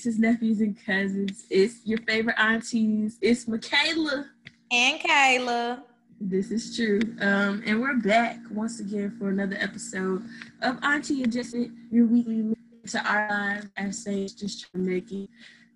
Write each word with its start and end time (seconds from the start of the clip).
nieces, 0.00 0.18
nephews, 0.18 0.60
and 0.60 0.82
cousins. 0.86 1.44
It's 1.50 1.80
your 1.84 1.98
favorite 1.98 2.36
aunties. 2.38 3.18
It's 3.20 3.46
Michaela 3.46 4.30
and 4.72 4.98
Kayla. 4.98 5.82
This 6.18 6.50
is 6.50 6.74
true. 6.74 7.00
Um, 7.20 7.62
and 7.66 7.82
we're 7.82 7.98
back 7.98 8.38
once 8.50 8.80
again 8.80 9.14
for 9.18 9.28
another 9.28 9.58
episode 9.60 10.24
of 10.62 10.82
Auntie 10.82 11.22
Adjusted, 11.22 11.70
your 11.90 12.06
weekly 12.06 12.40
look 12.40 12.58
to 12.86 13.06
our 13.06 13.28
lives 13.28 13.66
as 13.76 14.02
saints 14.02 14.32
just 14.32 14.70
trying 14.70 14.86
to 14.86 14.90
make 14.90 15.12
it 15.12 15.28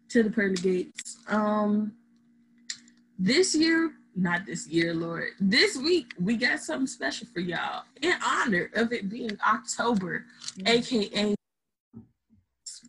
to 0.08 0.22
the 0.22 0.30
pearly 0.30 0.54
gates. 0.54 1.18
Um, 1.28 1.92
this 3.18 3.54
year, 3.54 3.92
not 4.16 4.46
this 4.46 4.66
year, 4.68 4.94
Lord, 4.94 5.32
this 5.38 5.76
week 5.76 6.14
we 6.18 6.36
got 6.36 6.60
something 6.60 6.86
special 6.86 7.26
for 7.30 7.40
y'all 7.40 7.82
in 8.00 8.14
honor 8.24 8.70
of 8.74 8.90
it 8.90 9.10
being 9.10 9.36
October, 9.46 10.24
mm-hmm. 10.56 10.68
aka 10.68 11.34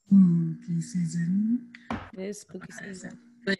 spooky 0.07 0.81
season. 0.81 1.67
It 2.13 2.19
is 2.19 2.41
spooky 2.41 2.71
season. 2.71 3.19
But 3.45 3.57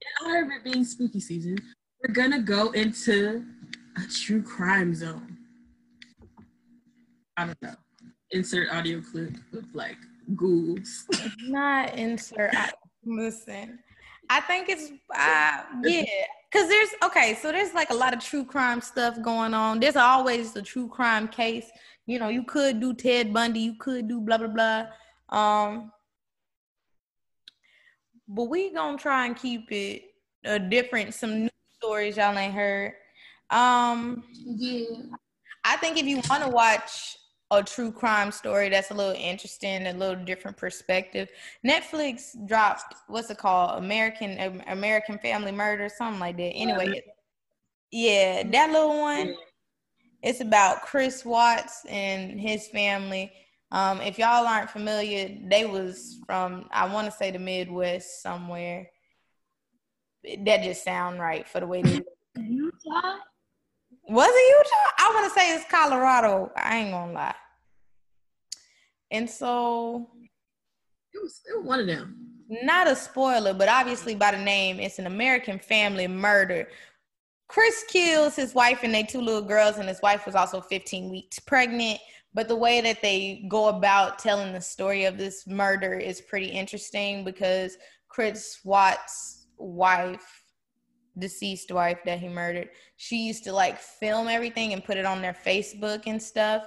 in 0.00 0.26
honor 0.26 0.42
of 0.44 0.50
it 0.50 0.64
being 0.64 0.84
spooky 0.84 1.20
season, 1.20 1.58
we're 2.02 2.14
gonna 2.14 2.40
go 2.40 2.70
into 2.72 3.44
a 3.96 4.08
true 4.10 4.42
crime 4.42 4.94
zone. 4.94 5.36
I 7.36 7.46
don't 7.46 7.62
know. 7.62 7.74
Insert 8.32 8.70
audio 8.72 9.00
clip 9.00 9.34
of 9.52 9.74
like 9.74 9.96
ghouls. 10.36 11.06
Not 11.42 11.96
insert. 11.96 12.54
I, 12.54 12.70
listen, 13.04 13.78
I 14.28 14.40
think 14.40 14.68
it's 14.68 14.90
uh, 15.14 15.62
yeah. 15.82 16.04
Cause 16.52 16.68
there's 16.68 16.90
okay, 17.04 17.38
so 17.40 17.50
there's 17.50 17.72
like 17.72 17.88
a 17.88 17.94
lot 17.94 18.12
of 18.12 18.20
true 18.20 18.44
crime 18.44 18.82
stuff 18.82 19.20
going 19.22 19.54
on. 19.54 19.80
There's 19.80 19.96
always 19.96 20.52
the 20.52 20.60
true 20.60 20.86
crime 20.86 21.26
case. 21.28 21.70
You 22.04 22.18
know, 22.18 22.28
you 22.28 22.44
could 22.44 22.78
do 22.78 22.92
Ted 22.92 23.32
Bundy, 23.32 23.60
you 23.60 23.74
could 23.78 24.06
do 24.06 24.20
blah 24.20 24.36
blah 24.36 24.48
blah. 24.48 24.86
Um, 25.32 25.90
but 28.28 28.44
we 28.44 28.72
gonna 28.72 28.98
try 28.98 29.26
and 29.26 29.36
keep 29.36 29.72
it 29.72 30.02
a 30.44 30.58
different 30.58 31.14
some 31.14 31.44
new 31.44 31.50
stories 31.76 32.16
y'all 32.16 32.36
ain't 32.36 32.54
heard. 32.54 32.94
Um, 33.50 34.24
yeah. 34.44 34.84
I 35.64 35.76
think 35.76 35.98
if 35.98 36.06
you 36.06 36.20
want 36.28 36.44
to 36.44 36.50
watch 36.50 37.16
a 37.50 37.62
true 37.62 37.92
crime 37.92 38.32
story 38.32 38.68
that's 38.68 38.90
a 38.90 38.94
little 38.94 39.14
interesting, 39.14 39.86
a 39.86 39.92
little 39.92 40.24
different 40.24 40.56
perspective, 40.56 41.28
Netflix 41.66 42.34
dropped 42.46 42.94
what's 43.08 43.30
it 43.30 43.38
called, 43.38 43.82
American 43.82 44.62
American 44.68 45.18
Family 45.18 45.52
Murder, 45.52 45.88
something 45.88 46.20
like 46.20 46.36
that. 46.36 46.52
Anyway, 46.54 47.02
yeah, 47.90 48.42
that 48.50 48.70
little 48.70 49.00
one. 49.00 49.34
It's 50.22 50.40
about 50.40 50.82
Chris 50.82 51.24
Watts 51.24 51.84
and 51.88 52.40
his 52.40 52.68
family. 52.68 53.32
Um, 53.72 54.02
if 54.02 54.18
y'all 54.18 54.46
aren't 54.46 54.70
familiar, 54.70 55.34
they 55.46 55.64
was 55.64 56.18
from 56.26 56.68
I 56.70 56.92
want 56.92 57.10
to 57.10 57.10
say 57.10 57.30
the 57.30 57.38
Midwest 57.38 58.22
somewhere 58.22 58.90
that 60.44 60.62
just 60.62 60.84
sound 60.84 61.18
right 61.18 61.48
for 61.48 61.58
the 61.58 61.66
way 61.66 61.80
they 61.80 62.02
Utah. 62.36 63.16
Was 64.08 64.30
it 64.30 64.56
Utah? 64.58 64.92
I 64.98 65.10
want 65.14 65.32
to 65.32 65.40
say 65.40 65.54
it's 65.54 65.64
Colorado. 65.70 66.52
I 66.54 66.76
ain't 66.76 66.90
gonna 66.90 67.12
lie. 67.12 67.34
And 69.10 69.28
so 69.28 70.10
it 71.14 71.22
was, 71.22 71.40
it 71.48 71.56
was 71.56 71.66
one 71.66 71.80
of 71.80 71.86
them. 71.86 72.28
Not 72.50 72.88
a 72.88 72.94
spoiler, 72.94 73.54
but 73.54 73.70
obviously 73.70 74.14
by 74.14 74.32
the 74.32 74.38
name, 74.38 74.80
it's 74.80 74.98
an 74.98 75.06
American 75.06 75.58
family 75.58 76.06
murder. 76.06 76.68
Chris 77.48 77.84
kills 77.88 78.36
his 78.36 78.54
wife 78.54 78.80
and 78.82 78.94
they 78.94 79.02
two 79.02 79.20
little 79.22 79.42
girls, 79.42 79.78
and 79.78 79.88
his 79.88 80.02
wife 80.02 80.26
was 80.26 80.34
also 80.34 80.60
15 80.60 81.10
weeks 81.10 81.38
pregnant. 81.38 81.98
But 82.34 82.48
the 82.48 82.56
way 82.56 82.80
that 82.80 83.02
they 83.02 83.44
go 83.48 83.68
about 83.68 84.18
telling 84.18 84.52
the 84.52 84.60
story 84.60 85.04
of 85.04 85.18
this 85.18 85.46
murder 85.46 85.94
is 85.94 86.20
pretty 86.20 86.46
interesting 86.46 87.24
because 87.24 87.76
Chris 88.08 88.60
Watts 88.64 89.46
wife, 89.58 90.44
deceased 91.18 91.70
wife 91.70 91.98
that 92.04 92.20
he 92.20 92.28
murdered, 92.28 92.70
she 92.96 93.16
used 93.26 93.44
to 93.44 93.52
like 93.52 93.78
film 93.78 94.28
everything 94.28 94.72
and 94.72 94.84
put 94.84 94.96
it 94.96 95.04
on 95.04 95.20
their 95.20 95.36
Facebook 95.44 96.02
and 96.06 96.22
stuff. 96.22 96.64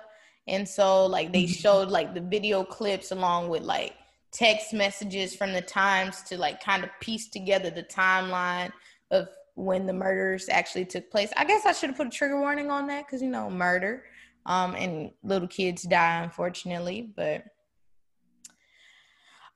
And 0.48 0.68
so 0.68 1.06
like 1.08 1.34
they 1.34 1.44
mm-hmm. 1.44 1.54
showed 1.54 1.90
like 1.90 2.14
the 2.14 2.22
video 2.22 2.64
clips 2.64 3.12
along 3.12 3.50
with 3.50 3.64
like 3.64 3.94
text 4.32 4.74
messages 4.74 5.36
from 5.36 5.54
the 5.54 5.62
times 5.62 6.22
to 6.24 6.38
like 6.38 6.62
kind 6.62 6.84
of 6.84 6.90
piece 7.00 7.30
together 7.30 7.70
the 7.70 7.84
timeline 7.84 8.72
of 9.12 9.30
when 9.56 9.86
the 9.86 9.94
murders 9.94 10.50
actually 10.50 10.86
took 10.86 11.10
place. 11.10 11.32
I 11.38 11.46
guess 11.46 11.66
I 11.66 11.72
should 11.72 11.90
have 11.90 11.98
put 11.98 12.08
a 12.08 12.12
trigger 12.12 12.40
warning 12.40 12.70
on 12.70 12.88
that 12.88 13.06
because 13.06 13.22
you 13.22 13.30
know 13.30 13.50
murder, 13.50 14.04
um, 14.46 14.76
and 14.76 15.12
little 15.24 15.48
kids 15.48 15.84
die 15.84 16.24
unfortunately. 16.24 17.10
But 17.16 17.46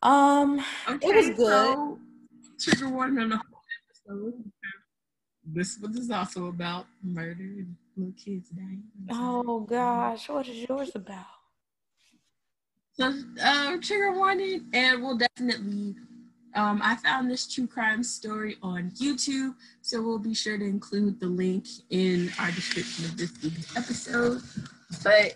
um, 0.01 0.63
okay, 0.87 1.07
it 1.07 1.15
was 1.15 1.29
good. 1.29 1.37
So 1.37 1.99
trigger 2.59 2.89
warning 2.89 3.19
on 3.19 3.29
the 3.29 3.37
whole 3.37 3.61
episode. 3.89 4.43
This 5.45 5.75
this 5.75 5.97
is 5.97 6.11
also 6.11 6.47
about 6.47 6.85
murder 7.03 7.43
and 7.43 7.75
little 7.95 8.13
kids 8.13 8.49
dying. 8.49 8.83
Oh 9.11 9.61
gosh, 9.61 10.29
what 10.29 10.47
is 10.47 10.67
yours 10.67 10.91
about? 10.95 11.25
So 12.93 13.13
uh, 13.41 13.77
trigger 13.81 14.13
warning, 14.13 14.67
and 14.73 15.01
we'll 15.01 15.17
definitely. 15.17 15.95
Um, 16.55 16.81
I 16.83 16.95
found 16.95 17.29
this 17.29 17.47
true 17.47 17.67
crime 17.67 18.03
story 18.03 18.57
on 18.63 18.91
YouTube, 18.91 19.53
so 19.81 20.01
we'll 20.01 20.17
be 20.17 20.33
sure 20.33 20.57
to 20.57 20.65
include 20.65 21.19
the 21.19 21.27
link 21.27 21.67
in 21.91 22.31
our 22.39 22.51
description 22.51 23.05
of 23.05 23.17
this 23.17 23.77
episode. 23.77 24.41
But 25.03 25.35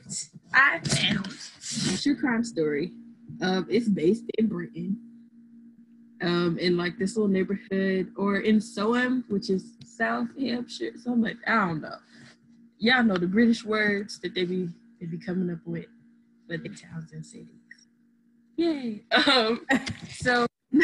I 0.54 0.80
found 0.80 1.28
true 2.02 2.20
crime 2.20 2.44
story. 2.44 2.92
Um, 3.42 3.68
it's 3.70 3.88
based 3.88 4.26
in 4.38 4.48
Britain 4.48 4.98
um, 6.22 6.58
in 6.60 6.78
like 6.78 6.98
this 6.98 7.16
little 7.16 7.32
neighborhood 7.32 8.12
or 8.16 8.38
in 8.38 8.58
Soham, 8.58 9.24
which 9.28 9.50
is 9.50 9.74
South 9.86 10.28
Hampshire. 10.40 10.92
So 11.02 11.12
I'm 11.12 11.22
like, 11.22 11.38
I 11.46 11.68
don't 11.68 11.82
know. 11.82 11.98
Y'all 12.80 13.04
know 13.04 13.18
the 13.18 13.28
British 13.28 13.64
words 13.64 14.20
that 14.20 14.34
they 14.34 14.46
be 14.46 14.70
they 15.00 15.06
be 15.06 15.18
coming 15.18 15.52
up 15.52 15.60
with 15.66 15.86
for 16.48 16.58
the 16.58 16.70
towns 16.70 17.12
and 17.14 17.26
cities. 17.26 17.50
Yay. 18.56 19.04
Um, 19.12 19.66
so 20.10 20.46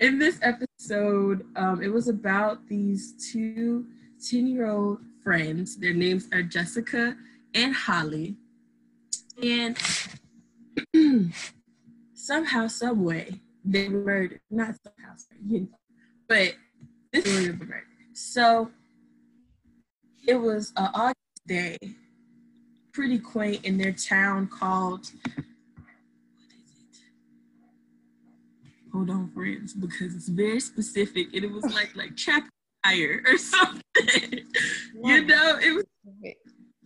in 0.00 0.18
this 0.18 0.38
episode, 0.42 1.46
um, 1.56 1.82
it 1.82 1.88
was 1.88 2.08
about 2.08 2.66
these 2.68 3.14
two 3.32 3.86
10 4.30 4.46
year 4.46 4.66
old 4.66 4.98
friends. 5.26 5.76
Their 5.76 5.92
names 5.92 6.28
are 6.32 6.42
Jessica 6.44 7.16
and 7.52 7.74
Holly. 7.74 8.36
And 9.42 9.76
somehow, 12.14 12.68
someway, 12.68 13.40
they 13.64 13.88
were 13.88 14.02
murdered. 14.02 14.40
Not 14.50 14.76
somehow, 14.84 15.14
you 15.44 15.60
know, 15.62 15.68
but 16.28 16.54
this 17.12 17.24
was 17.24 17.48
murdered. 17.58 17.82
So 18.12 18.70
it 20.28 20.36
was 20.36 20.72
an 20.76 20.90
August 20.94 21.16
day, 21.44 21.76
pretty 22.92 23.18
quaint 23.18 23.64
in 23.64 23.78
their 23.78 23.92
town 23.92 24.46
called. 24.46 25.10
Hold 28.92 29.10
on, 29.10 29.32
friends, 29.32 29.74
because 29.74 30.14
it's 30.14 30.28
very 30.28 30.60
specific, 30.60 31.34
and 31.34 31.44
it 31.44 31.50
was 31.50 31.64
like 31.74 31.94
like 31.96 32.12
chapter 32.14 32.48
or 32.94 33.38
something. 33.38 34.40
you 35.04 35.24
know, 35.24 35.58
it 35.62 35.74
was 35.74 35.84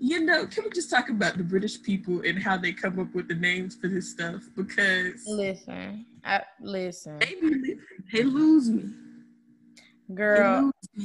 you 0.02 0.20
know, 0.24 0.46
can 0.46 0.64
we 0.64 0.70
just 0.70 0.88
talk 0.88 1.10
about 1.10 1.36
the 1.36 1.44
British 1.44 1.80
people 1.82 2.22
and 2.22 2.42
how 2.42 2.56
they 2.56 2.72
come 2.72 2.98
up 2.98 3.14
with 3.14 3.28
the 3.28 3.34
names 3.34 3.76
for 3.76 3.86
this 3.86 4.10
stuff? 4.10 4.42
Because 4.56 5.22
listen, 5.26 6.06
I, 6.24 6.40
listen, 6.58 7.18
they, 7.18 7.76
they 8.10 8.22
lose 8.22 8.70
me, 8.70 8.88
girl. 10.14 10.62
Lose 10.62 10.72
me. 10.96 11.04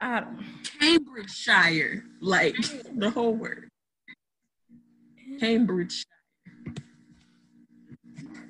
I 0.00 0.20
don't. 0.20 0.44
Cambridgeshire, 0.80 2.04
like 2.20 2.56
the 2.96 3.08
whole 3.08 3.34
word. 3.34 3.68
Cambridgeshire. 5.38 6.04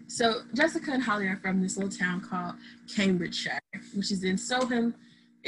So 0.07 0.41
Jessica 0.55 0.93
and 0.93 1.03
Holly 1.03 1.29
are 1.29 1.37
from 1.37 1.61
this 1.61 1.77
little 1.77 1.93
town 1.93 2.23
called 2.23 2.55
Cambridgeshire, 2.95 3.61
which 3.95 4.11
is 4.11 4.25
in 4.25 4.37
Soham, 4.37 4.95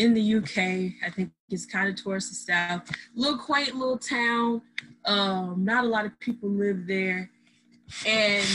in 0.00 0.14
the 0.14 0.34
UK. 0.36 0.94
I 1.06 1.10
think 1.10 1.30
it's 1.50 1.66
kind 1.66 1.88
of 1.88 2.02
towards 2.02 2.30
the 2.30 2.34
south. 2.34 2.90
Little 3.14 3.38
quaint 3.38 3.74
little 3.74 3.98
town. 3.98 4.62
Um, 5.04 5.62
not 5.62 5.84
a 5.84 5.86
lot 5.86 6.06
of 6.06 6.18
people 6.20 6.48
live 6.48 6.86
there. 6.86 7.30
And 8.06 8.46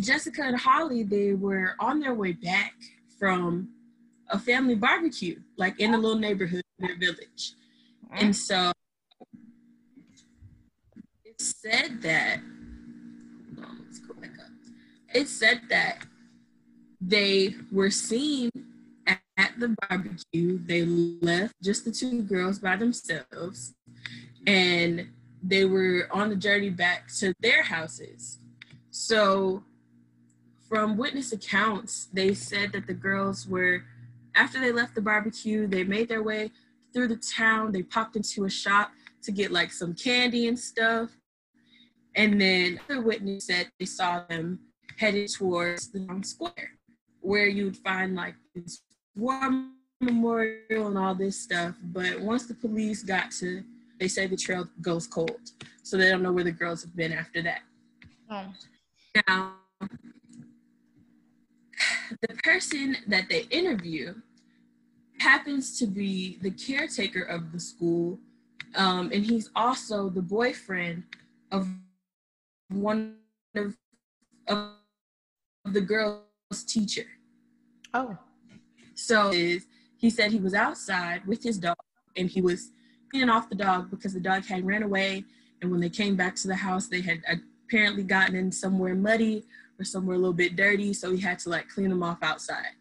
Jessica 0.00 0.42
and 0.42 0.56
Holly, 0.56 1.02
they 1.02 1.32
were 1.32 1.74
on 1.80 1.98
their 1.98 2.14
way 2.14 2.32
back 2.32 2.74
from 3.18 3.70
a 4.30 4.38
family 4.38 4.76
barbecue, 4.76 5.40
like 5.56 5.80
in 5.80 5.94
a 5.94 5.98
little 5.98 6.18
neighborhood 6.18 6.62
in 6.78 6.86
their 6.86 6.98
village. 6.98 7.54
And 8.12 8.34
so 8.34 8.70
it 11.24 11.40
said 11.40 12.00
that 12.02 12.40
let's 13.56 13.98
go 13.98 14.14
back 14.14 14.38
up. 14.38 14.52
It 15.12 15.26
said 15.26 15.62
that 15.68 16.06
they 17.00 17.56
were 17.72 17.90
seen 17.90 18.50
at 19.36 19.52
the 19.58 19.74
barbecue, 19.88 20.58
they 20.64 20.84
left 20.84 21.54
just 21.62 21.84
the 21.84 21.90
two 21.90 22.22
girls 22.22 22.58
by 22.58 22.76
themselves 22.76 23.74
and 24.46 25.08
they 25.42 25.64
were 25.64 26.08
on 26.10 26.28
the 26.28 26.36
journey 26.36 26.70
back 26.70 27.08
to 27.18 27.32
their 27.40 27.62
houses. 27.62 28.38
So 28.90 29.64
from 30.68 30.96
witness 30.96 31.32
accounts, 31.32 32.08
they 32.12 32.34
said 32.34 32.72
that 32.72 32.86
the 32.86 32.94
girls 32.94 33.46
were, 33.46 33.82
after 34.34 34.60
they 34.60 34.72
left 34.72 34.94
the 34.94 35.00
barbecue, 35.00 35.66
they 35.66 35.84
made 35.84 36.08
their 36.08 36.22
way 36.22 36.50
through 36.92 37.08
the 37.08 37.16
town. 37.16 37.72
They 37.72 37.82
popped 37.82 38.16
into 38.16 38.44
a 38.44 38.50
shop 38.50 38.92
to 39.22 39.32
get 39.32 39.50
like 39.50 39.72
some 39.72 39.94
candy 39.94 40.48
and 40.48 40.58
stuff. 40.58 41.10
And 42.14 42.40
then 42.40 42.80
the 42.88 43.00
witness 43.00 43.46
said 43.46 43.70
they 43.78 43.86
saw 43.86 44.24
them 44.28 44.60
headed 44.98 45.30
towards 45.30 45.90
the 45.90 46.06
town 46.06 46.22
square, 46.22 46.72
where 47.20 47.46
you'd 47.46 47.78
find 47.78 48.14
like 48.14 48.34
this 48.54 48.82
war 49.14 49.66
memorial 50.00 50.88
and 50.88 50.98
all 50.98 51.14
this 51.14 51.38
stuff. 51.38 51.74
But 51.82 52.20
once 52.20 52.46
the 52.46 52.54
police 52.54 53.02
got 53.02 53.30
to, 53.32 53.62
they 53.98 54.08
say 54.08 54.26
the 54.26 54.36
trail 54.36 54.68
goes 54.80 55.06
cold, 55.06 55.52
so 55.82 55.96
they 55.96 56.08
don't 56.10 56.22
know 56.22 56.32
where 56.32 56.44
the 56.44 56.52
girls 56.52 56.82
have 56.82 56.96
been 56.96 57.12
after 57.12 57.42
that. 57.42 57.60
Oh. 58.30 58.46
Now, 59.28 59.54
the 62.20 62.34
person 62.42 62.96
that 63.06 63.28
they 63.28 63.42
interview 63.50 64.14
happens 65.20 65.78
to 65.78 65.86
be 65.86 66.38
the 66.42 66.50
caretaker 66.50 67.22
of 67.22 67.52
the 67.52 67.60
school, 67.60 68.18
um, 68.74 69.10
and 69.12 69.24
he's 69.24 69.50
also 69.54 70.08
the 70.08 70.22
boyfriend 70.22 71.04
of 71.52 71.68
one 72.70 73.16
of, 73.54 73.76
of 74.48 74.70
the 75.66 75.80
girl's 75.80 76.64
teacher. 76.66 77.06
Oh. 77.94 78.18
So 79.02 79.30
is 79.30 79.66
he 79.96 80.10
said 80.10 80.30
he 80.30 80.38
was 80.38 80.54
outside 80.54 81.26
with 81.26 81.42
his 81.42 81.58
dog 81.58 81.76
and 82.16 82.28
he 82.28 82.40
was 82.40 82.70
cleaning 83.10 83.30
off 83.30 83.48
the 83.48 83.56
dog 83.56 83.90
because 83.90 84.14
the 84.14 84.20
dog 84.20 84.44
had 84.44 84.66
ran 84.66 84.82
away. 84.82 85.24
And 85.60 85.70
when 85.70 85.80
they 85.80 85.90
came 85.90 86.16
back 86.16 86.36
to 86.36 86.48
the 86.48 86.56
house, 86.56 86.86
they 86.86 87.00
had 87.00 87.22
apparently 87.66 88.04
gotten 88.04 88.36
in 88.36 88.52
somewhere 88.52 88.94
muddy 88.94 89.44
or 89.78 89.84
somewhere 89.84 90.16
a 90.16 90.18
little 90.18 90.32
bit 90.32 90.56
dirty. 90.56 90.92
So 90.92 91.12
he 91.12 91.20
had 91.20 91.38
to 91.40 91.48
like 91.48 91.68
clean 91.68 91.90
them 91.90 92.02
off 92.02 92.22
outside. 92.22 92.74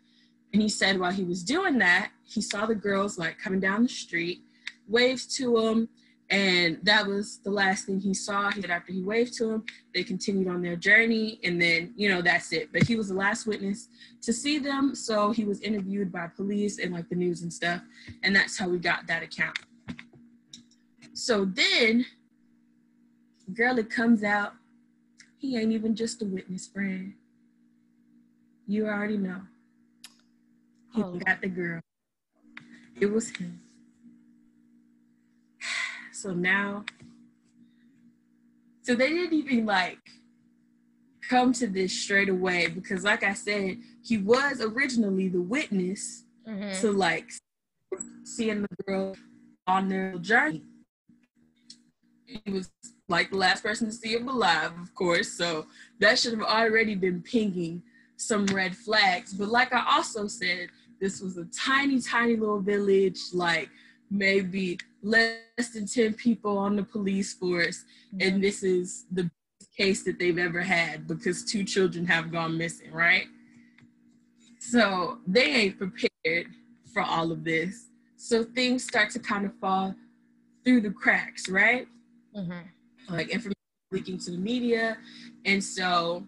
And 0.53 0.61
he 0.61 0.69
said 0.69 0.99
while 0.99 1.11
he 1.11 1.23
was 1.23 1.43
doing 1.43 1.77
that, 1.79 2.11
he 2.23 2.41
saw 2.41 2.65
the 2.65 2.75
girls 2.75 3.17
like 3.17 3.39
coming 3.39 3.59
down 3.59 3.83
the 3.83 3.89
street, 3.89 4.41
waved 4.87 5.35
to 5.37 5.55
them, 5.55 5.89
and 6.31 6.79
that 6.83 7.05
was 7.05 7.39
the 7.39 7.51
last 7.51 7.85
thing 7.85 7.99
he 7.99 8.13
saw. 8.13 8.49
He 8.51 8.61
said 8.61 8.71
after 8.71 8.93
he 8.93 9.03
waved 9.03 9.33
to 9.33 9.51
him, 9.51 9.65
they 9.93 10.01
continued 10.03 10.47
on 10.47 10.61
their 10.61 10.77
journey, 10.77 11.39
and 11.43 11.61
then 11.61 11.93
you 11.97 12.07
know 12.07 12.21
that's 12.21 12.53
it. 12.53 12.71
But 12.71 12.83
he 12.87 12.95
was 12.95 13.09
the 13.09 13.15
last 13.15 13.45
witness 13.45 13.89
to 14.21 14.31
see 14.31 14.57
them, 14.57 14.95
so 14.95 15.31
he 15.31 15.43
was 15.43 15.59
interviewed 15.59 16.11
by 16.11 16.27
police 16.27 16.79
and 16.79 16.93
like 16.93 17.09
the 17.09 17.15
news 17.15 17.41
and 17.41 17.51
stuff, 17.51 17.81
and 18.23 18.33
that's 18.33 18.57
how 18.57 18.69
we 18.69 18.79
got 18.79 19.07
that 19.07 19.21
account. 19.21 19.59
So 21.13 21.43
then, 21.43 22.05
girl, 23.53 23.77
it 23.77 23.89
comes 23.89 24.23
out, 24.23 24.53
he 25.37 25.57
ain't 25.57 25.73
even 25.73 25.95
just 25.95 26.21
a 26.21 26.25
witness 26.25 26.65
friend. 26.67 27.13
You 28.67 28.87
already 28.87 29.17
know. 29.17 29.41
He 30.95 31.03
oh. 31.03 31.11
got 31.25 31.41
the 31.41 31.49
girl. 31.49 31.81
It 32.99 33.11
was 33.11 33.29
him. 33.29 33.59
So 36.21 36.33
now, 36.35 36.85
so 38.83 38.93
they 38.93 39.09
didn't 39.09 39.33
even 39.33 39.65
like 39.65 39.97
come 41.27 41.51
to 41.53 41.65
this 41.65 41.99
straight 41.99 42.29
away 42.29 42.67
because, 42.67 43.03
like 43.03 43.23
I 43.23 43.33
said, 43.33 43.79
he 44.05 44.19
was 44.19 44.61
originally 44.61 45.29
the 45.29 45.41
witness 45.41 46.25
mm-hmm. 46.47 46.79
to 46.81 46.91
like 46.91 47.31
seeing 48.23 48.61
the 48.61 48.83
girl 48.85 49.15
on 49.65 49.89
their 49.89 50.15
journey. 50.19 50.61
He 52.27 52.51
was 52.51 52.69
like 53.09 53.31
the 53.31 53.37
last 53.37 53.63
person 53.63 53.87
to 53.87 53.93
see 53.93 54.13
him 54.13 54.27
alive, 54.27 54.73
of 54.79 54.93
course. 54.93 55.31
So 55.31 55.65
that 55.99 56.19
should 56.19 56.33
have 56.33 56.43
already 56.43 56.93
been 56.93 57.23
pinging 57.23 57.81
some 58.17 58.45
red 58.45 58.77
flags. 58.77 59.33
But 59.33 59.47
like 59.47 59.73
I 59.73 59.83
also 59.89 60.27
said, 60.27 60.69
this 60.99 61.19
was 61.19 61.39
a 61.39 61.45
tiny, 61.45 61.99
tiny 61.99 62.35
little 62.35 62.61
village, 62.61 63.19
like 63.33 63.69
maybe 64.11 64.77
less 65.03 65.69
than 65.73 65.85
10 65.85 66.13
people 66.13 66.57
on 66.57 66.75
the 66.75 66.83
police 66.83 67.33
force. 67.33 67.85
Mm-hmm. 68.13 68.27
And 68.27 68.43
this 68.43 68.63
is 68.63 69.05
the 69.11 69.29
case 69.77 70.03
that 70.03 70.19
they've 70.19 70.37
ever 70.37 70.61
had 70.61 71.07
because 71.07 71.43
two 71.43 71.63
children 71.63 72.05
have 72.05 72.31
gone 72.31 72.57
missing, 72.57 72.91
right? 72.91 73.25
So 74.59 75.19
they 75.25 75.45
ain't 75.45 75.77
prepared 75.77 76.47
for 76.93 77.01
all 77.01 77.31
of 77.31 77.43
this. 77.43 77.87
So 78.17 78.43
things 78.43 78.83
start 78.83 79.09
to 79.11 79.19
kind 79.19 79.45
of 79.45 79.53
fall 79.59 79.95
through 80.63 80.81
the 80.81 80.91
cracks, 80.91 81.49
right? 81.49 81.87
Mm-hmm. 82.35 83.15
Like 83.15 83.29
information 83.29 83.55
leaking 83.91 84.19
to 84.19 84.31
the 84.31 84.37
media. 84.37 84.97
And 85.45 85.63
so 85.63 86.27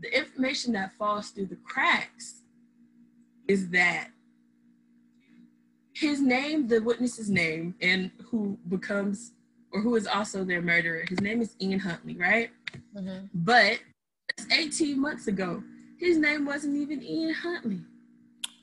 the 0.00 0.16
information 0.16 0.72
that 0.72 0.92
falls 0.98 1.30
through 1.30 1.46
the 1.46 1.56
cracks 1.56 2.42
is 3.48 3.68
that 3.70 4.08
his 5.98 6.20
name, 6.20 6.68
the 6.68 6.80
witness's 6.80 7.30
name, 7.30 7.74
and 7.80 8.10
who 8.30 8.58
becomes 8.68 9.32
or 9.72 9.80
who 9.80 9.96
is 9.96 10.06
also 10.06 10.44
their 10.44 10.60
murderer, 10.60 11.04
his 11.08 11.20
name 11.20 11.40
is 11.40 11.56
Ian 11.60 11.78
Huntley, 11.78 12.16
right? 12.16 12.50
Mm-hmm. 12.94 13.26
But 13.34 13.80
18 14.52 15.00
months 15.00 15.26
ago, 15.26 15.62
his 15.98 16.18
name 16.18 16.44
wasn't 16.44 16.76
even 16.76 17.02
Ian 17.02 17.32
Huntley. 17.34 17.80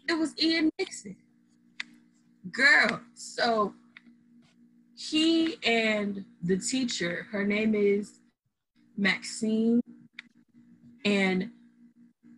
It 0.08 0.14
was 0.14 0.34
Ian 0.40 0.70
Nixon. 0.78 1.16
Girl, 2.52 3.02
so 3.16 3.74
he 4.96 5.56
and 5.66 6.24
the 6.44 6.58
teacher, 6.58 7.26
her 7.32 7.46
name 7.46 7.74
is 7.74 8.20
Maxine, 8.96 9.82
and 11.04 11.50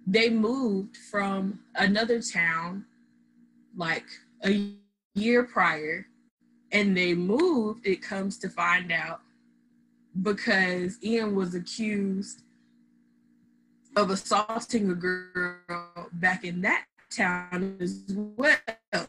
they 0.07 0.30
moved 0.30 0.95
from 1.12 1.59
another 1.75 2.21
town 2.21 2.86
like 3.75 4.06
a 4.45 4.74
year 5.15 5.44
prior 5.44 6.06
and 6.71 6.95
they 6.95 7.13
moved, 7.13 7.88
it 7.88 8.01
comes 8.01 8.38
to 8.39 8.50
find 8.50 8.91
out 8.91 9.21
because 10.21 10.97
Ian 11.03 11.35
was 11.35 11.56
accused 11.56 12.41
of 13.95 14.09
assaulting 14.09 14.91
a 14.91 14.95
girl 14.95 16.09
back 16.13 16.44
in 16.44 16.62
that 16.62 16.85
town 17.09 17.77
as 17.79 18.03
well. 18.09 19.07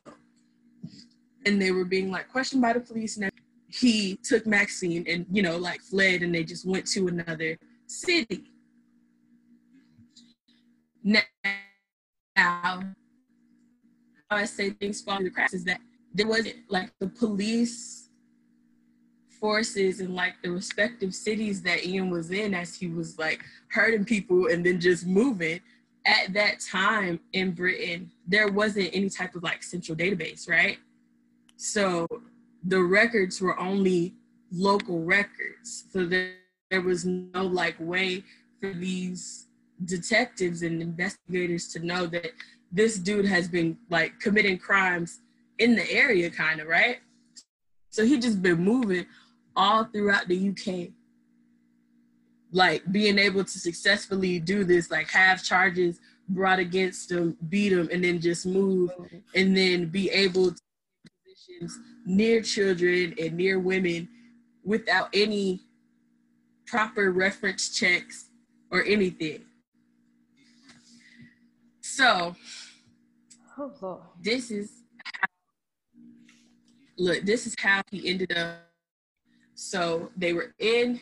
And 1.44 1.60
they 1.60 1.70
were 1.70 1.84
being 1.84 2.10
like 2.10 2.28
questioned 2.28 2.62
by 2.62 2.72
the 2.72 2.80
police 2.80 3.16
and 3.16 3.30
he 3.68 4.16
took 4.22 4.46
Maxine 4.46 5.04
and 5.08 5.26
you 5.30 5.42
know 5.42 5.56
like 5.56 5.80
fled 5.80 6.22
and 6.22 6.34
they 6.34 6.44
just 6.44 6.66
went 6.66 6.86
to 6.88 7.08
another 7.08 7.58
city. 7.86 8.44
Now, 11.02 11.22
I 14.30 14.44
say 14.44 14.70
things 14.70 15.00
fall 15.00 15.16
through 15.16 15.26
the 15.26 15.30
cracks 15.30 15.54
is 15.54 15.64
that 15.64 15.80
there 16.16 16.26
wasn't 16.26 16.56
like 16.68 16.90
the 16.98 17.08
police 17.08 18.08
forces 19.38 20.00
in 20.00 20.14
like 20.14 20.34
the 20.42 20.50
respective 20.50 21.14
cities 21.14 21.60
that 21.62 21.84
Ian 21.84 22.08
was 22.08 22.30
in 22.30 22.54
as 22.54 22.74
he 22.74 22.86
was 22.86 23.18
like 23.18 23.44
hurting 23.68 24.04
people 24.06 24.46
and 24.46 24.64
then 24.64 24.80
just 24.80 25.06
moving. 25.06 25.60
At 26.06 26.32
that 26.32 26.60
time 26.60 27.20
in 27.32 27.50
Britain, 27.52 28.10
there 28.26 28.48
wasn't 28.48 28.90
any 28.94 29.10
type 29.10 29.34
of 29.34 29.42
like 29.42 29.62
central 29.62 29.96
database, 29.96 30.48
right? 30.48 30.78
So 31.56 32.06
the 32.64 32.82
records 32.82 33.40
were 33.40 33.58
only 33.60 34.14
local 34.50 35.04
records. 35.04 35.84
So 35.92 36.06
there, 36.06 36.34
there 36.70 36.80
was 36.80 37.04
no 37.04 37.44
like 37.44 37.76
way 37.78 38.24
for 38.60 38.72
these 38.72 39.48
detectives 39.84 40.62
and 40.62 40.80
investigators 40.80 41.68
to 41.74 41.80
know 41.80 42.06
that 42.06 42.30
this 42.72 42.98
dude 42.98 43.26
has 43.26 43.48
been 43.48 43.76
like 43.90 44.18
committing 44.20 44.58
crimes 44.58 45.20
in 45.58 45.74
the 45.74 45.90
area, 45.90 46.30
kind 46.30 46.60
of, 46.60 46.68
right? 46.68 46.98
So 47.90 48.04
he 48.04 48.18
just 48.18 48.42
been 48.42 48.58
moving 48.58 49.06
all 49.54 49.84
throughout 49.84 50.28
the 50.28 50.50
UK. 50.50 50.90
Like 52.52 52.90
being 52.90 53.18
able 53.18 53.44
to 53.44 53.58
successfully 53.58 54.38
do 54.38 54.64
this, 54.64 54.90
like 54.90 55.08
have 55.10 55.42
charges 55.42 55.98
brought 56.28 56.58
against 56.58 57.10
him, 57.10 57.36
beat 57.48 57.72
him, 57.72 57.88
and 57.92 58.02
then 58.02 58.20
just 58.20 58.46
move, 58.46 58.90
and 59.34 59.56
then 59.56 59.88
be 59.88 60.10
able 60.10 60.52
to 60.52 60.60
positions 61.24 61.78
near 62.04 62.40
children 62.42 63.14
and 63.20 63.36
near 63.36 63.58
women 63.58 64.08
without 64.64 65.08
any 65.12 65.60
proper 66.66 67.12
reference 67.12 67.76
checks 67.76 68.26
or 68.70 68.84
anything. 68.84 69.42
So, 71.80 72.34
oh, 73.58 74.02
this 74.20 74.50
is 74.50 74.82
look, 76.98 77.24
this 77.24 77.46
is 77.46 77.54
how 77.58 77.82
he 77.90 78.08
ended 78.08 78.36
up. 78.36 78.58
So 79.54 80.10
they 80.16 80.32
were 80.32 80.54
in 80.58 81.00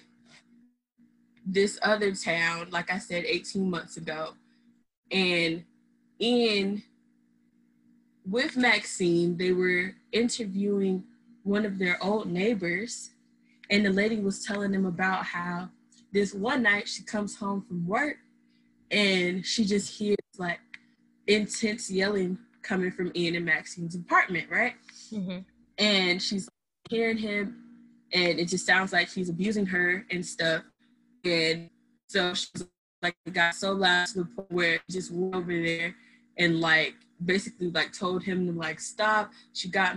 this 1.47 1.79
other 1.83 2.15
town, 2.15 2.69
like 2.71 2.91
I 2.93 2.99
said, 2.99 3.25
18 3.27 3.69
months 3.69 3.97
ago. 3.97 4.35
And 5.11 5.65
in 6.19 6.83
with 8.29 8.57
Maxine, 8.57 9.37
they 9.37 9.53
were 9.53 9.95
interviewing 10.13 11.05
one 11.43 11.67
of 11.67 11.79
their 11.79 12.03
old 12.03 12.27
neighbors. 12.27 13.11
And 13.71 13.85
the 13.85 13.91
lady 13.91 14.21
was 14.21 14.45
telling 14.45 14.73
them 14.73 14.87
about 14.87 15.25
how 15.25 15.69
this 16.13 16.33
one 16.33 16.63
night 16.63 16.89
she 16.89 17.03
comes 17.03 17.37
home 17.37 17.63
from 17.63 17.87
work 17.87 18.17
and 18.91 19.45
she 19.45 19.65
just 19.65 19.99
hears 19.99 20.17
like 20.39 20.61
intense 21.27 21.91
yelling 21.91 22.39
coming 22.63 22.91
from 22.91 23.11
Ian 23.15 23.37
and 23.37 23.45
Maxine's 23.45 23.95
apartment, 23.95 24.49
right? 24.51 24.75
Mm-hmm. 25.13 25.39
And 25.79 26.23
she's 26.23 26.49
hearing 26.89 27.19
him, 27.19 27.57
and 28.13 28.39
it 28.39 28.49
just 28.49 28.67
sounds 28.67 28.93
like 28.93 29.11
he's 29.11 29.29
abusing 29.29 29.67
her 29.67 30.07
and 30.11 30.25
stuff. 30.25 30.63
And 31.25 31.71
so 32.09 32.35
she's 32.35 32.67
like, 33.03 33.17
got 33.33 33.55
so 33.55 33.73
loud 33.73 34.07
to 34.09 34.21
the 34.21 34.25
point 34.25 34.53
where 34.53 34.81
just 34.91 35.11
went 35.13 35.35
over 35.35 35.53
there 35.53 35.95
and 36.39 36.61
like 36.61 36.95
basically 37.25 37.71
like 37.71 37.93
told 37.93 38.23
him 38.23 38.47
to 38.47 38.53
like 38.53 38.81
stop. 38.81 39.33
She 39.53 39.69
got 39.69 39.97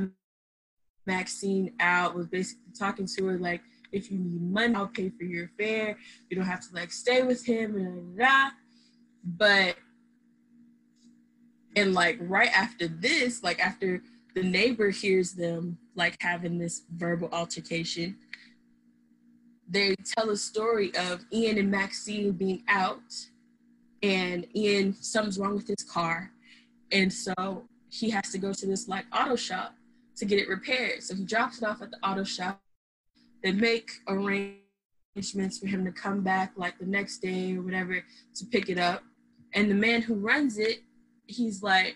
Maxine 1.06 1.74
out, 1.80 2.16
was 2.16 2.28
basically 2.28 2.74
talking 2.78 3.08
to 3.08 3.26
her 3.26 3.38
like, 3.38 3.62
if 3.92 4.12
you 4.12 4.20
need 4.20 4.42
money, 4.42 4.76
I'll 4.76 4.88
pay 4.88 5.10
for 5.10 5.24
your 5.24 5.50
fare. 5.58 5.98
You 6.30 6.38
don't 6.38 6.46
have 6.46 6.68
to 6.68 6.76
like 6.76 6.92
stay 6.92 7.24
with 7.24 7.46
him 7.46 7.76
and 7.78 8.18
that. 8.20 8.54
But 9.24 9.78
and 11.76 11.94
like 11.94 12.18
right 12.22 12.52
after 12.54 12.88
this, 12.88 13.44
like 13.44 13.60
after 13.66 14.02
the 14.38 14.44
neighbor 14.44 14.92
hears 14.92 15.34
them 15.34 15.80
like 15.96 16.16
having 16.22 16.60
this 16.60 16.84
verbal 16.96 17.28
altercation, 17.32 18.16
they 19.68 19.96
tell 20.16 20.30
a 20.30 20.38
story 20.38 20.96
of 20.96 21.26
Ian 21.34 21.58
and 21.58 21.72
Maxine 21.72 22.34
being 22.34 22.62
out 22.68 23.02
and 24.04 24.46
Ian, 24.56 24.94
something's 24.94 25.40
wrong 25.40 25.56
with 25.56 25.68
his 25.68 25.84
car. 25.92 26.32
And 26.92 27.12
so 27.12 27.64
he 27.90 28.12
has 28.12 28.30
to 28.32 28.38
go 28.38 28.54
to 28.54 28.66
this 28.68 28.88
like 28.88 29.06
auto 29.12 29.36
shop 29.36 29.74
to 30.18 30.26
get 30.26 30.38
it 30.38 30.48
repaired. 30.48 31.02
So 31.02 31.16
he 31.16 31.26
drops 31.26 31.58
it 31.58 31.64
off 31.68 31.82
at 31.82 31.90
the 31.90 31.98
auto 32.08 32.24
shop. 32.24 32.62
They 33.44 33.54
make 33.54 33.90
arrangements 34.08 35.58
for 35.60 35.66
him 35.66 35.84
to 35.84 35.92
come 35.92 36.22
back 36.22 36.52
like 36.56 36.78
the 36.78 36.86
next 36.86 37.24
day 37.24 37.56
or 37.56 37.64
whatever 37.64 38.06
to 38.36 38.46
pick 38.46 38.70
it 38.70 38.78
up. 38.78 39.02
And 39.56 39.70
the 39.72 39.76
man 39.76 40.04
who 40.04 40.14
runs 40.14 40.60
it, 40.60 40.82
he's 41.26 41.64
like, 41.64 41.96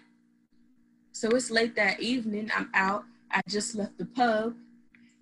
So 1.12 1.30
it's 1.30 1.52
late 1.52 1.76
that 1.76 2.00
evening. 2.00 2.50
I'm 2.56 2.70
out. 2.74 3.04
I 3.32 3.42
just 3.48 3.76
left 3.76 3.98
the 3.98 4.06
pub 4.06 4.56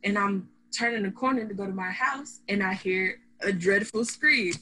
and 0.03 0.17
I'm 0.17 0.49
turning 0.71 1.03
the 1.03 1.11
corner 1.11 1.47
to 1.47 1.53
go 1.53 1.65
to 1.65 1.73
my 1.73 1.91
house 1.91 2.39
and 2.47 2.63
I 2.63 2.73
hear 2.73 3.19
a 3.41 3.51
dreadful 3.51 4.05
scream. 4.05 4.53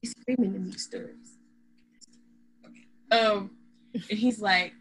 He's 0.00 0.14
screaming 0.20 0.54
in 0.54 0.64
these 0.64 0.84
stories. 0.84 1.38
Um, 3.10 3.50
and 3.94 4.18
he's 4.18 4.40
like, 4.40 4.72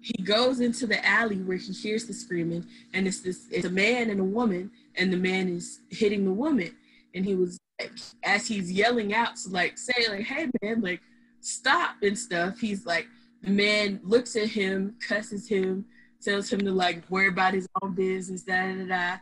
he 0.00 0.22
goes 0.22 0.60
into 0.60 0.86
the 0.86 1.04
alley 1.04 1.38
where 1.38 1.56
he 1.56 1.72
hears 1.72 2.06
the 2.06 2.12
screaming, 2.12 2.64
and 2.94 3.08
it's 3.08 3.20
this 3.22 3.48
it's 3.50 3.66
a 3.66 3.70
man 3.70 4.08
and 4.10 4.20
a 4.20 4.24
woman, 4.24 4.70
and 4.94 5.12
the 5.12 5.16
man 5.16 5.48
is 5.48 5.80
hitting 5.90 6.24
the 6.24 6.32
woman. 6.32 6.76
And 7.14 7.24
he 7.24 7.34
was 7.34 7.58
like, 7.80 7.90
as 8.22 8.46
he's 8.46 8.70
yelling 8.70 9.14
out 9.14 9.34
to 9.36 9.48
like 9.48 9.76
say, 9.76 10.06
like, 10.08 10.24
hey 10.24 10.48
man, 10.62 10.80
like 10.80 11.00
stop 11.40 11.96
and 12.02 12.16
stuff, 12.16 12.60
he's 12.60 12.86
like, 12.86 13.08
the 13.42 13.50
man 13.50 14.00
looks 14.02 14.36
at 14.36 14.48
him, 14.48 14.96
cusses 15.06 15.48
him, 15.48 15.84
tells 16.20 16.52
him 16.52 16.60
to 16.60 16.72
like 16.72 17.08
worry 17.10 17.28
about 17.28 17.54
his 17.54 17.68
own 17.82 17.94
business, 17.94 18.42
da 18.42 18.74
da 18.74 18.86
da. 18.86 19.16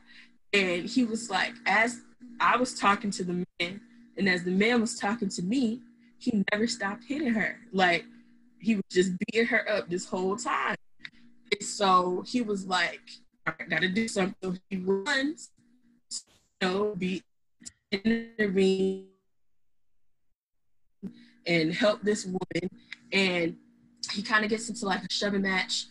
And 0.52 0.88
he 0.88 1.04
was 1.04 1.30
like, 1.30 1.54
as 1.66 2.00
I 2.40 2.56
was 2.56 2.74
talking 2.78 3.10
to 3.12 3.24
the 3.24 3.44
man, 3.60 3.80
and 4.16 4.28
as 4.28 4.44
the 4.44 4.50
man 4.50 4.80
was 4.80 4.98
talking 4.98 5.28
to 5.28 5.42
me, 5.42 5.80
he 6.18 6.44
never 6.52 6.66
stopped 6.66 7.04
hitting 7.04 7.34
her. 7.34 7.58
Like 7.72 8.04
he 8.60 8.76
was 8.76 8.84
just 8.90 9.12
beating 9.18 9.46
her 9.46 9.68
up 9.68 9.88
this 9.88 10.06
whole 10.06 10.36
time. 10.36 10.76
And 11.52 11.62
so 11.62 12.24
he 12.26 12.40
was 12.40 12.66
like, 12.66 13.02
I 13.46 13.52
gotta 13.68 13.88
do 13.88 14.08
something. 14.08 14.34
So 14.42 14.54
he 14.70 14.76
runs, 14.76 15.50
know, 16.62 16.94
be 16.96 17.22
intervene 17.92 19.08
and 21.46 21.74
help 21.74 22.02
this 22.02 22.24
woman. 22.24 22.70
And 23.12 23.56
he 24.10 24.22
kind 24.22 24.44
of 24.44 24.50
gets 24.50 24.68
into 24.68 24.86
like 24.86 25.02
a 25.02 25.12
shoving 25.12 25.42
match. 25.42 25.86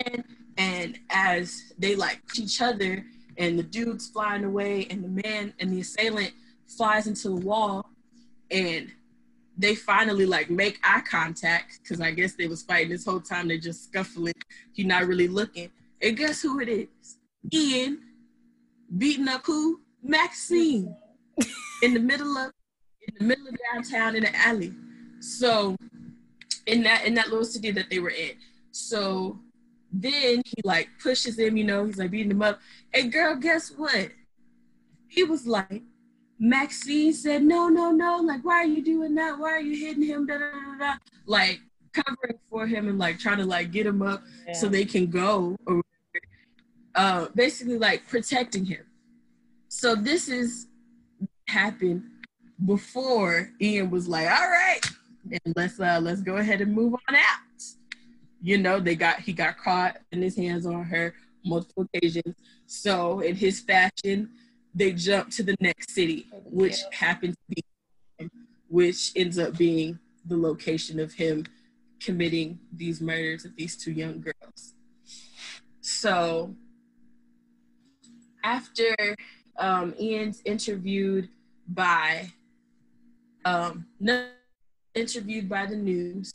And 0.00 0.24
and 0.58 0.98
as 1.10 1.72
they 1.78 1.96
like 1.96 2.20
each 2.38 2.62
other 2.62 3.04
and 3.36 3.58
the 3.58 3.62
dude's 3.62 4.08
flying 4.08 4.44
away 4.44 4.86
and 4.90 5.04
the 5.04 5.28
man 5.28 5.52
and 5.60 5.70
the 5.70 5.80
assailant 5.80 6.32
flies 6.66 7.06
into 7.06 7.28
the 7.28 7.36
wall 7.36 7.84
and 8.50 8.90
they 9.58 9.74
finally 9.74 10.26
like 10.26 10.50
make 10.50 10.78
eye 10.82 11.02
contact 11.08 11.80
because 11.82 12.00
I 12.00 12.10
guess 12.10 12.34
they 12.34 12.46
was 12.46 12.62
fighting 12.62 12.90
this 12.90 13.04
whole 13.04 13.20
time. 13.20 13.48
They're 13.48 13.58
just 13.58 13.84
scuffling. 13.84 14.34
You're 14.74 14.86
not 14.86 15.06
really 15.06 15.28
looking. 15.28 15.70
And 16.02 16.16
guess 16.16 16.42
who 16.42 16.60
it 16.60 16.68
is? 16.68 17.18
Ian 17.52 18.00
beating 18.96 19.28
up 19.28 19.46
who? 19.46 19.80
Maxine 20.02 20.94
in 21.82 21.94
the 21.94 22.00
middle 22.00 22.36
of 22.36 22.52
in 23.08 23.14
the 23.18 23.24
middle 23.24 23.48
of 23.48 23.56
downtown 23.72 24.16
in 24.16 24.24
the 24.24 24.36
alley. 24.36 24.72
So 25.20 25.76
in 26.66 26.82
that 26.82 27.04
in 27.04 27.14
that 27.14 27.28
little 27.28 27.44
city 27.44 27.70
that 27.72 27.90
they 27.90 27.98
were 27.98 28.10
in. 28.10 28.32
So 28.70 29.40
then 29.92 30.42
he 30.44 30.56
like 30.64 30.88
pushes 31.02 31.38
him, 31.38 31.56
you 31.56 31.64
know, 31.64 31.84
he's 31.86 31.98
like 31.98 32.10
beating 32.10 32.30
him 32.30 32.42
up. 32.42 32.60
And 32.92 33.12
girl, 33.12 33.36
guess 33.36 33.70
what? 33.70 34.10
He 35.08 35.24
was 35.24 35.46
like, 35.46 35.82
Maxine 36.38 37.12
said, 37.12 37.42
no, 37.42 37.68
no, 37.68 37.90
no, 37.90 38.18
like, 38.18 38.44
why 38.44 38.56
are 38.56 38.66
you 38.66 38.84
doing 38.84 39.14
that? 39.14 39.38
Why 39.38 39.52
are 39.52 39.60
you 39.60 39.86
hitting 39.86 40.02
him? 40.02 40.26
Da, 40.26 40.36
da, 40.36 40.50
da, 40.50 40.78
da. 40.78 40.94
Like, 41.24 41.60
covering 41.96 42.38
for 42.50 42.66
him 42.66 42.88
and 42.88 42.98
like 42.98 43.18
trying 43.18 43.38
to 43.38 43.44
like 43.44 43.70
get 43.70 43.86
him 43.86 44.02
up 44.02 44.22
yeah. 44.46 44.52
so 44.52 44.68
they 44.68 44.84
can 44.84 45.06
go 45.06 45.56
or 45.66 45.82
uh, 46.94 47.26
basically 47.34 47.78
like 47.78 48.06
protecting 48.06 48.64
him. 48.64 48.84
So 49.68 49.94
this 49.94 50.28
is 50.28 50.68
happened 51.48 52.04
before 52.64 53.50
Ian 53.60 53.90
was 53.90 54.08
like, 54.08 54.28
all 54.28 54.48
right, 54.48 54.80
and 55.32 55.54
let's 55.56 55.80
uh 55.80 55.98
let's 56.02 56.20
go 56.20 56.36
ahead 56.36 56.60
and 56.60 56.72
move 56.72 56.94
on 57.08 57.14
out. 57.14 57.62
You 58.42 58.58
know, 58.58 58.80
they 58.80 58.94
got 58.94 59.20
he 59.20 59.32
got 59.32 59.58
caught 59.58 59.98
in 60.12 60.22
his 60.22 60.36
hands 60.36 60.66
on 60.66 60.84
her 60.84 61.14
multiple 61.44 61.86
occasions. 61.94 62.34
So 62.66 63.20
in 63.20 63.36
his 63.36 63.60
fashion, 63.60 64.30
they 64.74 64.92
jump 64.92 65.30
to 65.30 65.42
the 65.42 65.56
next 65.60 65.90
city, 65.92 66.26
which 66.44 66.76
happens 66.92 67.36
to 67.36 67.54
be, 68.18 68.30
which 68.68 69.12
ends 69.16 69.38
up 69.38 69.56
being 69.56 69.98
the 70.26 70.36
location 70.36 70.98
of 71.00 71.12
him 71.12 71.46
committing 72.00 72.58
these 72.72 73.00
murders 73.00 73.44
of 73.44 73.56
these 73.56 73.76
two 73.76 73.92
young 73.92 74.20
girls. 74.20 74.74
So 75.80 76.54
after 78.44 78.94
um, 79.58 79.94
Ian's 79.98 80.42
interviewed 80.44 81.28
by 81.68 82.32
um, 83.44 83.86
interviewed 84.96 85.48
by 85.48 85.66
the 85.66 85.76
news, 85.76 86.32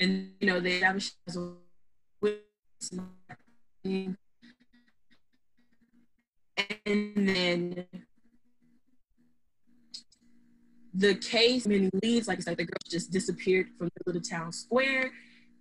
and 0.00 0.30
you 0.40 0.46
know 0.46 0.60
they 0.60 0.74
established 0.74 1.14
as 1.26 1.36
a 1.36 1.52
witness 2.20 2.90
and 6.86 7.28
then 7.28 7.86
the 10.94 11.14
case 11.16 11.66
many 11.66 11.90
leads 12.02 12.28
like 12.28 12.38
it's 12.38 12.46
like 12.46 12.56
the 12.56 12.64
girls 12.64 12.88
just 12.88 13.10
disappeared 13.10 13.66
from 13.76 13.88
the 13.88 14.02
little 14.06 14.22
town 14.22 14.52
square. 14.52 15.10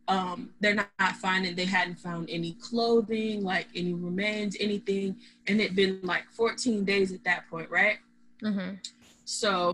Um 0.08 0.52
they're 0.60 0.76
not, 0.76 0.90
not, 1.00 1.16
finding 1.16 1.56
they 1.56 1.66
hadn't 1.66 2.00
found 2.00 2.30
any 2.30 2.54
clothing 2.62 3.44
like 3.44 3.68
any 3.76 3.94
remains 3.94 4.56
anything. 4.60 5.16
And 5.48 5.60
it'd 5.60 5.76
been 5.76 6.00
like 6.04 6.30
14 6.32 6.86
days 6.86 7.12
at 7.12 7.24
that 7.24 7.50
point 7.50 7.70
right? 7.70 7.98
Mm-hmm. 8.44 8.76
so 9.24 9.74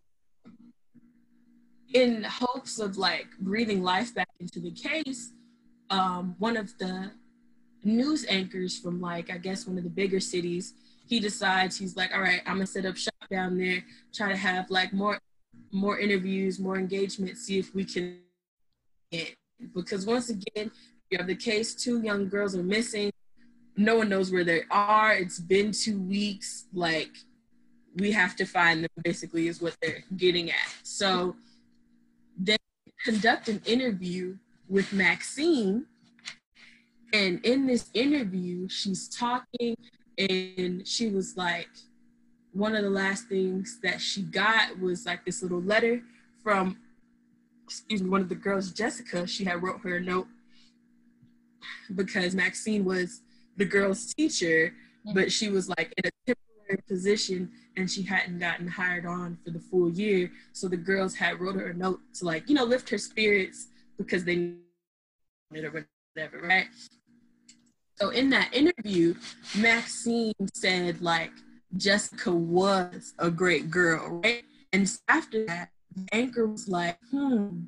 in 1.93 2.23
hopes 2.23 2.79
of 2.79 2.97
like 2.97 3.27
breathing 3.39 3.81
life 3.81 4.13
back 4.13 4.29
into 4.39 4.59
the 4.59 4.71
case 4.71 5.33
um 5.89 6.35
one 6.37 6.55
of 6.55 6.77
the 6.77 7.11
news 7.83 8.25
anchors 8.29 8.77
from 8.77 9.01
like 9.01 9.31
i 9.31 9.37
guess 9.37 9.65
one 9.65 9.77
of 9.77 9.83
the 9.83 9.89
bigger 9.89 10.19
cities 10.19 10.73
he 11.09 11.19
decides 11.19 11.75
he's 11.77 11.97
like, 11.97 12.13
all 12.13 12.21
right, 12.21 12.41
I'm 12.45 12.53
gonna 12.53 12.67
set 12.67 12.85
up 12.85 12.95
shop 12.95 13.15
down 13.31 13.57
there, 13.57 13.83
try 14.13 14.29
to 14.29 14.37
have 14.37 14.69
like 14.69 14.93
more 14.93 15.19
more 15.71 15.99
interviews, 15.99 16.59
more 16.59 16.77
engagement, 16.77 17.35
see 17.37 17.57
if 17.57 17.73
we 17.73 17.83
can 17.83 18.19
get 19.11 19.35
because 19.73 20.05
once 20.05 20.29
again, 20.29 20.71
you 21.09 21.17
have 21.17 21.25
the 21.25 21.35
case, 21.35 21.73
two 21.73 22.01
young 22.03 22.29
girls 22.29 22.55
are 22.55 22.63
missing. 22.63 23.11
No 23.75 23.97
one 23.97 24.09
knows 24.09 24.31
where 24.31 24.43
they 24.43 24.61
are. 24.69 25.13
It's 25.13 25.39
been 25.39 25.71
two 25.71 25.99
weeks. 25.99 26.65
Like 26.73 27.11
we 27.95 28.11
have 28.11 28.35
to 28.35 28.45
find 28.45 28.83
them 28.83 28.91
basically 29.03 29.47
is 29.47 29.61
what 29.61 29.75
they're 29.81 30.03
getting 30.15 30.51
at. 30.51 30.73
So 30.83 31.35
they 32.39 32.57
conduct 33.03 33.49
an 33.49 33.61
interview 33.65 34.37
with 34.67 34.91
Maxine. 34.93 35.85
And 37.13 37.43
in 37.43 37.67
this 37.67 37.89
interview, 37.93 38.69
she's 38.69 39.09
talking 39.09 39.75
and 40.17 40.87
she 40.87 41.09
was 41.09 41.37
like 41.37 41.69
one 42.51 42.75
of 42.75 42.83
the 42.83 42.89
last 42.89 43.27
things 43.27 43.79
that 43.81 44.01
she 44.01 44.21
got 44.21 44.77
was 44.79 45.05
like 45.05 45.23
this 45.25 45.41
little 45.41 45.61
letter 45.61 46.01
from 46.43 46.77
excuse 47.63 48.01
me 48.01 48.09
one 48.09 48.21
of 48.21 48.27
the 48.27 48.35
girls 48.35 48.71
jessica 48.71 49.25
she 49.25 49.45
had 49.45 49.63
wrote 49.63 49.79
her 49.81 49.97
a 49.97 50.01
note 50.01 50.27
because 51.95 52.35
maxine 52.35 52.83
was 52.83 53.21
the 53.57 53.65
girl's 53.65 54.13
teacher 54.13 54.73
but 55.13 55.31
she 55.31 55.49
was 55.49 55.69
like 55.69 55.93
in 55.97 56.09
a 56.09 56.33
position 56.77 57.51
and 57.75 57.89
she 57.89 58.03
hadn't 58.03 58.39
gotten 58.39 58.67
hired 58.67 59.05
on 59.05 59.37
for 59.43 59.51
the 59.51 59.59
full 59.59 59.89
year. 59.89 60.31
So 60.53 60.67
the 60.67 60.77
girls 60.77 61.15
had 61.15 61.39
wrote 61.39 61.55
her 61.55 61.67
a 61.67 61.73
note 61.73 61.99
to 62.15 62.25
like, 62.25 62.49
you 62.49 62.55
know, 62.55 62.63
lift 62.63 62.89
her 62.89 62.97
spirits 62.97 63.67
because 63.97 64.23
they 64.23 64.53
it 65.53 65.65
or 65.65 65.85
whatever, 66.15 66.41
right? 66.45 66.67
So 67.95 68.09
in 68.09 68.29
that 68.29 68.53
interview, 68.53 69.15
Maxine 69.57 70.33
said 70.53 71.01
like 71.01 71.31
Jessica 71.75 72.31
was 72.31 73.13
a 73.19 73.29
great 73.29 73.69
girl, 73.69 74.21
right? 74.23 74.43
And 74.71 74.89
after 75.07 75.45
that, 75.47 75.69
the 75.95 76.07
anchor 76.11 76.47
was 76.47 76.67
like, 76.67 76.97
hmm, 77.11 77.61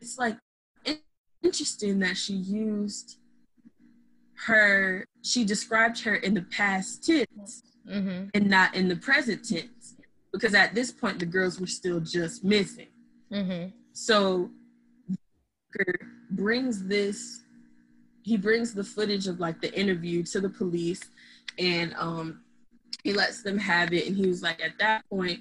it's 0.00 0.18
like 0.18 0.36
interesting 1.42 1.98
that 2.00 2.16
she 2.16 2.34
used 2.34 3.18
her, 4.46 5.04
she 5.22 5.44
described 5.44 6.00
her 6.02 6.14
in 6.14 6.34
the 6.34 6.42
past 6.42 7.04
tense 7.04 7.62
mm-hmm. 7.88 8.28
and 8.34 8.50
not 8.50 8.74
in 8.74 8.88
the 8.88 8.96
present 8.96 9.48
tense. 9.48 9.94
Because 10.32 10.54
at 10.54 10.74
this 10.74 10.92
point, 10.92 11.18
the 11.18 11.26
girls 11.26 11.58
were 11.58 11.66
still 11.66 12.00
just 12.00 12.44
missing. 12.44 12.88
Mm-hmm. 13.32 13.70
So 13.92 14.50
brings 16.30 16.86
this, 16.86 17.42
he 18.22 18.36
brings 18.36 18.74
the 18.74 18.84
footage 18.84 19.26
of 19.26 19.40
like 19.40 19.60
the 19.60 19.72
interview 19.78 20.22
to 20.24 20.40
the 20.40 20.48
police 20.48 21.02
and 21.58 21.94
um, 21.96 22.42
he 23.02 23.12
lets 23.12 23.42
them 23.42 23.58
have 23.58 23.92
it. 23.92 24.06
And 24.06 24.16
he 24.16 24.26
was 24.26 24.42
like, 24.42 24.62
at 24.62 24.78
that 24.78 25.08
point, 25.08 25.40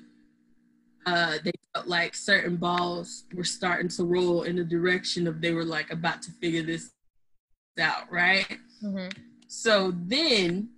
uh, 1.05 1.37
they 1.43 1.51
felt 1.73 1.87
like 1.87 2.15
certain 2.15 2.57
balls 2.57 3.25
were 3.33 3.43
starting 3.43 3.87
to 3.89 4.03
roll 4.03 4.43
in 4.43 4.55
the 4.57 4.63
direction 4.63 5.27
of 5.27 5.41
they 5.41 5.53
were 5.53 5.65
like 5.65 5.91
about 5.91 6.21
to 6.23 6.31
figure 6.31 6.63
this 6.63 6.91
out, 7.79 8.11
right? 8.11 8.57
Mm-hmm. 8.83 9.09
So 9.47 9.93
then 9.95 10.69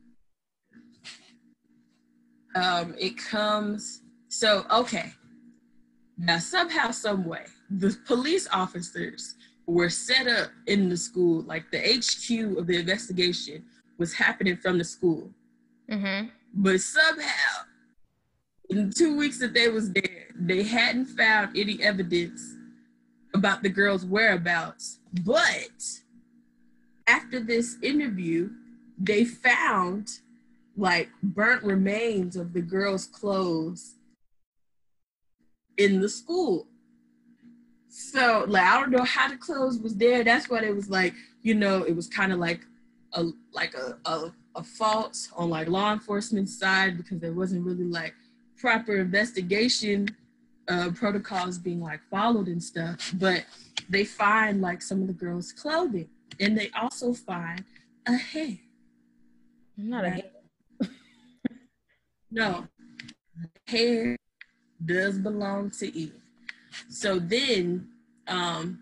um, 2.60 2.96
it 2.98 3.18
comes. 3.18 4.02
So 4.28 4.66
okay, 4.72 5.14
now 6.18 6.40
somehow, 6.40 6.92
some 6.92 7.26
way, 7.26 7.46
the 7.70 7.96
police 8.06 8.48
officers 8.52 9.36
were 9.66 9.90
set 9.90 10.28
up 10.28 10.50
in 10.68 10.90
the 10.90 10.98
school, 10.98 11.44
like 11.44 11.70
the 11.72 11.80
HQ 11.80 12.58
of 12.58 12.68
the 12.68 12.78
investigation 12.78 13.64
was 13.98 14.14
happening 14.14 14.58
from 14.58 14.78
the 14.78 14.84
school. 14.84 15.30
Mm-hmm. 15.90 16.28
But 16.56 16.82
somehow 16.82 17.64
in 18.70 18.92
two 18.92 19.16
weeks 19.16 19.40
that 19.40 19.54
they 19.54 19.68
was 19.68 19.92
there, 19.92 20.28
they 20.36 20.64
hadn't 20.64 21.06
found 21.06 21.58
any 21.58 21.82
evidence 21.82 22.56
about 23.34 23.62
the 23.62 23.70
girl's 23.70 24.06
whereabouts. 24.06 25.00
But 25.26 25.84
after 27.08 27.40
this 27.40 27.78
interview, 27.82 28.50
they 28.98 29.26
found 29.26 30.10
like 30.80 31.10
burnt 31.22 31.64
remains 31.64 32.36
of 32.36 32.54
the 32.54 32.62
girl's 32.62 33.06
clothes 33.06 33.96
in 35.78 36.00
the 36.00 36.10
school. 36.10 36.68
So 37.90 38.46
like 38.48 38.64
I 38.64 38.80
don't 38.80 38.92
know 38.92 39.04
how 39.04 39.28
the 39.30 39.38
clothes 39.38 39.80
was 39.80 39.96
there. 39.96 40.24
That's 40.24 40.50
what 40.50 40.64
it 40.64 40.74
was 40.74 40.90
like, 40.90 41.14
you 41.42 41.54
know, 41.54 41.84
it 41.84 41.96
was 41.96 42.08
kind 42.08 42.32
of 42.32 42.40
like 42.40 42.62
a 43.14 43.26
like 43.52 43.74
a, 43.76 43.98
a 44.06 44.32
a 44.56 44.64
fault 44.64 45.18
on 45.36 45.50
like 45.50 45.68
law 45.68 45.92
enforcement 45.92 46.50
side 46.50 46.98
because 46.98 47.20
there 47.20 47.34
wasn't 47.34 47.66
really 47.66 47.84
like 47.84 48.14
proper 48.58 48.98
investigation 48.98 50.08
uh, 50.70 50.92
protocols 50.94 51.58
being 51.58 51.82
like 51.82 52.00
followed 52.10 52.48
and 52.48 52.64
stuff, 52.64 53.12
but 53.16 53.46
they 53.90 54.06
find 54.06 54.62
like 54.62 54.82
some 54.82 55.02
of 55.02 55.08
the 55.08 55.14
girls' 55.14 55.52
clothing, 55.52 56.08
and 56.40 56.58
they 56.58 56.70
also 56.80 57.14
find 57.14 57.64
a 58.08 58.16
hair. 58.16 58.58
Not 59.76 60.06
a 60.06 60.10
hair. 60.12 60.24
No, 62.32 62.68
hair 63.68 64.18
does 64.86 65.18
belong 65.18 65.72
to 65.72 65.96
Eve. 65.96 66.14
So 66.90 67.20
then, 67.20 67.88
um, 68.28 68.80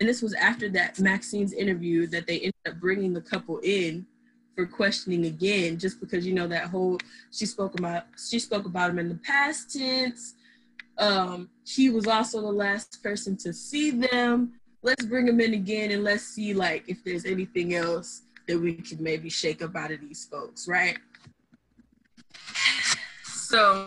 and 0.00 0.08
this 0.08 0.22
was 0.22 0.34
after 0.34 0.68
that 0.70 0.98
Maxine's 0.98 1.52
interview 1.52 2.06
that 2.08 2.26
they 2.26 2.38
ended 2.38 2.54
up 2.66 2.80
bringing 2.80 3.12
the 3.12 3.20
couple 3.20 3.58
in 3.62 4.06
for 4.54 4.66
questioning 4.66 5.26
again, 5.26 5.78
just 5.78 6.00
because 6.00 6.26
you 6.26 6.34
know 6.34 6.46
that 6.48 6.64
whole 6.64 6.98
she 7.30 7.46
spoke 7.46 7.78
about 7.78 8.04
she 8.28 8.38
spoke 8.38 8.66
about 8.66 8.90
him 8.90 8.98
in 8.98 9.08
the 9.08 9.16
past 9.16 9.72
tense. 9.72 10.34
Um, 10.98 11.50
he 11.64 11.90
was 11.90 12.06
also 12.06 12.40
the 12.40 12.46
last 12.46 13.02
person 13.02 13.36
to 13.38 13.52
see 13.52 13.90
them. 13.90 14.54
Let's 14.82 15.04
bring 15.04 15.28
him 15.28 15.40
in 15.40 15.54
again 15.54 15.90
and 15.90 16.02
let's 16.04 16.24
see 16.24 16.54
like 16.54 16.84
if 16.88 17.04
there's 17.04 17.26
anything 17.26 17.74
else 17.74 18.22
that 18.46 18.58
we 18.58 18.74
could 18.74 19.00
maybe 19.00 19.28
shake 19.28 19.62
up 19.62 19.76
out 19.76 19.90
of 19.90 20.00
these 20.00 20.24
folks, 20.24 20.68
right? 20.68 20.98
So 23.46 23.86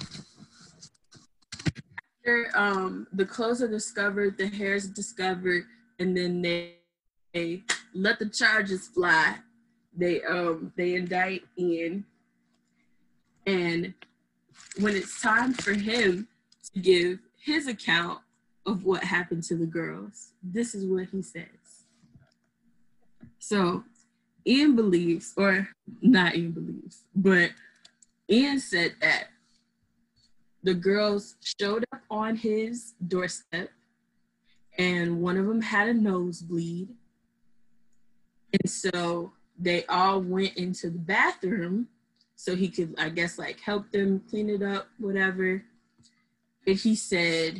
after 2.19 2.49
um, 2.55 3.07
the 3.11 3.25
clothes 3.25 3.61
are 3.61 3.67
discovered, 3.67 4.37
the 4.37 4.47
hairs 4.47 4.87
discovered, 4.87 5.65
and 5.99 6.15
then 6.15 6.41
they, 6.41 6.75
they 7.33 7.63
let 7.93 8.19
the 8.19 8.29
charges 8.29 8.87
fly 8.87 9.35
they 9.93 10.23
um 10.23 10.71
they 10.77 10.95
indict 10.95 11.43
Ian, 11.57 12.05
and 13.45 13.93
when 14.79 14.95
it's 14.95 15.21
time 15.21 15.53
for 15.53 15.73
him 15.73 16.29
to 16.73 16.79
give 16.79 17.19
his 17.43 17.67
account 17.67 18.19
of 18.65 18.85
what 18.85 19.03
happened 19.03 19.43
to 19.43 19.55
the 19.55 19.65
girls, 19.65 20.31
this 20.41 20.73
is 20.73 20.85
what 20.85 21.07
he 21.11 21.21
says. 21.21 21.83
So 23.39 23.83
Ian 24.47 24.77
believes, 24.77 25.33
or 25.35 25.67
not 26.01 26.35
Ian 26.35 26.51
believes, 26.51 27.03
but 27.13 27.51
Ian 28.29 28.59
said 28.59 28.93
that 29.01 29.27
the 30.63 30.73
girls 30.73 31.35
showed 31.59 31.85
up 31.93 32.01
on 32.09 32.35
his 32.35 32.93
doorstep 33.07 33.69
and 34.77 35.21
one 35.21 35.37
of 35.37 35.45
them 35.45 35.61
had 35.61 35.89
a 35.89 35.93
nosebleed. 35.93 36.89
And 38.53 38.69
so 38.69 39.33
they 39.59 39.85
all 39.85 40.21
went 40.21 40.55
into 40.55 40.89
the 40.89 40.97
bathroom 40.97 41.87
so 42.35 42.55
he 42.55 42.69
could, 42.69 42.95
I 42.97 43.09
guess, 43.09 43.37
like 43.37 43.59
help 43.59 43.91
them 43.91 44.23
clean 44.29 44.49
it 44.49 44.63
up, 44.63 44.87
whatever. 44.97 45.63
And 46.65 46.77
he 46.77 46.95
said, 46.95 47.59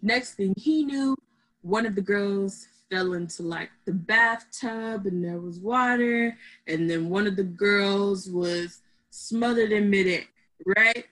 next 0.00 0.34
thing 0.34 0.54
he 0.56 0.84
knew, 0.84 1.16
one 1.60 1.84
of 1.84 1.94
the 1.94 2.00
girls 2.00 2.66
fell 2.90 3.12
into 3.12 3.42
like 3.42 3.70
the 3.84 3.92
bathtub 3.92 5.04
and 5.04 5.22
there 5.22 5.38
was 5.38 5.60
water. 5.60 6.36
And 6.66 6.88
then 6.88 7.10
one 7.10 7.26
of 7.26 7.36
the 7.36 7.44
girls 7.44 8.30
was 8.30 8.80
smothered 9.10 9.72
in 9.72 9.90
midair, 9.90 10.22
right? 10.64 11.04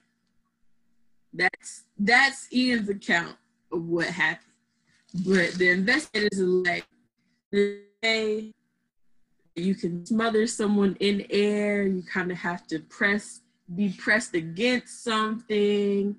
That's 1.35 1.83
that's 1.97 2.51
Ian's 2.53 2.89
account 2.89 3.35
of 3.71 3.85
what 3.87 4.07
happened. 4.07 4.51
But 5.25 5.53
the 5.53 5.69
investigators 5.69 6.39
are 6.39 6.45
like, 6.45 6.85
they 7.51 8.53
you 9.55 9.73
can 9.75 10.05
smother 10.05 10.47
someone 10.47 10.97
in 10.99 11.25
air. 11.29 11.83
You 11.83 12.03
kind 12.03 12.31
of 12.31 12.37
have 12.37 12.67
to 12.67 12.79
press 12.79 13.41
be 13.73 13.89
pressed 13.97 14.35
against 14.35 15.03
something. 15.03 16.15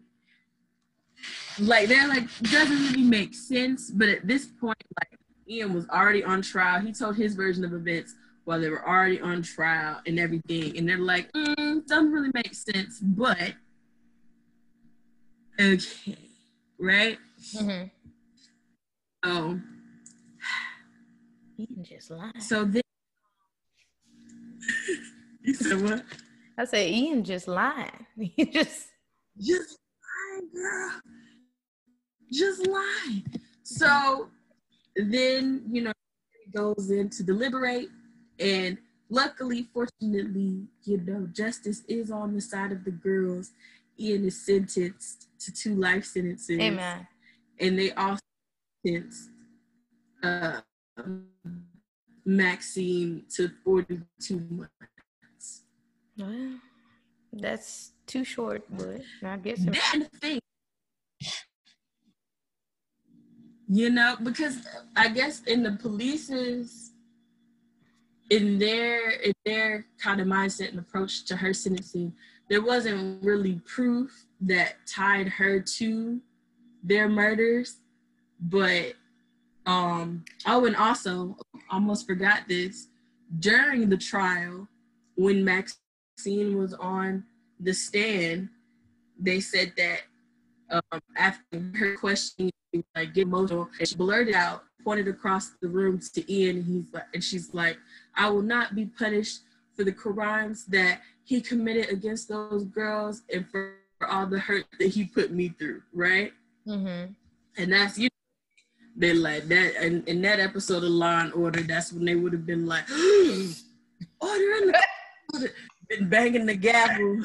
Like 1.58 1.88
they're 1.88 2.08
like 2.08 2.28
doesn't 2.42 2.82
really 2.88 3.02
make 3.04 3.34
sense. 3.34 3.90
But 3.90 4.08
at 4.08 4.26
this 4.26 4.46
point 4.46 4.82
like 5.00 5.20
ian 5.48 5.74
was 5.74 5.88
already 5.88 6.24
on 6.24 6.42
trial. 6.42 6.80
He 6.80 6.92
told 6.92 7.16
his 7.16 7.34
version 7.34 7.64
of 7.64 7.72
events 7.72 8.14
while 8.44 8.60
they 8.60 8.70
were 8.70 8.86
already 8.86 9.20
on 9.20 9.42
trial 9.42 10.00
and 10.06 10.18
everything. 10.18 10.76
And 10.78 10.88
they're 10.88 10.98
like 10.98 11.30
mm, 11.32 11.86
doesn't 11.86 12.12
really 12.12 12.30
make 12.32 12.54
sense. 12.54 13.00
But 13.00 13.54
okay 15.60 16.16
right 16.78 17.18
mm-hmm. 17.54 17.86
oh 19.24 19.60
Ian 21.58 21.84
just 21.84 22.10
lied. 22.10 22.42
So 22.42 22.64
then 22.64 22.82
you 25.42 25.54
said 25.54 25.82
what? 25.82 26.04
I 26.58 26.64
said 26.64 26.88
Ian 26.88 27.24
just 27.24 27.48
lied. 27.48 28.06
He 28.18 28.44
just 28.52 28.88
just 29.38 29.78
lying, 30.32 30.48
girl. 30.54 31.00
Just 32.32 32.66
lying. 32.66 33.24
So 33.62 34.28
then, 34.96 35.62
you 35.70 35.82
know, 35.82 35.92
goes 36.54 36.90
in 36.90 37.10
to 37.10 37.22
deliberate 37.22 37.88
and 38.38 38.78
luckily, 39.10 39.68
fortunately, 39.72 40.66
you 40.84 40.98
know, 40.98 41.28
justice 41.32 41.82
is 41.88 42.10
on 42.10 42.34
the 42.34 42.40
side 42.40 42.72
of 42.72 42.84
the 42.84 42.90
girls. 42.90 43.50
Ian 43.98 44.24
is 44.24 44.44
sentenced 44.44 45.28
to 45.40 45.52
two 45.52 45.74
life 45.74 46.04
sentences. 46.04 46.58
Amen. 46.58 47.06
And 47.58 47.78
they 47.78 47.92
also 47.92 48.20
sentenced 48.84 49.30
uh, 50.22 50.60
Maxine 52.24 53.24
to 53.36 53.50
42 53.64 54.46
months. 54.50 54.70
Well, 56.18 56.58
that's 57.32 57.92
too 58.06 58.24
short, 58.24 58.64
but 58.70 59.00
I 59.22 59.36
guess. 59.36 59.60
That's 59.60 59.92
the 59.92 60.08
thing. 60.20 60.40
You 63.68 63.90
know, 63.90 64.16
because 64.22 64.66
I 64.94 65.08
guess 65.08 65.42
in 65.42 65.62
the 65.62 65.72
police's 65.72 66.92
in 68.30 68.58
their 68.58 69.10
in 69.10 69.32
their 69.44 69.86
kind 70.02 70.20
of 70.20 70.26
mindset 70.26 70.70
and 70.70 70.78
approach 70.78 71.24
to 71.26 71.36
her 71.36 71.52
sentencing, 71.52 72.12
there 72.48 72.62
wasn't 72.62 73.22
really 73.22 73.60
proof 73.64 74.26
that 74.40 74.74
tied 74.86 75.28
her 75.28 75.60
to 75.60 76.20
their 76.82 77.08
murders, 77.08 77.78
but 78.40 78.94
um 79.66 80.24
oh 80.46 80.64
and 80.66 80.76
also 80.76 81.36
almost 81.70 82.06
forgot 82.06 82.42
this 82.46 82.88
during 83.40 83.88
the 83.88 83.96
trial 83.96 84.68
when 85.16 85.44
Maxine 85.44 86.56
was 86.56 86.74
on 86.74 87.24
the 87.58 87.72
stand, 87.72 88.48
they 89.18 89.40
said 89.40 89.72
that 89.76 90.00
um, 90.70 91.00
after 91.16 91.58
her 91.74 91.96
questioning, 91.96 92.52
like 92.94 93.14
get 93.14 93.22
emotional, 93.22 93.68
and 93.78 93.88
she 93.88 93.96
blurted 93.96 94.34
out, 94.34 94.64
pointed 94.84 95.08
across 95.08 95.52
the 95.62 95.68
room 95.68 95.98
to 96.14 96.32
Ian, 96.32 96.58
and 96.58 96.66
he's 96.66 96.92
like, 96.92 97.04
and 97.14 97.24
she's 97.24 97.54
like, 97.54 97.78
"I 98.14 98.28
will 98.28 98.42
not 98.42 98.74
be 98.74 98.86
punished 98.86 99.40
for 99.74 99.84
the 99.84 99.92
crimes 99.92 100.66
that 100.66 101.00
he 101.26 101.42
committed 101.42 101.90
against 101.90 102.28
those 102.28 102.64
girls 102.64 103.22
and 103.32 103.46
for, 103.50 103.74
for 103.98 104.08
all 104.08 104.26
the 104.26 104.38
hurt 104.38 104.64
that 104.78 104.88
he 104.88 105.04
put 105.04 105.30
me 105.30 105.50
through." 105.58 105.82
Right? 105.92 106.32
Mm-hmm. 106.66 107.12
And 107.58 107.72
that's 107.72 107.98
you. 107.98 108.08
They 108.96 109.12
like 109.12 109.44
that, 109.48 109.76
and 109.76 110.08
in 110.08 110.22
that 110.22 110.40
episode 110.40 110.82
of 110.82 110.88
Law 110.90 111.20
and 111.20 111.32
Order, 111.34 111.60
that's 111.60 111.92
when 111.92 112.06
they 112.06 112.14
would 112.14 112.32
have 112.32 112.46
been 112.46 112.64
like, 112.66 112.88
"Order 114.20 114.52
in 114.62 114.66
the." 114.68 114.82
been 115.88 116.08
banging 116.08 116.46
the 116.46 116.56
gavel. 116.56 117.22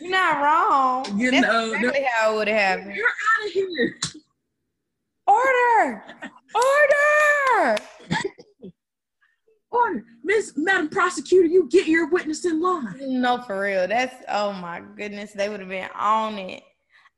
You're 0.00 0.10
not 0.10 0.42
wrong. 0.42 1.18
You 1.18 1.30
That's 1.30 1.46
know, 1.46 1.72
exactly 1.72 2.06
how 2.14 2.32
it 2.32 2.36
would 2.36 2.48
have 2.48 2.80
happened. 2.80 2.96
you're 2.96 3.06
out 3.06 3.46
of 3.46 3.52
here. 3.52 3.98
Order! 5.26 6.04
Order! 6.54 7.76
Order, 9.70 10.04
Miss 10.36 10.52
Madam 10.56 10.88
Prosecutor, 10.88 11.46
you 11.46 11.68
get 11.68 11.86
your 11.86 12.08
witness 12.08 12.44
in 12.44 12.60
line. 12.60 13.20
No, 13.20 13.42
for 13.42 13.60
real. 13.60 13.86
That's 13.86 14.14
oh 14.28 14.52
my 14.52 14.82
goodness, 14.96 15.32
they 15.32 15.48
would 15.48 15.60
have 15.60 15.68
been 15.68 15.90
on 15.98 16.38
it. 16.38 16.62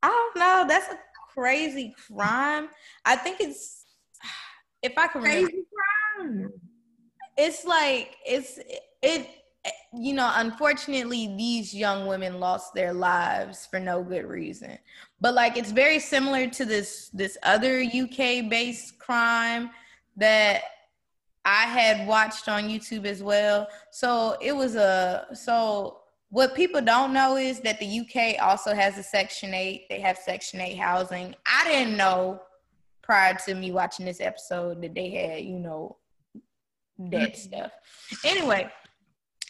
I 0.02 0.08
don't 0.08 0.36
know. 0.36 0.64
That's 0.68 0.92
a 0.92 0.98
crazy 1.32 1.94
crime. 2.08 2.68
I 3.04 3.16
think 3.16 3.40
it's 3.40 3.84
if 4.82 4.92
I 4.98 5.06
can 5.06 5.22
remember, 5.22 5.48
Crazy 5.48 5.64
crime. 6.18 6.52
it's 7.36 7.64
like 7.64 8.16
it's 8.26 8.58
it 9.02 9.28
you 9.94 10.12
know 10.12 10.30
unfortunately 10.36 11.34
these 11.38 11.72
young 11.72 12.06
women 12.06 12.38
lost 12.38 12.74
their 12.74 12.92
lives 12.92 13.66
for 13.66 13.80
no 13.80 14.02
good 14.02 14.26
reason 14.26 14.76
but 15.22 15.32
like 15.32 15.56
it's 15.56 15.70
very 15.70 15.98
similar 15.98 16.46
to 16.46 16.66
this 16.66 17.08
this 17.14 17.38
other 17.44 17.82
uk 17.82 18.18
based 18.18 18.98
crime 18.98 19.70
that 20.18 20.60
i 21.44 21.64
had 21.64 22.06
watched 22.06 22.48
on 22.48 22.64
youtube 22.64 23.04
as 23.04 23.22
well. 23.22 23.68
So 23.90 24.36
it 24.40 24.54
was 24.54 24.76
a 24.76 25.26
so 25.34 26.00
what 26.30 26.54
people 26.54 26.80
don't 26.80 27.12
know 27.12 27.36
is 27.36 27.60
that 27.60 27.78
the 27.78 28.00
uk 28.00 28.42
also 28.42 28.74
has 28.74 28.98
a 28.98 29.02
section 29.02 29.54
8 29.54 29.86
they 29.88 30.00
have 30.00 30.18
section 30.18 30.60
8 30.60 30.76
housing. 30.76 31.34
I 31.46 31.64
didn't 31.64 31.96
know 31.96 32.40
prior 33.02 33.34
to 33.46 33.54
me 33.54 33.70
watching 33.70 34.06
this 34.06 34.20
episode 34.20 34.82
that 34.82 34.94
they 34.94 35.10
had 35.10 35.44
you 35.44 35.58
know 35.58 35.96
that 36.98 37.34
mm-hmm. 37.34 37.54
stuff. 37.56 37.72
Anyway 38.24 38.70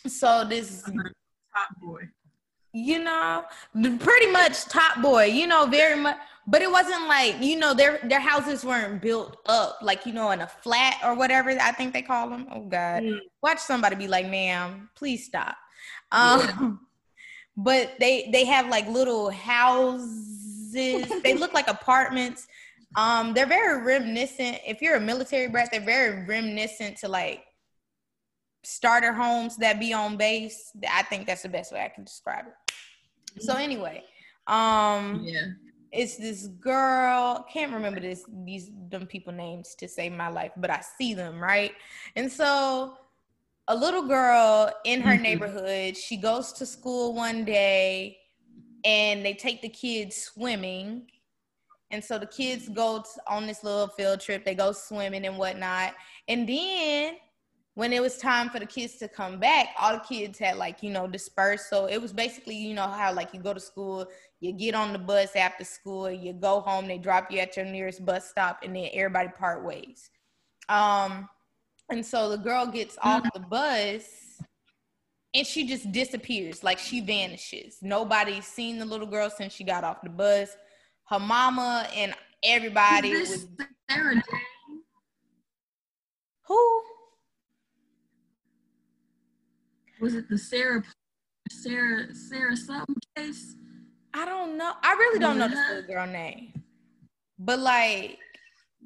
so 0.07 0.45
this 0.45 0.71
is 0.71 0.83
Top 0.83 1.81
boy. 1.81 2.03
you 2.73 2.99
know 3.03 3.45
pretty 4.01 4.31
much 4.33 4.65
top 4.65 5.01
boy 5.01 5.25
you 5.25 5.47
know 5.47 5.67
very 5.67 5.99
much 5.99 6.17
but 6.47 6.63
it 6.63 6.71
wasn't 6.71 7.07
like 7.09 7.37
you 7.41 7.57
know 7.57 7.75
their 7.75 8.01
their 8.05 8.21
houses 8.21 8.65
weren't 8.65 9.01
built 9.01 9.37
up 9.47 9.79
like 9.83 10.05
you 10.05 10.13
know 10.13 10.31
in 10.31 10.41
a 10.41 10.47
flat 10.47 10.97
or 11.05 11.15
whatever 11.15 11.51
i 11.51 11.73
think 11.73 11.93
they 11.93 12.03
call 12.03 12.29
them. 12.29 12.47
Oh 12.53 12.65
god. 12.67 13.03
Mm. 13.03 13.19
watch 13.43 13.59
somebody 13.59 13.97
be 13.97 14.09
like 14.09 14.29
ma'am 14.29 14.91
please 14.95 15.25
stop. 15.25 15.57
Um 16.13 16.81
but 17.57 17.95
they 18.01 18.29
they 18.33 18.45
have 18.45 18.69
like 18.69 18.89
little 18.89 19.31
houses. 19.31 21.13
They 21.23 21.35
look 21.35 21.55
like 21.55 21.69
apartments. 21.69 22.47
Um 22.97 23.33
they're 23.33 23.47
very 23.47 23.83
reminiscent. 23.83 24.59
If 24.67 24.83
you're 24.83 24.97
a 24.97 25.01
military 25.01 25.49
brat 25.49 25.71
they're 25.71 25.81
very 25.81 26.27
reminiscent 26.27 26.99
to 26.99 27.09
like 27.09 27.45
starter 28.65 29.13
homes 29.13 29.57
that 29.59 29.81
be 29.81 29.93
on 29.93 30.17
base. 30.17 30.73
I 30.91 31.03
think 31.03 31.27
that's 31.27 31.43
the 31.43 31.49
best 31.49 31.73
way 31.73 31.83
i 31.83 31.89
can 31.89 32.05
describe 32.05 32.47
it. 32.47 33.43
So 33.43 33.57
anyway 33.57 34.03
um 34.47 35.23
Yeah. 35.25 35.47
It's 35.95 36.17
this 36.17 36.49
girl 36.49 37.47
can't 37.53 37.73
remember 37.73 38.01
this 38.01 38.25
these 38.45 38.71
them 38.91 39.07
people 39.07 39.33
names 39.33 39.75
to 39.77 39.89
save 39.89 40.13
my 40.13 40.29
life 40.29 40.51
but 40.57 40.71
i 40.71 40.81
see 40.99 41.15
them 41.15 41.41
right? 41.41 41.73
And 42.17 42.31
so 42.31 42.99
a 43.69 43.75
little 43.75 44.03
girl 44.03 44.71
in 44.85 45.01
her 45.01 45.17
Mhm. 45.17 45.23
neighborhood 45.23 45.97
she 45.97 46.17
goes 46.17 46.53
to 46.55 46.67
school 46.67 47.15
one 47.15 47.45
day 47.45 48.19
and 48.85 49.25
they 49.25 49.33
take 49.33 49.63
the 49.63 49.69
kids 49.71 50.17
swimming. 50.17 51.11
And 51.91 52.05
so 52.05 52.19
the 52.19 52.27
kids 52.27 52.69
go 52.69 53.03
on 53.27 53.47
this 53.47 53.65
little 53.65 53.89
field 53.89 54.21
trip 54.21 54.45
they 54.45 54.55
go 54.55 54.73
swimming 54.73 55.25
and 55.25 55.39
whatnot. 55.39 55.95
And 56.29 56.47
then 56.47 57.17
when 57.75 57.93
it 57.93 58.01
was 58.01 58.19
time 58.19 58.49
for 58.49 58.61
the 58.61 58.67
kids 58.67 58.97
to 58.99 59.09
come 59.09 59.41
back, 59.41 59.69
all 59.81 59.95
the 59.95 60.01
kids 60.01 60.39
had 60.39 60.57
like, 60.57 60.83
you 60.83 60.91
know, 60.91 61.09
dispersed. 61.09 61.69
So 61.69 61.87
it 61.87 62.01
was 62.01 62.13
basically, 62.13 62.55
you 62.55 62.73
know, 62.73 62.87
how 62.87 63.13
like 63.13 63.35
you 63.35 63.41
go 63.41 63.53
to 63.53 63.61
school, 63.61 64.07
you 64.41 64.53
get 64.53 64.75
on 64.77 64.93
the 64.93 64.99
bus 64.99 65.35
after 65.35 65.65
school, 65.65 66.11
you 66.11 66.33
go 66.33 66.61
home, 66.61 66.87
they 66.87 66.99
drop 66.99 67.33
you 67.33 67.41
at 67.41 67.57
your 67.57 67.67
nearest 67.67 68.05
bus 68.05 68.29
stop, 68.29 68.61
and 68.63 68.77
then 68.77 68.91
everybody 68.93 69.29
part 69.29 69.65
ways. 69.65 70.09
Um, 70.69 71.29
and 71.91 72.07
so 72.07 72.31
the 72.31 72.39
girl 72.39 72.67
gets 72.67 72.97
off 73.03 73.25
the 73.35 73.41
bus 73.41 74.05
and 75.35 75.45
she 75.45 75.67
just 75.67 75.91
disappears, 75.91 76.63
like 76.63 76.79
she 76.79 77.01
vanishes. 77.01 77.79
Nobody's 77.83 78.47
seen 78.47 78.79
the 78.79 78.85
little 78.85 79.07
girl 79.07 79.29
since 79.31 79.53
she 79.53 79.65
got 79.65 79.83
off 79.83 80.01
the 80.03 80.11
bus. 80.11 80.57
Her 81.09 81.19
mama 81.19 81.89
and 81.95 82.15
everybody 82.45 83.11
was 83.11 83.49
who? 86.47 86.83
Was 90.01 90.15
it 90.15 90.29
the 90.29 90.39
Sarah 90.39 90.83
Sarah 91.51 92.15
Sarah 92.15 92.57
something 92.57 92.97
case? 93.17 93.57
I 94.13 94.25
don't 94.25 94.57
know. 94.57 94.73
I 94.83 94.93
really 94.93 95.19
don't 95.19 95.39
know 95.39 95.49
this 95.49 95.59
Mhm. 95.59 95.69
little 95.69 95.83
girl 95.95 96.07
name. 96.07 96.63
But 97.39 97.59
like 97.59 98.19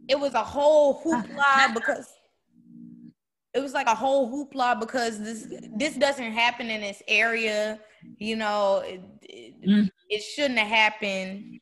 it 0.08 0.18
was 0.18 0.34
a 0.34 0.44
whole 0.44 1.02
hoopla 1.02 1.74
because 1.74 2.08
it 3.54 3.60
was 3.60 3.72
like 3.74 3.86
a 3.86 3.94
whole 3.94 4.30
hoopla 4.30 4.78
because 4.80 5.18
this 5.18 5.46
this 5.76 5.96
doesn't 5.96 6.32
happen 6.32 6.68
in 6.70 6.80
this 6.80 7.02
area. 7.08 7.80
You 8.18 8.36
know, 8.36 8.78
it, 8.78 9.00
it, 9.22 9.60
Mhm. 9.62 9.90
it 10.08 10.20
shouldn't 10.22 10.58
have 10.58 10.68
happened. 10.68 11.60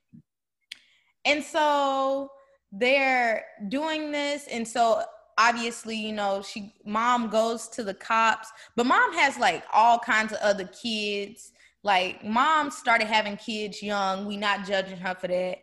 And 1.25 1.43
so 1.43 2.31
they're 2.73 3.45
doing 3.69 4.13
this 4.13 4.47
and 4.49 4.67
so 4.67 5.03
obviously, 5.39 5.97
you 5.97 6.13
know, 6.13 6.43
she 6.43 6.75
mom 6.85 7.29
goes 7.29 7.69
to 7.69 7.85
the 7.85 7.95
cops, 7.95 8.49
but 8.75 8.87
mom 8.87 9.13
has 9.15 9.39
like 9.39 9.65
all 9.73 9.99
kinds 9.99 10.33
of 10.33 10.39
other 10.39 10.65
kids. 10.67 11.53
Like 11.83 12.25
mom 12.25 12.71
started 12.71 13.07
having 13.07 13.37
kids 13.37 13.83
young. 13.83 14.27
We 14.27 14.37
not 14.37 14.67
judging 14.67 14.99
her 14.99 15.15
for 15.15 15.29
that. 15.29 15.59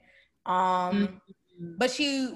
Um 0.45 1.21
but 1.77 1.91
she 1.91 2.29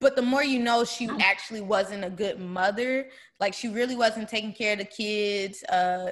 but 0.00 0.16
the 0.16 0.22
more 0.22 0.42
you 0.42 0.58
know 0.58 0.84
she 0.84 1.08
actually 1.20 1.60
wasn't 1.60 2.04
a 2.04 2.10
good 2.10 2.40
mother 2.40 3.08
like 3.38 3.54
she 3.54 3.68
really 3.68 3.96
wasn't 3.96 4.28
taking 4.28 4.52
care 4.52 4.72
of 4.72 4.78
the 4.78 4.84
kids 4.84 5.62
uh 5.64 6.10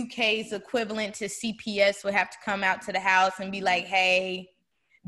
uk's 0.00 0.52
equivalent 0.52 1.14
to 1.14 1.24
cps 1.26 2.04
would 2.04 2.14
have 2.14 2.30
to 2.30 2.36
come 2.44 2.62
out 2.62 2.80
to 2.80 2.92
the 2.92 3.00
house 3.00 3.32
and 3.40 3.50
be 3.50 3.60
like 3.60 3.84
hey 3.84 4.48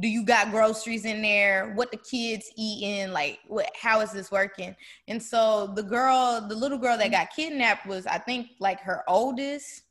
do 0.00 0.08
you 0.08 0.24
got 0.24 0.50
groceries 0.50 1.04
in 1.04 1.20
there 1.20 1.72
what 1.74 1.90
the 1.90 1.98
kids 1.98 2.50
eating 2.56 3.12
like 3.12 3.38
what 3.46 3.70
how 3.80 4.00
is 4.00 4.10
this 4.12 4.30
working 4.30 4.74
and 5.08 5.22
so 5.22 5.72
the 5.76 5.82
girl 5.82 6.44
the 6.48 6.54
little 6.54 6.78
girl 6.78 6.96
that 6.96 7.10
got 7.10 7.28
kidnapped 7.34 7.86
was 7.86 8.06
i 8.06 8.16
think 8.16 8.48
like 8.58 8.80
her 8.80 9.02
oldest 9.08 9.82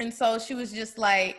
and 0.00 0.12
so 0.12 0.38
she 0.38 0.54
was 0.54 0.72
just 0.72 0.98
like 0.98 1.36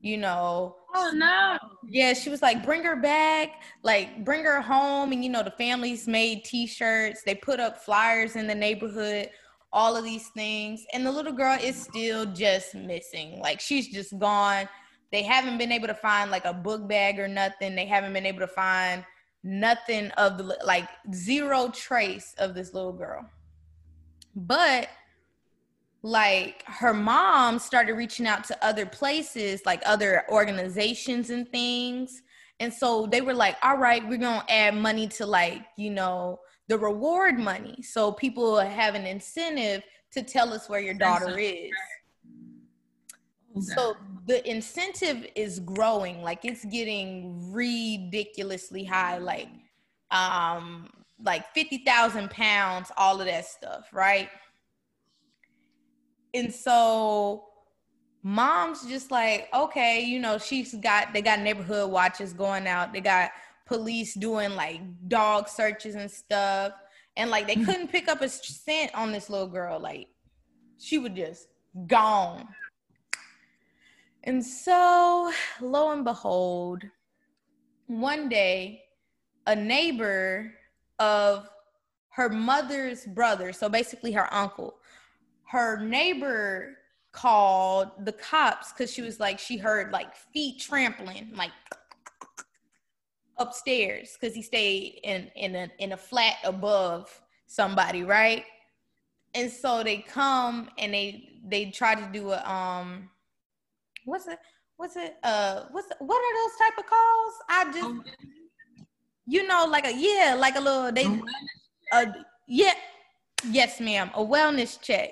you 0.00 0.16
know 0.16 0.74
Oh 0.94 1.12
no. 1.14 1.58
yeah, 1.88 2.14
she 2.14 2.30
was 2.30 2.40
like, 2.40 2.64
bring 2.64 2.82
her 2.82 2.96
back, 2.96 3.62
like 3.82 4.24
bring 4.24 4.44
her 4.44 4.60
home. 4.60 5.12
And 5.12 5.22
you 5.22 5.30
know, 5.30 5.42
the 5.42 5.50
families 5.52 6.08
made 6.08 6.44
t-shirts, 6.44 7.22
they 7.24 7.34
put 7.34 7.60
up 7.60 7.84
flyers 7.84 8.36
in 8.36 8.46
the 8.46 8.54
neighborhood, 8.54 9.30
all 9.72 9.96
of 9.96 10.04
these 10.04 10.28
things. 10.28 10.84
And 10.92 11.04
the 11.04 11.12
little 11.12 11.32
girl 11.32 11.58
is 11.60 11.80
still 11.80 12.26
just 12.26 12.74
missing. 12.74 13.38
Like 13.40 13.60
she's 13.60 13.88
just 13.88 14.18
gone. 14.18 14.68
They 15.10 15.22
haven't 15.22 15.58
been 15.58 15.72
able 15.72 15.86
to 15.88 15.94
find 15.94 16.30
like 16.30 16.44
a 16.44 16.52
book 16.52 16.86
bag 16.88 17.18
or 17.18 17.28
nothing. 17.28 17.74
They 17.74 17.86
haven't 17.86 18.12
been 18.12 18.26
able 18.26 18.40
to 18.40 18.48
find 18.48 19.04
nothing 19.42 20.10
of 20.12 20.38
the 20.38 20.58
like 20.64 20.88
zero 21.14 21.68
trace 21.68 22.34
of 22.38 22.54
this 22.54 22.74
little 22.74 22.92
girl. 22.92 23.28
But 24.34 24.88
like 26.02 26.62
her 26.66 26.94
mom 26.94 27.58
started 27.58 27.94
reaching 27.94 28.26
out 28.26 28.44
to 28.44 28.64
other 28.64 28.86
places 28.86 29.60
like 29.66 29.82
other 29.84 30.22
organizations 30.28 31.30
and 31.30 31.48
things 31.50 32.22
and 32.60 32.72
so 32.72 33.04
they 33.06 33.20
were 33.20 33.34
like 33.34 33.56
all 33.64 33.76
right 33.76 34.08
we're 34.08 34.16
gonna 34.16 34.44
add 34.48 34.76
money 34.76 35.08
to 35.08 35.26
like 35.26 35.64
you 35.76 35.90
know 35.90 36.38
the 36.68 36.78
reward 36.78 37.38
money. 37.38 37.82
So 37.82 38.12
people 38.12 38.58
have 38.58 38.94
an 38.94 39.06
incentive 39.06 39.82
to 40.12 40.22
tell 40.22 40.52
us 40.52 40.68
where 40.68 40.80
your 40.80 40.94
daughter 40.94 41.36
is. 41.38 41.70
So 43.60 43.96
the 44.26 44.48
incentive 44.48 45.26
is 45.34 45.60
growing, 45.60 46.22
like 46.22 46.44
it's 46.44 46.64
getting 46.66 47.52
ridiculously 47.52 48.84
high, 48.84 49.18
like 49.18 49.48
um 50.10 50.90
like 51.22 51.52
50,000 51.52 52.30
pounds, 52.30 52.92
all 52.96 53.20
of 53.20 53.26
that 53.26 53.44
stuff, 53.46 53.88
right? 53.92 54.28
And 56.34 56.52
so 56.52 57.44
mom's 58.22 58.86
just 58.86 59.10
like, 59.10 59.48
okay, 59.52 60.02
you 60.02 60.20
know, 60.20 60.38
she's 60.38 60.74
got 60.74 61.12
they 61.12 61.22
got 61.22 61.40
neighborhood 61.40 61.90
watches 61.90 62.32
going 62.32 62.66
out. 62.66 62.92
They 62.92 63.00
got 63.00 63.30
police 63.66 64.14
doing 64.14 64.54
like 64.54 64.80
dog 65.08 65.48
searches 65.48 65.94
and 65.94 66.10
stuff. 66.10 66.72
And 67.16 67.30
like 67.30 67.46
they 67.46 67.56
couldn't 67.64 67.88
pick 67.88 68.08
up 68.08 68.20
a 68.20 68.28
scent 68.28 68.94
on 68.94 69.12
this 69.12 69.30
little 69.30 69.48
girl. 69.48 69.80
Like 69.80 70.08
she 70.78 70.98
was 70.98 71.12
just 71.12 71.48
gone. 71.86 72.46
And 74.24 74.44
so 74.44 75.32
lo 75.60 75.92
and 75.92 76.04
behold, 76.04 76.82
one 77.86 78.28
day 78.28 78.82
a 79.46 79.56
neighbor 79.56 80.52
of 80.98 81.48
her 82.10 82.28
mother's 82.28 83.06
brother, 83.06 83.52
so 83.52 83.68
basically 83.68 84.12
her 84.12 84.32
uncle, 84.32 84.76
her 85.44 85.80
neighbor 85.80 86.76
called 87.12 87.90
the 88.04 88.12
cops 88.12 88.72
because 88.72 88.92
she 88.92 89.00
was 89.00 89.18
like 89.18 89.38
she 89.38 89.56
heard 89.56 89.90
like 89.92 90.14
feet 90.14 90.60
trampling 90.60 91.30
like 91.34 91.50
upstairs 93.38 94.16
because 94.20 94.34
he 94.34 94.42
stayed 94.42 95.00
in 95.04 95.30
in 95.34 95.54
a 95.54 95.70
in 95.78 95.92
a 95.92 95.96
flat 95.96 96.34
above 96.44 97.20
somebody 97.46 98.04
right? 98.04 98.44
And 99.34 99.50
so 99.50 99.82
they 99.82 99.98
come 99.98 100.68
and 100.76 100.92
they 100.92 101.40
they 101.46 101.70
try 101.70 101.94
to 101.94 102.08
do 102.12 102.32
a 102.32 102.50
um 102.50 103.08
what's 104.08 104.26
it 104.26 104.38
what's 104.76 104.96
it 104.96 105.16
uh 105.22 105.64
what's 105.70 105.88
what 105.98 106.16
are 106.16 106.34
those 106.42 106.58
type 106.58 106.78
of 106.78 106.86
calls? 106.86 107.34
I 107.48 107.72
just 107.72 108.16
you 109.26 109.46
know 109.46 109.66
like 109.68 109.86
a 109.86 109.94
yeah 109.94 110.34
like 110.34 110.56
a 110.56 110.60
little 110.60 110.90
they 110.90 111.06
uh 111.92 112.06
yeah 112.46 112.74
yes 113.50 113.80
ma'am 113.80 114.10
a 114.14 114.24
wellness 114.24 114.80
check. 114.80 115.10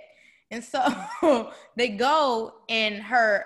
And 0.50 0.62
so 0.62 0.80
they 1.76 1.88
go 1.88 2.54
and 2.68 2.96
her 3.02 3.44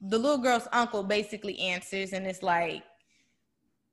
the 0.00 0.18
little 0.18 0.38
girl's 0.38 0.68
uncle 0.72 1.02
basically 1.02 1.58
answers 1.58 2.12
and 2.12 2.26
it's 2.26 2.42
like 2.42 2.82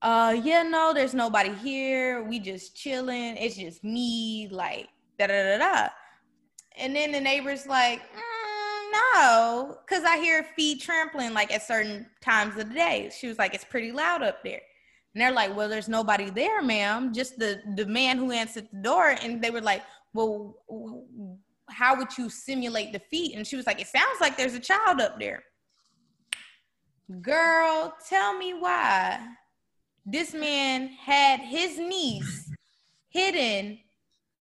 uh 0.01 0.35
yeah 0.43 0.63
no 0.63 0.93
there's 0.93 1.13
nobody 1.13 1.53
here. 1.53 2.23
We 2.23 2.39
just 2.39 2.75
chilling. 2.75 3.37
It's 3.37 3.55
just 3.55 3.83
me 3.83 4.47
like 4.51 4.87
da 5.19 5.27
da 5.27 5.43
da 5.43 5.57
da. 5.57 5.89
And 6.77 6.95
then 6.95 7.11
the 7.11 7.21
neighbor's 7.21 7.67
like 7.67 8.01
mm, 8.01 8.33
no 8.93 9.77
because 9.86 10.03
i 10.03 10.17
hear 10.17 10.43
feet 10.56 10.82
trampling 10.82 11.34
like 11.34 11.51
at 11.53 11.65
certain 11.65 12.06
times 12.21 12.58
of 12.58 12.69
the 12.69 12.75
day 12.75 13.10
she 13.17 13.27
was 13.27 13.38
like 13.38 13.53
it's 13.53 13.65
pretty 13.65 13.91
loud 13.91 14.21
up 14.21 14.43
there 14.43 14.62
and 15.13 15.21
they're 15.21 15.32
like 15.32 15.56
well 15.56 15.67
there's 15.67 15.89
nobody 15.89 16.29
there 16.29 16.62
ma'am 16.62 17.13
just 17.13 17.38
the 17.39 17.62
the 17.75 17.86
man 17.86 18.17
who 18.17 18.32
answered 18.32 18.67
the 18.71 18.82
door 18.82 19.15
and 19.21 19.41
they 19.41 19.49
were 19.49 19.62
like 19.62 19.82
well 20.13 20.56
how 21.73 21.97
would 21.97 22.17
you 22.17 22.29
simulate 22.29 22.93
the 22.93 22.99
feet? 22.99 23.36
And 23.36 23.45
she 23.45 23.56
was 23.56 23.65
like, 23.65 23.82
it 23.82 23.88
sounds 23.88 24.21
like 24.21 24.38
there's 24.38 24.53
a 24.53 24.60
child 24.60 25.01
up 25.01 25.19
there. 25.19 25.43
Girl, 27.21 27.93
tell 28.08 28.38
me 28.38 28.53
why 28.53 29.19
this 30.06 30.34
man 30.34 30.88
had 30.88 31.39
his 31.39 31.77
niece 31.77 32.49
hidden 33.10 33.79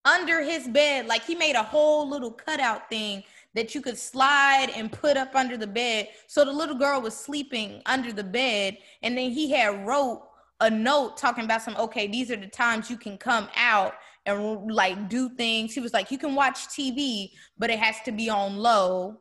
under 0.04 0.42
his 0.42 0.68
bed. 0.68 1.06
Like 1.06 1.24
he 1.24 1.34
made 1.34 1.56
a 1.56 1.62
whole 1.62 2.08
little 2.08 2.30
cutout 2.30 2.88
thing 2.88 3.24
that 3.56 3.74
you 3.74 3.80
could 3.80 3.98
slide 3.98 4.70
and 4.76 4.92
put 4.92 5.16
up 5.16 5.34
under 5.34 5.56
the 5.56 5.66
bed. 5.66 6.08
So 6.28 6.44
the 6.44 6.52
little 6.52 6.76
girl 6.76 7.00
was 7.00 7.16
sleeping 7.16 7.82
under 7.86 8.12
the 8.12 8.22
bed. 8.22 8.76
And 9.02 9.16
then 9.16 9.30
he 9.30 9.50
had 9.50 9.86
wrote 9.86 10.22
a 10.60 10.70
note 10.70 11.16
talking 11.16 11.44
about 11.44 11.62
some, 11.62 11.74
okay, 11.76 12.06
these 12.06 12.30
are 12.30 12.36
the 12.36 12.46
times 12.46 12.90
you 12.90 12.98
can 12.98 13.16
come 13.16 13.48
out 13.56 13.94
and 14.26 14.70
like 14.70 15.08
do 15.08 15.30
things. 15.30 15.74
He 15.74 15.80
was 15.80 15.94
like, 15.94 16.10
you 16.10 16.18
can 16.18 16.34
watch 16.34 16.68
TV, 16.68 17.30
but 17.58 17.70
it 17.70 17.78
has 17.78 17.96
to 18.04 18.12
be 18.12 18.28
on 18.28 18.58
low, 18.58 19.20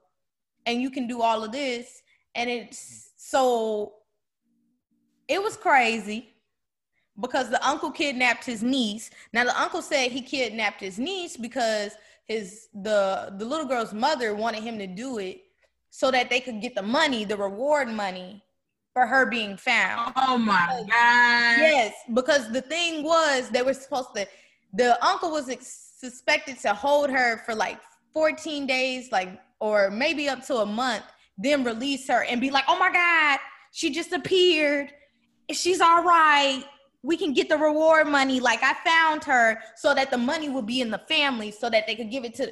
and 0.65 0.81
you 0.81 0.89
can 0.89 1.07
do 1.07 1.21
all 1.21 1.43
of 1.43 1.51
this. 1.51 2.01
And 2.33 2.49
it's 2.49 3.11
so 3.17 3.93
it 5.27 5.41
was 5.41 5.55
crazy 5.55 6.33
because 7.21 7.49
the 7.49 7.65
uncle 7.65 7.91
kidnapped 7.91 8.45
his 8.45 8.61
niece. 8.61 9.11
Now 9.31 9.45
the 9.45 9.59
uncle 9.59 9.81
said 9.81 10.11
he 10.11 10.21
kidnapped 10.21 10.81
his 10.81 10.99
niece 10.99 11.37
because 11.37 11.91
his 12.27 12.67
the 12.73 13.33
the 13.37 13.45
little 13.45 13.65
girl's 13.65 13.93
mother 13.93 14.33
wanted 14.35 14.63
him 14.63 14.77
to 14.79 14.87
do 14.87 15.19
it 15.19 15.41
so 15.89 16.11
that 16.11 16.29
they 16.29 16.39
could 16.39 16.61
get 16.61 16.75
the 16.75 16.81
money, 16.81 17.23
the 17.23 17.37
reward 17.37 17.87
money 17.87 18.43
for 18.93 19.05
her 19.05 19.25
being 19.25 19.57
found. 19.57 20.13
Oh 20.15 20.37
my 20.37 20.83
god. 20.89 21.61
Yes, 21.61 21.93
because 22.13 22.51
the 22.51 22.61
thing 22.61 23.03
was 23.03 23.49
they 23.49 23.61
were 23.61 23.73
supposed 23.73 24.09
to 24.15 24.27
the 24.73 25.03
uncle 25.05 25.31
was 25.31 25.49
ex- 25.49 25.93
suspected 25.97 26.59
to 26.59 26.73
hold 26.73 27.09
her 27.09 27.37
for 27.45 27.55
like 27.55 27.79
14 28.13 28.67
days, 28.67 29.11
like, 29.11 29.39
or 29.59 29.89
maybe 29.89 30.27
up 30.29 30.45
to 30.47 30.57
a 30.57 30.65
month, 30.65 31.03
then 31.37 31.63
release 31.63 32.07
her 32.07 32.23
and 32.23 32.39
be 32.41 32.51
like, 32.51 32.65
oh 32.67 32.77
my 32.77 32.91
God, 32.91 33.39
she 33.71 33.89
just 33.89 34.11
appeared. 34.11 34.91
She's 35.51 35.81
all 35.81 36.03
right. 36.03 36.63
We 37.05 37.17
can 37.17 37.33
get 37.33 37.49
the 37.49 37.57
reward 37.57 38.07
money. 38.07 38.39
Like, 38.39 38.61
I 38.63 38.73
found 38.83 39.23
her 39.25 39.59
so 39.75 39.93
that 39.93 40.09
the 40.09 40.17
money 40.17 40.49
would 40.49 40.65
be 40.65 40.81
in 40.81 40.89
the 40.89 41.01
family 41.07 41.51
so 41.51 41.69
that 41.69 41.85
they 41.85 41.95
could 41.95 42.09
give 42.09 42.25
it 42.25 42.33
to, 42.35 42.51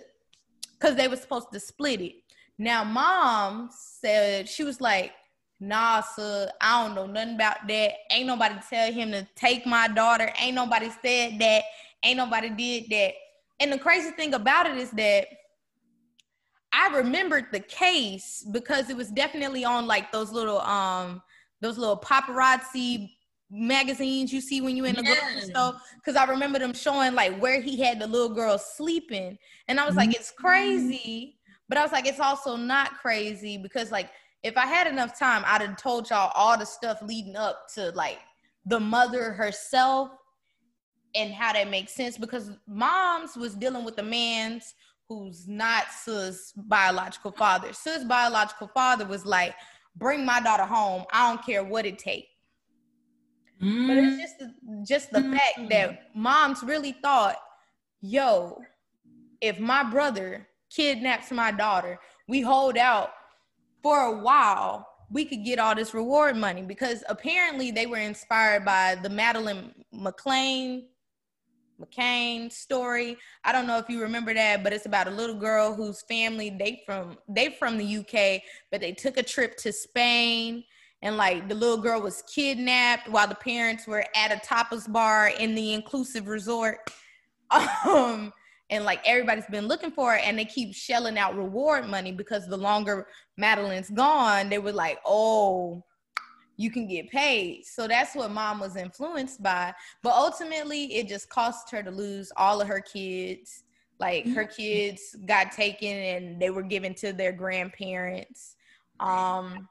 because 0.79 0.95
they 0.95 1.07
were 1.07 1.15
supposed 1.15 1.51
to 1.51 1.59
split 1.59 2.01
it. 2.01 2.13
Now, 2.59 2.83
mom 2.83 3.69
said, 3.71 4.47
she 4.47 4.63
was 4.63 4.79
like, 4.79 5.13
nah, 5.59 6.01
sir, 6.01 6.51
I 6.61 6.83
don't 6.83 6.93
know 6.93 7.07
nothing 7.07 7.35
about 7.35 7.67
that. 7.67 7.93
Ain't 8.11 8.27
nobody 8.27 8.55
tell 8.69 8.91
him 8.91 9.11
to 9.11 9.27
take 9.35 9.65
my 9.65 9.87
daughter. 9.87 10.31
Ain't 10.39 10.55
nobody 10.55 10.89
said 11.01 11.39
that. 11.39 11.63
Ain't 12.03 12.17
nobody 12.17 12.49
did 12.49 12.89
that. 12.91 13.13
And 13.59 13.71
the 13.71 13.79
crazy 13.79 14.11
thing 14.11 14.33
about 14.35 14.67
it 14.67 14.77
is 14.77 14.91
that 14.91 15.27
I 16.73 16.95
remembered 16.95 17.45
the 17.51 17.59
case 17.61 18.45
because 18.51 18.89
it 18.89 18.97
was 18.97 19.09
definitely 19.09 19.63
on 19.63 19.87
like 19.87 20.11
those 20.11 20.31
little 20.31 20.59
um 20.61 21.21
those 21.61 21.77
little 21.77 21.97
paparazzi 21.97 23.11
magazines 23.55 24.33
you 24.33 24.41
see 24.41 24.61
when 24.61 24.75
you 24.75 24.83
in 24.85 24.95
the 24.95 25.03
yeah. 25.03 25.15
grocery 25.19 25.49
store 25.49 25.75
because 25.95 26.15
I 26.15 26.25
remember 26.25 26.57
them 26.57 26.73
showing 26.73 27.13
like 27.13 27.37
where 27.39 27.61
he 27.61 27.79
had 27.79 27.99
the 27.99 28.07
little 28.07 28.33
girl 28.33 28.57
sleeping 28.57 29.37
and 29.67 29.79
I 29.79 29.85
was 29.85 29.95
like 29.95 30.09
it's 30.15 30.31
mm-hmm. 30.31 30.47
crazy 30.47 31.37
but 31.69 31.77
I 31.77 31.83
was 31.83 31.91
like 31.91 32.07
it's 32.07 32.19
also 32.19 32.55
not 32.55 32.97
crazy 32.99 33.57
because 33.57 33.91
like 33.91 34.09
if 34.41 34.57
I 34.57 34.65
had 34.65 34.87
enough 34.87 35.17
time 35.17 35.43
I'd 35.45 35.61
have 35.61 35.77
told 35.77 36.09
y'all 36.09 36.31
all 36.33 36.57
the 36.57 36.65
stuff 36.65 36.99
leading 37.03 37.35
up 37.35 37.67
to 37.75 37.91
like 37.91 38.17
the 38.65 38.79
mother 38.79 39.33
herself 39.33 40.09
and 41.13 41.31
how 41.31 41.53
that 41.53 41.69
makes 41.69 41.93
sense 41.93 42.17
because 42.17 42.49
mom's 42.67 43.37
was 43.37 43.53
dealing 43.53 43.85
with 43.85 43.99
a 43.99 44.03
man's 44.03 44.73
who's 45.07 45.47
not 45.47 45.85
Sus' 45.91 46.53
biological 46.55 47.31
father. 47.31 47.73
Sus' 47.73 48.03
biological 48.03 48.67
father 48.69 49.05
was 49.05 49.25
like, 49.25 49.53
bring 49.95 50.25
my 50.25 50.39
daughter 50.39 50.65
home. 50.65 51.03
I 51.11 51.29
don't 51.29 51.45
care 51.45 51.63
what 51.63 51.85
it 51.85 51.99
takes. 51.99 52.27
Mm. 53.63 53.87
But 53.87 53.97
it's 53.97 54.21
just 54.21 54.39
the, 54.39 54.85
just 54.85 55.11
the 55.11 55.19
mm. 55.19 55.37
fact 55.37 55.69
that 55.69 56.15
moms 56.15 56.63
really 56.63 56.91
thought, 56.91 57.37
yo, 58.01 58.61
if 59.41 59.59
my 59.59 59.83
brother 59.83 60.47
kidnaps 60.69 61.31
my 61.31 61.51
daughter, 61.51 61.99
we 62.27 62.41
hold 62.41 62.77
out 62.77 63.11
for 63.81 64.01
a 64.01 64.17
while, 64.17 64.87
we 65.09 65.25
could 65.25 65.45
get 65.45 65.59
all 65.59 65.75
this 65.75 65.93
reward 65.93 66.35
money 66.35 66.61
because 66.61 67.03
apparently 67.07 67.71
they 67.71 67.85
were 67.85 67.97
inspired 67.97 68.65
by 68.65 68.95
the 69.01 69.09
Madeleine 69.09 69.73
McLean 69.91 70.87
McCain 71.79 72.51
story. 72.51 73.17
I 73.43 73.51
don't 73.51 73.67
know 73.67 73.77
if 73.77 73.89
you 73.89 74.01
remember 74.01 74.33
that, 74.33 74.63
but 74.63 74.73
it's 74.73 74.85
about 74.85 75.07
a 75.07 75.11
little 75.11 75.35
girl 75.35 75.73
whose 75.73 76.01
family 76.03 76.49
they 76.49 76.83
from 76.85 77.17
they 77.27 77.49
from 77.59 77.77
the 77.77 77.97
UK, 77.97 78.41
but 78.71 78.81
they 78.81 78.91
took 78.91 79.17
a 79.17 79.23
trip 79.23 79.57
to 79.57 79.71
Spain 79.71 80.63
and 81.03 81.17
like 81.17 81.47
the 81.47 81.53
little 81.53 81.77
girl 81.77 82.01
was 82.01 82.23
kidnapped 82.33 83.07
while 83.09 83.27
the 83.27 83.35
parents 83.35 83.85
were 83.85 84.03
at 84.15 84.31
a 84.31 84.37
tapas 84.37 84.91
bar 84.91 85.27
in 85.39 85.53
the 85.53 85.73
inclusive 85.73 86.27
resort. 86.27 86.79
Um 87.85 88.33
and 88.71 88.85
like 88.85 89.01
everybody's 89.05 89.45
been 89.45 89.67
looking 89.67 89.91
for 89.91 90.15
it 90.15 90.25
and 90.25 90.39
they 90.39 90.45
keep 90.45 90.73
shelling 90.73 91.19
out 91.19 91.35
reward 91.35 91.87
money 91.87 92.11
because 92.11 92.47
the 92.47 92.57
longer 92.57 93.05
Madeleine's 93.39 93.91
gone, 93.91 94.49
they 94.49 94.57
were 94.57 94.71
like, 94.71 94.97
"Oh, 95.05 95.83
you 96.57 96.71
can 96.71 96.87
get 96.87 97.09
paid. 97.09 97.65
So 97.65 97.87
that's 97.87 98.15
what 98.15 98.31
mom 98.31 98.59
was 98.59 98.75
influenced 98.75 99.43
by. 99.43 99.73
But 100.01 100.13
ultimately, 100.13 100.95
it 100.95 101.07
just 101.07 101.29
cost 101.29 101.69
her 101.71 101.83
to 101.83 101.91
lose 101.91 102.31
all 102.37 102.61
of 102.61 102.67
her 102.67 102.81
kids. 102.81 103.63
Like 103.99 104.25
her 104.29 104.45
mm-hmm. 104.45 104.61
kids 104.61 105.15
got 105.25 105.51
taken 105.51 105.95
and 105.95 106.41
they 106.41 106.49
were 106.49 106.63
given 106.63 106.93
to 106.95 107.13
their 107.13 107.31
grandparents. 107.31 108.55
Um, 108.99 109.67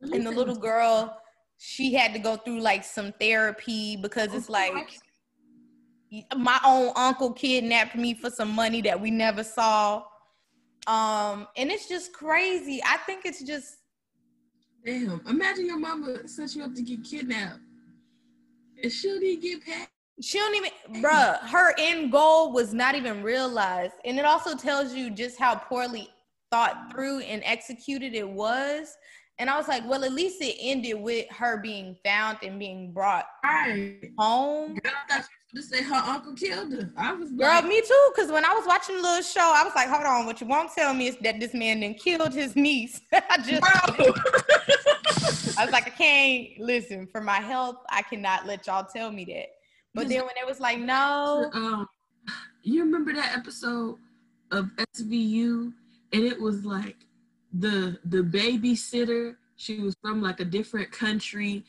and 0.00 0.26
the 0.26 0.30
little 0.30 0.56
girl, 0.56 1.16
she 1.58 1.92
had 1.92 2.12
to 2.14 2.18
go 2.18 2.36
through 2.36 2.60
like 2.60 2.84
some 2.84 3.12
therapy 3.20 3.96
because 3.96 4.34
it's 4.34 4.48
like 4.48 4.98
my 6.36 6.58
own 6.64 6.92
uncle 6.96 7.32
kidnapped 7.32 7.94
me 7.94 8.14
for 8.14 8.30
some 8.30 8.50
money 8.50 8.80
that 8.82 9.00
we 9.00 9.10
never 9.10 9.44
saw. 9.44 10.02
Um, 10.86 11.46
and 11.56 11.70
it's 11.70 11.88
just 11.88 12.12
crazy. 12.12 12.80
I 12.84 12.96
think 12.98 13.24
it's 13.24 13.42
just 13.42 13.76
damn. 14.84 15.20
Imagine 15.28 15.66
your 15.66 15.78
mama 15.78 16.26
set 16.26 16.54
you 16.54 16.64
up 16.64 16.74
to 16.74 16.82
get 16.82 17.04
kidnapped, 17.04 17.60
and 18.82 18.90
she 18.90 19.08
didn't 19.20 19.42
get 19.42 19.64
paid. 19.64 19.88
She 20.22 20.38
don't 20.38 20.54
even, 20.54 21.02
bruh. 21.02 21.38
Her 21.40 21.74
end 21.78 22.12
goal 22.12 22.52
was 22.52 22.74
not 22.74 22.94
even 22.94 23.22
realized, 23.22 23.94
and 24.04 24.18
it 24.18 24.24
also 24.24 24.56
tells 24.56 24.94
you 24.94 25.10
just 25.10 25.38
how 25.38 25.54
poorly 25.54 26.08
thought 26.50 26.90
through 26.90 27.20
and 27.20 27.42
executed 27.44 28.14
it 28.14 28.28
was. 28.28 28.96
And 29.40 29.48
I 29.48 29.56
was 29.56 29.68
like, 29.68 29.88
well, 29.88 30.04
at 30.04 30.12
least 30.12 30.42
it 30.42 30.54
ended 30.60 31.00
with 31.00 31.26
her 31.30 31.56
being 31.62 31.96
found 32.04 32.36
and 32.42 32.58
being 32.58 32.92
brought 32.92 33.24
right. 33.42 34.12
home. 34.18 34.74
Girl, 34.74 34.92
I 35.08 35.14
thought 35.16 35.26
you 35.50 35.62
to 35.62 35.66
say 35.66 35.82
her 35.82 35.94
uncle 35.94 36.34
killed 36.34 36.72
her. 36.74 36.92
I 36.94 37.14
was 37.14 37.30
girl, 37.30 37.48
like, 37.48 37.64
me 37.64 37.80
too. 37.80 38.10
Because 38.14 38.30
when 38.30 38.44
I 38.44 38.52
was 38.52 38.66
watching 38.66 38.96
the 38.96 39.02
little 39.02 39.22
show, 39.22 39.40
I 39.40 39.64
was 39.64 39.72
like, 39.74 39.88
hold 39.88 40.04
on, 40.04 40.26
what 40.26 40.42
you 40.42 40.46
won't 40.46 40.70
tell 40.74 40.92
me 40.92 41.06
is 41.06 41.16
that 41.22 41.40
this 41.40 41.54
man 41.54 41.80
then 41.80 41.94
killed 41.94 42.34
his 42.34 42.54
niece. 42.54 43.00
I 43.12 43.38
just, 43.38 43.62
I 45.58 45.64
was 45.64 45.72
like, 45.72 45.86
I 45.86 45.90
can't 45.90 46.58
listen 46.58 47.06
for 47.06 47.22
my 47.22 47.38
health. 47.38 47.76
I 47.88 48.02
cannot 48.02 48.46
let 48.46 48.66
y'all 48.66 48.84
tell 48.94 49.10
me 49.10 49.24
that. 49.24 49.46
But 49.94 50.10
then 50.10 50.20
when 50.20 50.34
it 50.38 50.46
was 50.46 50.60
like, 50.60 50.78
no, 50.78 51.50
um, 51.54 51.88
you 52.62 52.84
remember 52.84 53.14
that 53.14 53.34
episode 53.38 53.96
of 54.50 54.66
SVU, 54.94 55.72
and 56.12 56.24
it 56.24 56.38
was 56.38 56.66
like 56.66 56.96
the 57.52 57.98
the 58.04 58.22
babysitter 58.22 59.34
she 59.56 59.80
was 59.80 59.94
from 60.00 60.22
like 60.22 60.40
a 60.40 60.44
different 60.44 60.90
country 60.90 61.64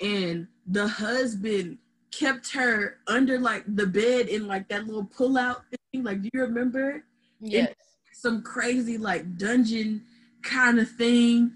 and 0.00 0.46
the 0.66 0.86
husband 0.86 1.78
kept 2.10 2.52
her 2.52 2.98
under 3.06 3.38
like 3.38 3.64
the 3.76 3.86
bed 3.86 4.28
in 4.28 4.46
like 4.46 4.68
that 4.68 4.86
little 4.86 5.04
pull 5.04 5.36
out 5.36 5.62
thing 5.92 6.02
like 6.02 6.22
do 6.22 6.30
you 6.32 6.40
remember? 6.40 7.04
Yes. 7.40 7.74
some 8.12 8.42
crazy 8.42 8.96
like 8.98 9.36
dungeon 9.36 10.02
kind 10.42 10.78
of 10.78 10.90
thing. 10.90 11.52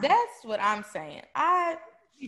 That's 0.00 0.44
what 0.44 0.60
i'm 0.60 0.84
saying. 0.84 1.22
I 1.34 1.76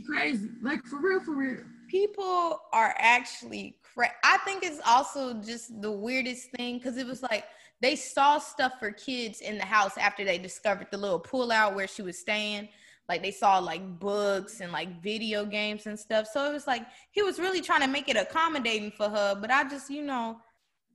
crazy. 0.06 0.48
Like 0.62 0.84
for 0.84 1.00
real 1.00 1.20
for 1.20 1.34
real. 1.34 1.60
People 1.88 2.60
are 2.72 2.94
actually 2.98 3.76
cra- 3.82 4.14
i 4.22 4.38
think 4.38 4.62
it's 4.62 4.80
also 4.86 5.34
just 5.34 5.80
the 5.80 5.90
weirdest 5.90 6.50
thing 6.52 6.78
because 6.78 6.96
it 6.96 7.06
was 7.06 7.22
like 7.22 7.44
they 7.80 7.96
saw 7.96 8.38
stuff 8.38 8.72
for 8.78 8.90
kids 8.90 9.40
in 9.40 9.58
the 9.58 9.64
house 9.64 9.96
after 9.96 10.24
they 10.24 10.38
discovered 10.38 10.88
the 10.90 10.98
little 10.98 11.18
pull 11.18 11.50
out 11.50 11.74
where 11.74 11.88
she 11.88 12.02
was 12.02 12.18
staying. 12.18 12.68
Like 13.08 13.22
they 13.22 13.32
saw 13.32 13.58
like 13.58 13.98
books 13.98 14.60
and 14.60 14.70
like 14.70 15.02
video 15.02 15.44
games 15.44 15.86
and 15.86 15.98
stuff. 15.98 16.28
So 16.32 16.48
it 16.48 16.52
was 16.52 16.66
like 16.66 16.86
he 17.10 17.22
was 17.22 17.38
really 17.40 17.60
trying 17.60 17.80
to 17.80 17.88
make 17.88 18.08
it 18.08 18.16
accommodating 18.16 18.92
for 18.92 19.08
her. 19.08 19.34
But 19.34 19.50
I 19.50 19.68
just, 19.68 19.90
you 19.90 20.02
know, 20.02 20.38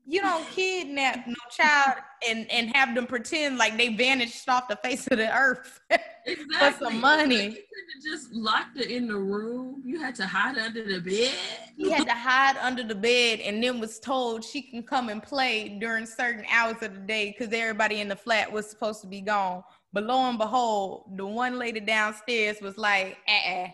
you 0.07 0.21
don't 0.21 0.45
kidnap 0.51 1.27
no 1.27 1.33
child 1.49 1.95
and 2.27 2.49
and 2.51 2.75
have 2.75 2.93
them 2.93 3.07
pretend 3.07 3.57
like 3.57 3.77
they 3.77 3.89
vanished 3.89 4.47
off 4.47 4.67
the 4.67 4.75
face 4.77 5.07
of 5.07 5.17
the 5.17 5.35
earth 5.35 5.79
exactly. 6.25 6.55
for 6.59 6.85
some 6.85 7.01
money. 7.01 7.49
You 7.49 8.11
just 8.11 8.33
locked 8.33 8.77
it 8.77 8.91
in 8.91 9.07
the 9.07 9.15
room. 9.15 9.81
You 9.85 9.99
had 9.99 10.15
to 10.15 10.25
hide 10.25 10.57
under 10.57 10.83
the 10.83 10.99
bed. 10.99 11.33
You 11.75 11.91
had 11.91 12.07
to 12.07 12.13
hide 12.13 12.57
under 12.57 12.83
the 12.83 12.95
bed, 12.95 13.39
and 13.39 13.63
then 13.63 13.79
was 13.79 13.99
told 13.99 14.43
she 14.43 14.61
can 14.61 14.83
come 14.83 15.09
and 15.09 15.21
play 15.21 15.77
during 15.79 16.05
certain 16.05 16.45
hours 16.51 16.81
of 16.81 16.93
the 16.93 17.01
day 17.01 17.35
because 17.37 17.53
everybody 17.53 18.01
in 18.01 18.07
the 18.07 18.15
flat 18.15 18.51
was 18.51 18.69
supposed 18.69 19.01
to 19.01 19.07
be 19.07 19.21
gone. 19.21 19.63
But 19.93 20.03
lo 20.03 20.29
and 20.29 20.37
behold, 20.37 21.11
the 21.15 21.25
one 21.25 21.57
lady 21.57 21.79
downstairs 21.79 22.57
was 22.61 22.77
like, 22.77 23.17
"Uh, 23.27 23.67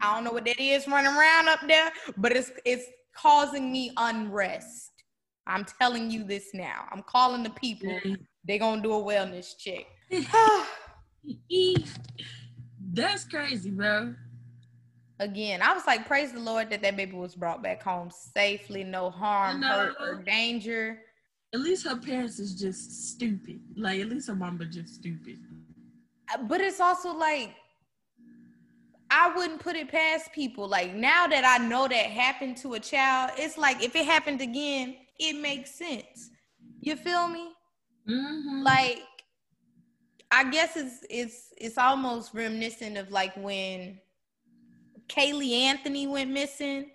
I 0.00 0.14
don't 0.14 0.24
know 0.24 0.32
what 0.32 0.44
that 0.46 0.60
is 0.60 0.86
running 0.88 1.14
around 1.14 1.48
up 1.48 1.60
there, 1.66 1.90
but 2.16 2.32
it's 2.32 2.50
it's 2.64 2.86
causing 3.14 3.70
me 3.70 3.92
unrest." 3.96 4.89
I'm 5.50 5.66
telling 5.80 6.10
you 6.10 6.22
this 6.22 6.54
now. 6.54 6.86
I'm 6.92 7.02
calling 7.02 7.42
the 7.42 7.50
people. 7.50 7.98
They're 8.44 8.58
gonna 8.58 8.80
do 8.80 8.92
a 8.92 9.02
wellness 9.02 9.56
check. 9.58 9.86
That's 12.92 13.24
crazy, 13.24 13.70
bro. 13.70 14.14
Again, 15.18 15.60
I 15.60 15.74
was 15.74 15.86
like, 15.86 16.06
praise 16.06 16.32
the 16.32 16.40
Lord 16.40 16.70
that 16.70 16.80
that 16.82 16.96
baby 16.96 17.14
was 17.14 17.34
brought 17.34 17.62
back 17.62 17.82
home 17.82 18.10
safely, 18.10 18.84
no 18.84 19.10
harm, 19.10 19.60
hurt, 19.60 19.96
or 20.00 20.22
danger. 20.22 21.00
At 21.52 21.60
least 21.60 21.86
her 21.86 21.96
parents 21.96 22.38
is 22.38 22.54
just 22.54 23.10
stupid. 23.10 23.60
Like 23.76 24.00
at 24.00 24.08
least 24.08 24.28
her 24.28 24.36
mama 24.36 24.64
just 24.64 24.94
stupid. 24.94 25.38
Uh, 26.32 26.44
but 26.44 26.60
it's 26.60 26.80
also 26.80 27.12
like 27.12 27.54
I 29.10 29.34
wouldn't 29.36 29.60
put 29.60 29.74
it 29.74 29.90
past 29.90 30.32
people. 30.32 30.68
Like 30.68 30.94
now 30.94 31.26
that 31.26 31.44
I 31.44 31.62
know 31.66 31.88
that 31.88 32.06
happened 32.06 32.56
to 32.58 32.74
a 32.74 32.80
child, 32.80 33.32
it's 33.36 33.58
like 33.58 33.82
if 33.82 33.96
it 33.96 34.06
happened 34.06 34.40
again, 34.40 34.96
it 35.20 35.40
makes 35.40 35.72
sense. 35.74 36.30
You 36.80 36.96
feel 36.96 37.28
me? 37.28 37.52
Mm-hmm. 38.08 38.62
Like, 38.62 39.02
I 40.32 40.50
guess 40.50 40.76
it's 40.76 41.04
it's 41.10 41.52
it's 41.58 41.78
almost 41.78 42.32
reminiscent 42.34 42.96
of 42.96 43.10
like 43.10 43.36
when 43.36 44.00
Caylee 45.08 45.52
Anthony 45.52 46.06
went 46.06 46.30
missing. 46.30 46.90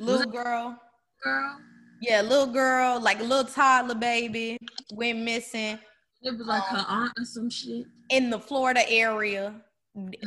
Little 0.00 0.32
girl. 0.32 0.78
Girl. 1.22 1.58
Yeah, 2.00 2.22
little 2.22 2.52
girl, 2.52 2.98
like 3.00 3.20
a 3.20 3.24
little 3.24 3.44
toddler 3.44 3.94
baby, 3.94 4.58
went 4.92 5.20
missing. 5.20 5.78
It 6.22 6.36
was 6.36 6.46
like 6.46 6.62
um, 6.72 6.78
her 6.78 6.84
aunt 6.88 7.12
or 7.18 7.24
some 7.24 7.50
shit. 7.50 7.84
In 8.08 8.30
the 8.30 8.38
Florida 8.38 8.88
area, 8.90 9.54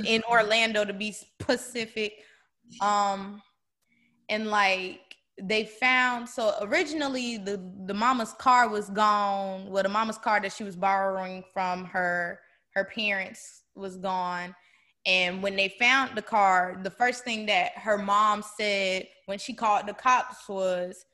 in 0.05 0.21
Orlando 0.29 0.85
to 0.85 0.93
be 0.93 1.11
specific. 1.11 2.13
Um, 2.81 3.41
and 4.29 4.47
like 4.47 5.01
they 5.41 5.65
found 5.65 6.29
so 6.29 6.53
originally 6.61 7.37
the 7.37 7.61
the 7.85 7.93
mama's 7.93 8.33
car 8.33 8.69
was 8.69 8.89
gone. 8.89 9.69
Well 9.69 9.83
the 9.83 9.89
mama's 9.89 10.17
car 10.17 10.39
that 10.41 10.53
she 10.53 10.63
was 10.63 10.75
borrowing 10.75 11.43
from 11.53 11.85
her 11.85 12.39
her 12.73 12.85
parents 12.85 13.63
was 13.75 13.97
gone. 13.97 14.55
And 15.05 15.43
when 15.43 15.55
they 15.55 15.75
found 15.77 16.15
the 16.15 16.21
car 16.21 16.79
the 16.83 16.89
first 16.89 17.23
thing 17.23 17.45
that 17.47 17.73
her 17.77 17.97
mom 17.97 18.43
said 18.57 19.07
when 19.25 19.37
she 19.37 19.53
called 19.53 19.87
the 19.87 19.93
cops 19.93 20.47
was 20.47 21.05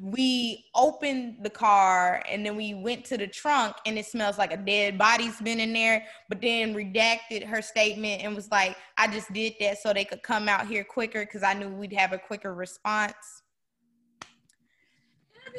we 0.00 0.64
opened 0.74 1.36
the 1.42 1.50
car 1.50 2.22
and 2.28 2.44
then 2.44 2.56
we 2.56 2.74
went 2.74 3.04
to 3.04 3.16
the 3.16 3.26
trunk 3.28 3.76
and 3.86 3.96
it 3.96 4.04
smells 4.04 4.36
like 4.36 4.52
a 4.52 4.56
dead 4.56 4.98
body's 4.98 5.40
been 5.40 5.60
in 5.60 5.72
there 5.72 6.02
but 6.28 6.40
then 6.40 6.74
redacted 6.74 7.44
her 7.46 7.62
statement 7.62 8.22
and 8.24 8.34
was 8.34 8.50
like 8.50 8.76
i 8.96 9.06
just 9.06 9.32
did 9.32 9.52
that 9.60 9.78
so 9.78 9.92
they 9.92 10.04
could 10.04 10.22
come 10.24 10.48
out 10.48 10.66
here 10.66 10.82
quicker 10.82 11.20
because 11.20 11.44
i 11.44 11.54
knew 11.54 11.68
we'd 11.68 11.92
have 11.92 12.12
a 12.12 12.18
quicker 12.18 12.54
response 12.54 13.37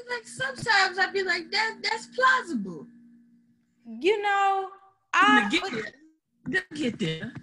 be 0.07 0.13
like, 0.13 0.27
sometimes 0.27 0.97
I'd 0.97 1.13
be 1.13 1.23
like, 1.23 1.51
that 1.51 1.77
that's 1.81 2.07
plausible. 2.07 2.88
You 3.85 4.21
know, 4.21 4.69
I 5.13 5.49
get 5.49 5.71
there. 5.71 6.63
Get 6.73 6.99
there. 6.99 7.33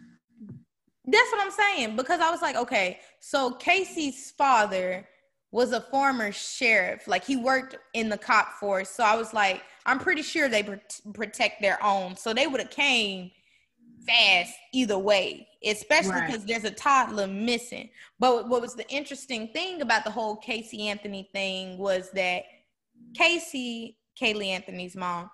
That's 1.09 1.33
what 1.33 1.41
I'm 1.41 1.51
saying 1.53 1.97
because 1.97 2.21
I 2.21 2.31
was 2.31 2.43
like, 2.43 2.57
okay, 2.57 2.99
so 3.21 3.53
Casey's 3.53 4.33
father 4.33 5.07
was 5.53 5.73
a 5.73 5.81
former 5.81 6.33
sheriff, 6.33 7.07
like 7.07 7.25
he 7.25 7.37
worked 7.37 7.77
in 7.95 8.09
the 8.09 8.19
cop 8.19 8.53
force. 8.55 8.91
So 8.91 9.05
I 9.05 9.17
was 9.17 9.33
like, 9.33 9.63
I'm 9.87 9.99
pretty 9.99 10.23
sure 10.23 10.49
they 10.49 10.65
protect 11.15 11.63
their 11.63 11.83
own. 11.83 12.17
So 12.17 12.35
they 12.35 12.47
would 12.47 12.61
have 12.61 12.71
came 12.71 13.31
fast 14.07 14.53
either 14.75 14.99
way, 14.99 15.47
especially 15.67 16.21
because 16.21 16.39
right. 16.39 16.47
there's 16.47 16.65
a 16.65 16.71
toddler 16.71 17.27
missing. 17.27 17.91
But 18.19 18.49
what 18.49 18.61
was 18.61 18.75
the 18.75 18.89
interesting 18.89 19.49
thing 19.49 19.83
about 19.83 20.05
the 20.05 20.11
whole 20.11 20.37
Casey 20.37 20.89
Anthony 20.89 21.29
thing 21.33 21.79
was 21.79 22.11
that 22.13 22.45
Casey, 23.15 23.99
Caylee 24.21 24.49
Anthony's 24.49 24.97
mom, 24.97 25.31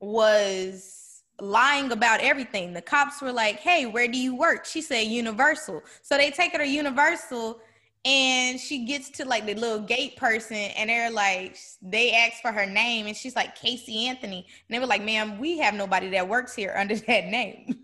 was 0.00 1.22
lying 1.40 1.92
about 1.92 2.20
everything. 2.20 2.72
The 2.72 2.82
cops 2.82 3.22
were 3.22 3.32
like, 3.32 3.60
hey, 3.60 3.86
where 3.86 4.08
do 4.08 4.18
you 4.18 4.36
work? 4.36 4.64
She 4.64 4.80
said 4.80 5.02
Universal. 5.02 5.82
So 6.02 6.16
they 6.16 6.30
take 6.30 6.52
her 6.52 6.58
to 6.58 6.66
Universal 6.66 7.60
and 8.04 8.60
she 8.60 8.84
gets 8.84 9.10
to 9.10 9.24
like 9.24 9.44
the 9.46 9.54
little 9.54 9.80
gate 9.80 10.16
person 10.16 10.56
and 10.56 10.88
they're 10.88 11.10
like 11.10 11.56
they 11.82 12.12
ask 12.12 12.40
for 12.40 12.52
her 12.52 12.64
name 12.64 13.06
and 13.06 13.16
she's 13.16 13.34
like 13.34 13.56
casey 13.56 14.06
anthony 14.06 14.46
and 14.46 14.74
they 14.74 14.78
were 14.78 14.86
like 14.86 15.02
ma'am 15.02 15.38
we 15.38 15.58
have 15.58 15.74
nobody 15.74 16.08
that 16.08 16.26
works 16.26 16.54
here 16.54 16.74
under 16.78 16.94
that 17.06 17.26
name 17.26 17.80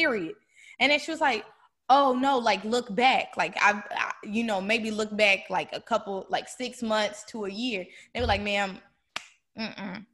period 0.00 0.34
and 0.78 0.90
then 0.90 0.98
she 0.98 1.10
was 1.10 1.20
like 1.20 1.44
oh 1.88 2.12
no 2.12 2.38
like 2.38 2.62
look 2.64 2.94
back 2.94 3.36
like 3.36 3.56
I, 3.60 3.82
I 3.90 4.12
you 4.24 4.44
know 4.44 4.60
maybe 4.60 4.90
look 4.90 5.14
back 5.16 5.50
like 5.50 5.70
a 5.72 5.80
couple 5.80 6.26
like 6.28 6.48
six 6.48 6.82
months 6.82 7.24
to 7.30 7.44
a 7.44 7.50
year 7.50 7.86
they 8.12 8.20
were 8.20 8.26
like 8.26 8.42
ma'am 8.42 8.78
mm-mm. 9.58 10.04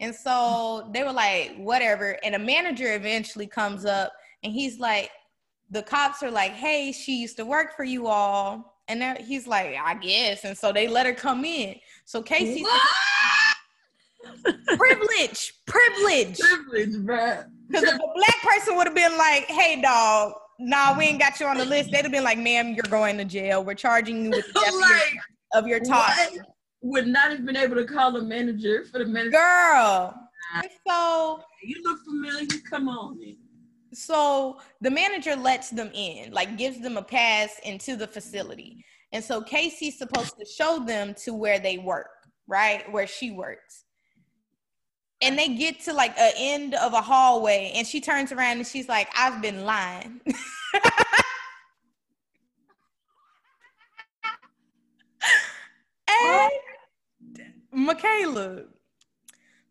and 0.00 0.14
so 0.14 0.88
they 0.92 1.04
were 1.04 1.12
like 1.12 1.56
whatever 1.56 2.18
and 2.24 2.34
a 2.34 2.38
manager 2.38 2.94
eventually 2.94 3.46
comes 3.46 3.84
up 3.84 4.12
and 4.42 4.52
he's 4.52 4.78
like 4.78 5.10
the 5.70 5.82
cops 5.82 6.22
are 6.22 6.30
like 6.30 6.52
hey 6.52 6.92
she 6.92 7.16
used 7.16 7.36
to 7.36 7.44
work 7.44 7.76
for 7.76 7.84
you 7.84 8.06
all 8.06 8.70
and 8.90 9.18
he's 9.18 9.46
like, 9.46 9.76
I 9.82 9.94
guess. 9.94 10.44
And 10.44 10.58
so 10.58 10.72
they 10.72 10.88
let 10.88 11.06
her 11.06 11.14
come 11.14 11.44
in. 11.44 11.76
So 12.04 12.20
Casey 12.22 12.64
privilege, 14.76 15.54
privilege. 15.66 16.40
Privilege, 16.40 16.98
bro. 17.04 17.44
Because 17.70 17.84
if 17.84 17.94
a 17.94 18.12
black 18.14 18.42
person 18.42 18.76
would 18.76 18.86
have 18.86 18.96
been 18.96 19.16
like, 19.16 19.46
hey 19.46 19.80
dog, 19.80 20.32
nah, 20.58 20.96
we 20.96 21.04
ain't 21.04 21.20
got 21.20 21.38
you 21.38 21.46
on 21.46 21.56
the 21.56 21.64
list. 21.64 21.90
They'd 21.90 22.02
have 22.02 22.10
been 22.10 22.24
like, 22.24 22.38
ma'am, 22.38 22.74
you're 22.74 22.82
going 22.90 23.16
to 23.18 23.24
jail. 23.24 23.64
We're 23.64 23.74
charging 23.74 24.24
you 24.24 24.30
with 24.30 24.46
the 24.52 24.60
death 24.60 24.74
like, 24.80 25.14
of 25.54 25.66
your 25.66 25.80
talk. 25.80 26.12
Would 26.82 27.06
not 27.06 27.30
have 27.30 27.44
been 27.44 27.56
able 27.56 27.76
to 27.76 27.84
call 27.84 28.12
the 28.12 28.22
manager 28.22 28.84
for 28.90 28.98
the 28.98 29.06
manager. 29.06 29.32
Girl. 29.32 30.14
So 30.86 31.42
you 31.62 31.80
look 31.84 32.00
familiar. 32.04 32.46
Come 32.68 32.88
on. 32.88 33.18
Man. 33.20 33.36
So 33.92 34.58
the 34.80 34.90
manager 34.90 35.36
lets 35.36 35.70
them 35.70 35.90
in, 35.94 36.32
like 36.32 36.56
gives 36.56 36.80
them 36.80 36.96
a 36.96 37.02
pass 37.02 37.50
into 37.64 37.96
the 37.96 38.06
facility. 38.06 38.84
And 39.12 39.22
so 39.22 39.42
Casey's 39.42 39.98
supposed 39.98 40.38
to 40.38 40.46
show 40.46 40.84
them 40.84 41.14
to 41.24 41.34
where 41.34 41.58
they 41.58 41.78
work, 41.78 42.10
right? 42.46 42.90
Where 42.92 43.06
she 43.06 43.30
works. 43.30 43.84
And 45.22 45.38
they 45.38 45.48
get 45.48 45.80
to 45.80 45.92
like 45.92 46.16
a 46.18 46.32
end 46.36 46.74
of 46.74 46.94
a 46.94 47.00
hallway 47.02 47.72
and 47.74 47.86
she 47.86 48.00
turns 48.00 48.32
around 48.32 48.56
and 48.58 48.66
she's 48.66 48.88
like, 48.88 49.08
I've 49.16 49.42
been 49.42 49.64
lying. 49.64 50.20
and 56.24 56.50
Michaela, 57.72 58.64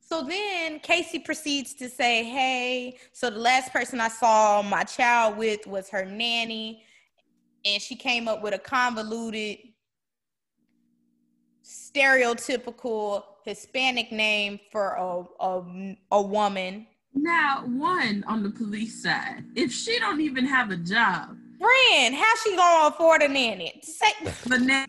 so 0.10 0.24
then 0.24 0.80
Casey 0.80 1.20
proceeds 1.20 1.76
to 1.76 1.88
say, 1.88 2.24
Hey, 2.24 2.98
so 3.14 3.30
the 3.30 3.38
last 3.38 3.72
person 3.72 4.02
I 4.02 4.08
saw 4.08 4.64
my 4.64 4.84
child 4.84 5.38
with 5.38 5.68
was 5.68 5.88
her 5.90 6.04
nanny, 6.04 6.84
and 7.64 7.80
she 7.80 7.96
came 7.96 8.28
up 8.28 8.42
with 8.42 8.56
a 8.56 8.58
convoluted, 8.58 9.60
stereotypical 11.64 13.24
Hispanic 13.50 14.12
name 14.12 14.60
for 14.72 14.92
a, 14.94 15.44
a, 15.44 15.98
a 16.12 16.22
woman. 16.22 16.86
Now, 17.16 17.64
one 17.66 18.24
on 18.28 18.44
the 18.44 18.52
police 18.52 19.02
side, 19.02 19.44
if 19.56 19.74
she 19.74 19.98
don't 19.98 20.22
even 20.22 20.46
have 20.46 20.70
a 20.70 20.78
job, 20.78 21.36
friend, 21.58 22.14
how 22.14 22.36
she 22.44 22.56
gonna 22.56 22.88
afford 22.90 23.24
a 23.24 23.28
nanny? 23.28 23.82
Say, 23.82 24.12
now, 24.60 24.86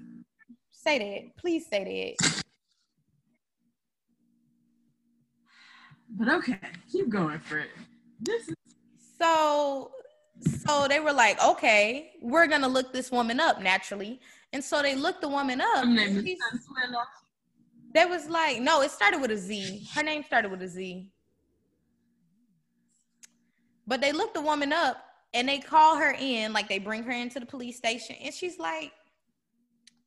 say 0.70 0.98
that. 0.98 1.36
Please 1.38 1.66
say 1.68 2.16
that. 2.18 2.42
But 6.10 6.28
okay, 6.28 6.60
keep 6.92 7.08
going, 7.08 7.38
Fred. 7.38 7.68
This 8.20 8.48
is 8.48 8.54
so 9.18 9.90
so 10.66 10.86
they 10.86 11.00
were 11.00 11.14
like, 11.14 11.42
okay, 11.42 12.12
we're 12.20 12.46
gonna 12.46 12.68
look 12.68 12.92
this 12.92 13.10
woman 13.10 13.40
up 13.40 13.62
naturally. 13.62 14.20
And 14.52 14.62
so 14.62 14.82
they 14.82 14.94
looked 14.96 15.22
the 15.22 15.28
woman 15.28 15.62
up. 15.62 15.84
They 17.92 18.04
was 18.04 18.28
like, 18.28 18.60
no, 18.60 18.82
it 18.82 18.90
started 18.90 19.20
with 19.20 19.30
a 19.30 19.36
Z. 19.36 19.88
Her 19.94 20.02
name 20.02 20.22
started 20.22 20.50
with 20.50 20.62
a 20.62 20.68
Z. 20.68 21.08
But 23.86 24.00
they 24.00 24.12
looked 24.12 24.34
the 24.34 24.40
woman 24.40 24.72
up 24.72 24.98
and 25.34 25.48
they 25.48 25.58
call 25.58 25.96
her 25.96 26.14
in, 26.18 26.52
like 26.52 26.68
they 26.68 26.78
bring 26.78 27.02
her 27.02 27.12
into 27.12 27.40
the 27.40 27.46
police 27.46 27.76
station, 27.76 28.16
and 28.22 28.32
she's 28.32 28.58
like, 28.58 28.92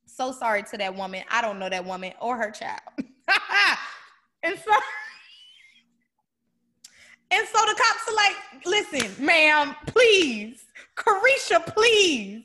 so 0.06 0.32
sorry 0.32 0.62
to 0.64 0.78
that 0.78 0.94
woman. 0.94 1.22
I 1.30 1.40
don't 1.40 1.58
know 1.58 1.68
that 1.68 1.84
woman 1.84 2.12
or 2.20 2.36
her 2.36 2.50
child. 2.50 2.80
and 4.42 4.58
so 4.58 4.72
and 7.30 7.48
so 7.48 7.58
the 7.66 7.74
cops 7.74 8.08
are 8.08 8.14
like, 8.14 8.36
listen, 8.64 9.24
ma'am, 9.24 9.74
please, 9.86 10.66
Carisha, 10.96 11.66
please, 11.74 12.44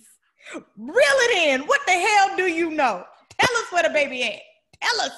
reel 0.77 0.95
it 0.97 1.37
in. 1.47 1.67
What 1.67 1.81
the 1.85 1.93
hell 1.93 2.35
do 2.35 2.47
you 2.47 2.71
know? 2.71 3.05
Tell 3.37 3.57
us 3.57 3.71
where 3.71 3.83
the 3.83 3.89
baby 3.89 4.23
at. 4.23 4.41
Tell 4.81 5.01
us. 5.01 5.11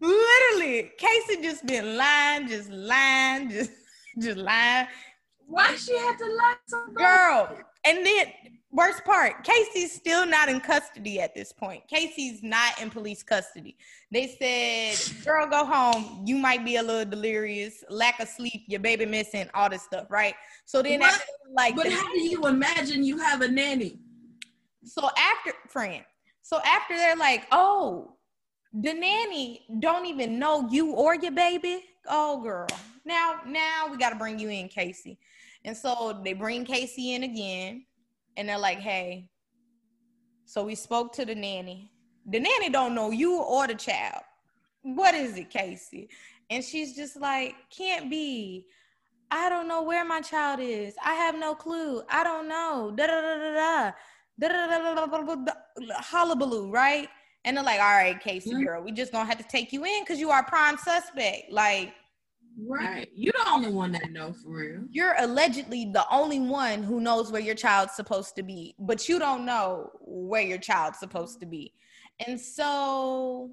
Literally, 0.00 0.92
Casey 0.96 1.42
just 1.42 1.66
been 1.66 1.96
lying, 1.96 2.48
just 2.48 2.70
lying, 2.70 3.50
just 3.50 3.70
just 4.18 4.38
lying. 4.38 4.86
Why 5.46 5.76
she 5.76 5.96
had 5.96 6.16
to 6.18 6.26
lie 6.26 6.56
so 6.66 6.86
Girl, 6.94 7.58
and 7.84 8.06
then 8.06 8.26
worst 8.70 9.04
part, 9.04 9.44
Casey's 9.44 9.92
still 9.92 10.24
not 10.26 10.48
in 10.48 10.60
custody 10.60 11.20
at 11.20 11.34
this 11.34 11.52
point. 11.52 11.82
Casey's 11.88 12.42
not 12.42 12.80
in 12.80 12.90
police 12.90 13.22
custody. 13.22 13.76
They 14.12 14.28
said, 14.40 15.24
girl, 15.24 15.46
go 15.46 15.64
home. 15.64 16.22
You 16.24 16.36
might 16.36 16.64
be 16.64 16.76
a 16.76 16.82
little 16.82 17.04
delirious, 17.04 17.84
lack 17.90 18.20
of 18.20 18.28
sleep, 18.28 18.62
your 18.68 18.80
baby 18.80 19.06
missing, 19.06 19.48
all 19.54 19.68
this 19.68 19.82
stuff, 19.82 20.06
right? 20.10 20.34
So 20.64 20.82
then 20.82 21.02
after, 21.02 21.24
like 21.52 21.76
But 21.76 21.92
how 21.92 22.12
do 22.12 22.20
you 22.20 22.46
imagine 22.46 23.04
you 23.04 23.18
have 23.18 23.42
a 23.42 23.48
nanny? 23.48 23.98
So 24.84 25.08
after 25.18 25.52
friend, 25.68 26.04
so 26.42 26.60
after 26.64 26.96
they're 26.96 27.16
like, 27.16 27.46
oh, 27.52 28.16
the 28.72 28.92
nanny 28.92 29.64
don't 29.80 30.06
even 30.06 30.38
know 30.38 30.68
you 30.70 30.92
or 30.92 31.14
your 31.14 31.32
baby. 31.32 31.84
Oh 32.08 32.40
girl. 32.42 32.68
Now, 33.04 33.40
now 33.46 33.88
we 33.90 33.96
gotta 33.96 34.16
bring 34.16 34.38
you 34.38 34.48
in, 34.48 34.68
Casey. 34.68 35.18
And 35.64 35.76
so 35.76 36.20
they 36.24 36.32
bring 36.32 36.64
Casey 36.64 37.14
in 37.14 37.24
again 37.24 37.84
and 38.36 38.48
they're 38.48 38.58
like, 38.58 38.78
hey, 38.78 39.28
so 40.44 40.64
we 40.64 40.74
spoke 40.74 41.12
to 41.14 41.24
the 41.24 41.34
nanny. 41.34 41.92
The 42.26 42.40
nanny 42.40 42.70
don't 42.70 42.94
know 42.94 43.10
you 43.10 43.40
or 43.40 43.66
the 43.66 43.74
child. 43.74 44.22
What 44.82 45.14
is 45.14 45.36
it, 45.36 45.50
Casey? 45.50 46.08
And 46.48 46.64
she's 46.64 46.96
just 46.96 47.20
like, 47.20 47.54
can't 47.70 48.10
be. 48.10 48.66
I 49.30 49.48
don't 49.48 49.68
know 49.68 49.82
where 49.82 50.04
my 50.04 50.20
child 50.20 50.60
is. 50.60 50.94
I 51.04 51.14
have 51.14 51.38
no 51.38 51.54
clue. 51.54 52.02
I 52.10 52.24
don't 52.24 52.48
know. 52.48 52.92
Da 52.96 53.06
da 53.06 53.20
da 53.20 53.36
da 53.36 53.54
da. 53.54 53.92
Da 54.40 54.48
da 54.48 54.66
da 54.66 55.06
da 55.06 55.34
da. 55.36 55.52
Hullabaloo, 56.00 56.70
right? 56.70 57.08
And 57.44 57.56
they're 57.56 57.64
like, 57.64 57.80
all 57.80 57.86
right, 57.86 58.20
Casey, 58.20 58.50
mm-hmm. 58.50 58.64
girl, 58.64 58.82
we 58.82 58.92
just 58.92 59.12
gonna 59.12 59.28
have 59.28 59.38
to 59.38 59.48
take 59.48 59.72
you 59.72 59.84
in 59.84 60.02
because 60.02 60.20
you 60.20 60.30
are 60.30 60.44
prime 60.44 60.76
suspect. 60.76 61.50
Like, 61.50 61.94
Right. 62.66 63.08
You're 63.14 63.32
the 63.32 63.50
only 63.50 63.70
one 63.70 63.92
that 63.92 64.10
know 64.10 64.32
for 64.32 64.50
real. 64.50 64.82
You're 64.90 65.14
allegedly 65.18 65.86
the 65.86 66.04
only 66.10 66.40
one 66.40 66.82
who 66.82 67.00
knows 67.00 67.30
where 67.30 67.40
your 67.40 67.54
child's 67.54 67.94
supposed 67.94 68.34
to 68.36 68.42
be, 68.42 68.74
but 68.78 69.08
you 69.08 69.18
don't 69.18 69.44
know 69.44 69.90
where 70.00 70.42
your 70.42 70.58
child's 70.58 70.98
supposed 70.98 71.40
to 71.40 71.46
be. 71.46 71.72
And 72.26 72.38
so 72.38 73.50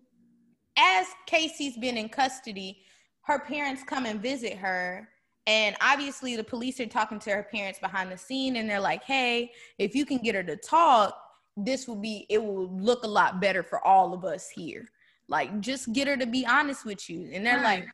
as 0.77 1.07
Casey's 1.25 1.77
been 1.77 1.97
in 1.97 2.09
custody, 2.09 2.83
her 3.21 3.39
parents 3.39 3.83
come 3.83 4.05
and 4.05 4.21
visit 4.21 4.57
her. 4.57 5.07
And 5.45 5.75
obviously 5.81 6.35
the 6.35 6.43
police 6.43 6.79
are 6.79 6.85
talking 6.85 7.19
to 7.19 7.29
her 7.31 7.47
parents 7.49 7.79
behind 7.79 8.11
the 8.11 8.17
scene 8.17 8.57
and 8.57 8.69
they're 8.69 8.81
like, 8.81 9.03
"Hey, 9.03 9.51
if 9.77 9.95
you 9.95 10.05
can 10.05 10.17
get 10.17 10.35
her 10.35 10.43
to 10.43 10.57
talk, 10.57 11.17
this 11.57 11.87
will 11.87 11.95
be 11.95 12.25
it 12.29 12.41
will 12.41 12.69
look 12.69 13.03
a 13.03 13.07
lot 13.07 13.41
better 13.41 13.63
for 13.63 13.85
all 13.85 14.13
of 14.13 14.23
us 14.23 14.49
here. 14.49 14.87
Like 15.27 15.59
just 15.59 15.91
get 15.91 16.07
her 16.07 16.15
to 16.15 16.25
be 16.25 16.45
honest 16.45 16.85
with 16.85 17.09
you." 17.09 17.29
And 17.33 17.45
they're 17.45 17.55
right. 17.55 17.81
like, 17.81 17.87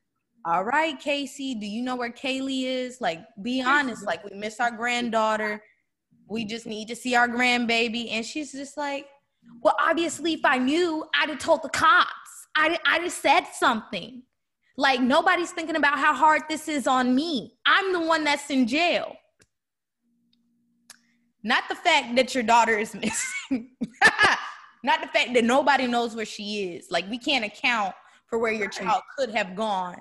all 0.46 0.64
right, 0.66 1.00
Casey, 1.00 1.56
do 1.56 1.66
you 1.66 1.82
know 1.82 1.96
where 1.96 2.12
Caylee 2.12 2.66
is? 2.66 3.00
Like, 3.00 3.22
be 3.42 3.62
honest. 3.62 4.06
Like, 4.06 4.24
we 4.30 4.38
miss 4.38 4.60
our 4.60 4.72
granddaughter. 4.72 5.64
We 6.28 6.44
just 6.44 6.66
need 6.66 6.90
to 6.90 6.96
see 6.96 7.16
our 7.16 7.30
grandbaby. 7.30 8.12
And 8.12 8.26
she's 8.26 8.52
just 8.52 8.76
like, 8.76 9.08
well, 9.62 9.76
obviously, 9.80 10.34
if 10.34 10.42
I 10.44 10.58
knew, 10.58 11.06
I'd 11.16 11.30
have 11.30 11.40
told 11.40 11.62
the 11.64 11.70
cops. 11.70 12.10
I'd, 12.56 12.78
I'd 12.86 13.04
have 13.04 13.12
said 13.12 13.46
something. 13.54 14.24
Like, 14.76 15.00
nobody's 15.00 15.52
thinking 15.52 15.78
about 15.78 15.98
how 15.98 16.14
hard 16.14 16.42
this 16.50 16.68
is 16.68 16.88
on 16.88 17.16
me. 17.16 17.56
I'm 17.66 17.94
the 17.94 18.02
one 18.02 18.26
that's 18.26 18.50
in 18.50 18.68
jail. 18.68 19.16
Not 21.44 21.64
the 21.70 21.76
fact 21.76 22.16
that 22.16 22.34
your 22.34 22.44
daughter 22.44 22.78
is 22.78 22.94
missing. 23.52 23.70
Not 24.84 25.02
the 25.02 25.08
fact 25.08 25.34
that 25.34 25.44
nobody 25.44 25.88
knows 25.88 26.16
where 26.16 26.26
she 26.26 26.64
is. 26.64 26.88
Like, 26.90 27.10
we 27.10 27.18
can't 27.18 27.46
account 27.46 27.94
for 28.28 28.40
where 28.40 28.52
your 28.52 28.70
child 28.70 29.02
could 29.18 29.30
have 29.32 29.56
gone 29.56 29.98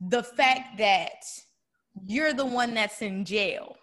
the 0.00 0.22
fact 0.22 0.78
that 0.78 1.24
you're 2.06 2.32
the 2.32 2.44
one 2.44 2.74
that's 2.74 3.02
in 3.02 3.24
jail 3.24 3.76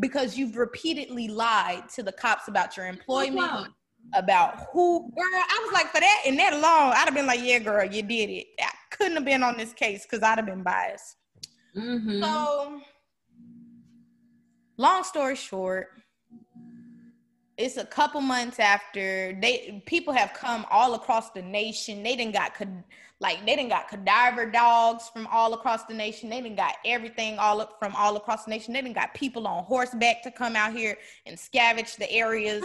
because 0.00 0.36
you've 0.36 0.56
repeatedly 0.56 1.28
lied 1.28 1.88
to 1.94 2.02
the 2.02 2.12
cops 2.12 2.48
about 2.48 2.76
your 2.76 2.86
employment, 2.86 3.68
about 4.14 4.66
who, 4.72 5.10
girl. 5.16 5.24
I 5.34 5.60
was 5.64 5.72
like, 5.72 5.86
for 5.88 6.00
that 6.00 6.22
and 6.26 6.38
that 6.38 6.52
alone, 6.52 6.92
I'd 6.94 7.04
have 7.04 7.14
been 7.14 7.26
like, 7.26 7.40
yeah, 7.42 7.58
girl, 7.58 7.84
you 7.84 8.02
did 8.02 8.30
it. 8.30 8.46
I 8.60 8.70
couldn't 8.90 9.14
have 9.14 9.24
been 9.24 9.42
on 9.42 9.56
this 9.56 9.72
case 9.72 10.04
because 10.04 10.22
I'd 10.22 10.38
have 10.38 10.46
been 10.46 10.62
biased. 10.62 11.16
Mm-hmm. 11.76 12.22
So, 12.22 12.80
long 14.76 15.04
story 15.04 15.36
short, 15.36 15.88
it's 17.56 17.76
a 17.76 17.84
couple 17.84 18.20
months 18.20 18.58
after 18.58 19.38
they 19.40 19.82
people 19.86 20.12
have 20.12 20.32
come 20.32 20.64
all 20.70 20.94
across 20.94 21.30
the 21.30 21.42
nation. 21.42 22.02
They 22.02 22.16
didn't 22.16 22.34
got 22.34 22.52
like 23.20 23.40
they 23.46 23.56
didn't 23.56 23.68
got 23.68 23.88
cadaver 23.88 24.50
dogs 24.50 25.08
from 25.12 25.26
all 25.28 25.52
across 25.54 25.84
the 25.84 25.94
nation. 25.94 26.28
They 26.28 26.40
didn't 26.40 26.56
got 26.56 26.76
everything 26.84 27.38
all 27.38 27.60
up 27.60 27.78
from 27.78 27.94
all 27.94 28.16
across 28.16 28.44
the 28.44 28.50
nation. 28.50 28.72
They 28.72 28.82
didn't 28.82 28.96
got 28.96 29.14
people 29.14 29.46
on 29.46 29.64
horseback 29.64 30.22
to 30.22 30.30
come 30.30 30.56
out 30.56 30.72
here 30.72 30.96
and 31.26 31.36
scavenge 31.36 31.96
the 31.96 32.10
areas. 32.10 32.62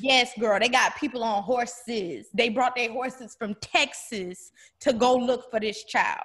Yes, 0.00 0.32
girl, 0.38 0.58
they 0.58 0.68
got 0.68 0.96
people 0.96 1.22
on 1.22 1.42
horses. 1.42 2.28
They 2.32 2.48
brought 2.48 2.74
their 2.74 2.90
horses 2.90 3.36
from 3.38 3.54
Texas 3.60 4.52
to 4.80 4.92
go 4.92 5.14
look 5.14 5.50
for 5.50 5.60
this 5.60 5.84
child. 5.84 6.24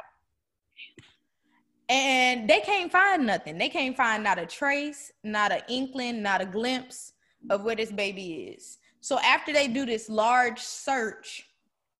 And 1.89 2.49
they 2.49 2.61
can't 2.61 2.91
find 2.91 3.25
nothing. 3.25 3.57
They 3.57 3.69
can't 3.69 3.95
find 3.95 4.23
not 4.23 4.39
a 4.39 4.45
trace, 4.45 5.11
not 5.23 5.51
an 5.51 5.61
inkling, 5.69 6.21
not 6.23 6.41
a 6.41 6.45
glimpse 6.45 7.13
of 7.49 7.63
where 7.63 7.75
this 7.75 7.91
baby 7.91 8.55
is. 8.55 8.79
So 9.01 9.19
after 9.19 9.53
they 9.53 9.67
do 9.67 9.85
this 9.85 10.09
large 10.09 10.59
search 10.59 11.45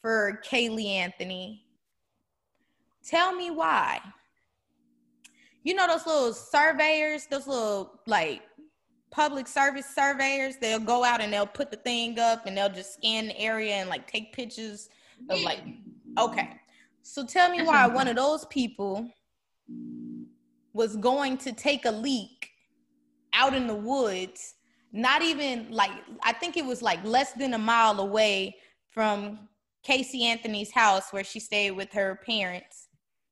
for 0.02 0.42
Caylee 0.50 0.88
Anthony, 0.88 1.66
tell 3.06 3.36
me 3.36 3.52
why. 3.52 4.00
you 5.64 5.74
know 5.74 5.88
those 5.88 6.06
little 6.06 6.34
surveyors, 6.34 7.26
those 7.28 7.48
little 7.48 8.00
like 8.08 8.42
public 9.12 9.48
service 9.48 9.86
surveyors, 9.88 10.56
they'll 10.62 10.80
go 10.80 11.04
out 11.04 11.22
and 11.22 11.34
they'll 11.34 11.46
put 11.48 11.72
the 11.72 11.78
thing 11.78 12.20
up 12.20 12.46
and 12.46 12.56
they'll 12.58 12.70
just 12.70 12.94
scan 12.96 13.28
the 13.28 13.40
area 13.40 13.74
and 13.76 13.90
like 13.90 14.08
take 14.08 14.32
pictures 14.34 14.90
of 15.30 15.40
like 15.42 15.62
okay. 16.20 16.58
So 17.02 17.26
tell 17.26 17.50
me 17.50 17.64
why 17.64 17.88
one 17.88 18.08
of 18.08 18.16
those 18.16 18.46
people 18.46 19.08
was 20.74 20.98
going 20.98 21.38
to 21.38 21.54
take 21.54 21.86
a 21.86 21.92
leak 21.92 22.50
out 23.34 23.54
in 23.54 23.66
the 23.66 23.76
woods, 23.76 24.56
not 24.92 25.22
even 25.22 25.68
like 25.72 25.92
I 26.24 26.34
think 26.34 26.58
it 26.58 26.66
was 26.66 26.82
like 26.82 27.04
less 27.06 27.34
than 27.34 27.54
a 27.54 27.58
mile 27.58 28.00
away 28.00 28.58
from 28.90 29.48
Casey 29.84 30.26
Anthony's 30.26 30.72
house 30.72 31.12
where 31.12 31.24
she 31.24 31.40
stayed 31.40 31.72
with 31.72 31.92
her 31.94 32.20
parents. 32.26 32.88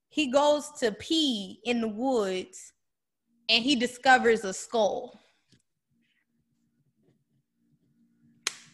He 0.09 0.31
goes 0.31 0.69
to 0.79 0.91
pee 0.91 1.59
in 1.65 1.81
the 1.81 1.87
woods 1.87 2.73
and 3.49 3.63
he 3.63 3.75
discovers 3.75 4.43
a 4.43 4.53
skull. 4.53 5.19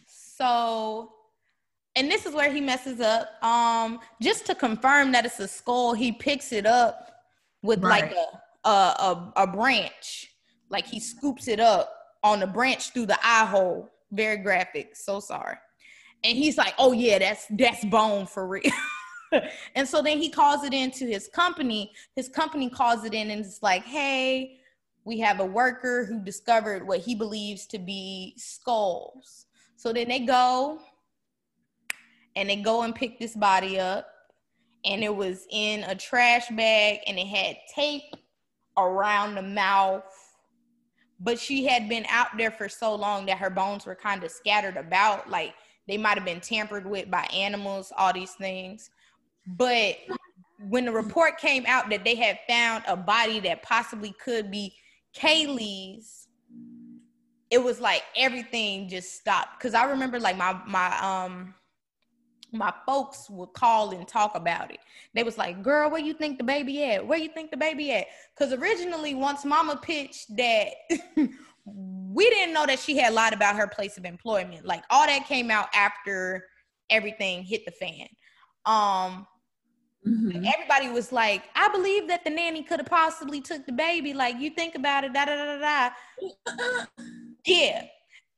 So, 0.06 1.12
and 1.96 2.10
this 2.10 2.24
is 2.24 2.34
where 2.34 2.52
he 2.52 2.60
messes 2.60 3.00
up. 3.00 3.42
Um, 3.42 4.00
just 4.22 4.46
to 4.46 4.54
confirm 4.54 5.12
that 5.12 5.26
it's 5.26 5.40
a 5.40 5.48
skull, 5.48 5.92
he 5.92 6.12
picks 6.12 6.52
it 6.52 6.66
up 6.66 7.09
with 7.62 7.82
right. 7.82 8.02
like 8.02 8.14
a, 8.64 8.68
a 8.68 8.72
a 8.72 9.32
a 9.36 9.46
branch, 9.46 10.30
like 10.68 10.86
he 10.86 11.00
scoops 11.00 11.48
it 11.48 11.60
up 11.60 11.92
on 12.22 12.40
the 12.40 12.46
branch 12.46 12.92
through 12.92 13.06
the 13.06 13.18
eye 13.22 13.46
hole. 13.46 13.90
Very 14.12 14.38
graphic. 14.38 14.96
So 14.96 15.20
sorry. 15.20 15.56
And 16.24 16.36
he's 16.36 16.58
like, 16.58 16.74
"Oh 16.78 16.92
yeah, 16.92 17.18
that's 17.18 17.46
that's 17.50 17.84
bone 17.84 18.26
for 18.26 18.46
real." 18.46 18.62
and 19.74 19.88
so 19.88 20.02
then 20.02 20.18
he 20.18 20.28
calls 20.28 20.64
it 20.64 20.74
into 20.74 21.06
his 21.06 21.28
company. 21.28 21.92
His 22.16 22.28
company 22.28 22.68
calls 22.68 23.04
it 23.04 23.14
in 23.14 23.30
and 23.30 23.44
it's 23.44 23.62
like, 23.62 23.84
"Hey, 23.84 24.58
we 25.04 25.18
have 25.20 25.40
a 25.40 25.46
worker 25.46 26.04
who 26.04 26.20
discovered 26.20 26.86
what 26.86 27.00
he 27.00 27.14
believes 27.14 27.66
to 27.66 27.78
be 27.78 28.34
skulls." 28.36 29.46
So 29.76 29.92
then 29.92 30.08
they 30.08 30.20
go 30.20 30.78
and 32.36 32.50
they 32.50 32.56
go 32.56 32.82
and 32.82 32.94
pick 32.94 33.18
this 33.18 33.34
body 33.34 33.78
up 33.80 34.09
and 34.84 35.02
it 35.02 35.14
was 35.14 35.46
in 35.50 35.84
a 35.84 35.94
trash 35.94 36.48
bag 36.50 37.00
and 37.06 37.18
it 37.18 37.26
had 37.26 37.56
tape 37.74 38.14
around 38.76 39.34
the 39.34 39.42
mouth 39.42 40.04
but 41.20 41.38
she 41.38 41.66
had 41.66 41.88
been 41.88 42.06
out 42.08 42.28
there 42.38 42.50
for 42.50 42.68
so 42.68 42.94
long 42.94 43.26
that 43.26 43.38
her 43.38 43.50
bones 43.50 43.84
were 43.84 43.94
kind 43.94 44.24
of 44.24 44.30
scattered 44.30 44.76
about 44.76 45.28
like 45.28 45.54
they 45.86 45.98
might 45.98 46.16
have 46.16 46.24
been 46.24 46.40
tampered 46.40 46.86
with 46.86 47.10
by 47.10 47.22
animals, 47.32 47.92
all 47.96 48.12
these 48.12 48.32
things. 48.32 48.90
But 49.46 49.96
when 50.68 50.84
the 50.84 50.92
report 50.92 51.38
came 51.38 51.64
out 51.66 51.90
that 51.90 52.04
they 52.04 52.14
had 52.14 52.38
found 52.48 52.84
a 52.86 52.96
body 52.96 53.40
that 53.40 53.62
possibly 53.62 54.14
could 54.22 54.50
be 54.50 54.74
Caylee's, 55.14 56.28
it 57.50 57.62
was 57.62 57.80
like 57.80 58.02
everything 58.16 58.88
just 58.88 59.14
stopped. 59.14 59.60
Cause 59.60 59.74
I 59.74 59.84
remember 59.84 60.18
like 60.18 60.36
my 60.36 60.58
my 60.66 60.96
um 61.00 61.54
my 62.52 62.72
folks 62.86 63.28
would 63.30 63.52
call 63.52 63.90
and 63.90 64.06
talk 64.06 64.34
about 64.34 64.70
it. 64.70 64.78
They 65.14 65.22
was 65.22 65.38
like, 65.38 65.62
"Girl, 65.62 65.90
where 65.90 66.00
you 66.00 66.14
think 66.14 66.38
the 66.38 66.44
baby 66.44 66.84
at? 66.84 67.06
Where 67.06 67.18
you 67.18 67.28
think 67.28 67.50
the 67.50 67.56
baby 67.56 67.92
at?" 67.92 68.06
Because 68.34 68.52
originally, 68.52 69.14
once 69.14 69.44
Mama 69.44 69.76
pitched 69.76 70.36
that 70.36 70.68
we 72.12 72.28
didn't 72.30 72.54
know 72.54 72.66
that 72.66 72.78
she 72.78 72.96
had 72.96 73.12
lied 73.12 73.32
about 73.32 73.56
her 73.56 73.66
place 73.66 73.96
of 73.96 74.04
employment. 74.04 74.64
Like 74.64 74.82
all 74.90 75.06
that 75.06 75.26
came 75.26 75.50
out 75.50 75.68
after 75.74 76.44
everything 76.88 77.42
hit 77.44 77.64
the 77.64 77.72
fan. 77.72 78.08
Um 78.66 79.26
mm-hmm. 80.06 80.44
everybody 80.44 80.88
was 80.88 81.12
like, 81.12 81.44
I 81.54 81.68
believe 81.68 82.08
that 82.08 82.24
the 82.24 82.30
nanny 82.30 82.62
could 82.62 82.80
have 82.80 82.88
possibly 82.88 83.40
took 83.40 83.64
the 83.66 83.72
baby. 83.72 84.14
Like 84.14 84.38
you 84.38 84.50
think 84.50 84.74
about 84.74 85.04
it, 85.04 85.12
da 85.12 85.24
da 85.24 85.36
da 85.36 85.58
da 85.58 85.90
da. 86.68 86.84
yeah. 87.46 87.84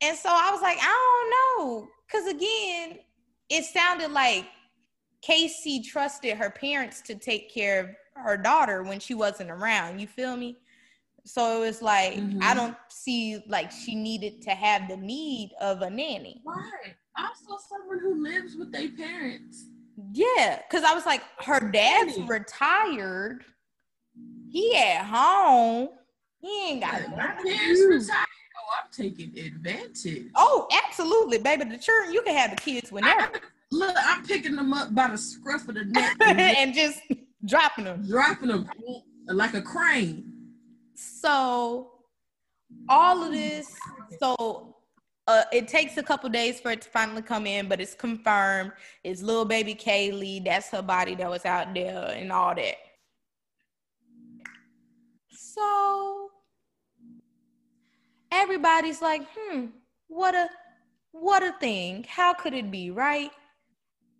And 0.01 0.17
so 0.17 0.29
I 0.29 0.51
was 0.51 0.61
like, 0.61 0.77
I 0.79 1.23
don't 1.57 1.67
know. 1.69 1.87
Cause 2.11 2.27
again, 2.27 2.99
it 3.49 3.65
sounded 3.65 4.11
like 4.11 4.45
Casey 5.21 5.81
trusted 5.81 6.37
her 6.37 6.49
parents 6.49 7.01
to 7.01 7.15
take 7.15 7.53
care 7.53 7.79
of 7.79 7.89
her 8.15 8.37
daughter 8.37 8.83
when 8.83 8.99
she 8.99 9.13
wasn't 9.13 9.49
around. 9.49 9.99
You 9.99 10.07
feel 10.07 10.35
me? 10.35 10.57
So 11.25 11.57
it 11.57 11.65
was 11.65 11.81
like 11.81 12.15
mm-hmm. 12.15 12.39
I 12.41 12.53
don't 12.53 12.75
see 12.89 13.41
like 13.47 13.71
she 13.71 13.95
needed 13.95 14.41
to 14.43 14.51
have 14.51 14.89
the 14.89 14.97
need 14.97 15.51
of 15.61 15.81
a 15.81 15.89
nanny. 15.89 16.41
Right. 16.45 16.95
Also 17.17 17.57
someone 17.69 17.99
who 17.99 18.21
lives 18.21 18.55
with 18.57 18.71
their 18.71 18.89
parents. 18.89 19.65
Yeah, 20.11 20.59
because 20.67 20.83
I 20.83 20.93
was 20.93 21.05
like, 21.05 21.21
her 21.39 21.59
dad's 21.71 22.17
nanny. 22.17 22.29
retired. 22.29 23.45
He 24.49 24.75
at 24.75 25.05
home. 25.05 25.89
He 26.39 26.69
ain't 26.69 26.81
got 26.81 27.09
my 27.15 27.27
parents 27.41 27.81
retired. 27.87 28.27
I'm 28.77 28.89
taking 28.91 29.37
advantage. 29.37 30.27
Oh, 30.35 30.67
absolutely, 30.85 31.39
baby. 31.39 31.65
The 31.65 31.77
children, 31.77 32.13
you 32.13 32.21
can 32.21 32.35
have 32.35 32.51
the 32.51 32.57
kids 32.57 32.91
whenever. 32.91 33.21
I, 33.21 33.39
look, 33.71 33.95
I'm 33.97 34.25
picking 34.25 34.55
them 34.55 34.73
up 34.73 34.93
by 34.93 35.09
the 35.09 35.17
scruff 35.17 35.67
of 35.67 35.75
the 35.75 35.85
neck 35.85 36.17
and 36.21 36.73
just 36.73 36.99
dropping 37.45 37.85
them. 37.85 38.07
Dropping 38.07 38.49
them 38.49 38.69
like 39.27 39.53
a 39.53 39.61
crane. 39.61 40.31
So 40.95 41.91
all 42.89 43.23
of 43.23 43.31
this, 43.31 43.75
so 44.19 44.75
uh, 45.27 45.43
it 45.51 45.67
takes 45.67 45.97
a 45.97 46.03
couple 46.03 46.29
days 46.29 46.59
for 46.59 46.71
it 46.71 46.81
to 46.81 46.89
finally 46.89 47.21
come 47.21 47.47
in, 47.47 47.67
but 47.67 47.79
it's 47.79 47.93
confirmed. 47.93 48.71
It's 49.03 49.21
little 49.21 49.45
baby 49.45 49.73
Caylee. 49.73 50.43
That's 50.43 50.69
her 50.69 50.81
body 50.81 51.15
that 51.15 51.29
was 51.29 51.45
out 51.45 51.73
there 51.73 52.13
and 52.15 52.31
all 52.31 52.53
that. 52.55 52.75
So 55.31 56.22
everybody's 58.33 59.01
like, 59.01 59.21
hmm, 59.35 59.67
what 60.07 60.35
a 60.35 60.49
what 61.11 61.43
a 61.43 61.53
thing. 61.59 62.05
How 62.09 62.33
could 62.33 62.53
it 62.53 62.71
be, 62.71 62.89
right? 62.89 63.31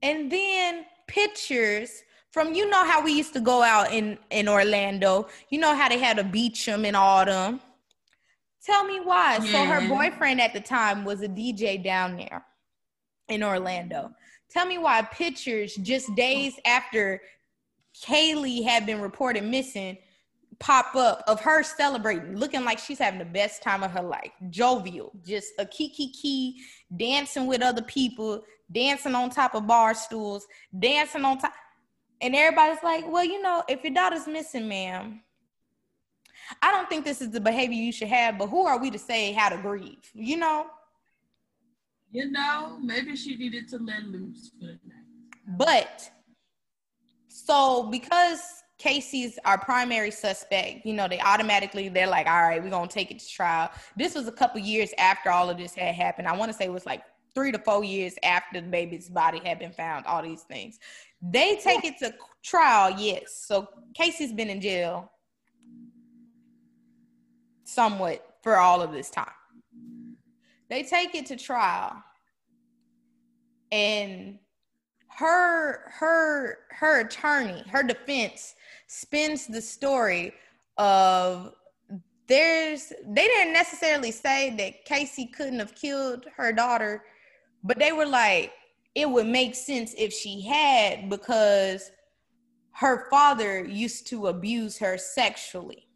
And 0.01 0.31
then 0.31 0.85
pictures 1.07 2.03
from 2.31 2.53
you 2.53 2.69
know 2.69 2.85
how 2.85 3.03
we 3.03 3.13
used 3.13 3.33
to 3.33 3.39
go 3.39 3.61
out 3.61 3.91
in 3.91 4.17
in 4.29 4.47
Orlando. 4.47 5.27
You 5.49 5.59
know 5.59 5.75
how 5.75 5.89
they 5.89 5.99
had 5.99 6.19
a 6.19 6.23
beach 6.23 6.65
them 6.65 6.85
in 6.85 6.95
autumn. 6.95 7.59
Tell 8.65 8.85
me 8.85 8.99
why. 8.99 9.39
Yeah. 9.41 9.51
So 9.51 9.65
her 9.65 9.87
boyfriend 9.89 10.39
at 10.39 10.53
the 10.53 10.61
time 10.61 11.03
was 11.03 11.21
a 11.21 11.27
DJ 11.27 11.83
down 11.83 12.15
there 12.15 12.45
in 13.27 13.43
Orlando. 13.43 14.11
Tell 14.49 14.65
me 14.65 14.77
why 14.77 15.01
pictures 15.01 15.75
just 15.75 16.13
days 16.15 16.59
after 16.65 17.21
Caylee 18.05 18.63
had 18.63 18.85
been 18.85 19.01
reported 19.01 19.43
missing 19.43 19.97
pop 20.63 20.95
up 20.95 21.21
of 21.27 21.41
her 21.41 21.61
celebrating, 21.61 22.37
looking 22.37 22.63
like 22.63 22.79
she's 22.79 22.97
having 22.97 23.19
the 23.19 23.25
best 23.25 23.61
time 23.61 23.83
of 23.83 23.91
her 23.91 24.01
life. 24.01 24.31
Jovial, 24.49 25.11
just 25.27 25.51
a 25.59 25.65
kiki 25.65 26.07
key, 26.07 26.63
dancing 26.95 27.47
with 27.47 27.61
other 27.61 27.81
people, 27.81 28.41
dancing 28.71 29.13
on 29.13 29.29
top 29.29 29.55
of 29.55 29.67
bar 29.67 29.93
stools, 29.93 30.47
dancing 30.79 31.25
on 31.25 31.37
top. 31.37 31.51
And 32.21 32.33
everybody's 32.33 32.81
like, 32.81 33.03
well, 33.05 33.25
you 33.25 33.41
know, 33.41 33.61
if 33.67 33.83
your 33.83 33.93
daughter's 33.93 34.25
missing, 34.25 34.69
ma'am, 34.69 35.21
I 36.61 36.71
don't 36.71 36.87
think 36.87 37.03
this 37.03 37.21
is 37.21 37.31
the 37.31 37.41
behavior 37.41 37.75
you 37.75 37.91
should 37.91 38.07
have, 38.07 38.37
but 38.37 38.47
who 38.47 38.65
are 38.65 38.79
we 38.79 38.89
to 38.91 38.99
say 38.99 39.33
how 39.33 39.49
to 39.49 39.57
grieve? 39.57 40.09
You 40.13 40.37
know? 40.37 40.67
You 42.13 42.31
know, 42.31 42.79
maybe 42.81 43.17
she 43.17 43.35
needed 43.35 43.67
to 43.67 43.79
let 43.79 44.05
loose 44.05 44.51
for 44.57 44.67
the 44.67 44.79
night. 44.85 45.57
But 45.57 46.09
so 47.27 47.89
because 47.91 48.62
Casey's 48.83 49.39
our 49.45 49.57
primary 49.57 50.11
suspect, 50.11 50.85
you 50.85 50.91
know, 50.91 51.07
they 51.07 51.21
automatically 51.21 51.87
they're 51.87 52.05
like, 52.05 52.27
all 52.27 52.43
right, 52.43 52.61
we're 52.61 52.69
gonna 52.69 52.89
take 52.89 53.11
it 53.11 53.19
to 53.19 53.29
trial. 53.29 53.71
This 53.95 54.13
was 54.13 54.27
a 54.27 54.31
couple 54.31 54.59
years 54.59 54.89
after 54.97 55.31
all 55.31 55.49
of 55.49 55.57
this 55.57 55.73
had 55.73 55.95
happened. 55.95 56.27
I 56.27 56.35
want 56.35 56.51
to 56.51 56.57
say 56.57 56.65
it 56.65 56.71
was 56.73 56.85
like 56.85 57.01
three 57.33 57.53
to 57.53 57.59
four 57.59 57.85
years 57.85 58.15
after 58.23 58.59
the 58.59 58.67
baby's 58.67 59.07
body 59.07 59.39
had 59.45 59.57
been 59.57 59.71
found, 59.71 60.05
all 60.05 60.21
these 60.21 60.41
things. 60.41 60.79
They 61.21 61.55
take 61.63 61.85
it 61.85 61.97
to 61.99 62.13
trial, 62.43 62.93
yes. 62.99 63.45
So 63.47 63.69
Casey's 63.93 64.33
been 64.33 64.49
in 64.49 64.59
jail 64.59 65.09
somewhat 67.63 68.35
for 68.43 68.57
all 68.57 68.81
of 68.81 68.91
this 68.91 69.09
time. 69.09 69.31
They 70.69 70.83
take 70.83 71.15
it 71.15 71.25
to 71.27 71.37
trial. 71.37 72.03
And 73.71 74.39
her 75.07 75.89
her 75.89 76.57
her 76.71 76.99
attorney, 76.99 77.63
her 77.69 77.81
defense 77.81 78.55
spins 78.93 79.47
the 79.47 79.61
story 79.61 80.33
of 80.77 81.53
there's 82.27 82.93
they 83.07 83.25
didn't 83.25 83.53
necessarily 83.53 84.11
say 84.11 84.55
that 84.55 84.85
Casey 84.85 85.25
couldn't 85.25 85.59
have 85.59 85.75
killed 85.75 86.25
her 86.37 86.51
daughter, 86.51 87.03
but 87.63 87.79
they 87.79 87.91
were 87.91 88.05
like 88.05 88.53
it 88.95 89.09
would 89.09 89.25
make 89.25 89.55
sense 89.55 89.95
if 89.97 90.13
she 90.13 90.41
had 90.41 91.09
because 91.09 91.91
her 92.73 93.09
father 93.09 93.65
used 93.65 94.05
to 94.07 94.27
abuse 94.27 94.77
her 94.77 94.97
sexually. 94.97 95.87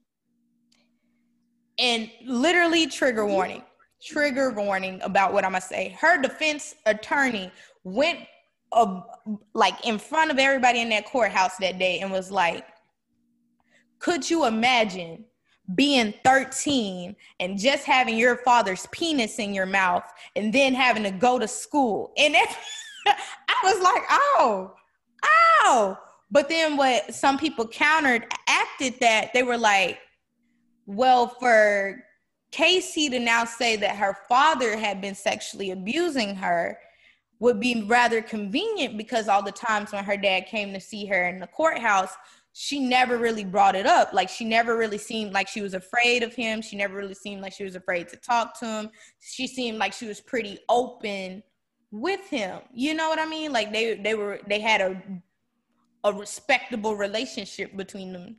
And 1.78 2.10
literally, 2.26 2.88
trigger 2.88 3.26
warning, 3.26 3.62
trigger 4.04 4.52
warning 4.52 5.00
about 5.04 5.34
what 5.34 5.45
I'm 5.45 5.52
gonna 5.52 5.62
say. 5.62 5.95
Her 6.00 6.20
defense 6.20 6.74
attorney 6.88 7.52
went 7.84 8.22
uh, 8.72 9.02
like 9.54 9.86
in 9.86 10.00
front 10.00 10.32
of 10.32 10.39
everybody 10.39 10.82
in 10.82 10.89
that 10.89 11.06
courthouse 11.06 11.58
that 11.58 11.78
day 11.78 12.00
and 12.00 12.12
was 12.12 12.32
like, 12.32 12.66
could 14.00 14.30
you 14.30 14.45
imagine 14.45 15.26
being 15.76 16.14
13 16.24 17.16
and 17.39 17.60
just 17.60 17.84
having 17.84 18.18
your 18.18 18.38
father's 18.38 18.88
penis 18.91 19.39
in 19.39 19.54
your 19.54 19.66
mouth 19.66 20.06
and 20.36 20.54
then 20.54 20.74
having 20.74 21.04
to 21.04 21.12
go 21.12 21.38
to 21.39 21.48
school? 21.48 22.14
And 22.18 22.36
I 23.08 23.56
was 23.64 23.82
like, 23.82 24.04
oh, 24.10 24.74
oh. 25.24 25.98
But 26.30 26.50
then 26.50 26.76
what 26.78 27.14
some 27.14 27.38
people 27.38 27.68
countered 27.68 28.28
acted 28.48 28.95
that 29.00 29.32
they 29.34 29.43
were 29.43 29.58
like, 29.58 30.00
well, 30.86 31.28
for 31.28 32.04
Casey 32.52 33.10
to 33.10 33.20
now 33.20 33.45
say 33.45 33.76
that 33.78 33.95
her 33.98 34.18
father 34.28 34.78
had 34.78 35.02
been 35.02 35.16
sexually 35.16 35.72
abusing 35.72 36.36
her 36.36 36.80
would 37.39 37.60
be 37.60 37.84
rather 37.84 38.22
convenient 38.22 38.98
because 38.98 39.28
all 39.28 39.43
the 39.43 39.52
times 39.52 39.91
when 39.91 40.04
her 40.04 40.18
dad 40.18 40.48
came 40.48 40.74
to 40.74 40.80
see 40.80 41.06
her 41.06 41.28
in 41.28 41.39
the 41.39 41.48
courthouse, 41.48 42.14
she 42.60 42.80
never 42.80 43.20
really 43.20 43.43
brought 43.43 43.76
it 43.76 43.86
up. 43.86 44.14
Like 44.14 44.30
she 44.30 44.43
never 44.43 44.76
really 44.76 44.97
seemed 44.97 45.32
like 45.32 45.47
she 45.47 45.62
was 45.62 45.76
afraid 45.76 46.24
of 46.24 46.34
him. 46.34 46.60
She 46.60 46.76
never 46.76 46.95
really 46.95 47.14
seemed 47.14 47.39
like 47.39 47.53
she 47.53 47.64
was 47.64 47.76
afraid 47.76 48.08
to 48.10 48.16
talk 48.18 48.58
to 48.60 48.66
him. 48.66 48.89
She 49.20 49.45
seemed 49.45 49.78
like 49.78 49.93
she 49.93 50.08
was 50.08 50.20
pretty 50.20 50.58
open 50.68 51.43
with 51.91 52.28
him. 52.28 52.62
You 52.74 52.95
know 52.95 53.10
what 53.10 53.20
I 53.20 53.28
mean? 53.28 53.53
Like 53.53 53.72
they 53.72 53.93
they 53.93 54.16
were 54.16 54.39
they 54.47 54.60
had 54.60 54.82
a 54.82 54.99
a 56.03 56.12
respectable 56.12 56.95
relationship 56.95 57.78
between 57.78 58.12
them. 58.12 58.38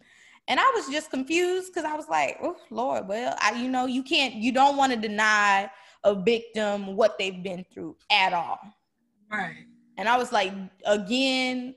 And 0.49 0.59
I 0.59 0.69
was 0.75 0.89
just 0.89 1.11
confused 1.11 1.73
because 1.73 1.89
I 1.89 1.95
was 1.95 2.09
like, 2.09 2.39
oh 2.43 2.57
Lord, 2.71 3.07
well, 3.07 3.37
I 3.41 3.53
you 3.53 3.69
know, 3.69 3.87
you 3.87 4.03
can't 4.03 4.35
you 4.35 4.51
don't 4.51 4.77
want 4.77 4.93
to 4.93 4.99
deny 4.99 5.71
a 6.03 6.17
victim 6.17 6.97
what 6.97 7.19
they've 7.21 7.41
been 7.41 7.65
through 7.73 7.97
at 8.11 8.33
all. 8.33 8.59
Right. 9.31 9.65
And 9.97 10.09
I 10.09 10.19
was 10.19 10.33
like, 10.33 10.53
again, 10.87 11.77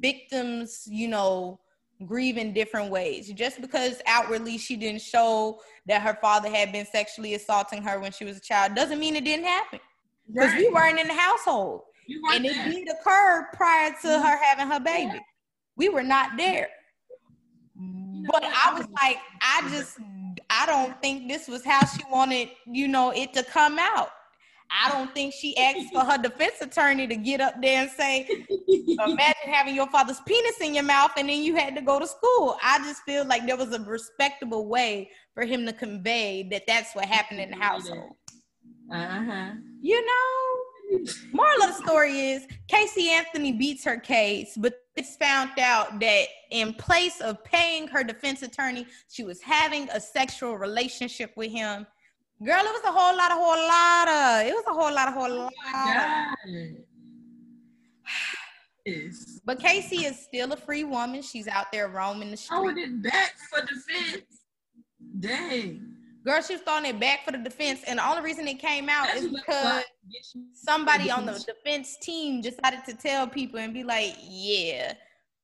victims, 0.00 0.84
you 0.86 1.08
know, 1.08 1.60
grieve 2.06 2.36
in 2.36 2.52
different 2.52 2.90
ways. 2.90 3.32
Just 3.32 3.60
because 3.60 4.00
outwardly 4.06 4.58
she 4.58 4.76
didn't 4.76 5.02
show 5.02 5.60
that 5.86 6.02
her 6.02 6.18
father 6.20 6.48
had 6.48 6.72
been 6.72 6.86
sexually 6.86 7.34
assaulting 7.34 7.82
her 7.82 8.00
when 8.00 8.12
she 8.12 8.24
was 8.24 8.36
a 8.36 8.40
child 8.40 8.74
doesn't 8.74 8.98
mean 8.98 9.16
it 9.16 9.24
didn't 9.24 9.46
happen. 9.46 9.80
Because 10.32 10.52
right. 10.52 10.58
we 10.58 10.68
weren't 10.68 10.98
in 10.98 11.06
the 11.06 11.14
household. 11.14 11.82
And 12.32 12.44
it 12.44 12.54
did 12.70 12.88
occur 12.88 13.48
prior 13.54 13.90
to 13.90 14.08
mm-hmm. 14.08 14.22
her 14.22 14.36
having 14.42 14.68
her 14.68 14.80
baby. 14.80 15.12
Yeah. 15.14 15.20
We 15.76 15.88
were 15.88 16.02
not 16.02 16.36
there. 16.36 16.68
You 17.76 18.22
know, 18.22 18.30
but 18.32 18.44
I 18.44 18.74
was 18.74 18.86
like, 19.02 19.18
I 19.40 19.68
just 19.70 19.98
I 20.50 20.66
don't 20.66 21.00
think 21.00 21.28
this 21.28 21.48
was 21.48 21.64
how 21.64 21.84
she 21.86 22.02
wanted, 22.10 22.50
you 22.66 22.88
know, 22.88 23.10
it 23.10 23.32
to 23.34 23.42
come 23.42 23.78
out. 23.78 24.10
I 24.70 24.90
don't 24.90 25.12
think 25.14 25.34
she 25.34 25.56
asked 25.56 25.92
for 25.92 26.00
her 26.00 26.18
defense 26.18 26.56
attorney 26.60 27.06
to 27.06 27.16
get 27.16 27.40
up 27.40 27.60
there 27.60 27.82
and 27.82 27.90
say, 27.90 28.28
imagine 29.06 29.52
having 29.52 29.74
your 29.74 29.88
father's 29.88 30.20
penis 30.26 30.60
in 30.60 30.74
your 30.74 30.84
mouth 30.84 31.12
and 31.16 31.28
then 31.28 31.42
you 31.42 31.54
had 31.54 31.74
to 31.76 31.82
go 31.82 31.98
to 31.98 32.06
school. 32.06 32.56
I 32.62 32.78
just 32.78 33.02
feel 33.02 33.24
like 33.24 33.46
there 33.46 33.56
was 33.56 33.72
a 33.72 33.80
respectable 33.80 34.66
way 34.66 35.10
for 35.34 35.44
him 35.44 35.64
to 35.66 35.72
convey 35.72 36.48
that 36.50 36.64
that's 36.66 36.94
what 36.94 37.04
happened 37.04 37.40
in 37.40 37.50
the 37.50 37.56
household. 37.56 38.12
Uh-huh. 38.92 39.50
You 39.80 40.04
know, 40.04 41.04
moral 41.32 41.62
of 41.62 41.76
the 41.76 41.82
story 41.84 42.30
is 42.30 42.46
Casey 42.68 43.10
Anthony 43.10 43.52
beats 43.52 43.84
her 43.84 43.98
case, 43.98 44.56
but 44.56 44.74
it's 44.96 45.16
found 45.16 45.50
out 45.58 45.98
that 46.00 46.26
in 46.50 46.74
place 46.74 47.20
of 47.20 47.42
paying 47.44 47.88
her 47.88 48.04
defense 48.04 48.42
attorney, 48.42 48.86
she 49.08 49.24
was 49.24 49.40
having 49.40 49.88
a 49.90 50.00
sexual 50.00 50.56
relationship 50.56 51.32
with 51.36 51.50
him 51.50 51.86
Girl, 52.42 52.60
it 52.60 52.72
was 52.72 52.82
a 52.84 52.92
whole 52.92 53.16
lot, 53.16 53.30
a 53.30 53.34
whole 53.34 53.68
lot 53.68 54.08
of. 54.08 54.46
It 54.46 54.54
was 54.54 54.64
a 54.66 54.74
whole 54.74 54.92
lot, 54.92 55.08
a 55.08 55.12
whole 55.12 55.32
oh 55.32 55.44
lot. 55.44 55.52
Yes. 58.84 59.40
But 59.44 59.60
Casey 59.60 60.04
is 60.04 60.18
still 60.18 60.52
a 60.52 60.56
free 60.56 60.84
woman. 60.84 61.22
She's 61.22 61.48
out 61.48 61.72
there 61.72 61.88
roaming 61.88 62.30
the 62.30 62.36
street. 62.36 62.56
Throwing 62.58 62.78
it 62.78 63.02
back 63.02 63.34
for 63.50 63.60
defense. 63.64 64.24
Dang. 65.20 65.94
Girl, 66.26 66.42
she 66.42 66.54
was 66.54 66.62
throwing 66.62 66.86
it 66.86 66.98
back 66.98 67.24
for 67.24 67.32
the 67.32 67.38
defense. 67.38 67.82
And 67.86 67.98
the 67.98 68.06
only 68.06 68.22
reason 68.22 68.48
it 68.48 68.58
came 68.58 68.88
out 68.88 69.06
That's 69.06 69.22
is 69.22 69.32
because 69.32 69.84
somebody 70.54 71.10
on 71.10 71.26
the 71.26 71.32
defense 71.32 71.96
team 71.98 72.40
decided 72.40 72.80
to 72.86 72.94
tell 72.94 73.26
people 73.28 73.58
and 73.58 73.72
be 73.72 73.84
like, 73.84 74.16
yeah. 74.20 74.94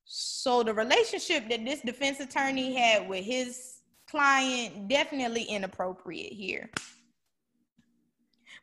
So 0.04 0.62
the 0.62 0.74
relationship 0.74 1.48
that 1.48 1.64
this 1.64 1.80
defense 1.80 2.18
attorney 2.20 2.74
had 2.74 3.08
with 3.08 3.24
his 3.24 3.79
client 4.10 4.88
definitely 4.88 5.42
inappropriate 5.44 6.32
here. 6.32 6.70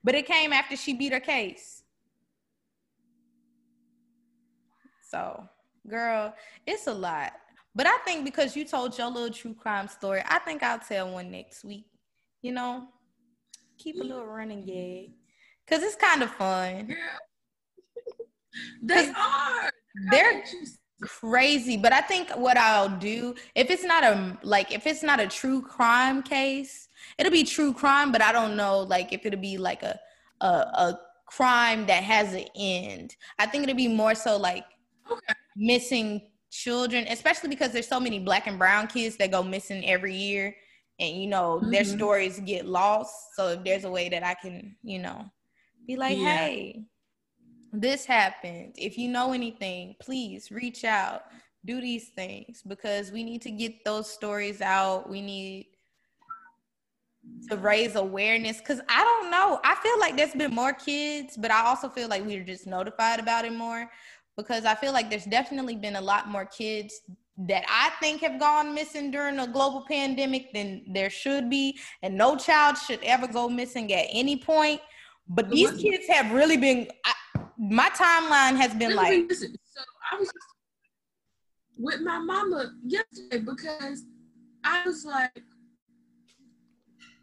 But 0.03 0.15
it 0.15 0.25
came 0.25 0.53
after 0.53 0.75
she 0.75 0.93
beat 0.93 1.13
her 1.13 1.19
case. 1.19 1.83
So, 5.09 5.47
girl, 5.89 6.33
it's 6.65 6.87
a 6.87 6.93
lot. 6.93 7.33
But 7.73 7.87
I 7.87 7.97
think 7.99 8.25
because 8.25 8.55
you 8.55 8.65
told 8.65 8.97
your 8.97 9.09
little 9.09 9.33
true 9.33 9.53
crime 9.53 9.87
story, 9.87 10.21
I 10.27 10.39
think 10.39 10.63
I'll 10.63 10.79
tell 10.79 11.11
one 11.11 11.31
next 11.31 11.63
week. 11.63 11.85
You 12.41 12.51
know, 12.51 12.87
keep 13.77 13.95
a 13.95 14.03
little 14.03 14.25
running 14.25 14.65
gag. 14.65 15.13
Cause 15.67 15.83
it's 15.83 15.95
kind 15.95 16.23
of 16.23 16.31
fun. 16.31 16.95
They 18.81 19.09
are. 19.17 19.71
They're 20.11 20.43
crazy 21.01 21.77
but 21.77 21.93
i 21.93 22.01
think 22.01 22.29
what 22.31 22.57
i'll 22.57 22.89
do 22.89 23.35
if 23.53 23.69
it's 23.69 23.83
not 23.83 24.03
a 24.03 24.37
like 24.41 24.71
if 24.71 24.87
it's 24.87 25.03
not 25.03 25.19
a 25.19 25.27
true 25.27 25.61
crime 25.61 26.23
case 26.23 26.89
it'll 27.19 27.31
be 27.31 27.43
true 27.43 27.71
crime 27.71 28.11
but 28.11 28.21
i 28.21 28.31
don't 28.31 28.55
know 28.55 28.79
like 28.79 29.13
if 29.13 29.25
it'll 29.25 29.39
be 29.39 29.57
like 29.57 29.83
a 29.83 29.99
a, 30.41 30.47
a 30.47 30.99
crime 31.27 31.85
that 31.85 32.03
has 32.03 32.33
an 32.33 32.45
end 32.55 33.15
i 33.37 33.45
think 33.45 33.63
it'll 33.63 33.75
be 33.75 33.87
more 33.87 34.15
so 34.15 34.37
like 34.37 34.65
okay. 35.11 35.33
missing 35.55 36.21
children 36.49 37.05
especially 37.09 37.49
because 37.49 37.71
there's 37.71 37.87
so 37.87 37.99
many 37.99 38.19
black 38.19 38.47
and 38.47 38.57
brown 38.57 38.87
kids 38.87 39.17
that 39.17 39.29
go 39.29 39.43
missing 39.43 39.87
every 39.87 40.15
year 40.15 40.55
and 40.99 41.15
you 41.15 41.27
know 41.27 41.59
mm-hmm. 41.61 41.71
their 41.71 41.83
stories 41.83 42.39
get 42.39 42.65
lost 42.65 43.13
so 43.35 43.49
if 43.49 43.63
there's 43.63 43.83
a 43.83 43.91
way 43.91 44.09
that 44.09 44.23
i 44.23 44.33
can 44.33 44.75
you 44.81 44.97
know 44.97 45.23
be 45.85 45.95
like 45.95 46.17
yeah. 46.17 46.37
hey 46.37 46.83
this 47.71 48.05
happened. 48.05 48.75
If 48.77 48.97
you 48.97 49.07
know 49.09 49.33
anything, 49.33 49.95
please 49.99 50.51
reach 50.51 50.83
out, 50.83 51.23
do 51.65 51.81
these 51.81 52.09
things 52.09 52.61
because 52.67 53.11
we 53.11 53.23
need 53.23 53.41
to 53.43 53.51
get 53.51 53.83
those 53.83 54.09
stories 54.09 54.61
out. 54.61 55.09
We 55.09 55.21
need 55.21 55.67
to 57.49 57.57
raise 57.57 57.95
awareness 57.95 58.59
because 58.59 58.81
I 58.89 59.03
don't 59.03 59.31
know. 59.31 59.59
I 59.63 59.75
feel 59.75 59.99
like 59.99 60.15
there's 60.15 60.33
been 60.33 60.53
more 60.53 60.73
kids, 60.73 61.37
but 61.37 61.51
I 61.51 61.65
also 61.65 61.89
feel 61.89 62.07
like 62.07 62.25
we're 62.25 62.43
just 62.43 62.67
notified 62.67 63.19
about 63.19 63.45
it 63.45 63.53
more 63.53 63.89
because 64.37 64.65
I 64.65 64.75
feel 64.75 64.93
like 64.93 65.09
there's 65.09 65.25
definitely 65.25 65.75
been 65.75 65.95
a 65.95 66.01
lot 66.01 66.29
more 66.29 66.45
kids 66.45 67.01
that 67.37 67.63
I 67.69 67.91
think 67.99 68.21
have 68.21 68.39
gone 68.39 68.73
missing 68.73 69.11
during 69.11 69.39
a 69.39 69.47
global 69.47 69.85
pandemic 69.87 70.53
than 70.53 70.83
there 70.87 71.09
should 71.09 71.49
be. 71.49 71.77
And 72.01 72.17
no 72.17 72.35
child 72.35 72.77
should 72.77 73.03
ever 73.03 73.27
go 73.27 73.47
missing 73.47 73.93
at 73.93 74.07
any 74.09 74.37
point. 74.37 74.81
But 75.29 75.49
these 75.49 75.71
kids 75.71 76.07
have 76.07 76.31
really 76.31 76.57
been, 76.57 76.87
I, 77.05 77.13
my 77.57 77.89
timeline 77.89 78.57
has 78.57 78.73
been 78.73 78.95
like. 78.95 79.27
Listen, 79.29 79.55
so 79.63 79.81
I 80.11 80.17
was 80.17 80.31
with 81.77 82.01
my 82.01 82.19
mama 82.19 82.73
yesterday 82.85 83.39
because 83.39 84.03
I 84.63 84.83
was 84.85 85.05
like, 85.05 85.43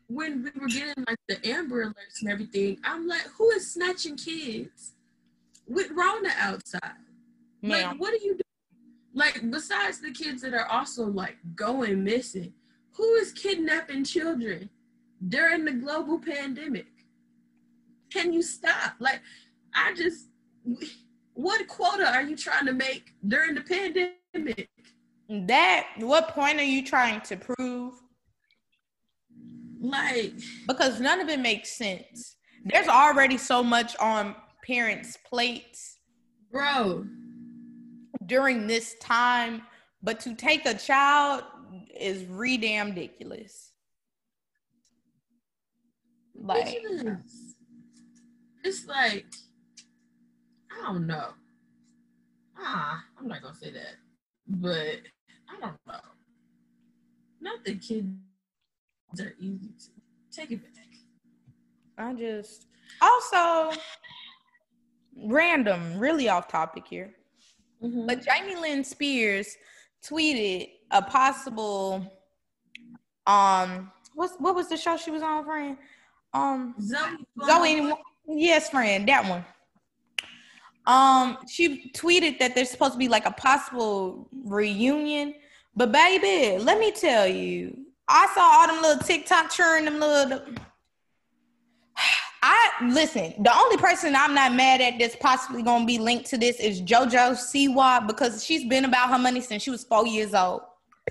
when 0.08 0.44
we 0.44 0.60
were 0.60 0.68
getting 0.68 1.04
like 1.08 1.18
the 1.28 1.46
Amber 1.48 1.86
Alerts 1.86 2.20
and 2.20 2.30
everything, 2.30 2.78
I'm 2.84 3.08
like, 3.08 3.26
who 3.36 3.50
is 3.50 3.72
snatching 3.72 4.16
kids 4.16 4.92
with 5.66 5.90
Rona 5.90 6.30
outside? 6.38 6.80
Like, 7.62 7.98
what 7.98 8.12
are 8.12 8.18
you 8.18 8.32
doing? 8.32 8.40
Like, 9.14 9.50
besides 9.50 10.00
the 10.00 10.10
kids 10.10 10.42
that 10.42 10.52
are 10.52 10.66
also 10.66 11.06
like 11.06 11.36
going 11.54 12.04
missing, 12.04 12.52
who 12.92 13.14
is 13.14 13.32
kidnapping 13.32 14.04
children 14.04 14.68
during 15.28 15.64
the 15.64 15.72
global 15.72 16.18
pandemic? 16.18 16.86
Can 18.12 18.32
you 18.32 18.42
stop? 18.42 18.94
Like, 18.98 19.20
I 19.74 19.94
just, 19.94 20.28
what 21.34 21.66
quota 21.68 22.06
are 22.06 22.22
you 22.22 22.36
trying 22.36 22.66
to 22.66 22.72
make 22.72 23.12
during 23.26 23.54
the 23.54 23.60
pandemic? 23.60 24.68
That, 25.28 25.86
what 25.98 26.28
point 26.28 26.58
are 26.58 26.64
you 26.64 26.84
trying 26.84 27.20
to 27.22 27.36
prove? 27.36 27.94
Like, 29.80 30.32
because 30.66 31.00
none 31.00 31.20
of 31.20 31.28
it 31.28 31.40
makes 31.40 31.76
sense. 31.76 32.36
There's 32.64 32.88
already 32.88 33.36
so 33.36 33.62
much 33.62 33.96
on 33.98 34.34
parents' 34.66 35.18
plates. 35.28 35.98
Bro. 36.50 37.06
During 38.24 38.66
this 38.66 38.94
time, 39.00 39.62
but 40.02 40.20
to 40.20 40.34
take 40.34 40.64
a 40.66 40.74
child 40.74 41.44
is 41.98 42.24
re 42.24 42.56
damn 42.56 42.90
ridiculous. 42.90 43.72
Like, 46.34 46.78
it's 48.64 48.86
like 48.86 49.26
I 50.78 50.92
don't 50.92 51.06
know. 51.06 51.30
Ah, 52.58 53.04
I'm 53.18 53.28
not 53.28 53.42
gonna 53.42 53.54
say 53.54 53.72
that, 53.72 53.96
but 54.46 55.00
I 55.48 55.60
don't 55.60 55.76
know. 55.86 56.00
Not 57.40 57.64
that 57.64 57.80
kids 57.80 58.08
are 59.20 59.34
easy 59.38 59.68
to 59.68 60.36
take 60.36 60.50
it 60.50 60.62
back. 60.62 60.84
I 61.98 62.12
just 62.14 62.66
also 63.00 63.76
random, 65.16 65.98
really 65.98 66.28
off 66.28 66.48
topic 66.48 66.86
here. 66.88 67.14
Mm-hmm. 67.82 68.06
But 68.06 68.24
Jamie 68.24 68.56
Lynn 68.56 68.84
Spears 68.84 69.56
tweeted 70.04 70.70
a 70.90 71.02
possible 71.02 72.10
um 73.26 73.90
what's 74.14 74.34
what 74.36 74.54
was 74.54 74.68
the 74.68 74.76
show 74.76 74.96
she 74.96 75.10
was 75.10 75.22
on, 75.22 75.44
friend? 75.44 75.76
Um 76.32 76.74
Zoe 76.80 77.16
Zoe 77.46 77.92
yes, 78.26 78.70
friend, 78.70 79.08
that 79.08 79.28
one. 79.28 79.44
Um, 80.86 81.38
she 81.48 81.90
tweeted 81.92 82.38
that 82.38 82.54
there's 82.54 82.70
supposed 82.70 82.92
to 82.92 82.98
be 82.98 83.08
like 83.08 83.26
a 83.26 83.30
possible 83.30 84.28
reunion, 84.44 85.34
but 85.74 85.92
baby, 85.92 86.62
let 86.62 86.78
me 86.78 86.92
tell 86.92 87.26
you, 87.26 87.76
I 88.06 88.28
saw 88.34 88.42
all 88.42 88.66
them 88.66 88.82
little 88.82 89.02
TikTok 89.02 89.50
churn, 89.50 89.86
them 89.86 89.98
little. 89.98 90.42
I 92.42 92.70
listen. 92.90 93.32
The 93.42 93.56
only 93.56 93.78
person 93.78 94.14
I'm 94.14 94.34
not 94.34 94.54
mad 94.54 94.82
at 94.82 94.98
that's 94.98 95.16
possibly 95.16 95.62
gonna 95.62 95.86
be 95.86 95.98
linked 95.98 96.26
to 96.26 96.38
this 96.38 96.60
is 96.60 96.82
JoJo 96.82 97.32
Siwa 97.32 98.06
because 98.06 98.44
she's 98.44 98.68
been 98.68 98.84
about 98.84 99.08
her 99.08 99.18
money 99.18 99.40
since 99.40 99.62
she 99.62 99.70
was 99.70 99.84
four 99.84 100.06
years 100.06 100.34
old. 100.34 100.60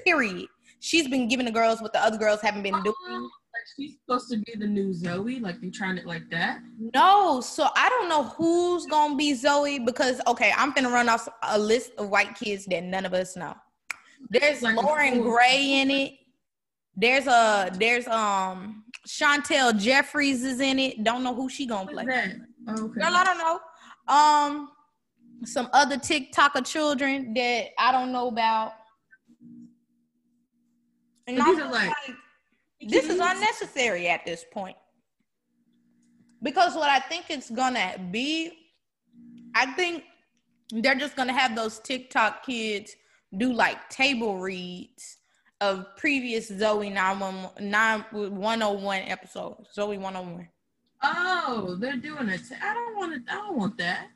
Period. 0.06 0.48
She's 0.80 1.08
been 1.08 1.28
giving 1.28 1.46
the 1.46 1.52
girls 1.52 1.82
what 1.82 1.94
the 1.94 2.04
other 2.04 2.18
girls 2.18 2.42
haven't 2.42 2.62
been 2.62 2.82
doing. 2.84 3.30
Like 3.54 3.64
she's 3.76 3.98
supposed 4.00 4.30
to 4.32 4.38
be 4.38 4.54
the 4.58 4.68
new 4.68 4.94
Zoe. 4.94 5.40
Like 5.40 5.62
they 5.62 5.70
trying 5.70 5.98
it 5.98 6.06
like 6.06 6.30
that. 6.32 6.60
No, 6.96 7.40
so 7.42 7.68
I 7.76 7.90
don't 7.90 8.10
know 8.10 8.24
who's 8.24 8.86
gonna 8.88 9.16
be 9.16 9.34
Zoe 9.36 9.80
because 9.80 10.20
okay, 10.28 10.52
I'm 10.58 10.72
gonna 10.72 10.90
run 10.90 11.08
off 11.08 11.28
a 11.44 11.60
list 11.60 11.92
of 11.98 12.10
white 12.10 12.36
kids 12.36 12.66
that 12.66 12.84
none 12.84 13.06
of 13.06 13.14
us 13.14 13.36
know. 13.36 13.54
There's 14.30 14.62
like 14.62 14.76
Loren 14.76 15.22
Gray 15.22 15.82
in 15.82 15.92
it. 15.92 16.14
There's 16.96 17.28
a 17.28 17.70
there's 17.78 18.08
um 18.08 18.86
Chantel 19.08 19.78
Jeffries 19.78 20.44
is 20.44 20.60
in 20.60 20.80
it. 20.80 21.04
Don't 21.04 21.24
know 21.24 21.36
who 21.36 21.50
she 21.50 21.68
gonna 21.68 21.92
play. 21.92 22.04
Okay. 22.04 22.36
Girl, 22.68 23.14
I 23.16 23.24
don't 23.24 23.38
know. 23.38 23.60
Um, 24.08 24.70
some 25.46 25.70
other 25.74 25.98
TikToker 25.98 26.66
children 26.66 27.34
that 27.34 27.68
I 27.78 27.92
don't 27.92 28.12
know 28.12 28.28
about. 28.28 28.74
And 31.28 31.38
these 31.38 31.60
are 31.60 31.72
like, 31.72 31.90
like 32.08 32.18
this 32.88 33.06
is 33.06 33.20
unnecessary 33.20 34.08
at 34.08 34.26
this 34.26 34.46
point. 34.52 34.78
Because 36.42 36.76
what 36.76 36.90
I 36.90 37.00
think 37.00 37.26
it's 37.30 37.50
gonna 37.50 37.96
be, 38.12 38.52
I 39.56 39.68
think 39.74 40.04
they're 40.72 40.96
just 40.96 41.16
gonna 41.16 41.34
have 41.34 41.56
those 41.56 41.80
TikTok 41.80 42.46
kids 42.46 42.96
do 43.38 43.54
like 43.54 43.90
table 43.90 44.40
reads 44.40 45.18
of 45.62 45.96
previous 45.96 46.50
Zoe 46.50 46.90
901 46.90 49.02
episodes. 49.04 49.70
Zoey 49.76 50.00
101. 50.00 50.50
Oh, 51.04 51.78
they're 51.80 51.98
doing 51.98 52.30
it. 52.30 52.42
I 52.62 52.74
don't 52.74 52.98
want 52.98 53.14
to. 53.14 53.22
I 53.32 53.36
don't 53.36 53.58
want 53.58 53.78
that. 53.78 54.08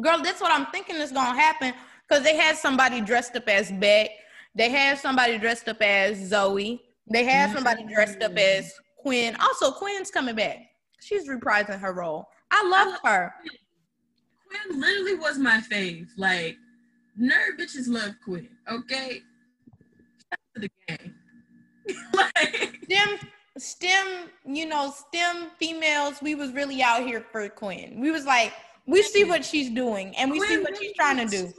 Girl, 0.00 0.22
that's 0.22 0.40
what 0.40 0.52
I'm 0.52 0.66
thinking 0.66 0.96
is 0.96 1.12
gonna 1.12 1.38
happen 1.38 1.74
because 2.08 2.24
they 2.24 2.36
had 2.36 2.56
somebody 2.56 3.00
dressed 3.00 3.36
up 3.36 3.48
as 3.48 3.70
Beck. 3.72 4.10
They 4.54 4.70
had 4.70 4.98
somebody 4.98 5.38
dressed 5.38 5.68
up 5.68 5.82
as 5.82 6.28
Zoe. 6.28 6.80
They 7.10 7.24
had 7.24 7.52
somebody 7.52 7.84
dressed 7.84 8.22
up 8.22 8.36
as 8.36 8.72
Quinn. 8.98 9.36
Also, 9.36 9.70
Quinn's 9.70 10.10
coming 10.10 10.34
back. 10.34 10.58
She's 11.00 11.28
reprising 11.28 11.78
her 11.78 11.92
role. 11.92 12.26
I 12.50 12.66
love 12.68 12.98
I 13.04 13.08
her. 13.08 13.34
Quinn 14.48 14.80
literally 14.80 15.14
was 15.14 15.38
my 15.38 15.60
fave. 15.60 16.08
Like, 16.16 16.56
nerd 17.20 17.58
bitches 17.58 17.88
love 17.88 18.12
Quinn. 18.24 18.48
Okay, 18.70 19.22
the 20.54 20.70
game. 20.88 21.14
like 22.14 22.78
STEM, 22.84 23.18
STEM, 23.58 24.30
you 24.44 24.66
know, 24.66 24.92
STEM 24.92 25.48
females, 25.58 26.20
we 26.20 26.34
was 26.34 26.52
really 26.52 26.82
out 26.82 27.06
here 27.06 27.24
for 27.32 27.48
Quinn. 27.48 28.00
We 28.00 28.10
was 28.10 28.24
like, 28.24 28.52
we 28.86 29.02
see 29.02 29.24
what 29.24 29.44
she's 29.44 29.70
doing 29.70 30.16
and 30.16 30.30
we 30.30 30.38
Quinn 30.38 30.48
see 30.50 30.58
what 30.58 30.76
she's 30.78 30.92
trying 30.94 31.16
to 31.18 31.26
do. 31.26 31.52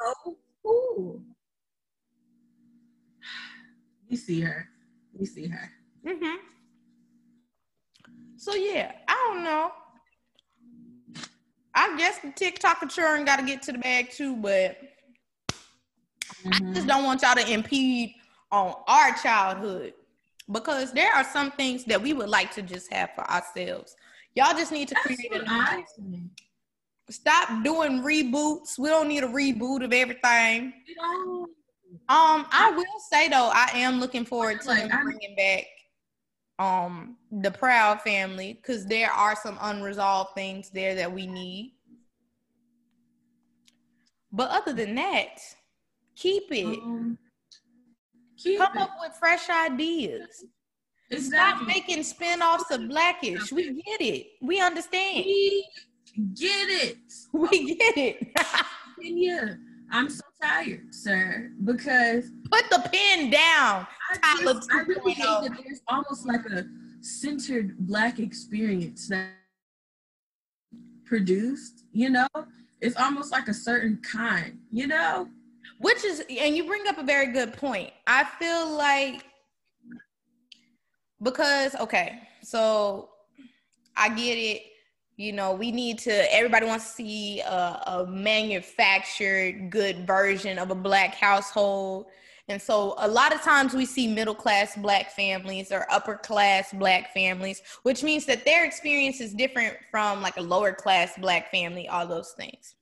So 0.00 0.36
cool. 0.64 1.20
We 4.10 4.16
see 4.16 4.40
her. 4.40 4.68
We 5.20 5.26
see 5.26 5.46
her. 5.48 5.70
Mm-hmm. 6.06 6.36
So 8.38 8.54
yeah, 8.54 8.92
I 9.06 9.28
don't 9.28 9.44
know. 9.44 9.70
I 11.74 11.96
guess 11.98 12.18
the 12.20 12.32
TikTok 12.32 12.88
churn 12.90 13.26
got 13.26 13.38
to 13.38 13.44
get 13.44 13.60
to 13.62 13.72
the 13.72 13.78
bag 13.78 14.10
too, 14.10 14.34
but 14.34 14.78
mm-hmm. 15.50 16.48
I 16.48 16.50
just 16.50 16.62
mm-hmm. 16.62 16.86
don't 16.86 17.04
want 17.04 17.20
y'all 17.20 17.34
to 17.34 17.52
impede 17.52 18.14
on 18.50 18.74
our 18.88 19.14
childhood 19.22 19.92
because 20.50 20.92
there 20.92 21.12
are 21.12 21.22
some 21.22 21.50
things 21.52 21.84
that 21.84 22.00
we 22.00 22.14
would 22.14 22.30
like 22.30 22.50
to 22.54 22.62
just 22.62 22.90
have 22.92 23.10
for 23.14 23.30
ourselves. 23.30 23.94
Y'all 24.34 24.56
just 24.56 24.72
need 24.72 24.88
to 24.88 24.94
That's 24.94 25.06
create 25.06 25.32
a 25.34 25.84
Stop 27.10 27.62
doing 27.64 28.02
reboots. 28.02 28.78
We 28.78 28.88
don't 28.88 29.08
need 29.08 29.24
a 29.24 29.28
reboot 29.28 29.84
of 29.84 29.92
everything. 29.92 30.72
Um, 32.08 32.46
I 32.50 32.72
will 32.74 33.00
say 33.10 33.28
though, 33.28 33.50
I 33.52 33.70
am 33.74 34.00
looking 34.00 34.24
forward 34.24 34.60
to 34.62 34.68
like, 34.68 34.90
bringing 34.90 35.34
back 35.36 35.64
um 36.58 37.16
the 37.32 37.50
Proud 37.50 38.02
family 38.02 38.52
because 38.52 38.86
there 38.86 39.10
are 39.10 39.34
some 39.34 39.58
unresolved 39.60 40.34
things 40.34 40.70
there 40.70 40.94
that 40.94 41.10
we 41.10 41.26
need. 41.26 41.74
But 44.32 44.50
other 44.50 44.72
than 44.72 44.94
that, 44.94 45.38
keep 46.16 46.44
it. 46.52 46.78
Um, 46.78 47.18
Keep 48.42 48.58
Come 48.58 48.76
it. 48.76 48.80
up 48.82 48.90
with 49.00 49.12
fresh 49.18 49.50
ideas. 49.50 50.44
Exactly. 51.10 51.28
Stop 51.28 51.66
making 51.66 52.02
spin-offs 52.02 52.70
of 52.70 52.88
Blackish. 52.88 53.52
We 53.52 53.82
get 53.82 54.00
it. 54.00 54.28
We 54.40 54.60
understand. 54.60 55.24
We 55.26 55.66
get 56.34 56.68
it. 56.68 56.96
We 57.32 57.74
get 57.74 57.96
it. 57.96 58.28
yeah. 59.00 59.54
I'm 59.90 60.08
so 60.08 60.22
tired, 60.42 60.94
sir, 60.94 61.50
because 61.64 62.30
put 62.50 62.68
the 62.70 62.88
pen 62.92 63.30
down. 63.30 63.86
I, 64.22 64.40
just, 64.42 64.72
I 64.72 64.80
really 64.82 65.12
hate 65.12 65.24
that 65.24 65.52
oh. 65.52 65.62
there's 65.64 65.82
almost 65.88 66.26
like 66.26 66.44
a 66.46 66.64
centered 67.00 67.78
black 67.78 68.18
experience 68.18 69.08
that 69.08 69.30
produced, 71.04 71.84
you 71.92 72.10
know? 72.10 72.28
It's 72.80 72.96
almost 72.96 73.30
like 73.30 73.48
a 73.48 73.54
certain 73.54 74.00
kind, 74.02 74.58
you 74.70 74.86
know? 74.86 75.28
which 75.80 76.04
is 76.04 76.22
and 76.28 76.56
you 76.56 76.64
bring 76.64 76.86
up 76.86 76.98
a 76.98 77.02
very 77.02 77.32
good 77.32 77.52
point 77.54 77.90
i 78.06 78.24
feel 78.24 78.70
like 78.70 79.24
because 81.22 81.74
okay 81.76 82.20
so 82.42 83.08
i 83.96 84.08
get 84.08 84.36
it 84.36 84.62
you 85.20 85.32
know 85.32 85.52
we 85.52 85.70
need 85.70 85.98
to 85.98 86.34
everybody 86.34 86.64
wants 86.64 86.86
to 86.86 86.92
see 86.92 87.40
a, 87.40 87.82
a 87.86 88.06
manufactured 88.08 89.68
good 89.68 90.06
version 90.06 90.58
of 90.58 90.70
a 90.70 90.74
black 90.74 91.14
household 91.14 92.06
and 92.48 92.60
so 92.60 92.94
a 92.98 93.06
lot 93.06 93.32
of 93.32 93.42
times 93.42 93.74
we 93.74 93.84
see 93.84 94.12
middle 94.12 94.34
class 94.34 94.76
black 94.76 95.12
families 95.12 95.70
or 95.70 95.86
upper 95.88 96.16
class 96.16 96.72
black 96.72 97.14
families, 97.14 97.62
which 97.84 98.02
means 98.02 98.26
that 98.26 98.44
their 98.44 98.64
experience 98.64 99.20
is 99.20 99.32
different 99.32 99.76
from 99.88 100.20
like 100.20 100.36
a 100.36 100.40
lower 100.40 100.72
class 100.72 101.12
black 101.16 101.52
family, 101.52 101.86
all 101.86 102.08
those 102.08 102.32
things. 102.36 102.74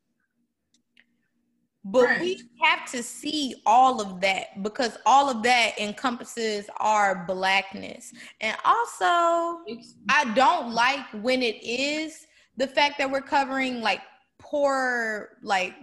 But 1.85 2.05
right. 2.05 2.21
we 2.21 2.41
have 2.63 2.91
to 2.93 3.03
see 3.03 3.57
all 3.67 4.01
of 4.01 4.23
that 4.23 4.63
because 4.63 4.97
all 5.05 5.29
of 5.29 5.43
that 5.43 5.79
encompasses 5.79 6.65
our 6.79 7.27
blackness. 7.27 8.15
And 8.41 8.57
also, 8.65 9.65
I 10.09 10.33
don't 10.35 10.73
like 10.73 11.05
when 11.21 11.43
it 11.43 11.63
is 11.63 12.27
the 12.59 12.67
fact 12.67 12.99
that 12.99 13.11
we're 13.11 13.23
covering 13.23 13.81
like 13.81 14.01
poor, 14.39 15.31
like 15.43 15.75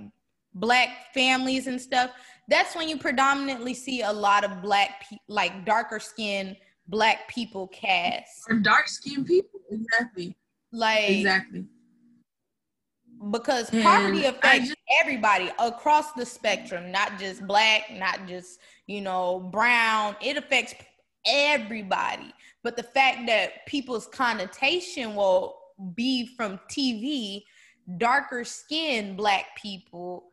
black 0.54 1.14
families 1.14 1.68
and 1.68 1.82
stuff. 1.82 2.12
That's 2.48 2.76
when 2.76 2.88
you 2.88 2.98
predominantly 2.98 3.74
see 3.74 4.04
a 4.04 4.12
lot 4.12 4.44
of 4.44 4.62
black, 4.62 5.06
pe- 5.10 5.18
like 5.28 5.66
darker 5.66 6.00
skinned 6.00 6.58
black 6.88 7.28
people 7.28 7.68
cast. 7.70 8.44
Or 8.48 8.58
dark 8.58 8.88
skinned 8.88 9.26
people. 9.26 9.60
Exactly. 9.72 10.38
Like, 10.72 11.10
exactly 11.10 11.66
because 13.32 13.70
poverty 13.70 14.26
affects 14.26 14.68
just, 14.70 14.78
everybody 15.02 15.52
across 15.60 16.12
the 16.14 16.26
spectrum, 16.26 16.92
not 16.92 17.18
just 17.20 17.46
black, 17.48 17.92
not 17.92 18.28
just, 18.28 18.60
you 18.88 19.02
know, 19.02 19.50
brown. 19.52 20.16
It 20.22 20.38
affects 20.38 20.76
everybody. 21.26 22.34
But 22.64 22.76
the 22.76 22.84
fact 22.84 23.28
that 23.28 23.66
people's 23.66 24.08
connotation 24.08 25.16
will 25.16 25.58
be 25.96 26.28
from 26.36 26.60
TV, 26.70 27.44
darker 27.98 28.44
skinned 28.44 29.18
black 29.18 29.56
people 29.62 30.32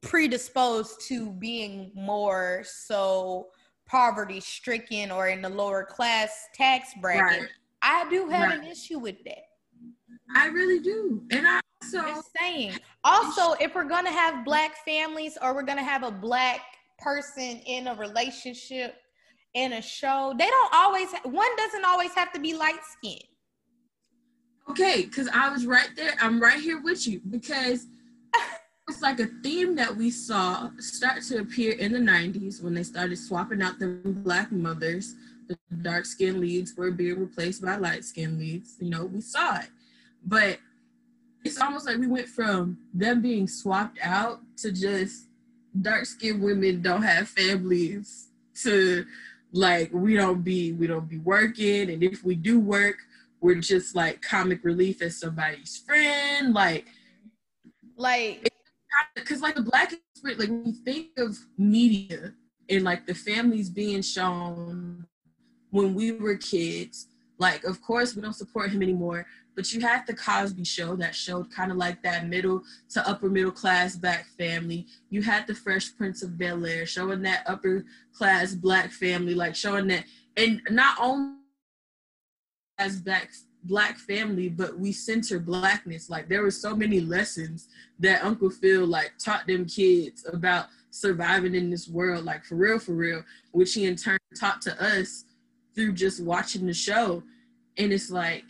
predisposed 0.00 1.00
to 1.08 1.30
being 1.32 1.90
more 1.94 2.62
so 2.64 3.48
poverty 3.86 4.40
stricken 4.40 5.10
or 5.10 5.28
in 5.28 5.42
the 5.42 5.48
lower 5.48 5.84
class 5.84 6.48
tax 6.54 6.90
bracket. 7.00 7.42
Right. 7.42 7.48
I 7.82 8.08
do 8.10 8.28
have 8.28 8.50
right. 8.50 8.58
an 8.58 8.66
issue 8.66 8.98
with 8.98 9.22
that. 9.24 9.44
I 10.34 10.46
really 10.46 10.80
do. 10.80 11.22
And 11.30 11.46
I 11.46 11.60
also 11.82 12.00
Just 12.00 12.30
saying. 12.38 12.72
Also, 13.04 13.52
if 13.60 13.74
we're 13.74 13.88
gonna 13.88 14.10
have 14.10 14.44
black 14.44 14.84
families 14.84 15.36
or 15.42 15.54
we're 15.54 15.62
gonna 15.62 15.82
have 15.82 16.02
a 16.02 16.10
black 16.10 16.60
person 16.98 17.60
in 17.66 17.88
a 17.88 17.94
relationship 17.94 18.96
in 19.54 19.74
a 19.74 19.82
show, 19.82 20.34
they 20.38 20.48
don't 20.48 20.74
always 20.74 21.08
one 21.24 21.56
doesn't 21.56 21.84
always 21.84 22.14
have 22.14 22.32
to 22.32 22.40
be 22.40 22.54
light 22.54 22.80
skinned. 22.98 23.24
Okay, 24.68 25.02
because 25.02 25.28
I 25.28 25.48
was 25.50 25.66
right 25.66 25.90
there. 25.96 26.14
I'm 26.20 26.40
right 26.40 26.60
here 26.60 26.80
with 26.80 27.06
you 27.06 27.20
because 27.30 27.86
it's 28.88 29.02
like 29.02 29.20
a 29.20 29.26
theme 29.42 29.74
that 29.76 29.94
we 29.94 30.10
saw 30.10 30.70
start 30.78 31.22
to 31.24 31.40
appear 31.40 31.72
in 31.72 31.92
the 31.92 31.98
90s 31.98 32.62
when 32.62 32.74
they 32.74 32.82
started 32.82 33.16
swapping 33.16 33.62
out 33.62 33.78
the 33.78 34.00
black 34.04 34.52
mothers. 34.52 35.14
The 35.48 35.58
dark 35.82 36.06
skinned 36.06 36.40
leads 36.40 36.76
were 36.76 36.90
being 36.90 37.18
replaced 37.18 37.62
by 37.62 37.76
light 37.76 38.04
skinned 38.04 38.38
leads. 38.38 38.76
You 38.80 38.90
know, 38.90 39.04
we 39.04 39.20
saw 39.20 39.58
it. 39.58 39.68
But 40.24 40.58
it's 41.44 41.60
almost 41.60 41.86
like 41.86 41.98
we 41.98 42.06
went 42.06 42.28
from 42.28 42.78
them 42.94 43.20
being 43.20 43.48
swapped 43.48 43.98
out 44.02 44.40
to 44.58 44.70
just 44.70 45.26
dark 45.80 46.06
skinned 46.06 46.42
women 46.42 46.82
don't 46.82 47.02
have 47.02 47.28
families 47.28 48.28
to 48.62 49.04
like 49.52 49.90
we 49.92 50.14
don't 50.14 50.42
be 50.42 50.72
we 50.72 50.86
don't 50.86 51.08
be 51.08 51.18
working 51.18 51.90
and 51.90 52.02
if 52.02 52.22
we 52.24 52.34
do 52.34 52.60
work 52.60 52.96
we're 53.42 53.56
just 53.56 53.94
like 53.94 54.22
comic 54.22 54.64
relief 54.64 55.02
as 55.02 55.18
somebody's 55.18 55.76
friend 55.76 56.54
like 56.54 56.86
like 57.96 58.48
because 59.14 59.40
like 59.40 59.54
the 59.54 59.62
black 59.62 59.92
experience, 59.92 60.40
like 60.40 60.48
when 60.48 60.66
you 60.66 60.72
think 60.84 61.08
of 61.18 61.36
media 61.58 62.32
and 62.68 62.84
like 62.84 63.06
the 63.06 63.14
families 63.14 63.68
being 63.68 64.02
shown 64.02 65.06
when 65.70 65.94
we 65.94 66.12
were 66.12 66.36
kids, 66.36 67.08
like 67.38 67.64
of 67.64 67.82
course 67.82 68.14
we 68.14 68.22
don't 68.22 68.34
support 68.34 68.70
him 68.70 68.82
anymore, 68.82 69.26
but 69.54 69.72
you 69.72 69.80
had 69.80 70.06
the 70.06 70.14
Cosby 70.14 70.64
show 70.64 70.96
that 70.96 71.14
showed 71.14 71.50
kind 71.50 71.70
of 71.70 71.76
like 71.76 72.02
that 72.02 72.28
middle 72.28 72.62
to 72.90 73.06
upper 73.08 73.28
middle 73.28 73.50
class 73.50 73.96
black 73.96 74.26
family. 74.38 74.86
You 75.10 75.22
had 75.22 75.46
the 75.46 75.54
Fresh 75.54 75.96
Prince 75.96 76.22
of 76.22 76.38
Bel 76.38 76.64
Air 76.64 76.86
showing 76.86 77.22
that 77.22 77.44
upper 77.46 77.84
class 78.14 78.54
black 78.54 78.90
family, 78.90 79.34
like 79.34 79.54
showing 79.54 79.88
that, 79.88 80.04
and 80.36 80.62
not 80.70 80.96
only 81.00 81.36
as 82.78 83.00
black 83.00 83.30
black 83.64 83.96
family, 83.96 84.48
but 84.48 84.78
we 84.78 84.92
center 84.92 85.38
blackness. 85.38 86.10
Like 86.10 86.28
there 86.28 86.42
were 86.42 86.50
so 86.50 86.74
many 86.74 87.00
lessons 87.00 87.68
that 88.00 88.24
Uncle 88.24 88.50
Phil 88.50 88.86
like 88.86 89.12
taught 89.18 89.46
them 89.46 89.66
kids 89.66 90.26
about 90.32 90.66
surviving 90.90 91.54
in 91.54 91.70
this 91.70 91.88
world, 91.88 92.24
like 92.24 92.44
for 92.44 92.56
real, 92.56 92.78
for 92.78 92.92
real, 92.92 93.22
which 93.52 93.74
he 93.74 93.86
in 93.86 93.96
turn 93.96 94.18
taught 94.38 94.60
to 94.62 94.82
us 94.82 95.24
through 95.74 95.92
just 95.92 96.22
watching 96.22 96.66
the 96.66 96.74
show. 96.74 97.22
And 97.78 97.92
it's 97.92 98.10
like 98.10 98.44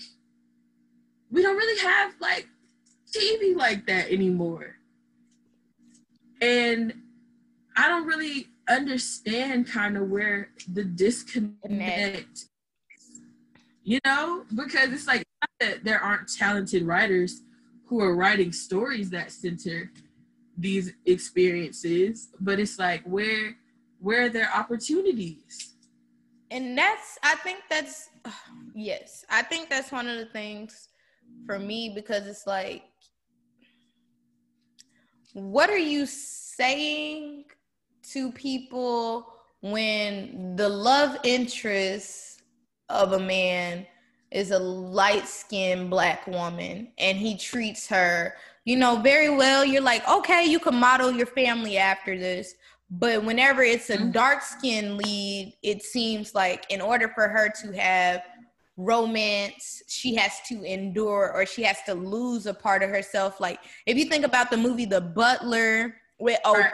we 1.30 1.42
don't 1.42 1.56
really 1.56 1.80
have 1.80 2.14
like 2.20 2.48
TV 3.14 3.56
like 3.56 3.86
that 3.86 4.10
anymore. 4.10 4.76
And 6.40 6.94
I 7.76 7.88
don't 7.88 8.06
really 8.06 8.48
understand 8.68 9.68
kind 9.68 9.96
of 9.96 10.08
where 10.08 10.50
the 10.72 10.84
disconnect 10.84 12.46
you 13.84 13.98
know, 14.04 14.44
because 14.54 14.92
it's 14.92 15.06
like 15.06 15.24
that 15.60 15.84
there 15.84 16.00
aren't 16.00 16.32
talented 16.32 16.84
writers 16.84 17.42
who 17.86 18.00
are 18.00 18.14
writing 18.14 18.52
stories 18.52 19.10
that 19.10 19.32
center 19.32 19.90
these 20.56 20.92
experiences, 21.06 22.28
but 22.40 22.60
it's 22.60 22.78
like 22.78 23.02
where 23.04 23.56
where 24.00 24.24
are 24.24 24.28
their 24.28 24.50
opportunities? 24.54 25.74
And 26.50 26.76
that's 26.76 27.18
I 27.22 27.34
think 27.36 27.60
that's 27.68 28.10
yes, 28.74 29.24
I 29.30 29.42
think 29.42 29.68
that's 29.68 29.90
one 29.90 30.08
of 30.08 30.18
the 30.18 30.26
things 30.26 30.88
for 31.46 31.58
me 31.58 31.92
because 31.94 32.26
it's 32.26 32.46
like 32.46 32.84
what 35.34 35.70
are 35.70 35.78
you 35.78 36.04
saying 36.06 37.44
to 38.12 38.30
people 38.32 39.26
when 39.60 40.56
the 40.56 40.68
love 40.68 41.16
interest 41.24 42.31
of 42.92 43.12
a 43.12 43.18
man 43.18 43.86
is 44.30 44.50
a 44.50 44.58
light 44.58 45.26
skinned 45.26 45.90
black 45.90 46.26
woman 46.26 46.88
and 46.98 47.18
he 47.18 47.36
treats 47.36 47.86
her, 47.88 48.34
you 48.64 48.76
know, 48.76 48.96
very 48.96 49.28
well. 49.28 49.64
You're 49.64 49.82
like, 49.82 50.08
okay, 50.08 50.44
you 50.44 50.58
can 50.58 50.74
model 50.74 51.10
your 51.10 51.26
family 51.26 51.76
after 51.76 52.18
this. 52.18 52.54
But 52.90 53.24
whenever 53.24 53.62
it's 53.62 53.90
a 53.90 53.96
mm-hmm. 53.96 54.10
dark 54.10 54.42
skinned 54.42 54.98
lead, 54.98 55.56
it 55.62 55.82
seems 55.82 56.34
like 56.34 56.66
in 56.70 56.80
order 56.80 57.08
for 57.08 57.28
her 57.28 57.50
to 57.62 57.72
have 57.72 58.22
romance, 58.76 59.82
she 59.88 60.14
has 60.14 60.40
to 60.48 60.62
endure 60.62 61.32
or 61.34 61.46
she 61.46 61.62
has 61.62 61.78
to 61.86 61.94
lose 61.94 62.46
a 62.46 62.54
part 62.54 62.82
of 62.82 62.90
herself. 62.90 63.40
Like 63.40 63.60
if 63.86 63.96
you 63.96 64.06
think 64.06 64.24
about 64.24 64.50
the 64.50 64.56
movie 64.56 64.84
The 64.86 65.00
Butler 65.00 65.94
with 66.18 66.38
Oprah, 66.44 66.54
right. 66.54 66.72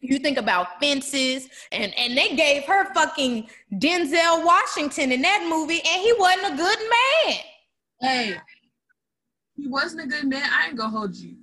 You 0.00 0.18
think 0.18 0.38
about 0.38 0.80
fences, 0.80 1.48
and 1.72 1.92
and 1.94 2.16
they 2.16 2.34
gave 2.34 2.64
her 2.64 2.92
fucking 2.94 3.48
Denzel 3.74 4.44
Washington 4.44 5.12
in 5.12 5.22
that 5.22 5.46
movie, 5.48 5.80
and 5.86 6.02
he 6.02 6.14
wasn't 6.18 6.54
a 6.54 6.56
good 6.56 6.78
man. 6.78 7.36
Hey, 8.00 8.36
he 9.56 9.68
wasn't 9.68 10.04
a 10.04 10.06
good 10.06 10.26
man. 10.26 10.48
I 10.50 10.68
ain't 10.68 10.76
gonna 10.76 10.96
hold 10.96 11.14
you. 11.14 11.36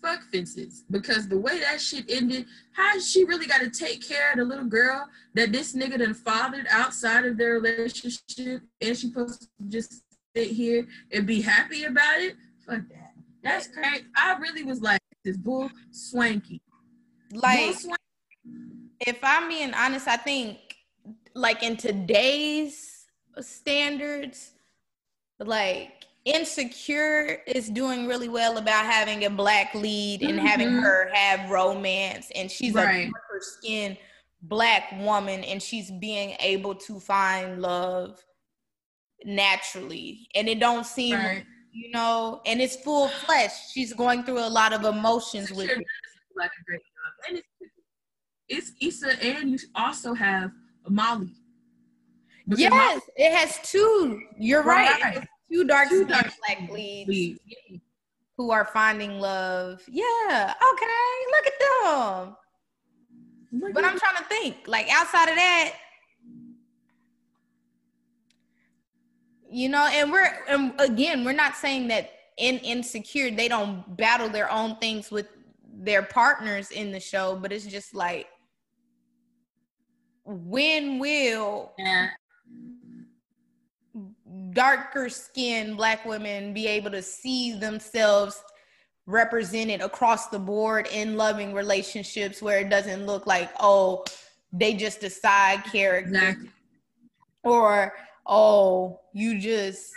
Fuck 0.00 0.22
fences, 0.32 0.84
because 0.88 1.26
the 1.26 1.38
way 1.38 1.58
that 1.58 1.80
shit 1.80 2.04
ended, 2.08 2.46
how 2.72 2.96
she 3.00 3.24
really 3.24 3.46
got 3.46 3.60
to 3.60 3.70
take 3.70 4.06
care 4.06 4.30
of 4.30 4.38
the 4.38 4.44
little 4.44 4.66
girl 4.66 5.08
that 5.34 5.50
this 5.50 5.74
nigga 5.74 5.98
done 5.98 6.14
fathered 6.14 6.66
outside 6.70 7.24
of 7.24 7.36
their 7.36 7.54
relationship, 7.54 8.62
and 8.80 8.96
she 8.96 9.08
supposed 9.08 9.40
to 9.40 9.48
just 9.68 10.04
sit 10.36 10.50
here 10.50 10.86
and 11.10 11.26
be 11.26 11.40
happy 11.40 11.84
about 11.84 12.20
it? 12.20 12.36
Fuck 12.64 12.82
that. 12.90 13.14
That's 13.42 13.66
crazy. 13.66 14.04
I 14.14 14.36
really 14.36 14.62
was 14.62 14.80
like, 14.80 15.00
this 15.24 15.36
bull 15.36 15.70
swanky. 15.90 16.60
Like, 17.32 17.76
if 19.00 19.18
I'm 19.22 19.48
being 19.48 19.74
honest, 19.74 20.08
I 20.08 20.16
think 20.16 20.58
like 21.34 21.62
in 21.62 21.76
today's 21.76 23.06
standards, 23.40 24.52
like 25.38 26.04
Insecure 26.24 27.42
is 27.46 27.68
doing 27.68 28.06
really 28.06 28.28
well 28.28 28.58
about 28.58 28.84
having 28.84 29.24
a 29.24 29.30
black 29.30 29.74
lead 29.74 30.22
and 30.22 30.38
mm-hmm. 30.38 30.46
having 30.46 30.70
her 30.70 31.08
have 31.12 31.50
romance, 31.50 32.30
and 32.34 32.50
she's 32.50 32.74
right. 32.74 33.08
a 33.08 33.10
darker 33.10 33.40
skin 33.40 33.96
black 34.42 34.92
woman, 34.98 35.44
and 35.44 35.62
she's 35.62 35.90
being 35.90 36.36
able 36.40 36.74
to 36.74 36.98
find 37.00 37.60
love 37.62 38.24
naturally, 39.24 40.28
and 40.34 40.48
it 40.48 40.58
don't 40.58 40.86
seem. 40.86 41.14
Right. 41.14 41.44
You 41.72 41.90
know, 41.90 42.40
and 42.46 42.62
it's 42.62 42.76
full 42.76 43.08
flesh. 43.08 43.70
She's 43.70 43.92
going 43.92 44.24
through 44.24 44.38
a 44.38 44.48
lot 44.48 44.72
of 44.72 44.86
emotions 44.86 45.52
with 45.52 45.68
it. 45.68 45.84
Like 46.34 46.50
a 46.50 46.64
great 46.64 46.80
and 47.28 47.38
it's, 48.48 48.72
it's 48.80 49.02
Issa, 49.02 49.22
and 49.22 49.50
you 49.50 49.58
also 49.74 50.14
have 50.14 50.50
Molly. 50.88 51.34
yes, 52.46 52.70
Molly, 52.70 53.00
it 53.16 53.32
has 53.32 53.58
two. 53.68 54.22
You're 54.38 54.62
right. 54.62 55.02
right. 55.02 55.28
Two 55.50 55.64
dark 55.64 55.88
two 55.88 56.04
dark 56.04 56.28
black 56.46 56.70
leads, 56.70 57.08
leads 57.08 57.40
who 58.36 58.50
are 58.50 58.64
finding 58.64 59.18
love. 59.18 59.82
Yeah. 59.88 60.54
Okay. 60.72 60.86
Look 61.30 61.46
at 61.46 61.52
them. 61.60 62.36
Look 63.52 63.74
but 63.74 63.84
at 63.84 63.92
I'm 63.92 63.98
trying 63.98 64.16
to 64.16 64.24
think. 64.24 64.56
Like 64.66 64.88
outside 64.90 65.28
of 65.28 65.36
that, 65.36 65.74
you 69.50 69.68
know, 69.68 69.88
and 69.90 70.12
we're 70.12 70.30
and 70.48 70.74
again, 70.78 71.24
we're 71.24 71.32
not 71.32 71.56
saying 71.56 71.88
that 71.88 72.10
in 72.38 72.58
insecure 72.58 73.30
they 73.30 73.48
don't 73.48 73.96
battle 73.96 74.28
their 74.28 74.50
own 74.50 74.76
things 74.76 75.10
with 75.10 75.26
their 75.86 76.02
partners 76.02 76.72
in 76.72 76.90
the 76.90 77.00
show, 77.00 77.38
but 77.40 77.52
it's 77.52 77.64
just 77.64 77.94
like 77.94 78.26
when 80.24 80.98
will 80.98 81.72
yeah. 81.78 82.08
darker 84.50 85.08
skinned 85.08 85.76
black 85.76 86.04
women 86.04 86.52
be 86.52 86.66
able 86.66 86.90
to 86.90 87.00
see 87.00 87.56
themselves 87.56 88.42
represented 89.06 89.80
across 89.80 90.26
the 90.26 90.38
board 90.38 90.88
in 90.92 91.16
loving 91.16 91.54
relationships 91.54 92.42
where 92.42 92.58
it 92.58 92.68
doesn't 92.68 93.06
look 93.06 93.24
like 93.24 93.48
oh 93.60 94.04
they 94.52 94.74
just 94.74 95.04
a 95.04 95.10
side 95.10 95.62
character 95.70 96.10
exactly. 96.10 96.50
or 97.44 97.92
oh 98.26 98.98
you 99.12 99.38
just 99.38 99.92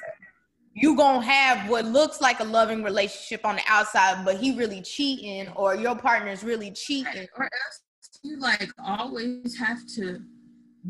you 0.80 0.96
gonna 0.96 1.26
have 1.26 1.70
what 1.70 1.86
looks 1.86 2.22
like 2.22 2.40
a 2.40 2.44
loving 2.44 2.84
relationship 2.84 3.46
on 3.46 3.56
the 3.56 3.62
outside, 3.68 4.24
but 4.26 4.38
he 4.38 4.56
really 4.56 4.82
cheating, 4.82 5.52
or 5.56 5.76
your 5.76 5.96
partner's 5.96 6.44
really 6.44 6.72
cheating, 6.72 7.28
or 7.38 7.44
else 7.44 7.82
you 8.24 8.40
like 8.40 8.70
always 8.84 9.58
have 9.58 9.86
to 9.96 10.22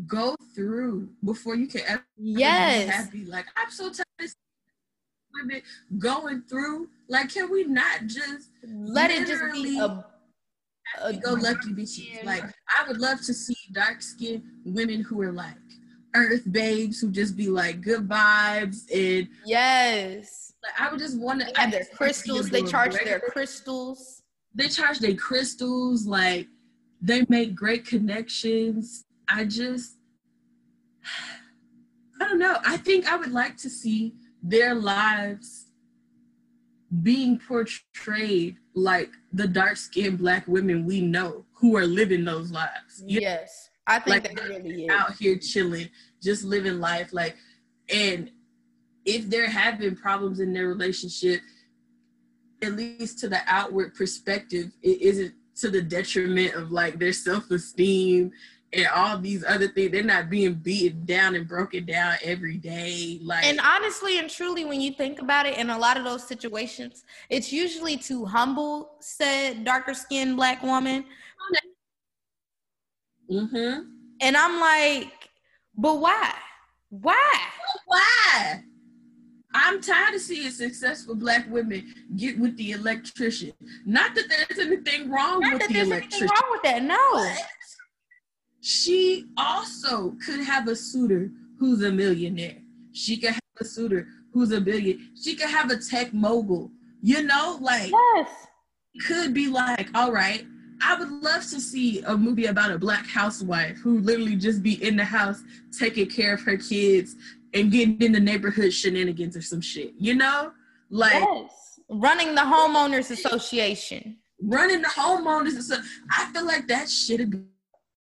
go 0.08 0.36
through 0.56 1.10
before 1.24 1.56
you 1.56 1.68
can 1.68 1.82
ever 1.88 2.06
yes. 2.18 2.86
be 2.86 2.92
happy. 2.92 3.26
Like 3.26 3.46
I'm 3.56 3.72
so 3.72 3.86
tired 3.86 4.06
of 4.20 4.30
women 5.34 5.62
going 5.98 6.44
through. 6.44 6.90
Like, 7.08 7.34
can 7.34 7.52
we 7.52 7.64
not 7.64 8.06
just 8.06 8.50
let 8.64 9.12
it 9.12 9.28
just 9.28 9.44
be 9.54 9.80
a, 9.80 11.14
go 11.14 11.34
lucky 11.34 11.74
bitches? 11.74 12.24
Like, 12.24 12.44
I 12.44 12.88
would 12.88 13.00
love 13.00 13.22
to 13.22 13.34
see 13.34 13.56
dark 13.74 14.02
skinned 14.02 14.44
women 14.66 15.02
who 15.02 15.22
are 15.22 15.32
like 15.32 15.56
earth 16.16 16.44
babes 16.52 17.00
who 17.00 17.12
just 17.12 17.36
be 17.38 17.50
like 17.50 17.82
good 17.82 18.08
vibes 18.08 18.84
and 18.94 19.28
yes. 19.46 20.54
Like 20.64 20.80
i 20.80 20.92
would 20.92 21.00
just 21.00 21.20
want 21.20 21.42
to 21.42 21.60
have 21.60 21.72
their 21.72 21.86
crystals. 21.86 22.50
they 22.50 22.64
charge 22.64 22.94
their 23.04 23.20
crystals. 23.20 24.24
they 24.54 24.68
charge 24.68 25.00
their 25.00 25.16
crystals 25.16 26.06
like 26.06 26.48
they 27.02 27.26
make 27.30 27.56
great 27.56 27.86
connections. 27.86 29.06
I 29.28 29.46
just 29.46 29.98
i 32.20 32.28
don't 32.28 32.40
know. 32.40 32.58
I 32.66 32.78
think 32.78 33.12
i 33.12 33.16
would 33.16 33.32
like 33.32 33.58
to 33.58 33.70
see 33.70 34.16
their 34.44 34.74
lives 34.74 35.70
being 37.04 37.40
portrayed 37.40 38.58
like 38.74 39.12
the 39.34 39.48
dark 39.48 39.78
skinned 39.78 40.18
black 40.18 40.48
women 40.48 40.86
we 40.86 41.02
know 41.02 41.46
who 41.54 41.78
are 41.78 41.86
living 41.86 42.26
those 42.26 42.52
lives. 42.52 43.04
Yes. 43.06 43.69
I 43.90 44.00
think 44.00 44.24
like, 44.24 44.36
that 44.36 44.48
really 44.48 44.86
is. 44.86 44.90
Out 44.92 45.16
here 45.16 45.38
chilling, 45.38 45.90
just 46.22 46.44
living 46.44 46.80
life. 46.80 47.12
Like, 47.12 47.36
and 47.94 48.32
if 49.06 49.30
there 49.30 49.50
have 49.50 49.80
been 49.80 49.96
problems 49.96 50.40
in 50.40 50.54
their 50.54 50.68
relationship, 50.68 51.42
at 52.62 52.74
least 52.74 53.20
to 53.20 53.30
the 53.30 53.40
outward 53.48 53.96
perspective, 53.96 54.72
it 54.84 55.02
isn't 55.02 55.34
to 55.56 55.70
the 55.70 55.82
detriment 55.82 56.54
of 56.54 56.72
like 56.72 57.00
their 57.00 57.14
self-esteem 57.14 58.32
and 58.72 58.88
all 58.94 59.18
these 59.18 59.44
other 59.44 59.68
things. 59.68 59.92
They're 59.92 60.04
not 60.04 60.30
being 60.30 60.54
beaten 60.54 61.06
down 61.06 61.36
and 61.36 61.48
broken 61.48 61.86
down 61.86 62.16
every 62.24 62.58
day. 62.58 63.20
Like 63.24 63.44
And 63.44 63.60
honestly 63.60 64.20
and 64.20 64.30
truly, 64.30 64.66
when 64.66 64.80
you 64.80 64.92
think 64.92 65.20
about 65.20 65.48
it, 65.48 65.58
in 65.58 65.70
a 65.72 65.78
lot 65.78 65.98
of 65.98 66.04
those 66.04 66.28
situations, 66.28 67.04
it's 67.30 67.52
usually 67.52 67.98
to 67.98 68.26
humble 68.26 68.92
said 69.00 69.64
darker 69.64 69.94
skinned 69.94 70.36
black 70.36 70.62
woman. 70.62 71.06
Mm-hmm. 73.32 73.82
And 74.22 74.38
I'm 74.38 74.60
like, 74.60 75.12
but 75.76 76.00
why? 76.00 76.34
Why? 76.90 77.40
Why? 77.86 78.64
I'm 79.54 79.82
tired 79.82 80.16
of 80.16 80.22
seeing 80.22 80.50
successful 80.52 81.16
black 81.16 81.50
women 81.50 81.94
get 82.16 82.38
with 82.38 82.56
the 82.58 82.72
electrician. 82.72 83.54
Not 83.86 84.14
that 84.16 84.26
there's 84.30 84.60
anything 84.60 85.10
wrong 85.10 85.40
Not 85.40 85.54
with 85.54 85.68
the 85.70 85.80
electrician. 85.80 86.28
wrong 86.28 86.52
with 86.52 86.62
that, 86.64 86.84
no. 86.84 87.34
she 88.62 89.26
also 89.38 90.16
could 90.24 90.42
have 90.42 90.68
a 90.68 90.76
suitor 90.76 91.32
who's 91.58 91.82
a 91.82 91.92
millionaire. 91.92 92.58
She 92.92 93.18
could 93.18 93.32
have 93.32 93.42
a 93.60 93.66
suitor 93.66 94.08
who's 94.34 94.52
a 94.52 94.62
billion. 94.62 95.12
She 95.22 95.36
could 95.36 95.50
have 95.50 95.72
a 95.72 95.78
tech 95.78 96.14
mogul. 96.14 96.72
You 97.02 97.24
know, 97.24 97.58
like 97.62 97.92
yes. 97.92 98.30
could 99.08 99.34
be 99.34 99.48
like, 99.48 99.90
all 99.96 100.12
right, 100.12 100.46
I 100.82 100.98
would 100.98 101.10
love 101.10 101.42
to 101.44 101.60
see 101.60 102.02
a 102.02 102.18
movie 102.18 102.46
about 102.46 102.72
a 102.72 102.78
black 102.78 103.06
housewife 103.06 103.78
who 103.78 104.00
literally 104.00 104.36
just 104.36 104.64
be 104.64 104.82
in 104.86 104.96
the 104.96 105.04
house 105.04 105.42
taking 105.78 106.08
care 106.08 106.34
of 106.34 106.42
her 106.42 106.58
kids, 106.58 107.16
and 107.54 107.72
getting 107.72 108.02
in 108.02 108.12
the 108.12 108.20
neighborhood 108.20 108.74
shenanigans 108.74 109.36
or 109.36 109.42
some 109.42 109.62
shit, 109.62 109.94
you 109.98 110.16
know? 110.16 110.52
Like 110.90 111.14
yes. 111.14 111.80
running 111.90 112.36
the 112.36 112.42
homeowners 112.42 113.12
association. 113.12 114.18
Running 114.42 114.82
the 114.82 114.88
homeowners 114.90 115.58
association. 115.58 115.86
I 116.12 116.32
feel 116.32 116.46
like 116.46 116.68
that 116.68 116.90
should 116.90 117.46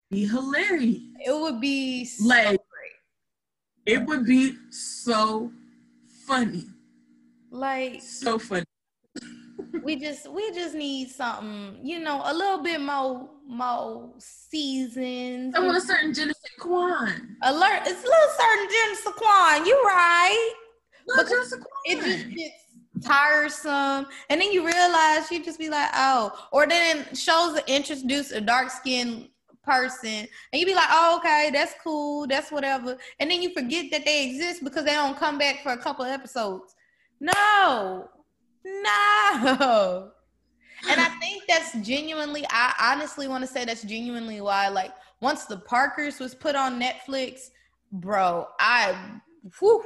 be 0.09 0.25
hilarious. 0.27 1.01
It 1.25 1.39
would 1.39 1.61
be 1.61 2.05
so 2.05 2.27
like 2.27 2.47
great. 2.47 2.57
it 3.85 4.05
would 4.05 4.25
be 4.25 4.55
so 4.69 5.51
funny. 6.25 6.65
Like 7.51 8.01
so 8.01 8.37
funny. 8.39 8.65
We 9.83 9.95
just 9.95 10.29
we 10.31 10.51
just 10.51 10.75
need 10.75 11.09
something, 11.09 11.79
you 11.83 11.99
know, 11.99 12.21
a 12.25 12.33
little 12.33 12.61
bit 12.61 12.81
more 12.81 13.29
more 13.47 14.11
seasons. 14.17 15.55
I 15.55 15.59
want 15.59 15.77
a 15.77 15.81
certain 15.81 16.09
ne 16.09 16.33
sais. 16.33 17.21
Alert, 17.43 17.81
it's 17.85 18.03
a 18.03 18.07
little 18.07 18.31
certain 18.37 18.67
je 18.69 18.89
ne 18.89 18.95
sais 18.95 19.13
quoi. 19.15 19.65
You 19.65 19.81
right. 19.83 20.53
Because 21.07 21.53
it 21.85 21.99
just 22.01 22.29
gets 22.35 23.05
tiresome. 23.05 24.07
And 24.29 24.41
then 24.41 24.51
you 24.51 24.65
realize 24.65 25.31
you 25.31 25.43
just 25.43 25.59
be 25.59 25.69
like, 25.69 25.89
oh, 25.93 26.31
or 26.51 26.67
then 26.67 27.05
shows 27.13 27.59
introduce 27.67 28.31
a 28.31 28.41
dark 28.41 28.71
skinned 28.71 29.29
person 29.63 30.27
and 30.53 30.59
you 30.59 30.65
be 30.65 30.75
like, 30.75 30.87
oh, 30.91 31.17
okay, 31.17 31.49
that's 31.51 31.73
cool, 31.83 32.27
that's 32.27 32.51
whatever. 32.51 32.97
And 33.19 33.29
then 33.29 33.41
you 33.41 33.53
forget 33.53 33.91
that 33.91 34.05
they 34.05 34.27
exist 34.27 34.63
because 34.63 34.85
they 34.85 34.93
don't 34.93 35.17
come 35.17 35.37
back 35.37 35.63
for 35.63 35.71
a 35.71 35.77
couple 35.77 36.05
episodes. 36.05 36.75
No, 37.19 38.09
no. 38.65 40.11
And 40.89 41.01
I 41.01 41.09
think 41.19 41.43
that's 41.47 41.73
genuinely, 41.87 42.45
I 42.49 42.93
honestly 42.93 43.27
want 43.27 43.43
to 43.43 43.47
say 43.47 43.65
that's 43.65 43.83
genuinely 43.83 44.41
why, 44.41 44.67
like, 44.67 44.91
once 45.21 45.45
the 45.45 45.57
Parkers 45.57 46.19
was 46.19 46.35
put 46.35 46.55
on 46.55 46.79
Netflix, 46.79 47.49
bro, 47.91 48.47
I, 48.59 48.95
whew, 49.59 49.83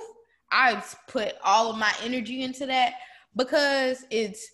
I 0.52 0.84
put 1.08 1.36
all 1.44 1.70
of 1.70 1.78
my 1.78 1.94
energy 2.04 2.44
into 2.44 2.66
that 2.66 2.94
because 3.36 4.06
it's 4.10 4.46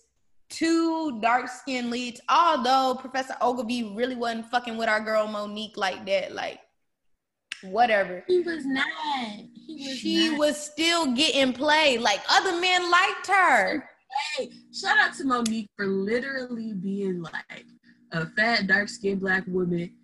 two 0.48 1.20
dark 1.20 1.48
skinned 1.48 1.90
leads. 1.90 2.20
Although 2.28 2.96
Professor 3.00 3.34
Oglevee 3.40 3.96
really 3.96 4.16
wasn't 4.16 4.46
fucking 4.46 4.76
with 4.76 4.88
our 4.88 5.00
girl 5.00 5.26
Monique 5.26 5.76
like 5.76 6.04
that, 6.06 6.34
like 6.34 6.60
whatever. 7.62 8.22
He 8.26 8.40
was 8.40 8.64
not. 8.64 8.86
He 9.66 9.88
was 9.88 9.98
she 9.98 10.28
not. 10.30 10.38
was 10.38 10.56
still 10.56 11.14
getting 11.14 11.52
played. 11.52 12.00
Like 12.00 12.20
other 12.30 12.60
men 12.60 12.90
liked 12.90 13.26
her. 13.28 13.88
Hey, 14.34 14.50
shout 14.72 14.98
out 14.98 15.14
to 15.14 15.24
Monique 15.24 15.68
for 15.76 15.86
literally 15.86 16.72
being 16.72 17.22
like 17.22 17.66
a 18.12 18.26
fat, 18.26 18.66
dark 18.66 18.88
skinned 18.88 19.20
black 19.20 19.44
woman 19.46 19.94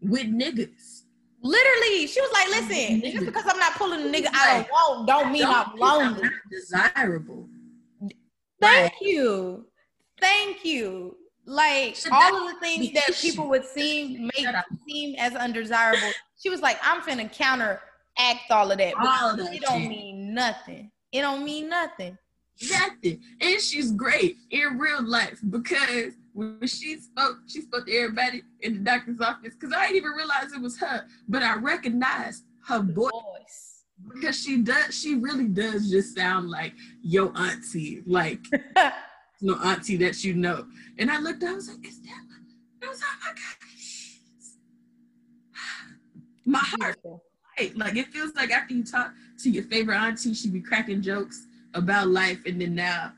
with 0.00 0.26
niggas. 0.26 1.02
Literally, 1.42 2.06
she 2.06 2.20
was 2.20 2.32
like, 2.32 2.48
"Listen, 2.48 3.00
just 3.00 3.26
because 3.26 3.44
I'm 3.46 3.58
not 3.58 3.74
pulling 3.74 4.00
a 4.00 4.10
nigga 4.10 4.28
I 4.32 4.56
don't 4.56 4.68
want, 4.70 5.06
don't 5.06 5.32
mean 5.32 5.42
don't 5.42 5.68
I'm 5.68 5.76
lonely. 5.76 6.22
I'm 6.24 6.40
desirable." 6.50 7.48
Thank 8.60 8.94
you, 9.00 9.66
thank 10.20 10.64
you. 10.64 11.16
Like 11.44 11.96
all 12.10 12.48
of 12.48 12.54
the 12.54 12.60
things 12.60 12.92
that 12.92 13.14
people 13.14 13.48
would 13.48 13.64
seem 13.64 14.28
make 14.36 14.46
seem 14.86 15.14
as 15.16 15.34
undesirable. 15.34 16.10
She 16.42 16.50
was 16.50 16.60
like, 16.60 16.78
"I'm 16.82 17.00
finna 17.02 17.32
counteract 17.32 18.50
all 18.50 18.70
of 18.70 18.78
that." 18.78 18.94
All 18.96 19.30
of 19.30 19.36
that 19.38 19.54
it 19.54 19.62
don't 19.62 19.88
mean 19.88 20.34
nothing. 20.34 20.90
It 21.12 21.22
don't 21.22 21.44
mean 21.44 21.68
nothing. 21.68 22.18
Nothing. 22.62 23.20
And 23.40 23.60
she's 23.60 23.92
great 23.92 24.36
in 24.50 24.78
real 24.78 25.02
life 25.02 25.38
because 25.48 26.14
when 26.32 26.66
she 26.66 26.96
spoke, 26.98 27.38
she 27.46 27.62
spoke 27.62 27.86
to 27.86 27.96
everybody 27.96 28.42
in 28.60 28.74
the 28.74 28.80
doctor's 28.80 29.20
office 29.20 29.54
because 29.54 29.72
I 29.72 29.86
didn't 29.86 29.96
even 29.96 30.12
realize 30.12 30.52
it 30.52 30.60
was 30.60 30.78
her, 30.78 31.06
but 31.28 31.42
I 31.42 31.56
recognized 31.56 32.44
her 32.66 32.80
voice. 32.80 33.10
voice. 33.12 33.84
Because 34.14 34.40
she 34.40 34.62
does, 34.62 34.96
she 34.98 35.16
really 35.16 35.48
does 35.48 35.90
just 35.90 36.16
sound 36.16 36.50
like 36.50 36.72
your 37.02 37.32
auntie, 37.36 38.02
like 38.06 38.40
no 39.40 39.54
auntie 39.56 39.96
that 39.96 40.22
you 40.24 40.34
know. 40.34 40.66
And 40.98 41.10
I 41.10 41.18
looked, 41.18 41.42
I 41.42 41.52
was 41.52 41.68
like, 41.68 41.86
is 41.86 42.00
that? 42.02 42.22
I 42.82 42.88
was 42.88 43.00
like, 43.00 43.08
oh 43.12 43.18
my 43.24 43.30
God. 43.30 43.44
My 46.44 46.60
heart, 46.60 46.98
like 47.76 47.96
it 47.96 48.06
feels 48.08 48.34
like 48.34 48.50
after 48.50 48.74
you 48.74 48.84
talk 48.84 49.12
to 49.42 49.50
your 49.50 49.64
favorite 49.64 49.96
auntie, 49.96 50.32
she'd 50.34 50.52
be 50.52 50.60
cracking 50.60 51.02
jokes 51.02 51.47
about 51.74 52.08
life 52.08 52.40
and 52.46 52.60
then 52.60 52.74
now 52.74 53.12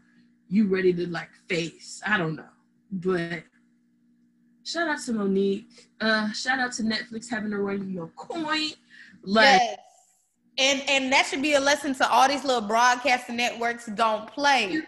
you 0.48 0.66
ready 0.66 0.92
to 0.92 1.07
like 1.09 1.30
face. 1.48 2.01
I 2.07 2.18
don't 2.18 2.36
know. 2.36 2.44
But 2.92 3.44
shout 4.64 4.88
out 4.88 5.01
to 5.07 5.12
Monique. 5.12 5.88
Uh 6.01 6.30
shout 6.32 6.59
out 6.59 6.72
to 6.74 6.82
Netflix 6.82 7.30
having 7.30 7.51
to 7.51 7.59
run 7.59 7.90
your 7.90 8.09
coin. 8.16 8.70
Like 9.22 9.61
yes. 9.61 9.78
And 10.59 10.82
and 10.88 11.12
that 11.12 11.26
should 11.26 11.42
be 11.42 11.55
a 11.55 11.61
lesson 11.61 11.94
to 11.94 12.11
all 12.11 12.28
these 12.28 12.44
little 12.44 12.66
broadcasting 12.66 13.36
networks 13.36 13.86
don't 13.86 14.28
play. 14.28 14.82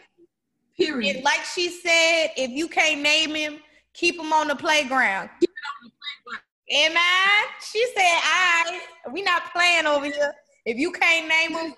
Period. 0.77 1.17
And 1.17 1.25
like 1.25 1.45
she 1.45 1.71
said, 1.71 2.29
if 2.37 2.51
you 2.51 2.69
can't 2.69 3.03
name 3.03 3.35
him, 3.35 3.59
keep 3.95 4.19
him 4.19 4.33
on 4.33 4.49
the 4.49 4.57
playground. 4.57 5.31
Keep 5.41 5.51
it 5.51 5.55
on 5.85 5.89
the 5.89 5.93
playground. 6.75 6.93
Amen. 6.93 7.49
She 7.71 7.85
said, 7.95 8.21
I 8.23 8.81
we 9.13 9.23
not 9.23 9.53
playing 9.53 9.87
over 9.87 10.07
here. 10.07 10.35
If 10.65 10.79
you 10.79 10.93
can't 10.93 11.29
name 11.29 11.55
them, 11.55 11.75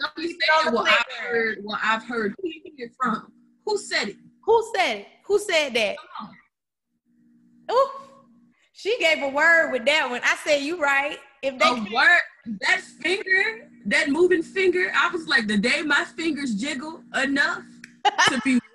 well, 0.72 0.87
I've 0.87 1.05
heard. 1.18 1.59
Well, 1.62 1.78
I've 1.82 2.05
heard. 2.05 2.35
Who 2.41 2.49
you 2.49 2.61
hear 2.76 2.91
from? 3.01 3.32
Who 3.64 3.78
said 3.78 4.09
it? 4.09 4.16
Who 4.45 4.72
said 4.76 4.99
it? 4.99 5.07
Who 5.26 5.39
said 5.39 5.72
that? 5.74 5.97
Oh, 7.70 8.01
she 8.72 8.99
gave 8.99 9.22
a 9.22 9.28
word 9.28 9.72
with 9.72 9.87
that 9.87 10.11
one. 10.11 10.20
I 10.22 10.37
said 10.45 10.62
you 10.62 10.80
right. 10.82 11.18
If 11.43 11.59
they 11.59 11.68
a 11.68 11.74
word, 11.74 12.20
that 12.61 12.80
finger, 13.01 13.70
that 13.87 14.11
moving 14.11 14.43
finger, 14.43 14.93
I 14.95 15.09
was 15.09 15.26
like, 15.28 15.47
the 15.47 15.57
day 15.57 15.82
my 15.82 16.05
fingers 16.05 16.55
jiggle 16.55 17.03
enough 17.14 17.62
to 18.28 18.41
be. 18.45 18.61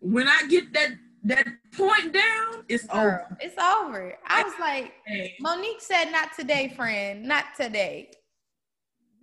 when 0.00 0.28
I 0.28 0.46
get 0.48 0.72
that 0.72 0.90
that 1.26 1.46
point 1.72 2.12
down, 2.12 2.64
it's 2.68 2.86
Girl, 2.86 3.00
over. 3.00 3.36
It's 3.40 3.58
over. 3.58 4.14
I 4.26 4.42
was 4.44 4.54
like. 4.60 4.92
Monique 5.40 5.80
said, 5.80 6.10
not 6.12 6.32
today, 6.38 6.72
friend. 6.74 7.24
Not 7.24 7.46
today. 7.56 8.10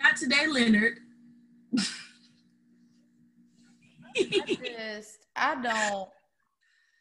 Not 0.01 0.17
today, 0.17 0.47
Leonard. 0.47 0.99
I 4.15 4.57
just, 4.61 5.25
I 5.35 5.55
don't. 5.61 6.09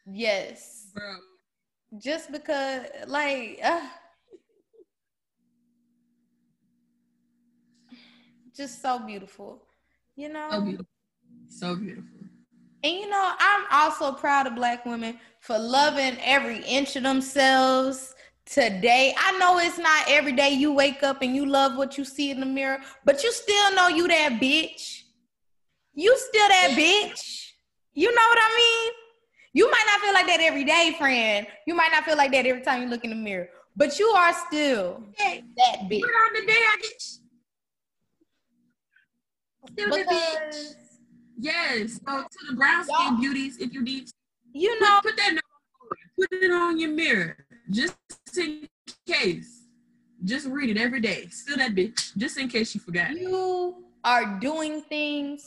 Yes. 0.06 0.86
Bro. 0.94 1.16
Just 1.98 2.30
because, 2.32 2.86
like, 3.06 3.58
uh, 3.62 3.80
just 8.56 8.80
so 8.80 8.98
beautiful, 9.00 9.62
you 10.14 10.28
know? 10.28 10.48
So 10.50 10.60
beautiful. 10.60 10.86
So 11.48 11.76
beautiful. 11.76 12.21
And 12.84 12.92
you 12.94 13.08
know, 13.08 13.32
I'm 13.38 13.64
also 13.70 14.12
proud 14.12 14.46
of 14.46 14.54
black 14.56 14.84
women 14.84 15.18
for 15.40 15.58
loving 15.58 16.16
every 16.22 16.64
inch 16.64 16.96
of 16.96 17.04
themselves 17.04 18.14
today. 18.44 19.14
I 19.16 19.38
know 19.38 19.58
it's 19.58 19.78
not 19.78 20.06
every 20.08 20.32
day 20.32 20.50
you 20.50 20.72
wake 20.72 21.02
up 21.02 21.22
and 21.22 21.34
you 21.34 21.46
love 21.46 21.76
what 21.76 21.96
you 21.96 22.04
see 22.04 22.30
in 22.30 22.40
the 22.40 22.46
mirror, 22.46 22.78
but 23.04 23.22
you 23.22 23.32
still 23.32 23.74
know 23.74 23.88
you 23.88 24.08
that 24.08 24.32
bitch. 24.40 25.02
you 25.94 26.16
still 26.18 26.48
that 26.48 26.70
bitch. 26.76 27.50
You 27.94 28.08
know 28.12 28.22
what 28.30 28.38
I 28.40 28.56
mean? 28.56 28.92
You 29.54 29.70
might 29.70 29.84
not 29.86 30.00
feel 30.00 30.14
like 30.14 30.26
that 30.26 30.40
every 30.40 30.64
day, 30.64 30.94
friend. 30.98 31.46
You 31.66 31.74
might 31.74 31.92
not 31.92 32.04
feel 32.04 32.16
like 32.16 32.32
that 32.32 32.46
every 32.46 32.62
time 32.62 32.82
you 32.82 32.88
look 32.88 33.04
in 33.04 33.10
the 33.10 33.16
mirror, 33.16 33.48
but 33.76 33.98
you 33.98 34.06
are 34.06 34.32
still 34.46 35.04
Hey, 35.16 35.44
that 35.56 35.80
bitch. 35.90 36.00
Put 36.00 36.10
on 36.10 36.32
the 36.32 36.46
day 36.46 36.52
I 36.52 36.76
get 36.80 37.02
still 39.72 39.90
the 39.90 40.04
bitch. 40.04 40.74
Yes. 41.38 42.00
So 42.06 42.22
to 42.22 42.46
the 42.50 42.56
brown 42.56 42.84
skin 42.84 43.20
beauties, 43.20 43.58
if 43.58 43.72
you 43.72 43.82
need 43.82 44.08
you 44.52 44.70
put, 44.78 44.80
know, 44.80 45.00
put 45.02 45.16
that 45.16 45.32
note 45.32 45.40
on, 45.40 46.28
put 46.30 46.42
it 46.42 46.50
on 46.50 46.78
your 46.78 46.90
mirror. 46.90 47.36
Just 47.70 47.96
in 48.36 48.68
case. 49.06 49.60
Just 50.24 50.46
read 50.46 50.70
it 50.70 50.78
every 50.80 51.00
day. 51.00 51.26
Still 51.30 51.56
that 51.56 51.74
bitch. 51.74 52.16
Just 52.16 52.38
in 52.38 52.48
case 52.48 52.74
you 52.74 52.80
forgot. 52.80 53.10
you 53.10 53.84
are 54.04 54.38
doing 54.40 54.82
things 54.82 55.46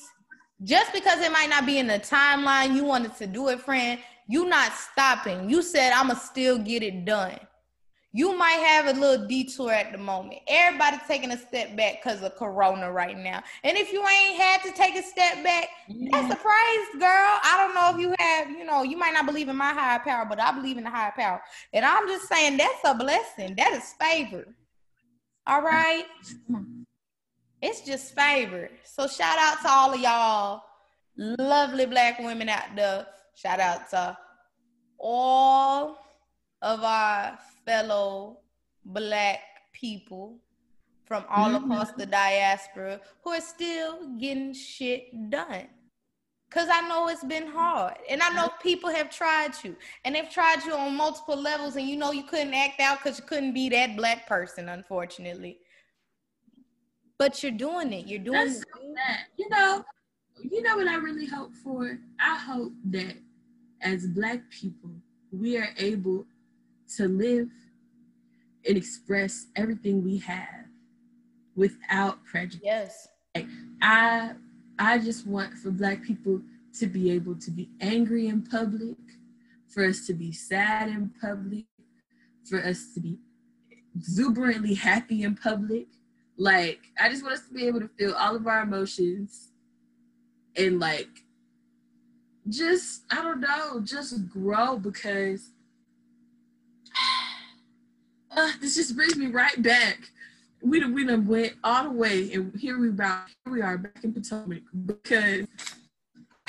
just 0.64 0.94
because 0.94 1.20
it 1.20 1.32
might 1.32 1.50
not 1.50 1.66
be 1.66 1.80
in 1.80 1.88
the 1.88 2.00
timeline 2.00 2.76
you 2.76 2.84
wanted 2.84 3.16
to 3.18 3.28
do 3.28 3.50
it, 3.50 3.60
friend. 3.60 4.00
You 4.28 4.46
not 4.46 4.72
stopping. 4.74 5.50
You 5.50 5.62
said 5.62 5.92
I'ma 5.92 6.16
still 6.16 6.58
get 6.58 6.82
it 6.82 7.06
done. 7.06 7.38
You 8.16 8.34
might 8.38 8.64
have 8.66 8.88
a 8.88 8.98
little 8.98 9.28
detour 9.28 9.74
at 9.74 9.92
the 9.92 9.98
moment. 9.98 10.40
Everybody 10.48 11.00
taking 11.06 11.32
a 11.32 11.38
step 11.38 11.76
back 11.76 12.02
because 12.02 12.22
of 12.22 12.34
Corona 12.38 12.90
right 12.90 13.18
now. 13.18 13.44
And 13.62 13.78
if 13.78 13.92
you 13.92 14.00
ain't 14.08 14.42
had 14.42 14.64
to 14.64 14.72
take 14.72 14.96
a 14.96 15.04
step 15.04 15.44
back, 15.44 15.68
that's 15.90 16.00
mm-hmm. 16.00 16.32
a 16.32 16.36
praise, 16.36 17.02
girl. 17.02 17.40
I 17.44 17.56
don't 17.58 17.76
know 17.76 17.94
if 17.94 18.02
you 18.02 18.16
have, 18.18 18.50
you 18.52 18.64
know, 18.64 18.84
you 18.84 18.96
might 18.96 19.14
not 19.14 19.26
believe 19.26 19.50
in 19.50 19.58
my 19.58 19.74
higher 19.74 20.00
power, 20.00 20.26
but 20.26 20.40
I 20.40 20.54
believe 20.54 20.78
in 20.78 20.86
the 20.86 20.90
higher 20.90 21.12
power. 21.14 21.42
And 21.74 21.84
I'm 21.84 22.08
just 22.08 22.30
saying 22.30 22.56
that's 22.56 22.80
a 22.86 22.96
blessing. 22.96 23.54
That 23.58 23.74
is 23.74 23.94
favor. 24.00 24.48
All 25.46 25.62
right. 25.62 26.06
It's 27.62 27.82
just 27.82 28.16
favor. 28.16 28.70
So 28.86 29.08
shout 29.08 29.38
out 29.38 29.62
to 29.64 29.70
all 29.70 29.94
of 29.94 30.00
y'all 30.00 30.64
lovely 31.18 31.86
black 31.86 32.20
women 32.20 32.48
out 32.48 32.78
there. 32.78 33.08
Shout 33.36 33.60
out 33.60 33.90
to 33.90 34.18
all 34.98 35.98
of 36.62 36.82
our 36.82 37.38
fellow 37.66 38.40
black 38.86 39.40
people 39.74 40.40
from 41.06 41.26
all 41.30 41.52
Mhm. 41.52 41.64
across 41.64 41.92
the 41.94 42.06
diaspora 42.06 43.00
who 43.24 43.32
are 43.32 43.42
still 43.42 44.08
getting 44.18 44.54
shit 44.54 45.30
done. 45.30 45.70
Cause 46.50 46.70
I 46.72 46.88
know 46.88 47.08
it's 47.10 47.24
been 47.24 47.48
hard. 47.48 47.98
And 48.10 48.22
I 48.22 48.30
know 48.30 48.50
people 48.62 48.90
have 48.90 49.10
tried 49.10 49.52
you. 49.64 49.76
And 50.04 50.16
they've 50.16 50.30
tried 50.30 50.64
you 50.64 50.74
on 50.74 50.96
multiple 50.96 51.36
levels, 51.36 51.76
and 51.76 51.88
you 51.90 51.98
know 51.98 52.12
you 52.12 52.24
couldn't 52.24 52.54
act 52.54 52.80
out 52.80 53.00
because 53.00 53.20
you 53.20 53.26
couldn't 53.26 53.54
be 53.54 53.68
that 53.70 53.98
black 53.98 54.26
person, 54.26 54.70
unfortunately. 54.70 55.60
But 57.18 57.42
you're 57.44 57.52
doing 57.52 57.92
it. 57.94 58.08
You're 58.08 58.20
doing 58.24 58.46
That's 58.48 58.60
it. 58.62 58.68
so. 58.74 58.82
You 59.38 59.50
know, 59.50 59.86
you 60.44 60.62
know 60.62 60.78
what 60.78 60.88
I 60.88 60.96
really 60.96 61.26
hope 61.26 61.54
for? 61.56 62.00
I 62.20 62.38
hope 62.38 62.74
that 62.86 63.18
as 63.82 64.08
black 64.08 64.50
people, 64.50 64.92
we 65.32 65.58
are 65.58 65.74
able 65.78 66.26
to 66.98 67.08
live 67.08 67.50
and 68.68 68.78
express 68.78 69.48
everything 69.56 70.04
we 70.04 70.18
have 70.18 70.66
without 71.56 72.24
prejudice. 72.26 72.62
Yes. 72.64 73.08
Like, 73.36 73.48
I 73.82 74.34
I 74.78 74.98
just 74.98 75.26
want 75.26 75.54
for 75.54 75.72
black 75.72 76.04
people 76.04 76.42
to 76.80 76.88
be 76.88 77.12
able 77.12 77.36
to 77.36 77.52
be 77.52 77.70
angry 77.80 78.28
in 78.28 78.42
public, 78.42 78.98
for 79.68 79.86
us 79.86 80.06
to 80.08 80.14
be 80.14 80.32
sad 80.32 80.90
in 80.90 81.12
public, 81.22 81.66
for 82.44 82.62
us 82.64 82.94
to 82.94 83.00
be 83.00 83.18
exuberantly 83.96 84.74
happy 84.74 85.24
in 85.24 85.36
public. 85.36 85.88
Like 86.38 86.80
I 87.00 87.10
just 87.10 87.24
want 87.24 87.36
us 87.36 87.48
to 87.48 87.54
be 87.54 87.66
able 87.68 87.80
to 87.80 87.88
feel 87.88 88.14
all 88.14 88.36
of 88.36 88.46
our 88.48 88.62
emotions 88.62 89.52
and 90.58 90.80
like 90.80 91.10
just 92.50 93.04
I 93.10 93.22
don't 93.22 93.40
know, 93.40 93.80
just 93.82 94.30
grow 94.30 94.78
because 94.78 95.52
uh, 98.36 98.52
this 98.62 98.76
just 98.76 98.96
brings 98.96 99.16
me 99.16 99.28
right 99.28 99.62
back 99.62 100.12
we 100.66 100.80
done, 100.80 100.94
we 100.94 101.06
done 101.06 101.28
went 101.28 101.54
all 101.64 101.84
the 101.84 101.92
way, 101.92 102.34
and 102.34 102.54
here 102.56 102.80
we 102.80 102.90
about 102.90 103.28
here 103.46 103.54
we 103.54 103.62
are 103.62 103.78
back 103.78 104.04
in 104.04 104.14
Potomac 104.14 104.64
because 104.86 105.46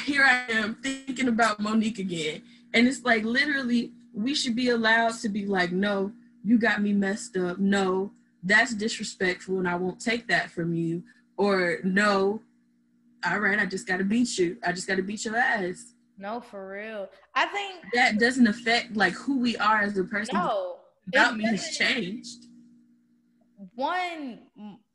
here 0.03 0.25
I 0.25 0.51
am 0.53 0.77
thinking 0.77 1.29
about 1.29 1.61
Monique 1.61 1.99
again, 1.99 2.43
and 2.73 2.89
it's 2.89 3.05
like 3.05 3.25
literally 3.25 3.93
we 4.15 4.35
should 4.35 4.57
be 4.57 4.71
allowed 4.71 5.15
to 5.19 5.29
be 5.29 5.45
like, 5.45 5.73
no, 5.73 6.13
you 6.43 6.59
got 6.59 6.81
me 6.81 6.93
messed 6.95 7.37
up. 7.37 7.59
No, 7.59 8.13
that's 8.43 8.75
disrespectful, 8.75 9.59
and 9.59 9.69
I 9.69 9.75
won't 9.77 10.01
take 10.01 10.27
that 10.29 10.51
from 10.51 10.73
you. 10.73 11.03
Or 11.37 11.79
no, 11.85 12.41
all 13.29 13.41
right, 13.41 13.59
I 13.59 13.67
just 13.67 13.87
got 13.87 13.99
to 13.99 14.05
beat 14.05 14.39
you. 14.39 14.57
I 14.67 14.73
just 14.73 14.87
got 14.89 14.97
to 14.97 15.03
beat 15.03 15.27
your 15.27 15.37
ass. 15.37 15.93
No, 16.17 16.41
for 16.41 16.71
real. 16.71 17.11
I 17.35 17.45
think 17.47 17.85
That 17.93 18.19
doesn't 18.19 18.47
affect 18.47 18.97
like 18.97 19.13
who 19.13 19.39
we 19.39 19.59
are 19.59 19.83
as 19.83 19.99
a 19.99 20.05
person. 20.05 20.39
no. 20.39 20.77
About 21.09 21.35
it 21.35 21.37
me 21.39 21.45
has 21.47 21.61
doesn't- 21.67 21.87
changed. 21.87 22.45
One, 23.75 24.41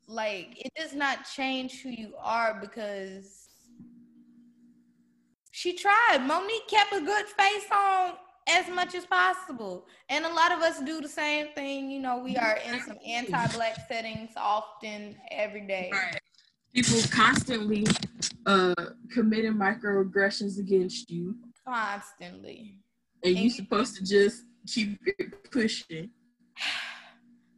like 0.06 0.54
it 0.64 0.72
does 0.76 0.94
not 0.94 1.18
change 1.34 1.80
who 1.82 1.88
you 1.90 2.14
are 2.18 2.58
because 2.60 3.48
she 5.50 5.74
tried. 5.76 6.18
Monique 6.26 6.66
kept 6.68 6.92
a 6.92 7.00
good 7.00 7.26
face 7.26 7.64
on 7.72 8.12
as 8.48 8.68
much 8.68 8.94
as 8.94 9.04
possible, 9.06 9.86
and 10.08 10.24
a 10.24 10.32
lot 10.32 10.52
of 10.52 10.60
us 10.60 10.80
do 10.80 11.00
the 11.00 11.08
same 11.08 11.48
thing. 11.54 11.90
You 11.90 12.00
know, 12.00 12.18
we 12.18 12.36
are 12.36 12.58
in 12.66 12.80
some 12.80 12.98
anti-black 13.06 13.76
settings 13.88 14.30
often, 14.36 15.16
every 15.30 15.66
day. 15.66 15.90
Right. 15.92 16.18
People 16.74 17.00
constantly 17.10 17.86
uh 18.46 18.74
committing 19.12 19.54
microaggressions 19.54 20.58
against 20.58 21.10
you, 21.10 21.36
Constantly. 21.66 22.78
and 23.22 23.30
And 23.30 23.34
you're 23.36 23.44
you- 23.44 23.50
supposed 23.50 23.96
to 23.96 24.04
just 24.04 24.44
keep 24.66 24.98
it 25.06 25.50
pushing. 25.50 26.10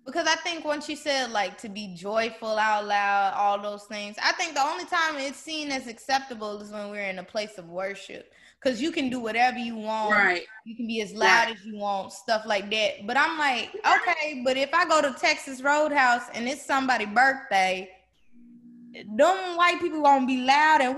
Because 0.06 0.26
I 0.26 0.36
think 0.36 0.64
once 0.66 0.88
you 0.88 0.96
said 0.96 1.30
like 1.30 1.56
to 1.62 1.68
be 1.68 1.94
joyful 1.96 2.58
out 2.58 2.86
loud, 2.86 3.32
all 3.34 3.60
those 3.60 3.84
things, 3.84 4.16
I 4.22 4.32
think 4.32 4.54
the 4.54 4.62
only 4.62 4.84
time 4.84 5.16
it's 5.16 5.38
seen 5.38 5.70
as 5.70 5.86
acceptable 5.86 6.60
is 6.60 6.70
when 6.70 6.90
we're 6.90 7.08
in 7.08 7.18
a 7.18 7.24
place 7.24 7.56
of 7.56 7.68
worship. 7.68 8.30
Because 8.62 8.80
you 8.80 8.90
can 8.92 9.10
do 9.10 9.20
whatever 9.20 9.58
you 9.58 9.76
want. 9.76 10.12
Right. 10.12 10.42
You 10.64 10.76
can 10.76 10.86
be 10.86 11.00
as 11.02 11.12
loud 11.12 11.48
Right. 11.48 11.56
as 11.56 11.64
you 11.64 11.76
want, 11.76 12.12
stuff 12.12 12.44
like 12.46 12.70
that. 12.70 13.06
But 13.06 13.16
I'm 13.18 13.38
like, 13.38 13.70
okay, 13.74 14.42
but 14.44 14.56
if 14.56 14.72
I 14.72 14.86
go 14.86 15.02
to 15.02 15.12
Texas 15.18 15.62
Roadhouse 15.62 16.28
and 16.32 16.48
it's 16.48 16.64
somebody's 16.64 17.08
birthday, 17.08 17.90
them 19.16 19.56
white 19.56 19.80
people 19.80 20.02
gonna 20.02 20.26
be 20.26 20.44
loud 20.44 20.80
and 20.80 20.96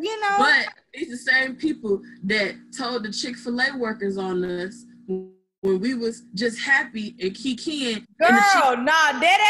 you 0.00 0.20
know. 0.20 0.36
But 0.38 0.68
it's 0.92 1.10
the 1.10 1.30
same 1.32 1.56
people 1.56 2.00
that 2.24 2.54
told 2.76 3.04
the 3.04 3.12
Chick 3.12 3.36
Fil 3.36 3.60
A 3.60 3.76
workers 3.76 4.16
on 4.18 4.44
us 4.44 4.84
when 5.06 5.80
we 5.80 5.94
was 5.94 6.22
just 6.34 6.60
happy 6.60 7.14
and 7.20 7.32
kikiing. 7.32 8.04
Girl, 8.20 8.30
Chick- 8.30 8.78
nah, 8.84 9.20
dead 9.20 9.40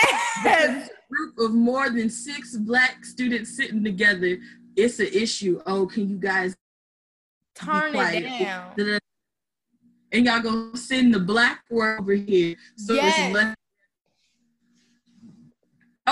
ass. 0.47 0.89
group 1.11 1.39
of 1.39 1.53
more 1.55 1.91
than 1.91 2.09
six 2.11 2.57
black 2.57 3.05
students 3.05 3.57
sitting 3.57 3.83
together. 3.85 4.39
It's 4.77 4.99
an 5.01 5.09
issue. 5.12 5.61
Oh, 5.66 5.87
can 5.87 6.09
you 6.09 6.16
guys 6.19 6.55
Turn 7.55 7.95
it 7.95 8.23
down. 8.23 9.01
and 10.12 10.24
y'all 10.27 10.41
gonna 10.41 10.77
send 10.77 11.12
the 11.12 11.19
black 11.19 11.65
word 11.70 12.01
over 12.01 12.12
here 12.12 12.55
so 12.77 12.95
Yes. 12.95 13.15
it's 13.19 13.35
less 13.35 13.57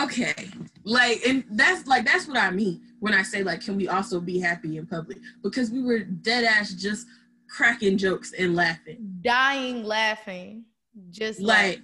okay. 0.04 0.50
Like 0.84 1.24
and 1.26 1.44
that's 1.50 1.86
like 1.86 2.04
that's 2.04 2.28
what 2.28 2.36
i 2.36 2.50
mean 2.50 2.80
when 3.00 3.12
i 3.12 3.22
say 3.22 3.42
like 3.42 3.60
can 3.60 3.76
we 3.76 3.88
also 3.88 4.20
be 4.20 4.38
happy 4.38 4.76
in 4.76 4.86
public? 4.86 5.18
Because 5.42 5.70
we 5.70 5.82
were 5.82 6.00
dead 6.00 6.44
ass 6.44 6.72
just 6.74 7.06
cracking 7.48 7.98
jokes 7.98 8.32
and 8.32 8.54
laughing. 8.54 8.98
Dying 9.22 9.84
laughing. 9.84 10.64
Just 11.10 11.40
like, 11.40 11.80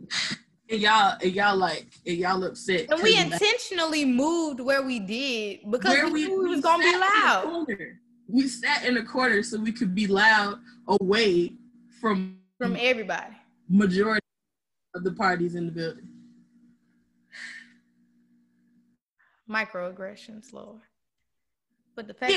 like 0.00 0.38
and 0.70 0.80
y'all 0.80 1.16
and 1.22 1.32
y'all 1.32 1.56
like 1.56 1.86
and 2.06 2.16
y'all 2.16 2.42
upset 2.44 2.86
and 2.90 3.02
we 3.02 3.16
intentionally 3.16 4.04
moved 4.04 4.60
where 4.60 4.82
we 4.82 5.00
did 5.00 5.60
because 5.70 5.92
Where 5.94 6.08
we, 6.08 6.26
knew 6.26 6.42
we 6.42 6.48
was 6.48 6.60
gonna 6.60 6.82
be 6.82 6.90
sat 6.90 6.94
in 6.94 7.02
a 7.02 7.58
loud. 7.58 7.66
we 8.28 8.48
sat 8.48 8.84
in 8.84 8.96
a 8.96 9.04
corner 9.04 9.42
so 9.42 9.58
we 9.58 9.72
could 9.72 9.94
be 9.94 10.06
loud 10.06 10.58
away 10.88 11.54
from 12.00 12.38
from 12.58 12.76
everybody. 12.78 13.34
majority 13.68 14.20
of 14.94 15.04
the 15.04 15.12
parties 15.12 15.54
in 15.54 15.66
the 15.66 15.72
building. 15.72 16.08
Microaggressions 19.50 20.52
lord 20.52 20.80
but 21.96 22.06
the 22.06 22.14
fact 22.14 22.32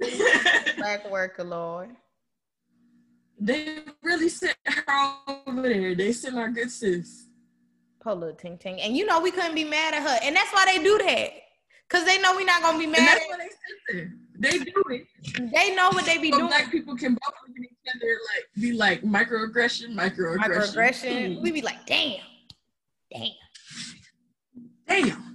that 0.00 0.74
black 0.76 1.10
worker 1.10 1.42
lord 1.44 1.90
they 3.40 3.78
really 4.02 4.28
sent 4.28 4.56
her 4.66 5.14
over 5.46 5.62
there. 5.62 5.94
They 5.94 6.12
sent 6.12 6.36
our 6.36 6.48
good 6.48 6.70
sis. 6.72 7.26
little 8.04 8.32
ting 8.34 8.58
ting 8.58 8.80
and 8.80 8.96
you 8.96 9.06
know 9.06 9.20
we 9.20 9.30
couldn't 9.30 9.54
be 9.54 9.64
mad 9.64 9.94
at 9.94 10.02
her 10.02 10.18
and 10.24 10.34
that's 10.34 10.52
why 10.52 10.64
they 10.66 10.82
do 10.82 10.98
that 10.98 11.30
because 11.88 12.04
they 12.04 12.18
know 12.20 12.34
we're 12.34 12.44
not 12.44 12.62
gonna 12.62 12.78
be 12.78 12.86
mad 12.86 12.98
that's 13.00 13.22
at 13.22 13.28
why 13.28 13.36
they 13.36 13.50
sent 13.94 14.10
her. 14.10 14.12
They 14.40 14.58
do 14.58 14.82
it. 14.90 15.52
they 15.52 15.74
know 15.74 15.88
what 15.90 16.04
they 16.06 16.18
be 16.18 16.30
So 16.30 16.38
doing 16.38 16.48
black 16.48 16.70
people 16.70 16.96
can 16.96 17.12
both 17.14 17.34
look 17.46 17.56
at 17.56 17.62
each 17.62 17.94
other 17.96 18.18
like 18.34 18.44
be 18.60 18.72
like 18.72 19.02
microaggression, 19.02 19.94
microaggression. 19.94 20.38
microaggression 20.38 21.42
we 21.42 21.52
be 21.52 21.62
like 21.62 21.84
damn 21.86 22.20
damn 23.12 23.30
Damn. 24.88 25.27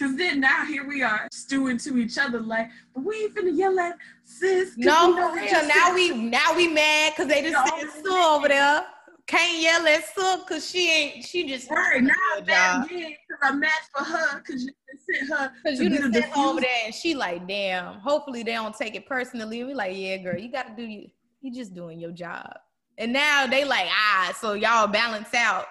Cause 0.00 0.16
then 0.16 0.40
now 0.40 0.64
here 0.64 0.88
we 0.88 1.02
are 1.02 1.28
stewing 1.30 1.76
to 1.76 1.98
each 1.98 2.16
other 2.16 2.40
like, 2.40 2.70
but 2.94 3.04
we 3.04 3.24
ain't 3.24 3.34
finna 3.34 3.54
yell 3.54 3.78
at 3.78 3.98
sis. 4.24 4.72
No, 4.78 5.14
for 5.14 5.36
real. 5.36 5.68
Now 5.68 5.94
we 5.94 6.10
now 6.14 6.56
we 6.56 6.68
mad 6.68 7.12
because 7.12 7.30
they 7.30 7.42
just 7.42 7.68
said 7.68 8.02
Sue 8.02 8.10
over 8.10 8.48
there. 8.48 8.86
Can't 9.26 9.60
yell 9.60 9.86
at 9.86 10.02
Sue 10.14 10.38
because 10.38 10.70
she 10.70 10.90
ain't. 10.90 11.24
She 11.26 11.46
just 11.46 11.70
right 11.70 12.02
now. 12.02 12.12
I'm 12.38 12.46
mad 12.46 12.86
because 12.88 13.40
I'm 13.42 13.60
mad 13.60 13.72
for 13.94 14.02
her 14.02 14.38
because 14.38 14.64
you 14.64 14.70
sent 15.12 15.28
her 15.28 15.52
because 15.62 15.78
you 15.78 15.90
just 15.90 16.14
sent 16.14 16.24
her 16.34 16.48
over 16.48 16.62
there 16.62 16.70
and 16.86 16.94
she 16.94 17.14
like, 17.14 17.46
damn. 17.46 17.96
Hopefully 17.96 18.42
they 18.42 18.54
don't 18.54 18.74
take 18.74 18.94
it 18.94 19.04
personally. 19.04 19.64
We 19.64 19.74
like, 19.74 19.94
yeah, 19.94 20.16
girl, 20.16 20.38
you 20.38 20.50
got 20.50 20.66
to 20.68 20.74
do 20.74 20.88
you. 20.88 21.08
You 21.42 21.52
just 21.52 21.74
doing 21.74 22.00
your 22.00 22.12
job. 22.12 22.50
And 22.96 23.12
now 23.12 23.46
they 23.46 23.66
like, 23.66 23.88
ah, 23.90 24.34
so 24.40 24.54
y'all 24.54 24.86
balance 24.86 25.34
out. 25.34 25.66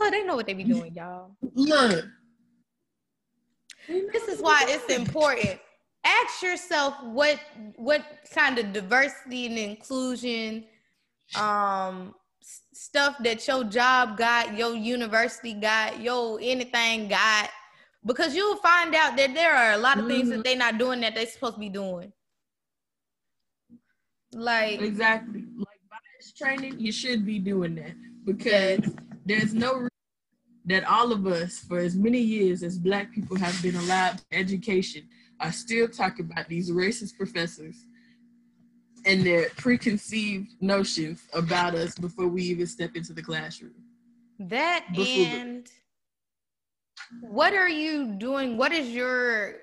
Oh, 0.00 0.10
they 0.10 0.24
know 0.24 0.34
what 0.34 0.46
they 0.46 0.54
be 0.54 0.64
doing, 0.64 0.94
y'all. 0.94 1.36
Look, 1.54 2.06
this 3.88 4.28
is 4.28 4.40
why 4.40 4.64
it's 4.66 4.92
important. 4.92 5.58
Ask 6.04 6.42
yourself 6.42 6.94
what 7.02 7.40
what 7.76 8.04
kind 8.32 8.58
of 8.58 8.72
diversity 8.72 9.46
and 9.46 9.58
inclusion 9.58 10.64
um 11.36 12.14
stuff 12.72 13.16
that 13.20 13.46
your 13.48 13.64
job 13.64 14.16
got, 14.16 14.56
your 14.56 14.74
university 14.74 15.52
got, 15.52 16.00
your 16.00 16.38
anything 16.40 17.08
got, 17.08 17.50
because 18.04 18.36
you'll 18.36 18.56
find 18.56 18.94
out 18.94 19.16
that 19.16 19.34
there 19.34 19.54
are 19.54 19.72
a 19.72 19.78
lot 19.78 19.98
of 19.98 20.04
mm-hmm. 20.04 20.12
things 20.12 20.28
that 20.28 20.34
mm-hmm. 20.36 20.42
they're 20.42 20.56
not 20.56 20.78
doing 20.78 21.00
that 21.00 21.14
they're 21.14 21.26
supposed 21.26 21.54
to 21.54 21.60
be 21.60 21.68
doing. 21.68 22.12
Like 24.32 24.80
exactly, 24.80 25.44
like 25.56 25.80
bias 25.90 26.32
training, 26.32 26.78
you 26.78 26.92
should 26.92 27.26
be 27.26 27.38
doing 27.38 27.74
that 27.76 27.94
because 28.24 28.80
there's 29.24 29.54
no 29.54 29.88
that 30.66 30.84
all 30.84 31.12
of 31.12 31.26
us, 31.26 31.58
for 31.58 31.78
as 31.78 31.94
many 31.94 32.18
years 32.20 32.62
as 32.62 32.76
Black 32.78 33.12
people 33.12 33.36
have 33.36 33.60
been 33.62 33.76
allowed 33.76 34.20
education, 34.32 35.08
are 35.40 35.52
still 35.52 35.88
talking 35.88 36.28
about 36.30 36.48
these 36.48 36.70
racist 36.70 37.16
professors 37.16 37.76
and 39.04 39.24
their 39.24 39.48
preconceived 39.50 40.50
notions 40.60 41.22
about 41.32 41.74
us 41.74 41.94
before 41.96 42.26
we 42.26 42.42
even 42.42 42.66
step 42.66 42.96
into 42.96 43.12
the 43.12 43.22
classroom. 43.22 43.74
That 44.40 44.86
before 44.94 45.06
and 45.06 45.66
the- 45.66 47.28
what 47.28 47.52
are 47.54 47.68
you 47.68 48.14
doing? 48.14 48.56
What 48.56 48.72
is 48.72 48.90
your 48.90 49.60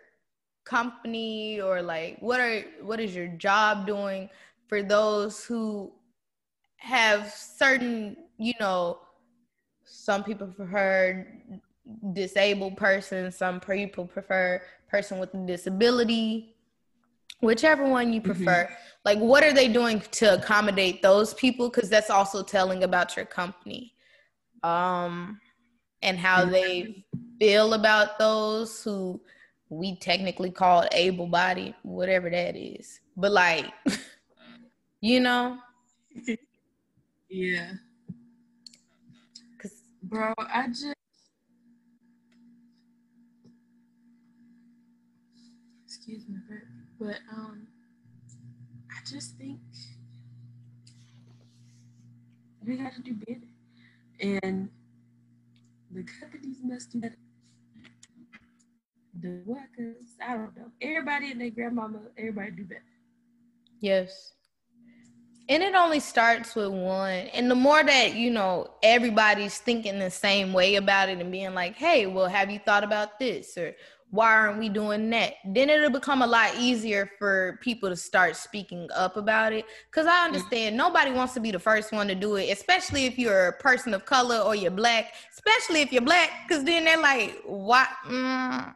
company 0.66 1.60
or 1.60 1.82
like 1.82 2.18
what 2.22 2.40
are 2.40 2.62
what 2.82 3.02
is 3.02 3.14
your 3.14 3.28
job 3.28 3.86
doing 3.86 4.30
for 4.70 4.82
those 4.82 5.44
who 5.44 5.92
have 6.78 7.30
certain, 7.32 8.16
you 8.38 8.54
know, 8.62 9.00
some 9.94 10.24
people 10.24 10.48
prefer 10.48 11.26
disabled 12.14 12.76
person, 12.76 13.32
some 13.32 13.60
people 13.60 14.06
prefer 14.06 14.62
person 14.90 15.20
with 15.20 15.34
a 15.36 15.46
disability, 15.46 16.56
whichever 17.42 17.88
one 17.88 18.12
you 18.12 18.20
prefer. 18.20 18.66
Mm-hmm. 18.66 18.74
Like, 19.06 19.20
what 19.20 19.44
are 19.44 19.54
they 19.54 19.68
doing 19.68 20.02
to 20.12 20.34
accommodate 20.34 21.04
those 21.04 21.36
people? 21.36 21.70
Because 21.70 21.90
that's 21.90 22.10
also 22.10 22.42
telling 22.42 22.84
about 22.84 23.16
your 23.16 23.26
company 23.26 23.94
um, 24.64 25.40
and 26.02 26.18
how 26.18 26.44
they 26.46 27.06
feel 27.40 27.76
about 27.76 28.18
those 28.18 28.84
who 28.84 29.22
we 29.70 29.96
technically 29.98 30.50
call 30.50 30.86
able 30.92 31.28
bodied, 31.28 31.76
whatever 31.84 32.32
that 32.32 32.56
is. 32.56 33.00
But, 33.16 33.32
like, 33.32 33.72
you 35.02 35.20
know? 35.20 35.60
yeah. 37.30 37.74
Bro, 40.14 40.32
I 40.38 40.68
just 40.68 40.94
excuse 45.88 46.30
me, 46.30 46.36
but, 46.48 46.58
but 47.00 47.16
um, 47.36 47.66
I 48.92 49.10
just 49.10 49.38
think 49.38 49.58
we 52.64 52.78
got 52.78 52.94
to 52.94 53.02
do 53.02 53.16
better, 53.16 53.48
and 54.22 54.70
the 55.90 56.04
companies 56.04 56.58
must 56.64 56.92
do 56.92 57.00
better. 57.00 57.18
The 59.20 59.42
workers, 59.48 60.16
I 60.24 60.36
don't 60.36 60.56
know. 60.56 60.70
Everybody 60.80 61.32
and 61.32 61.42
their 61.42 61.50
grandmama, 61.50 62.02
everybody 62.20 62.52
do 62.52 62.66
better. 62.66 62.84
Yes. 63.80 64.34
And 65.50 65.62
it 65.62 65.76
only 65.76 66.00
starts 66.00 66.56
with 66.56 66.70
one. 66.70 67.28
And 67.34 67.52
the 67.52 67.56
more 67.56 67.84
that, 67.84 68.16
you 68.16 68.32
know, 68.32 68.72
everybody's 68.82 69.58
thinking 69.58 70.00
the 70.00 70.10
same 70.10 70.54
way 70.54 70.76
about 70.76 71.10
it 71.10 71.20
and 71.20 71.32
being 71.32 71.54
like, 71.54 71.76
hey, 71.76 72.06
well, 72.06 72.28
have 72.28 72.50
you 72.50 72.60
thought 72.60 72.84
about 72.84 73.20
this? 73.20 73.58
Or 73.58 73.76
why 74.14 74.32
aren't 74.32 74.60
we 74.60 74.70
doing 74.70 75.10
that? 75.10 75.34
Then 75.44 75.70
it'll 75.70 75.90
become 75.90 76.22
a 76.22 76.28
lot 76.28 76.54
easier 76.60 77.10
for 77.18 77.60
people 77.62 77.90
to 77.90 77.96
start 77.96 78.36
speaking 78.36 78.88
up 78.96 79.18
about 79.18 79.54
it. 79.54 79.66
Cause 79.92 80.06
I 80.06 80.24
understand 80.24 80.78
nobody 80.78 81.12
wants 81.12 81.34
to 81.34 81.40
be 81.40 81.50
the 81.50 81.60
first 81.60 81.92
one 81.92 82.08
to 82.08 82.16
do 82.16 82.36
it, 82.36 82.52
especially 82.52 83.06
if 83.06 83.18
you're 83.18 83.48
a 83.48 83.54
person 83.54 83.94
of 83.94 84.06
color 84.06 84.38
or 84.38 84.54
you're 84.54 84.72
black, 84.72 85.14
especially 85.34 85.82
if 85.82 85.92
you're 85.92 86.04
black, 86.04 86.30
because 86.48 86.64
then 86.64 86.86
they're 86.86 87.02
like, 87.02 87.42
what? 87.46 87.90
Mm. 88.06 88.74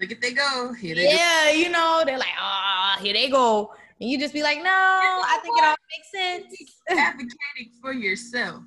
Look 0.00 0.10
at 0.10 0.20
they 0.22 0.32
go. 0.32 0.72
Here 0.72 0.94
they 0.94 1.12
yeah, 1.12 1.52
go. 1.52 1.58
you 1.58 1.68
know, 1.68 2.02
they're 2.06 2.18
like, 2.18 2.34
ah, 2.38 2.96
oh, 2.96 3.02
here 3.02 3.12
they 3.12 3.28
go. 3.28 3.74
And 4.00 4.10
you 4.10 4.18
just 4.18 4.34
be 4.34 4.42
like, 4.42 4.58
no, 4.58 4.64
I 4.64 5.38
think 5.42 5.58
it 5.58 5.64
all 5.64 5.75
makes 5.90 6.10
sense. 6.10 6.72
Advocating 6.90 7.72
for 7.80 7.92
yourself. 7.92 8.62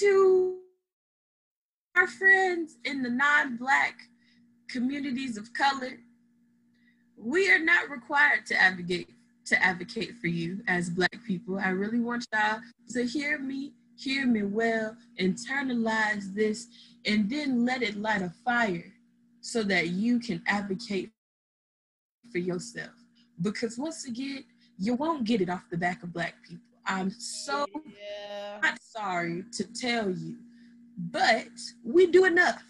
To 0.00 0.58
our 1.96 2.06
friends 2.06 2.76
in 2.84 3.02
the 3.02 3.10
non-black 3.10 3.94
communities 4.68 5.36
of 5.36 5.52
color, 5.54 5.98
we 7.16 7.50
are 7.50 7.58
not 7.58 7.88
required 7.88 8.46
to 8.46 8.60
advocate 8.60 9.10
to 9.46 9.62
advocate 9.62 10.16
for 10.16 10.26
you 10.26 10.60
as 10.66 10.90
black 10.90 11.16
people. 11.24 11.56
I 11.56 11.68
really 11.68 12.00
want 12.00 12.26
y'all 12.32 12.58
to 12.90 13.06
hear 13.06 13.38
me, 13.38 13.74
hear 13.96 14.26
me 14.26 14.42
well, 14.42 14.96
internalize 15.20 16.34
this, 16.34 16.66
and 17.04 17.30
then 17.30 17.64
let 17.64 17.80
it 17.80 17.96
light 17.96 18.22
a 18.22 18.32
fire 18.44 18.92
so 19.40 19.62
that 19.62 19.90
you 19.90 20.18
can 20.18 20.42
advocate 20.48 21.12
for 22.32 22.38
yourself 22.38 22.90
because 23.42 23.78
once 23.78 24.06
again, 24.06 24.44
you 24.78 24.94
won't 24.94 25.24
get 25.24 25.40
it 25.40 25.48
off 25.48 25.64
the 25.70 25.76
back 25.76 26.02
of 26.02 26.12
black 26.12 26.34
people. 26.42 26.64
I'm 26.86 27.10
so 27.10 27.66
yeah. 27.84 28.58
not 28.62 28.78
sorry 28.80 29.44
to 29.52 29.64
tell 29.64 30.10
you, 30.10 30.36
but 30.96 31.48
we 31.84 32.06
do 32.06 32.24
enough 32.24 32.62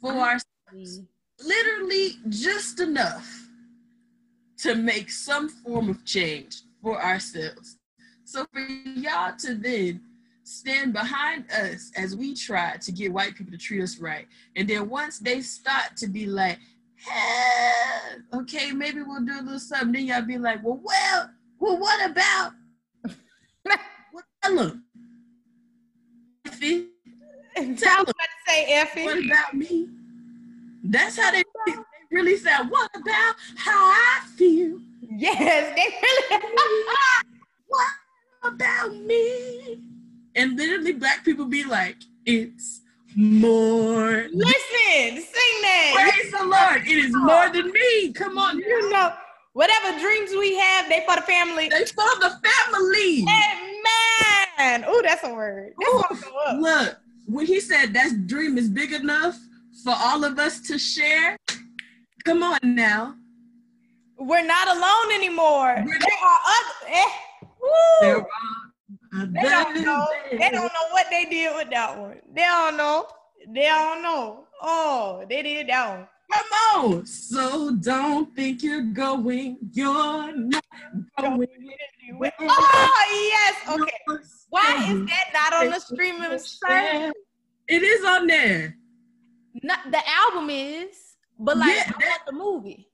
for 0.00 0.12
ourselves. 0.12 1.02
Literally 1.44 2.14
just 2.28 2.80
enough 2.80 3.48
to 4.58 4.74
make 4.74 5.10
some 5.10 5.48
form 5.48 5.88
of 5.88 6.04
change 6.04 6.62
for 6.82 7.02
ourselves. 7.02 7.78
So 8.24 8.46
for 8.52 8.60
y'all 8.60 9.36
to 9.40 9.54
then 9.54 10.00
stand 10.44 10.92
behind 10.92 11.50
us 11.50 11.90
as 11.96 12.16
we 12.16 12.34
try 12.34 12.76
to 12.76 12.92
get 12.92 13.12
white 13.12 13.34
people 13.34 13.52
to 13.52 13.58
treat 13.58 13.82
us 13.82 13.98
right. 13.98 14.26
And 14.56 14.68
then 14.68 14.88
once 14.88 15.18
they 15.18 15.40
start 15.40 15.96
to 15.98 16.06
be 16.06 16.26
like, 16.26 16.58
okay, 18.34 18.72
maybe 18.72 19.02
we'll 19.02 19.24
do 19.24 19.32
a 19.32 19.42
little 19.42 19.58
something. 19.58 19.92
Then 19.92 20.06
y'all 20.06 20.22
be 20.22 20.38
like, 20.38 20.62
well, 20.62 20.80
well, 20.82 21.30
well, 21.58 21.78
what 21.78 22.10
about 22.10 22.52
what 24.12 24.24
tell 24.42 24.80
Effie? 26.46 26.88
Tell 27.54 28.04
them. 28.04 28.06
to 28.06 28.12
say 28.46 28.64
Effie. 28.72 29.04
What 29.04 29.24
about 29.24 29.54
me? 29.54 29.88
That's 30.82 31.18
how 31.18 31.30
they, 31.30 31.42
they 31.66 31.74
really 32.10 32.36
sound. 32.36 32.70
What 32.70 32.90
about 32.94 33.36
how 33.56 33.72
I 33.72 34.20
feel? 34.36 34.78
Yes, 35.00 35.74
they 35.76 36.32
really. 36.32 36.44
what 37.68 37.88
about 38.42 38.94
me? 38.94 39.80
And 40.36 40.56
literally, 40.56 40.92
black 40.92 41.24
people 41.24 41.46
be 41.46 41.64
like, 41.64 41.96
it's 42.26 42.80
more. 43.16 44.26
Listen, 44.32 45.22
sing 45.22 45.62
that. 45.62 45.92
Praise 45.94 46.32
the 46.32 46.44
Lord. 46.44 46.86
It 46.86 46.98
is 46.98 47.14
more 47.14 47.48
than 47.50 47.70
me. 47.72 48.12
Come 48.12 48.38
on. 48.38 48.58
You 48.58 48.90
know, 48.90 49.12
whatever 49.52 49.98
dreams 49.98 50.30
we 50.32 50.56
have, 50.56 50.88
they 50.88 51.04
for 51.06 51.16
the 51.16 51.22
family. 51.22 51.68
They 51.68 51.84
for 51.86 52.04
the 52.20 52.38
family. 52.42 53.24
Amen. 54.58 54.84
Oh, 54.86 55.00
that's 55.04 55.24
a 55.24 55.32
word. 55.32 55.72
Ooh, 55.82 56.02
look, 56.58 56.96
when 57.26 57.46
he 57.46 57.60
said 57.60 57.92
that 57.94 58.26
dream 58.26 58.58
is 58.58 58.68
big 58.68 58.92
enough 58.92 59.38
for 59.82 59.94
all 59.96 60.24
of 60.24 60.38
us 60.38 60.60
to 60.62 60.78
share, 60.78 61.36
come 62.24 62.42
on 62.42 62.58
now. 62.62 63.14
We're 64.18 64.46
not 64.46 64.68
alone 64.68 65.12
anymore. 65.12 65.74
We're 65.84 65.98
there 65.98 66.22
are 66.22 66.38
other. 66.46 66.88
Eh, 66.88 67.10
there 68.00 68.16
are 68.18 68.26
they 69.26 69.42
don't 69.42 69.84
know. 69.84 70.06
They 70.30 70.50
don't 70.50 70.72
know 70.72 70.88
what 70.90 71.06
they 71.10 71.24
did 71.26 71.54
with 71.54 71.70
that 71.70 71.98
one. 71.98 72.20
They 72.34 72.42
don't 72.42 72.76
know. 72.76 73.06
They 73.48 73.66
don't 73.66 74.02
know. 74.02 74.46
Oh, 74.62 75.24
they 75.28 75.42
did 75.42 75.68
that 75.68 75.98
one. 75.98 76.08
Come 76.32 76.46
on. 76.74 77.06
So 77.06 77.76
don't 77.76 78.34
think 78.34 78.62
you're 78.62 78.82
going. 78.82 79.58
You're 79.72 80.36
not 80.36 80.64
going. 81.20 81.48
Oh, 82.48 83.30
yes. 83.32 83.56
Okay. 83.68 84.18
Why 84.48 84.90
is 84.90 85.06
that 85.06 85.30
not 85.32 85.52
on 85.64 85.70
the 85.70 85.80
streaming 85.80 86.38
service? 86.38 87.12
It 87.68 87.82
is 87.82 88.04
on 88.04 88.26
there. 88.26 88.76
Not 89.62 89.90
the 89.90 90.00
album 90.08 90.50
is, 90.50 91.16
but 91.38 91.56
like 91.56 91.76
Yeah, 91.76 91.92
I 91.94 92.06
want 92.08 92.22
the 92.26 92.32
movie. 92.32 92.88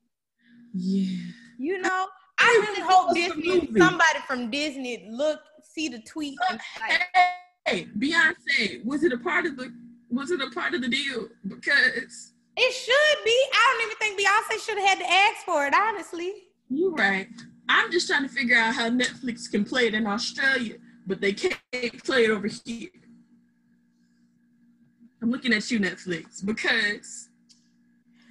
Yeah. 0.75 1.33
You 1.59 1.81
know, 1.81 2.07
I 2.39 2.67
really 2.69 2.81
hope 2.81 3.15
Disney, 3.15 3.69
somebody 3.79 4.19
from 4.27 4.51
Disney, 4.51 5.09
look, 5.11 5.41
see 5.75 5.89
the 5.89 6.01
tweet 6.01 6.39
like, 6.51 6.61
Hey, 7.67 7.87
Beyonce, 7.99 8.85
was 8.85 9.05
it 9.05 9.13
a 9.13 9.19
part 9.19 9.47
of 9.47 9.57
the 9.57 9.73
was 10.11 10.31
it 10.31 10.41
a 10.41 10.51
part 10.51 10.75
of 10.75 10.83
the 10.83 10.89
deal? 10.89 11.29
Because 11.47 12.33
it 12.57 12.73
should 12.73 13.25
be. 13.25 13.31
I 13.53 13.73
don't 13.73 13.87
even 13.87 13.97
think 13.99 14.21
Beyonce 14.21 14.65
should 14.65 14.79
have 14.79 14.89
had 14.89 14.99
to 14.99 15.11
ask 15.11 15.45
for 15.45 15.67
it. 15.67 15.75
Honestly, 15.75 16.33
you're 16.69 16.93
right. 16.93 17.29
I'm 17.69 17.93
just 17.93 18.09
trying 18.09 18.23
to 18.23 18.29
figure 18.29 18.57
out 18.57 18.75
how 18.75 18.91
Netflix 18.91 19.49
can 19.51 19.65
play 19.65 19.87
it 19.87 19.95
in 19.95 20.07
Australia, 20.07 20.75
but 21.07 21.21
they 21.21 21.33
can't 21.33 22.05
play 22.05 22.25
it 22.25 22.31
over 22.31 22.49
here. 22.65 22.91
I'm 25.23 25.31
looking 25.31 25.53
at 25.53 25.71
you, 25.71 25.79
Netflix, 25.79 26.45
because 26.45 27.29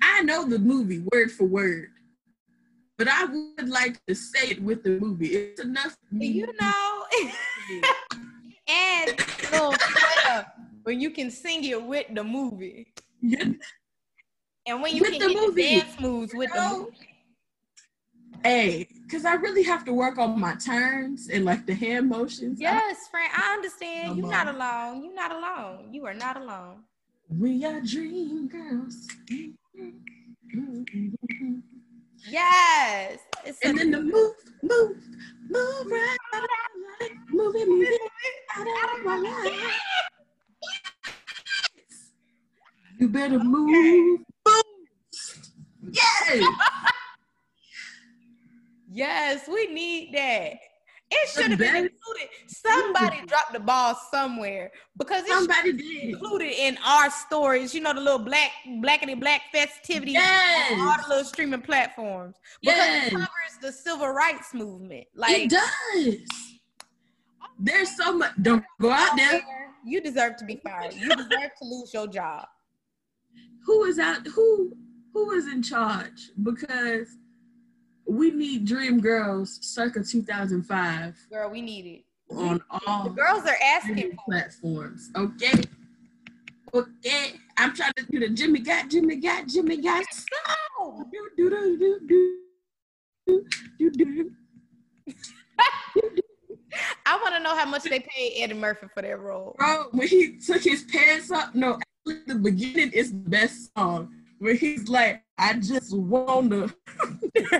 I 0.01 0.21
know 0.23 0.45
the 0.45 0.59
movie 0.59 1.03
word 1.13 1.31
for 1.31 1.45
word, 1.45 1.91
but 2.97 3.07
I 3.07 3.25
would 3.25 3.69
like 3.69 4.03
to 4.07 4.15
say 4.15 4.49
it 4.49 4.61
with 4.61 4.83
the 4.83 4.99
movie. 4.99 5.27
It's 5.27 5.61
enough. 5.61 5.95
for 6.09 6.15
me 6.15 6.27
you 6.27 6.53
know, 6.59 6.98
and 8.67 9.17
little 9.51 9.73
when 10.83 10.99
you 10.99 11.11
can 11.11 11.29
sing 11.31 11.63
it 11.63 11.81
with 11.83 12.07
the 12.13 12.23
movie, 12.23 12.93
and 13.21 14.81
when 14.81 14.95
you 14.95 15.01
With 15.01 15.11
can 15.11 15.19
the 15.19 15.27
get 15.33 15.41
movie. 15.41 15.61
the 15.61 15.79
dance 15.81 15.99
moves 15.99 16.33
with 16.33 16.49
the 16.53 16.59
know? 16.59 16.79
movie. 16.79 16.97
Hey, 18.43 18.87
because 19.03 19.25
I 19.25 19.33
really 19.33 19.63
have 19.63 19.83
to 19.85 19.93
work 19.93 20.17
on 20.17 20.39
my 20.39 20.55
turns 20.55 21.29
and 21.29 21.43
like 21.43 21.65
the 21.65 21.73
hand 21.75 22.07
motions. 22.07 22.59
Yes, 22.61 23.07
friend, 23.09 23.29
I 23.35 23.53
understand. 23.53 24.17
You're 24.17 24.29
not 24.29 24.47
alone. 24.47 25.03
You're 25.03 25.15
not 25.15 25.31
alone. 25.31 25.93
You 25.93 26.05
are 26.05 26.13
not 26.13 26.37
alone. 26.37 26.83
We 27.27 27.65
are 27.65 27.81
dream 27.81 28.47
girls. 28.47 29.07
Mm-hmm. 30.55 31.59
Yes. 32.29 33.19
And 33.63 33.77
then 33.77 33.91
the 33.91 34.01
move, 34.01 34.35
move, 34.63 34.97
move 35.49 35.87
right 35.91 36.17
out 36.33 36.43
of 36.43 36.49
my 36.49 37.05
life. 37.07 37.17
Move 37.31 37.55
it, 37.55 37.67
move 37.67 37.87
it 37.87 38.01
out 38.83 38.99
of 38.99 39.05
my 39.05 39.17
life. 39.17 39.79
You 42.99 43.09
better 43.09 43.39
move. 43.39 44.19
Move. 44.47 44.63
Yes. 45.91 46.43
Yes, 48.91 49.47
we 49.47 49.67
need 49.67 50.13
that. 50.15 50.53
It 51.11 51.29
should 51.29 51.49
have 51.49 51.59
been 51.59 51.75
included. 51.75 52.29
Somebody 52.47 53.21
dropped 53.25 53.53
the 53.53 53.59
ball 53.59 53.95
somewhere 54.11 54.71
because 54.97 55.23
it 55.23 55.29
Somebody 55.29 55.73
did. 55.73 56.09
included 56.09 56.51
in 56.51 56.77
our 56.85 57.09
stories. 57.09 57.73
You 57.73 57.81
know, 57.81 57.93
the 57.93 58.01
little 58.01 58.19
black, 58.19 58.51
blackity 58.67 59.19
black 59.19 59.41
festivities 59.51 60.13
Yes. 60.13 60.71
on 60.73 60.79
all 60.87 60.97
the 61.01 61.09
little 61.09 61.23
streaming 61.25 61.61
platforms. 61.61 62.35
Because 62.61 62.77
Yes. 62.77 63.07
it 63.07 63.11
covers 63.11 63.27
the 63.61 63.71
civil 63.71 64.09
rights 64.09 64.53
movement. 64.53 65.07
Like 65.15 65.35
It 65.37 65.49
does. 65.49 66.15
There's 67.57 67.97
so 67.97 68.13
much. 68.13 68.31
Don't 68.41 68.63
go 68.79 68.91
out 68.91 69.17
there. 69.17 69.41
You 69.85 70.01
deserve 70.01 70.35
to 70.37 70.45
be 70.45 70.57
fired. 70.63 70.93
You 70.93 71.09
deserve 71.09 71.29
to 71.59 71.65
lose 71.65 71.93
your 71.93 72.07
job. 72.07 72.45
Who 73.65 73.83
is 73.85 73.97
out? 73.99 74.25
Who 74.27 74.73
who 75.13 75.31
is 75.31 75.47
in 75.47 75.63
charge? 75.63 76.29
Because 76.43 77.07
we 78.09 78.31
need 78.31 78.65
Dream 78.65 78.99
Girls 78.99 79.59
circa 79.61 80.03
2005 80.03 81.27
Girl, 81.31 81.49
we 81.49 81.61
need 81.61 81.85
it. 81.85 82.35
on 82.35 82.61
all 82.71 83.03
The 83.03 83.09
girls 83.11 83.45
are 83.45 83.57
asking 83.63 84.11
for 84.11 84.17
platforms. 84.25 85.11
Okay. 85.15 85.61
Okay. 86.73 87.33
I'm 87.57 87.75
trying 87.75 87.93
to 87.97 88.05
do 88.09 88.19
the 88.19 88.29
Jimmy 88.29 88.59
got, 88.59 88.89
Jimmy 88.89 89.17
got, 89.17 89.47
Jimmy 89.47 89.77
got. 89.77 90.03
No. 90.79 91.05
Do, 91.11 91.29
do, 91.37 91.49
do, 91.49 91.77
do, 91.77 91.99
do, 92.07 93.45
do, 93.77 93.91
do, 93.91 94.05
do. 94.05 94.31
I 97.05 97.17
want 97.21 97.35
to 97.35 97.43
know 97.43 97.55
how 97.55 97.65
much 97.65 97.83
they 97.83 97.99
paid 97.99 98.33
Eddie 98.37 98.53
Murphy 98.53 98.87
for 98.93 99.01
that 99.01 99.19
role. 99.19 99.55
Bro, 99.57 99.89
when 99.91 100.07
he 100.07 100.37
took 100.37 100.63
his 100.63 100.83
pants 100.83 101.31
off, 101.31 101.53
no, 101.53 101.77
actually 102.07 102.21
the 102.27 102.35
beginning 102.35 102.91
is 102.91 103.11
the 103.11 103.29
best 103.29 103.71
song. 103.77 104.13
Where 104.39 104.53
he's 104.53 104.87
like, 104.87 105.21
I 105.39 105.53
just 105.53 105.95
wanna. 105.95 106.67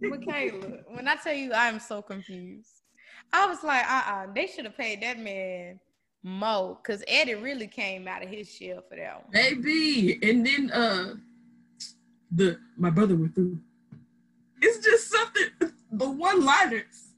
Michaela, 0.00 0.78
when 0.86 1.08
I 1.08 1.16
tell 1.16 1.34
you 1.34 1.52
I'm 1.52 1.80
so 1.80 2.00
confused, 2.00 2.84
I 3.32 3.46
was 3.46 3.64
like, 3.64 3.84
uh 3.90 4.02
uh 4.06 4.26
they 4.32 4.46
should 4.46 4.64
have 4.64 4.76
paid 4.76 5.02
that 5.02 5.18
man 5.18 5.80
Mo, 6.22 6.78
because 6.82 7.02
Eddie 7.08 7.34
really 7.34 7.66
came 7.66 8.06
out 8.06 8.22
of 8.22 8.28
his 8.28 8.48
shell 8.48 8.82
for 8.88 8.96
that 8.96 9.16
one. 9.16 9.30
Maybe. 9.32 10.18
And 10.22 10.46
then 10.46 10.70
uh 10.70 11.14
the 12.30 12.58
my 12.76 12.90
brother 12.90 13.16
went 13.16 13.34
through. 13.34 13.58
It's 14.62 14.84
just 14.84 15.10
something 15.10 15.72
the 15.92 16.10
one 16.10 16.44
liners. 16.44 17.14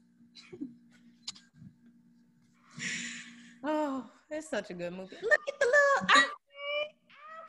Oh, 3.63 4.05
it's 4.31 4.49
such 4.49 4.71
a 4.71 4.73
good 4.73 4.93
movie. 4.93 5.17
Look 5.21 5.39
at 5.47 5.59
the 5.59 5.67
little. 6.15 6.31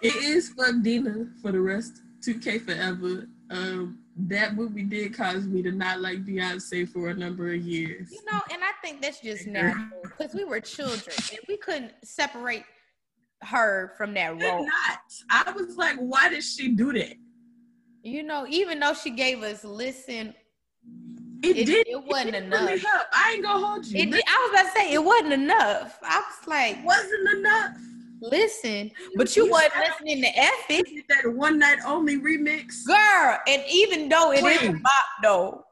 It 0.02 0.16
is 0.16 0.50
fuck 0.50 0.74
Deena 0.82 1.26
for 1.40 1.52
the 1.52 1.60
rest 1.60 2.02
2K 2.26 2.62
forever. 2.64 3.28
Um 3.50 3.98
that 4.16 4.54
movie 4.56 4.82
did 4.82 5.14
cause 5.16 5.46
me 5.46 5.62
to 5.62 5.72
not 5.72 6.00
like 6.00 6.24
Beyonce 6.26 6.86
for 6.86 7.08
a 7.08 7.14
number 7.14 7.52
of 7.54 7.60
years. 7.62 8.10
you 8.12 8.20
know, 8.30 8.40
and 8.52 8.62
I 8.62 8.72
think 8.82 9.00
that's 9.00 9.20
just 9.20 9.46
natural 9.46 9.86
because 10.02 10.34
we 10.34 10.44
were 10.44 10.60
children 10.60 11.16
and 11.30 11.38
we 11.48 11.56
couldn't 11.56 11.92
separate 12.04 12.64
her 13.42 13.92
from 13.96 14.12
that 14.14 14.38
Did 14.38 14.44
role. 14.52 14.66
not. 14.66 15.00
I 15.30 15.50
was 15.52 15.76
like, 15.76 15.96
why 15.96 16.28
did 16.28 16.44
she 16.44 16.68
do 16.68 16.92
that? 16.92 17.14
You 18.02 18.22
know, 18.22 18.46
even 18.50 18.78
though 18.80 18.92
she 18.94 19.10
gave 19.10 19.42
us 19.42 19.64
listen, 19.64 20.34
It, 21.42 21.56
It- 21.56 21.64
did. 21.66 21.88
it 21.88 22.04
wasn't 22.04 22.32
didn't 22.32 22.46
enough. 22.52 22.68
really. 22.68 22.82
I 23.14 23.32
ain't 23.34 23.42
gonna 23.42 23.66
hold 23.66 23.86
you. 23.86 23.98
it, 23.98 24.22
I 24.28 24.48
was 24.50 24.60
about 24.60 24.72
to 24.74 24.78
say 24.78 24.92
it 24.92 25.02
wasn't 25.02 25.32
enough. 25.32 25.98
I 26.02 26.18
was 26.18 26.46
like, 26.46 26.84
wasn't 26.84 27.28
enough. 27.38 27.76
Listen, 28.22 28.90
but 29.16 29.34
you 29.36 29.50
wasn't 29.50 29.72
listening 29.78 30.22
to 30.22 30.28
Effie. 30.38 31.04
That 31.08 31.32
one 31.34 31.58
night 31.58 31.78
only 31.86 32.18
remix. 32.20 32.84
Girl, 32.86 33.38
and 33.46 33.62
even 33.70 34.08
though 34.08 34.32
it 34.32 34.44
is 34.44 34.56
a 34.56 34.58
Queen. 34.58 34.82
bop 34.82 34.92
though, 35.22 35.64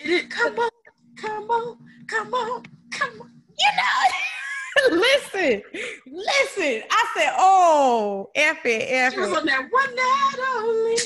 It 0.00 0.10
is, 0.10 0.24
come 0.32 0.58
on, 0.58 0.70
come 1.16 1.50
on, 1.50 1.78
come 2.08 2.34
on, 2.34 2.62
come 2.90 3.20
on. 3.20 3.30
you 3.58 3.70
know, 3.76 4.96
listen, 4.98 5.62
listen. 6.06 6.82
I 6.90 7.04
said, 7.16 7.32
oh, 7.38 8.30
Effie, 8.34 8.80
She 8.80 9.18
was 9.20 9.30
Effie. 9.30 9.36
on 9.36 9.46
that 9.46 9.66
one 9.70 9.94
night 9.96 10.34
only. 10.56 10.96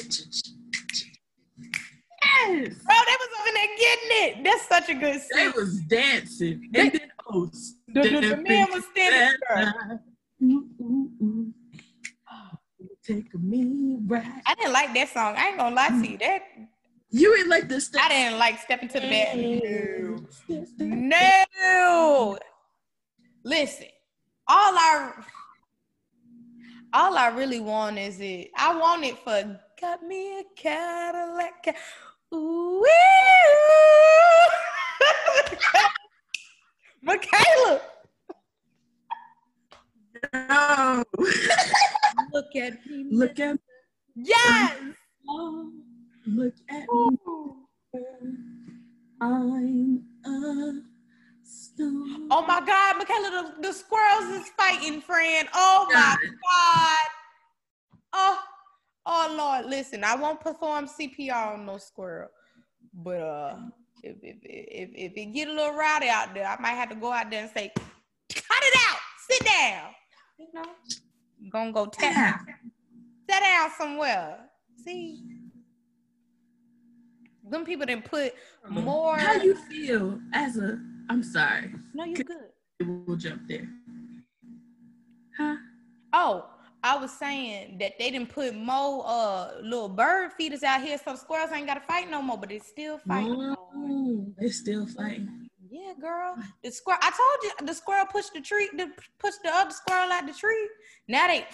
Yes. 2.23 2.75
Bro, 2.85 2.95
they 3.07 3.17
was 3.19 3.29
over 3.41 3.51
there 3.55 3.67
getting 3.79 4.11
it. 4.41 4.45
That's 4.45 4.69
such 4.69 4.89
a 4.89 4.95
good 4.95 5.21
They 5.35 5.45
scene. 5.45 5.53
was 5.57 5.81
dancing. 5.83 6.71
And 6.75 6.93
then, 6.93 7.01
oh, 7.29 7.51
The, 7.89 8.03
the, 8.03 8.21
the 8.21 8.37
man 8.37 8.67
was 8.73 8.85
standing 8.93 9.39
there. 9.49 10.01
Ooh, 10.43 10.67
ooh, 10.81 11.11
ooh. 11.23 11.53
Take 13.07 13.35
me 13.35 13.99
right. 14.07 14.25
I 14.47 14.55
didn't 14.55 14.73
like 14.73 14.95
that 14.95 15.09
song. 15.09 15.35
I 15.37 15.49
ain't 15.49 15.59
gonna 15.59 15.75
lie 15.75 15.89
to 15.89 16.07
you. 16.07 16.17
Mm. 16.17 16.21
That 16.21 16.43
You 17.11 17.35
ain't 17.37 17.49
like 17.49 17.69
this 17.69 17.91
I 17.99 18.09
didn't 18.09 18.39
like 18.39 18.61
step 18.61 18.83
into 18.83 19.01
the 19.01 19.09
bed. 19.09 19.37
No. 20.79 21.33
No. 21.61 22.39
Listen, 23.45 23.87
all 24.47 24.75
I 24.77 25.13
all 26.93 27.17
I 27.17 27.29
really 27.29 27.61
want 27.61 27.99
is 27.99 28.21
it. 28.21 28.51
I 28.57 28.77
want 28.77 29.05
it 29.05 29.19
for 29.19 29.59
got 29.81 30.03
me 30.03 30.41
a 30.41 30.45
Cadillac. 30.57 31.77
Ooh. 32.35 32.85
Michaela, 37.03 37.81
No. 40.33 41.05
look 42.33 42.57
at 42.57 42.87
me. 42.87 43.07
Look 43.11 43.41
at 43.41 43.55
me. 43.55 43.59
Yes. 44.17 44.81
me. 44.83 44.95
Look 46.27 46.55
at 46.69 46.87
me. 46.93 47.17
I'm 49.21 50.03
a 50.25 50.81
stone. 51.45 52.29
Oh 52.31 52.43
my 52.47 52.61
God, 52.65 52.97
Michaela, 52.99 53.55
the, 53.61 53.69
the 53.69 53.73
squirrels 53.73 54.25
is 54.41 54.49
fighting, 54.57 55.01
friend. 55.01 55.49
Oh 55.55 55.87
my 55.89 55.95
God. 55.95 56.19
God. 56.19 57.09
Oh, 58.13 58.39
oh 59.07 59.35
Lord. 59.37 59.67
Listen, 59.67 60.05
I 60.05 60.15
won't 60.15 60.41
perform 60.41 60.87
CPR 60.87 61.55
on 61.55 61.67
no 61.67 61.79
squirrel. 61.79 62.29
But 62.95 63.21
uh 63.21 63.57
if 64.03 64.17
if, 64.23 64.37
if 64.43 64.91
if 64.95 65.17
it 65.17 65.33
get 65.35 65.49
a 65.49 65.53
little 65.53 65.75
rowdy 65.75 66.09
out 66.09 66.35
there, 66.35 66.47
I 66.47 66.61
might 66.61 66.73
have 66.73 66.89
to 66.91 66.95
go 66.95 67.13
out 67.13 67.31
there 67.31 67.43
and 67.43 67.51
say, 67.51 67.71
cut 67.77 68.63
it 68.63 68.79
out, 68.89 68.99
sit 69.29 69.45
down. 69.45 69.91
You 70.41 70.49
know, 70.55 70.65
gonna 71.51 71.71
go 71.71 71.85
tap. 71.85 72.47
Sit 73.29 73.41
down 73.41 73.71
somewhere. 73.77 74.39
See, 74.83 75.23
them 77.51 77.67
people 77.67 77.85
didn't 77.85 78.07
put 78.07 78.33
more. 78.67 79.19
How 79.19 79.35
you 79.35 79.55
feel 79.55 80.19
as 80.33 80.57
a? 80.57 80.81
I'm 81.11 81.23
sorry. 81.23 81.75
no, 81.93 82.05
you're 82.05 82.25
good. 82.25 82.49
We'll 83.07 83.19
jump 83.19 83.43
there. 83.49 83.69
Huh? 85.37 85.57
Oh, 86.15 86.47
I 86.83 86.97
was 86.97 87.11
saying 87.11 87.77
that 87.79 87.99
they 87.99 88.11
didn't 88.11 88.31
put 88.31 88.57
more 88.57 89.05
uh 89.07 89.61
little 89.61 89.91
bird 89.91 90.33
feeders 90.39 90.63
out 90.63 90.83
here, 90.83 90.97
so 91.05 91.17
squirrels 91.17 91.53
ain't 91.53 91.67
gotta 91.67 91.83
fight 91.83 92.11
no 92.11 92.23
more, 92.23 92.39
but 92.39 92.51
it's 92.51 92.67
still 92.67 92.97
fighting. 93.07 93.55
No, 93.75 94.27
they 94.39 94.49
still 94.49 94.87
fighting. 94.87 95.40
Yeah, 95.71 95.93
girl. 96.01 96.35
The 96.65 96.73
squirrel. 96.73 96.99
I 97.01 97.11
told 97.11 97.45
you 97.61 97.67
the 97.67 97.75
squirrel 97.75 98.07
pushed 98.07 98.35
the 98.35 98.41
tree, 98.41 98.69
the 98.77 98.91
pushed 99.21 99.43
the 99.45 99.51
other 99.51 99.71
squirrel 99.71 100.11
out 100.11 100.27
the 100.27 100.33
tree. 100.33 100.69
Now 101.07 101.29
they, 101.29 101.47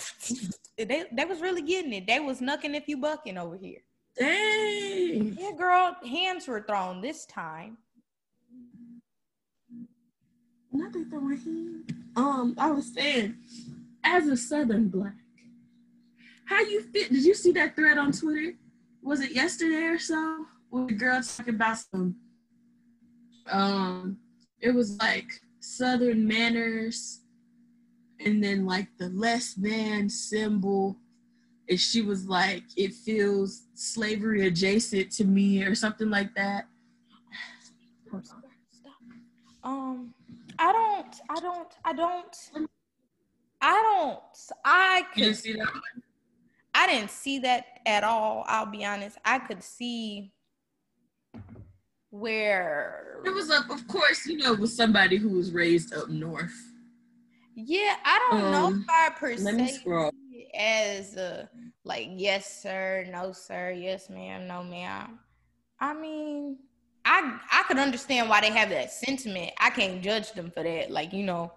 they, 0.78 1.04
they 1.12 1.24
was 1.26 1.40
really 1.40 1.60
getting 1.60 1.92
it. 1.92 2.06
They 2.06 2.18
was 2.18 2.40
knucking 2.40 2.74
if 2.74 2.88
you 2.88 2.96
bucking 2.96 3.36
over 3.36 3.58
here. 3.58 3.80
Dang. 4.18 5.36
Yeah, 5.38 5.50
girl. 5.56 5.96
Hands 6.08 6.48
were 6.48 6.62
thrown 6.62 7.02
this 7.02 7.26
time. 7.26 7.76
Nothing 10.72 11.10
throwing 11.10 11.36
hands. 11.36 11.90
Um, 12.16 12.54
I 12.56 12.70
was 12.70 12.94
saying, 12.94 13.36
as 14.02 14.26
a 14.28 14.36
Southern 14.36 14.88
Black, 14.88 15.12
how 16.46 16.60
you 16.60 16.80
fit? 16.80 17.10
Did 17.12 17.22
you 17.24 17.34
see 17.34 17.52
that 17.52 17.76
thread 17.76 17.98
on 17.98 18.12
Twitter? 18.12 18.54
Was 19.02 19.20
it 19.20 19.32
yesterday 19.32 19.84
or 19.84 19.98
so? 19.98 20.46
With 20.70 20.88
the 20.88 20.94
girl 20.94 21.22
talking 21.22 21.54
about 21.54 21.78
some 21.78 22.16
um 23.50 24.18
it 24.60 24.74
was 24.74 24.96
like 24.98 25.28
southern 25.60 26.26
manners 26.26 27.20
and 28.24 28.42
then 28.42 28.64
like 28.64 28.88
the 28.98 29.08
less 29.10 29.54
than 29.54 30.08
symbol. 30.08 30.96
And 31.68 31.78
she 31.78 32.02
was 32.02 32.26
like 32.26 32.62
it 32.76 32.92
feels 32.92 33.64
slavery 33.74 34.46
adjacent 34.46 35.10
to 35.12 35.24
me 35.24 35.62
or 35.62 35.74
something 35.74 36.10
like 36.10 36.34
that. 36.34 36.66
Um 39.64 40.14
i 40.58 40.72
don't 40.72 41.20
i 41.28 41.40
don't 41.40 41.74
i 41.84 41.92
don't 41.92 42.36
i 43.60 43.72
don't 43.82 44.20
i 44.64 45.04
could 45.12 45.24
you 45.24 45.34
see 45.34 45.52
that 45.52 45.68
i 46.74 46.86
didn't 46.86 47.10
see 47.10 47.38
that 47.40 47.64
at 47.84 48.04
all 48.04 48.44
i'll 48.46 48.66
be 48.66 48.84
honest. 48.84 49.18
I 49.24 49.38
could 49.38 49.62
see 49.62 50.32
where 52.20 53.20
it 53.24 53.34
was 53.34 53.50
up 53.50 53.68
of 53.70 53.86
course 53.88 54.26
you 54.26 54.36
know 54.36 54.52
it 54.52 54.58
was 54.58 54.74
somebody 54.74 55.16
who 55.16 55.28
was 55.28 55.52
raised 55.52 55.94
up 55.94 56.08
north. 56.08 56.54
Yeah 57.54 57.96
i 58.04 58.28
don't 58.30 58.44
um, 58.44 58.52
know 58.52 58.80
if 58.80 58.86
i 58.88 59.10
per 59.10 59.36
se 59.36 59.80
as 60.58 61.16
a 61.16 61.48
like 61.84 62.08
yes 62.14 62.62
sir 62.62 63.06
no 63.10 63.32
sir 63.32 63.70
yes 63.70 64.10
ma'am 64.10 64.46
no 64.46 64.62
ma'am. 64.62 65.18
I 65.80 65.94
mean 65.94 66.58
i 67.04 67.38
i 67.52 67.64
could 67.68 67.78
understand 67.78 68.28
why 68.28 68.40
they 68.40 68.50
have 68.50 68.70
that 68.70 68.92
sentiment. 68.92 69.52
I 69.58 69.70
can't 69.70 70.02
judge 70.02 70.32
them 70.32 70.50
for 70.50 70.62
that 70.62 70.90
like 70.90 71.12
you 71.12 71.24
know. 71.24 71.52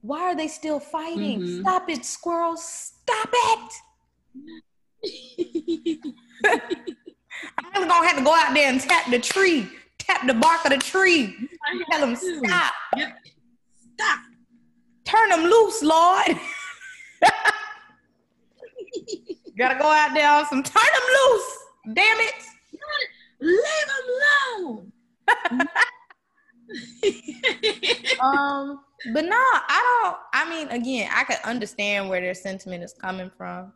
Why 0.00 0.24
are 0.24 0.36
they 0.36 0.48
still 0.48 0.80
fighting? 0.80 1.40
Mm-hmm. 1.40 1.60
stop 1.62 1.88
it 1.88 2.04
squirrels. 2.04 2.62
Stop 2.62 3.30
it 3.32 3.72
I'm 7.58 7.72
really 7.74 7.88
gonna 7.88 8.06
have 8.06 8.18
to 8.18 8.24
go 8.24 8.34
out 8.34 8.54
there 8.54 8.70
and 8.70 8.80
tap 8.80 9.10
the 9.10 9.18
tree, 9.18 9.68
tap 9.98 10.26
the 10.26 10.34
bark 10.34 10.64
of 10.64 10.70
the 10.70 10.78
tree. 10.78 11.48
Tell 11.90 12.00
them 12.00 12.16
stop. 12.16 12.72
Stop. 13.94 14.20
Turn 15.04 15.28
them 15.28 15.44
loose, 15.44 15.82
Lord. 15.82 16.38
Gotta 19.56 19.78
go 19.78 19.86
out 19.86 20.12
there 20.14 20.28
on 20.30 20.46
some 20.46 20.62
turn 20.62 20.82
them 20.92 21.02
loose. 21.30 21.58
Damn 21.92 22.20
it. 22.20 22.34
Leave 23.40 23.86
them 23.86 24.06
alone. 24.58 24.92
um, 28.20 28.80
but 29.12 29.24
no, 29.24 29.36
I 29.36 30.02
don't. 30.02 30.16
I 30.32 30.48
mean, 30.48 30.68
again, 30.68 31.10
I 31.12 31.24
could 31.24 31.36
understand 31.44 32.08
where 32.08 32.20
their 32.20 32.34
sentiment 32.34 32.82
is 32.82 32.94
coming 32.94 33.30
from. 33.36 33.72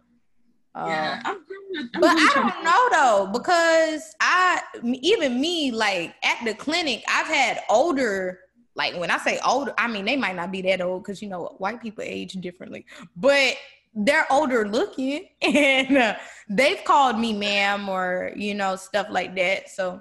Yeah, 0.86 1.20
uh, 1.24 1.28
I'm, 1.28 1.36
I'm 1.76 1.90
but 2.00 2.10
I 2.10 2.30
don't 2.34 2.64
know 2.64 2.88
though 2.92 3.30
because 3.32 4.14
I 4.20 4.60
even 4.84 5.40
me 5.40 5.72
like 5.72 6.14
at 6.22 6.44
the 6.44 6.54
clinic 6.54 7.02
I've 7.08 7.26
had 7.26 7.60
older 7.68 8.40
like 8.76 8.96
when 8.96 9.10
I 9.10 9.18
say 9.18 9.40
older 9.44 9.74
I 9.76 9.88
mean 9.88 10.04
they 10.04 10.16
might 10.16 10.36
not 10.36 10.52
be 10.52 10.62
that 10.62 10.80
old 10.80 11.02
because 11.02 11.20
you 11.20 11.28
know 11.28 11.56
white 11.58 11.80
people 11.80 12.04
age 12.06 12.34
differently 12.34 12.86
but 13.16 13.56
they're 13.94 14.30
older 14.30 14.68
looking 14.68 15.28
and 15.42 15.96
uh, 15.96 16.16
they've 16.48 16.84
called 16.84 17.18
me 17.18 17.32
ma'am 17.32 17.88
or 17.88 18.32
you 18.36 18.54
know 18.54 18.76
stuff 18.76 19.08
like 19.10 19.34
that 19.36 19.70
so 19.70 20.00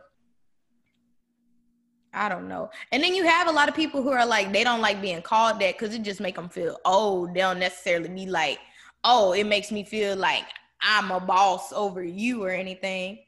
I 2.13 2.29
don't 2.29 2.47
know. 2.47 2.71
And 2.91 3.03
then 3.03 3.13
you 3.13 3.25
have 3.25 3.47
a 3.47 3.51
lot 3.51 3.69
of 3.69 3.75
people 3.75 4.01
who 4.01 4.09
are 4.09 4.25
like 4.25 4.51
they 4.51 4.63
don't 4.63 4.81
like 4.81 5.01
being 5.01 5.21
called 5.21 5.59
that 5.59 5.77
because 5.77 5.93
it 5.93 6.01
just 6.01 6.19
make 6.19 6.35
them 6.35 6.49
feel 6.49 6.79
old. 6.83 7.35
They 7.35 7.41
don't 7.41 7.59
necessarily 7.59 8.09
be 8.09 8.25
like, 8.25 8.57
oh, 9.03 9.33
it 9.33 9.45
makes 9.45 9.71
me 9.71 9.83
feel 9.83 10.15
like 10.15 10.45
I'm 10.81 11.11
a 11.11 11.19
boss 11.19 11.73
over 11.73 12.03
you 12.03 12.43
or 12.43 12.49
anything. 12.49 13.19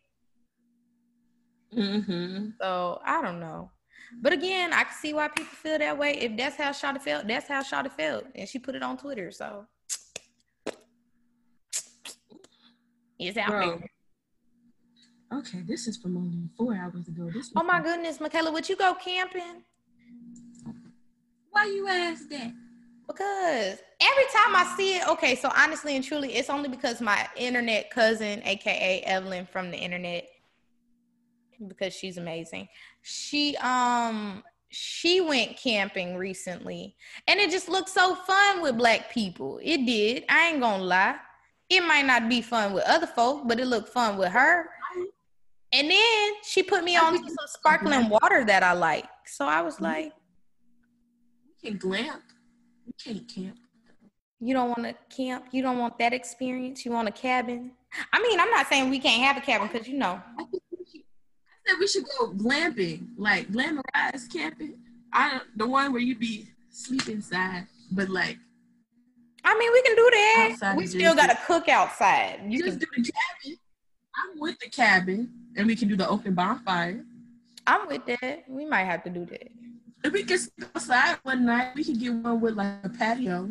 Mm-hmm. 1.75 2.49
So 2.61 3.01
I 3.05 3.21
don't 3.21 3.39
know. 3.39 3.71
But 4.21 4.33
again, 4.33 4.73
I 4.73 4.83
can 4.83 4.93
see 4.93 5.13
why 5.13 5.27
people 5.27 5.53
feel 5.53 5.77
that 5.77 5.97
way. 5.97 6.13
If 6.13 6.35
that's 6.35 6.55
how 6.55 6.71
Shawty 6.71 7.01
felt, 7.01 7.27
that's 7.27 7.47
how 7.47 7.61
Shawty 7.61 7.91
felt. 7.91 8.25
And 8.33 8.49
she 8.49 8.57
put 8.57 8.75
it 8.75 8.81
on 8.81 8.97
Twitter. 8.97 9.31
So 9.31 9.67
it's 13.19 13.37
out 13.37 13.49
Bro. 13.49 13.67
there. 13.67 13.89
Okay, 15.31 15.61
this 15.67 15.87
is 15.87 15.97
from 15.97 16.17
only 16.17 16.49
four 16.57 16.75
hours 16.75 17.07
ago. 17.07 17.29
This 17.31 17.51
oh 17.55 17.63
my 17.63 17.79
goodness, 17.81 18.19
Michaela, 18.19 18.51
would 18.51 18.67
you 18.67 18.75
go 18.75 18.95
camping? 18.95 19.63
Why 21.51 21.65
you 21.65 21.87
ask 21.87 22.27
that? 22.29 22.51
Because 23.09 23.79
every 23.99 24.23
time 24.31 24.55
I 24.55 24.71
see 24.77 24.97
it, 24.97 25.07
okay, 25.09 25.35
so 25.35 25.51
honestly 25.57 25.95
and 25.95 26.05
truly, 26.05 26.35
it's 26.35 26.49
only 26.49 26.69
because 26.69 27.01
my 27.01 27.27
internet 27.35 27.89
cousin, 27.89 28.41
aka 28.45 29.01
Evelyn 29.01 29.47
from 29.47 29.71
the 29.71 29.77
internet, 29.77 30.29
because 31.67 31.93
she's 31.93 32.17
amazing. 32.17 32.67
She 33.01 33.57
um 33.57 34.43
she 34.69 35.21
went 35.21 35.57
camping 35.57 36.17
recently 36.17 36.95
and 37.27 37.39
it 37.39 37.49
just 37.49 37.67
looked 37.67 37.89
so 37.89 38.13
fun 38.13 38.61
with 38.61 38.77
black 38.77 39.11
people. 39.11 39.59
It 39.63 39.87
did. 39.87 40.25
I 40.29 40.49
ain't 40.49 40.61
gonna 40.61 40.83
lie. 40.83 41.15
It 41.67 41.81
might 41.81 42.05
not 42.05 42.29
be 42.29 42.41
fun 42.41 42.73
with 42.73 42.83
other 42.83 43.07
folk, 43.07 43.47
but 43.47 43.59
it 43.59 43.65
looked 43.65 43.89
fun 43.89 44.17
with 44.17 44.29
her. 44.29 44.69
And 45.71 45.89
then 45.89 46.33
she 46.43 46.61
put 46.61 46.83
me 46.83 46.95
on 46.97 47.17
some 47.17 47.35
sparkling 47.47 48.09
water 48.09 48.45
that 48.45 48.61
I 48.61 48.73
like. 48.73 49.05
So 49.25 49.45
I 49.45 49.61
was 49.61 49.81
like, 49.81 50.13
You 51.63 51.71
can 51.71 51.79
glamp. 51.79 52.21
You 52.89 53.13
can't 53.13 53.27
camp. 53.27 53.57
You 54.39 54.53
don't 54.53 54.69
want 54.69 54.83
to 54.83 55.15
camp. 55.15 55.45
You 55.51 55.61
don't 55.61 55.77
want 55.77 55.99
that 55.99 56.13
experience. 56.13 56.85
You 56.85 56.91
want 56.91 57.07
a 57.07 57.11
cabin. 57.11 57.71
I 58.11 58.21
mean, 58.21 58.39
I'm 58.39 58.49
not 58.49 58.67
saying 58.67 58.89
we 58.89 58.99
can't 58.99 59.21
have 59.23 59.37
a 59.37 59.41
cabin 59.41 59.67
because 59.67 59.87
you 59.87 59.97
know. 59.97 60.21
I 60.39 60.45
said 61.67 61.75
we 61.79 61.87
should 61.87 62.05
go 62.17 62.31
glamping, 62.31 63.09
like 63.17 63.47
glamorized 63.49 64.31
camping. 64.33 64.79
I 65.13 65.41
the 65.55 65.67
one 65.67 65.91
where 65.91 66.01
you'd 66.01 66.19
be 66.19 66.47
sleep 66.69 67.07
inside, 67.09 67.67
but 67.91 68.09
like. 68.09 68.37
I 69.43 69.57
mean, 69.57 69.71
we 69.71 69.81
can 69.83 69.95
do 69.95 70.09
that. 70.11 70.73
We 70.77 70.87
still 70.87 71.15
got 71.15 71.27
to 71.27 71.37
cook 71.45 71.69
outside. 71.69 72.41
You 72.47 72.63
just 72.63 72.79
can 72.79 72.89
do 72.89 73.03
the 73.03 73.11
cabin. 73.11 73.57
I'm 74.15 74.39
with 74.39 74.57
the 74.59 74.69
cabin, 74.69 75.31
and 75.55 75.67
we 75.67 75.75
can 75.75 75.87
do 75.87 75.95
the 75.95 76.07
open 76.07 76.33
bonfire. 76.33 77.03
I'm 77.67 77.87
with 77.87 78.05
that. 78.05 78.43
We 78.47 78.65
might 78.65 78.85
have 78.85 79.03
to 79.03 79.09
do 79.09 79.25
that. 79.25 79.47
If 80.03 80.13
we 80.13 80.23
can 80.23 80.37
sleep 80.37 80.69
outside 80.75 81.17
one 81.23 81.45
night, 81.45 81.71
we 81.75 81.83
could 81.83 81.99
get 81.99 82.13
one 82.13 82.39
with 82.41 82.55
like 82.55 82.75
a 82.83 82.89
patio 82.89 83.49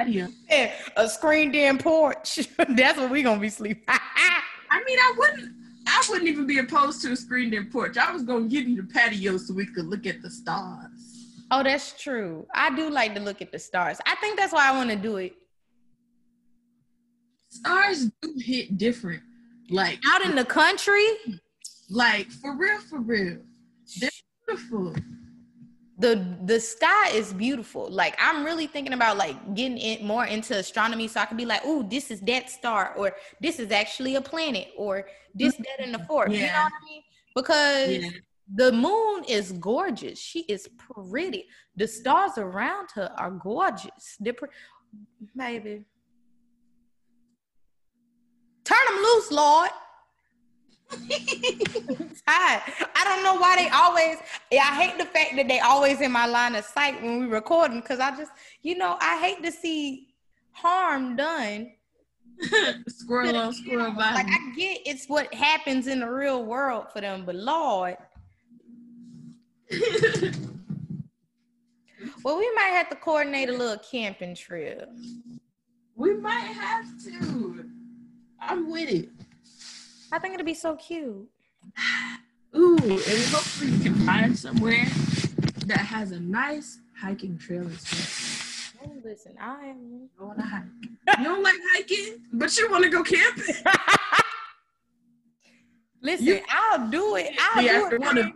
patio. 0.00 0.28
Yeah, 0.48 0.72
a 0.96 1.08
screened 1.08 1.54
in 1.54 1.78
porch. 1.78 2.48
That's 2.68 2.98
what 2.98 3.10
we're 3.10 3.22
gonna 3.22 3.40
be 3.40 3.48
sleeping. 3.48 3.84
I 3.88 4.82
mean, 4.84 4.98
I 4.98 5.14
wouldn't. 5.16 5.52
I 5.86 6.02
wouldn't 6.08 6.28
even 6.28 6.46
be 6.46 6.58
opposed 6.58 7.02
to 7.02 7.12
a 7.12 7.16
screened 7.16 7.54
in 7.54 7.70
porch. 7.70 7.96
I 7.96 8.12
was 8.12 8.22
gonna 8.22 8.46
give 8.46 8.68
you 8.68 8.82
the 8.82 8.88
patio 8.88 9.36
so 9.36 9.54
we 9.54 9.66
could 9.66 9.86
look 9.86 10.06
at 10.06 10.22
the 10.22 10.30
stars. 10.30 11.36
Oh, 11.50 11.62
that's 11.62 12.00
true. 12.00 12.46
I 12.54 12.74
do 12.74 12.90
like 12.90 13.14
to 13.16 13.20
look 13.20 13.42
at 13.42 13.50
the 13.50 13.58
stars. 13.58 13.98
I 14.06 14.14
think 14.16 14.38
that's 14.38 14.52
why 14.52 14.68
I 14.68 14.76
want 14.76 14.90
to 14.90 14.96
do 14.96 15.16
it. 15.16 15.34
Stars 17.48 18.10
do 18.22 18.34
hit 18.38 18.78
different. 18.78 19.22
Like 19.68 19.98
out 20.06 20.22
in 20.22 20.36
the 20.36 20.44
country. 20.44 21.04
Like 21.88 22.30
for 22.30 22.54
real, 22.54 22.78
for 22.78 23.00
real. 23.00 23.38
They're 24.00 24.10
beautiful 24.56 24.94
the 26.00 26.36
the 26.44 26.58
sky 26.58 27.10
is 27.10 27.32
beautiful. 27.32 27.88
Like 27.90 28.16
I'm 28.18 28.42
really 28.44 28.66
thinking 28.66 28.94
about 28.94 29.18
like 29.18 29.36
getting 29.54 29.76
in 29.76 30.06
more 30.06 30.24
into 30.24 30.56
astronomy 30.56 31.06
so 31.08 31.20
I 31.20 31.26
can 31.26 31.36
be 31.36 31.44
like, 31.44 31.60
oh, 31.64 31.82
this 31.82 32.10
is 32.10 32.20
that 32.22 32.48
star, 32.50 32.94
or 32.96 33.14
this 33.40 33.60
is 33.60 33.70
actually 33.70 34.14
a 34.14 34.20
planet, 34.20 34.68
or 34.76 35.06
this, 35.34 35.54
that, 35.56 35.84
in 35.84 35.92
the 35.92 35.98
mm-hmm. 35.98 36.06
fourth. 36.06 36.32
Yeah. 36.32 36.38
You 36.38 36.46
know 36.46 36.62
what 36.62 36.72
I 36.72 36.84
mean? 36.90 37.02
Because 37.36 37.88
yeah. 37.90 38.10
the 38.54 38.72
moon 38.72 39.24
is 39.28 39.52
gorgeous. 39.52 40.18
She 40.18 40.40
is 40.40 40.68
pretty. 40.78 41.46
The 41.76 41.86
stars 41.86 42.38
around 42.38 42.88
her 42.94 43.12
are 43.18 43.30
gorgeous. 43.30 44.16
They're 44.18 44.32
pre-. 44.32 44.48
Turn 48.64 48.84
them 48.88 48.96
loose, 49.02 49.30
Lord. 49.30 49.70
hot. 52.26 52.64
I 52.94 53.04
don't 53.04 53.22
know 53.22 53.34
why 53.34 53.56
they 53.56 53.68
always. 53.68 54.18
Yeah, 54.50 54.62
I 54.62 54.82
hate 54.82 54.98
the 54.98 55.04
fact 55.04 55.36
that 55.36 55.48
they 55.48 55.60
always 55.60 56.00
in 56.00 56.12
my 56.12 56.26
line 56.26 56.54
of 56.54 56.64
sight 56.64 57.00
when 57.02 57.20
we 57.20 57.26
record 57.26 57.70
them 57.70 57.80
because 57.80 58.00
I 58.00 58.16
just, 58.16 58.32
you 58.62 58.76
know, 58.76 58.96
I 59.00 59.18
hate 59.20 59.42
to 59.44 59.52
see 59.52 60.08
harm 60.52 61.16
done. 61.16 61.72
squirrel 62.88 63.36
on 63.36 63.52
squirrel 63.52 63.92
body. 63.92 64.14
Like 64.14 64.26
I 64.28 64.52
get 64.56 64.80
it's 64.86 65.06
what 65.08 65.32
happens 65.34 65.86
in 65.86 66.00
the 66.00 66.10
real 66.10 66.44
world 66.44 66.86
for 66.92 67.00
them, 67.00 67.24
but 67.24 67.34
Lord. 67.34 67.96
well, 72.24 72.38
we 72.38 72.50
might 72.54 72.72
have 72.72 72.88
to 72.88 72.96
coordinate 72.96 73.50
a 73.50 73.52
little 73.52 73.78
camping 73.78 74.34
trip. 74.34 74.88
We 75.94 76.14
might 76.14 76.40
have 76.40 76.86
to. 77.04 77.64
I'm 78.40 78.70
with 78.70 78.90
it. 78.90 79.10
I 80.12 80.18
think 80.18 80.34
it'll 80.34 80.46
be 80.46 80.54
so 80.54 80.76
cute. 80.76 81.28
Ooh, 82.56 82.76
and 82.76 82.90
hopefully 82.90 83.70
you 83.70 83.78
can 83.78 83.94
find 84.06 84.36
somewhere 84.36 84.84
that 85.66 85.78
has 85.78 86.10
a 86.10 86.18
nice 86.18 86.80
hiking 87.00 87.38
trail 87.38 87.66
as 87.68 88.74
well. 88.82 88.92
Oh, 88.92 89.00
listen, 89.04 89.36
I 89.40 89.66
am. 89.66 90.08
Want 90.18 90.38
to 90.38 90.44
hike. 90.44 91.18
you 91.18 91.24
don't 91.24 91.42
like 91.42 91.54
hiking, 91.74 92.18
but 92.32 92.56
you 92.58 92.70
want 92.70 92.82
to 92.84 92.90
go 92.90 93.04
camping. 93.04 93.54
listen, 96.02 96.26
you, 96.26 96.40
I'll 96.48 96.88
do 96.88 97.14
it. 97.16 97.30
I'll 97.38 97.62
do 97.62 97.94
it. 97.94 98.00
Wanna, 98.00 98.32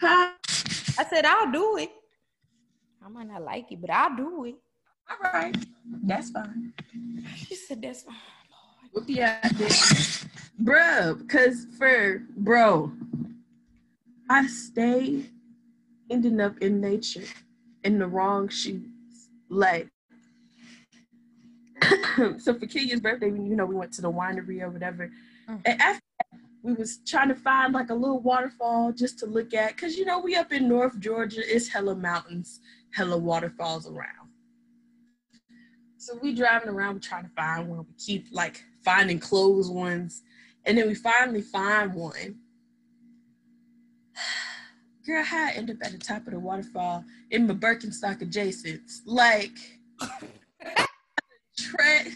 huh? 0.00 0.30
I 0.98 1.04
said 1.10 1.26
I'll 1.26 1.52
do 1.52 1.76
it. 1.76 1.90
I 3.04 3.08
might 3.08 3.28
not 3.28 3.42
like 3.42 3.70
it, 3.72 3.80
but 3.80 3.90
I'll 3.90 4.16
do 4.16 4.44
it. 4.44 4.54
All 5.10 5.30
right, 5.32 5.56
that's 6.04 6.30
fine. 6.30 6.72
She 7.36 7.56
said 7.56 7.82
that's 7.82 8.02
fine. 8.02 8.14
Out. 8.96 10.24
Bro, 10.58 11.14
because 11.14 11.66
for 11.78 12.22
bro, 12.36 12.92
I 14.28 14.46
stay 14.46 15.24
ending 16.10 16.40
up 16.40 16.58
in 16.58 16.80
nature 16.80 17.24
in 17.84 17.98
the 17.98 18.06
wrong 18.06 18.48
shoes. 18.48 18.84
Like, 19.48 19.88
so 22.38 22.54
for 22.54 22.66
Kenya's 22.66 23.00
birthday, 23.00 23.28
you 23.28 23.56
know, 23.56 23.64
we 23.64 23.74
went 23.74 23.92
to 23.94 24.02
the 24.02 24.10
winery 24.10 24.60
or 24.60 24.70
whatever. 24.70 25.10
Mm. 25.48 25.62
And 25.64 25.80
after 25.80 26.02
that, 26.18 26.40
we 26.62 26.74
was 26.74 26.98
trying 27.06 27.28
to 27.28 27.34
find 27.34 27.72
like 27.72 27.90
a 27.90 27.94
little 27.94 28.20
waterfall 28.20 28.92
just 28.92 29.18
to 29.20 29.26
look 29.26 29.54
at. 29.54 29.76
Cause 29.78 29.96
you 29.96 30.04
know, 30.04 30.18
we 30.18 30.36
up 30.36 30.52
in 30.52 30.68
North 30.68 30.98
Georgia, 30.98 31.40
it's 31.44 31.68
hella 31.68 31.94
mountains, 31.94 32.60
hella 32.92 33.16
waterfalls 33.16 33.88
around. 33.88 34.28
So 35.96 36.18
we 36.22 36.34
driving 36.34 36.68
around 36.68 36.94
we 36.94 37.00
trying 37.00 37.24
to 37.24 37.30
find 37.30 37.68
one. 37.68 37.78
We 37.78 37.94
keep 37.98 38.26
like 38.30 38.64
finding 38.84 39.18
closed 39.18 39.72
ones. 39.72 40.22
And 40.64 40.76
then 40.76 40.88
we 40.88 40.94
finally 40.94 41.42
find 41.42 41.94
one. 41.94 42.36
Girl, 45.06 45.24
how 45.24 45.46
I 45.46 45.52
end 45.52 45.70
up 45.70 45.78
at 45.82 45.92
the 45.92 45.98
top 45.98 46.26
of 46.26 46.32
the 46.32 46.40
waterfall 46.40 47.04
in 47.30 47.46
my 47.46 47.54
Birkenstock 47.54 48.20
adjacents. 48.20 49.00
Like, 49.06 49.56
tread. 51.58 52.12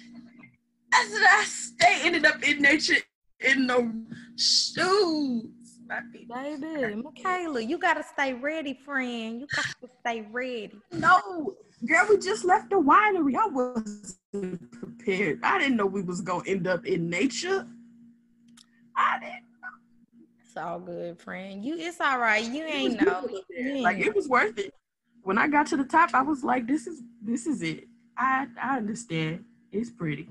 I 0.93 1.09
said 1.11 1.23
I 1.23 1.45
stay 1.45 2.01
ended 2.03 2.25
up 2.25 2.43
in 2.43 2.63
nature 2.63 2.97
in 3.41 3.67
the 3.67 3.93
shoes. 4.37 5.47
Baby, 5.87 6.27
Michaela, 7.03 7.61
you 7.61 7.79
gotta 7.79 8.03
stay 8.03 8.33
ready, 8.33 8.79
friend. 8.85 9.41
You 9.41 9.47
got 9.55 9.67
to 9.83 9.89
stay 10.01 10.27
ready. 10.33 10.73
No, 10.93 11.55
girl, 11.87 12.07
we 12.09 12.19
just 12.19 12.45
left 12.45 12.71
the 12.71 12.77
winery. 12.77 13.37
I 13.37 13.47
wasn't 13.47 14.71
prepared. 14.73 15.41
I 15.43 15.59
didn't 15.59 15.77
know 15.77 15.87
we 15.87 16.03
was 16.03 16.21
gonna 16.21 16.45
end 16.47 16.67
up 16.67 16.87
in 16.87 17.09
nature. 17.09 17.67
I 18.97 19.19
didn't 19.19 19.45
know. 19.63 20.29
It's 20.45 20.57
all 20.57 20.81
good, 20.81 21.21
friend. 21.21 21.65
You 21.65 21.77
it's 21.77 22.01
all 22.01 22.19
right. 22.19 22.45
You 22.45 22.65
ain't 22.65 23.01
know. 23.01 23.29
Like 23.81 23.99
it 23.99 24.15
was 24.15 24.29
worth 24.29 24.59
it. 24.59 24.73
When 25.23 25.39
I 25.39 25.49
got 25.49 25.67
to 25.69 25.77
the 25.77 25.85
top, 25.85 26.11
I 26.15 26.23
was 26.23 26.45
like, 26.45 26.67
this 26.67 26.87
is 26.87 27.03
this 27.23 27.47
is 27.47 27.63
it. 27.63 27.85
I 28.17 28.47
I 28.61 28.77
understand. 28.77 29.45
It's 29.73 29.91
pretty. 29.91 30.29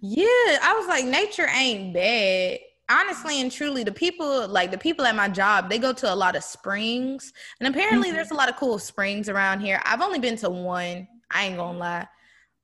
Yeah, 0.00 0.26
I 0.62 0.74
was 0.78 0.88
like, 0.88 1.04
nature 1.04 1.46
ain't 1.48 1.94
bad 1.94 2.58
honestly 2.92 3.40
and 3.40 3.50
truly 3.50 3.82
the 3.82 3.92
people 3.92 4.46
like 4.48 4.70
the 4.70 4.78
people 4.78 5.04
at 5.06 5.16
my 5.16 5.28
job 5.28 5.70
they 5.70 5.78
go 5.78 5.92
to 5.92 6.12
a 6.12 6.14
lot 6.14 6.36
of 6.36 6.44
springs 6.44 7.32
and 7.58 7.68
apparently 7.68 8.08
mm-hmm. 8.08 8.16
there's 8.16 8.30
a 8.30 8.34
lot 8.34 8.48
of 8.48 8.56
cool 8.56 8.78
springs 8.78 9.28
around 9.28 9.60
here. 9.60 9.80
I've 9.84 10.02
only 10.02 10.18
been 10.18 10.36
to 10.36 10.50
one 10.50 11.08
i 11.30 11.46
ain't 11.46 11.56
gonna 11.56 11.78
lie. 11.78 12.06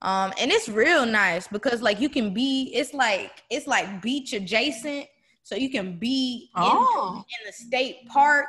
Um 0.03 0.33
and 0.39 0.51
it's 0.53 0.69
real 0.69 1.07
nice 1.07 1.49
because 1.49 1.81
like 1.83 2.01
you 2.01 2.09
can 2.09 2.35
be 2.35 2.71
it's 2.75 2.93
like 2.93 3.43
it's 3.51 3.67
like 3.67 4.03
beach 4.03 4.33
adjacent 4.35 5.07
so 5.43 5.55
you 5.57 5.71
can 5.71 5.99
be 5.99 6.51
oh. 6.55 7.15
in, 7.15 7.19
in 7.19 7.47
the 7.47 7.53
state 7.53 8.07
park 8.09 8.49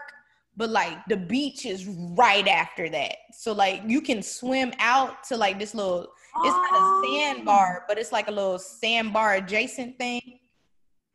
but 0.57 0.69
like 0.69 0.97
the 1.07 1.15
beach 1.15 1.65
is 1.65 1.88
right 1.88 2.47
after 2.47 2.89
that. 2.89 3.15
So 3.31 3.53
like 3.53 3.81
you 3.88 4.01
can 4.01 4.22
swim 4.22 4.73
out 4.80 5.23
to 5.26 5.38
like 5.38 5.57
this 5.57 5.73
little 5.73 6.11
it's 6.43 6.56
not 6.56 6.73
a 6.73 7.07
sandbar 7.07 7.85
but 7.88 7.97
it's 7.97 8.11
like 8.11 8.27
a 8.27 8.31
little 8.31 8.60
sandbar 8.60 9.35
adjacent 9.35 9.97
thing 9.97 10.38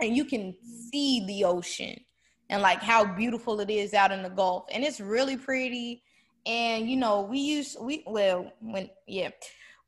and 0.01 0.17
you 0.17 0.25
can 0.25 0.55
see 0.91 1.25
the 1.27 1.45
ocean 1.45 1.99
and 2.51 2.63
like 2.63 2.83
how 2.83 3.05
beautiful 3.05 3.61
it 3.61 3.71
is 3.71 3.95
out 3.95 4.13
in 4.13 4.23
the 4.23 4.29
Gulf. 4.29 4.65
And 4.73 4.85
it's 4.85 5.01
really 5.01 5.37
pretty. 5.37 6.03
And 6.47 6.89
you 6.89 6.97
know, 6.97 7.23
we 7.23 7.39
used 7.39 7.79
we 7.81 8.05
well 8.07 8.53
when 8.61 8.91
yeah, 9.07 9.31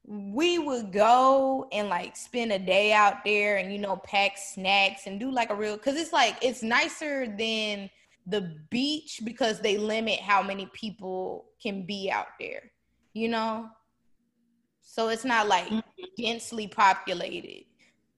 we 0.04 0.58
would 0.58 0.92
go 0.92 1.68
and 1.72 1.88
like 1.88 2.16
spend 2.16 2.52
a 2.52 2.58
day 2.58 2.92
out 2.92 3.24
there 3.24 3.56
and 3.58 3.72
you 3.72 3.78
know 3.78 3.96
pack 3.96 4.38
snacks 4.38 5.06
and 5.06 5.20
do 5.20 5.30
like 5.30 5.50
a 5.50 5.54
real 5.54 5.76
because 5.76 5.96
it's 5.96 6.12
like 6.12 6.36
it's 6.40 6.62
nicer 6.62 7.26
than 7.26 7.90
the 8.26 8.56
beach 8.70 9.20
because 9.24 9.60
they 9.60 9.76
limit 9.76 10.18
how 10.20 10.42
many 10.42 10.66
people 10.72 11.46
can 11.62 11.84
be 11.84 12.10
out 12.10 12.26
there, 12.40 12.70
you 13.12 13.28
know. 13.28 13.68
So 14.80 15.08
it's 15.08 15.24
not 15.24 15.46
like 15.46 15.66
mm-hmm. 15.66 15.80
densely 16.16 16.68
populated 16.68 17.65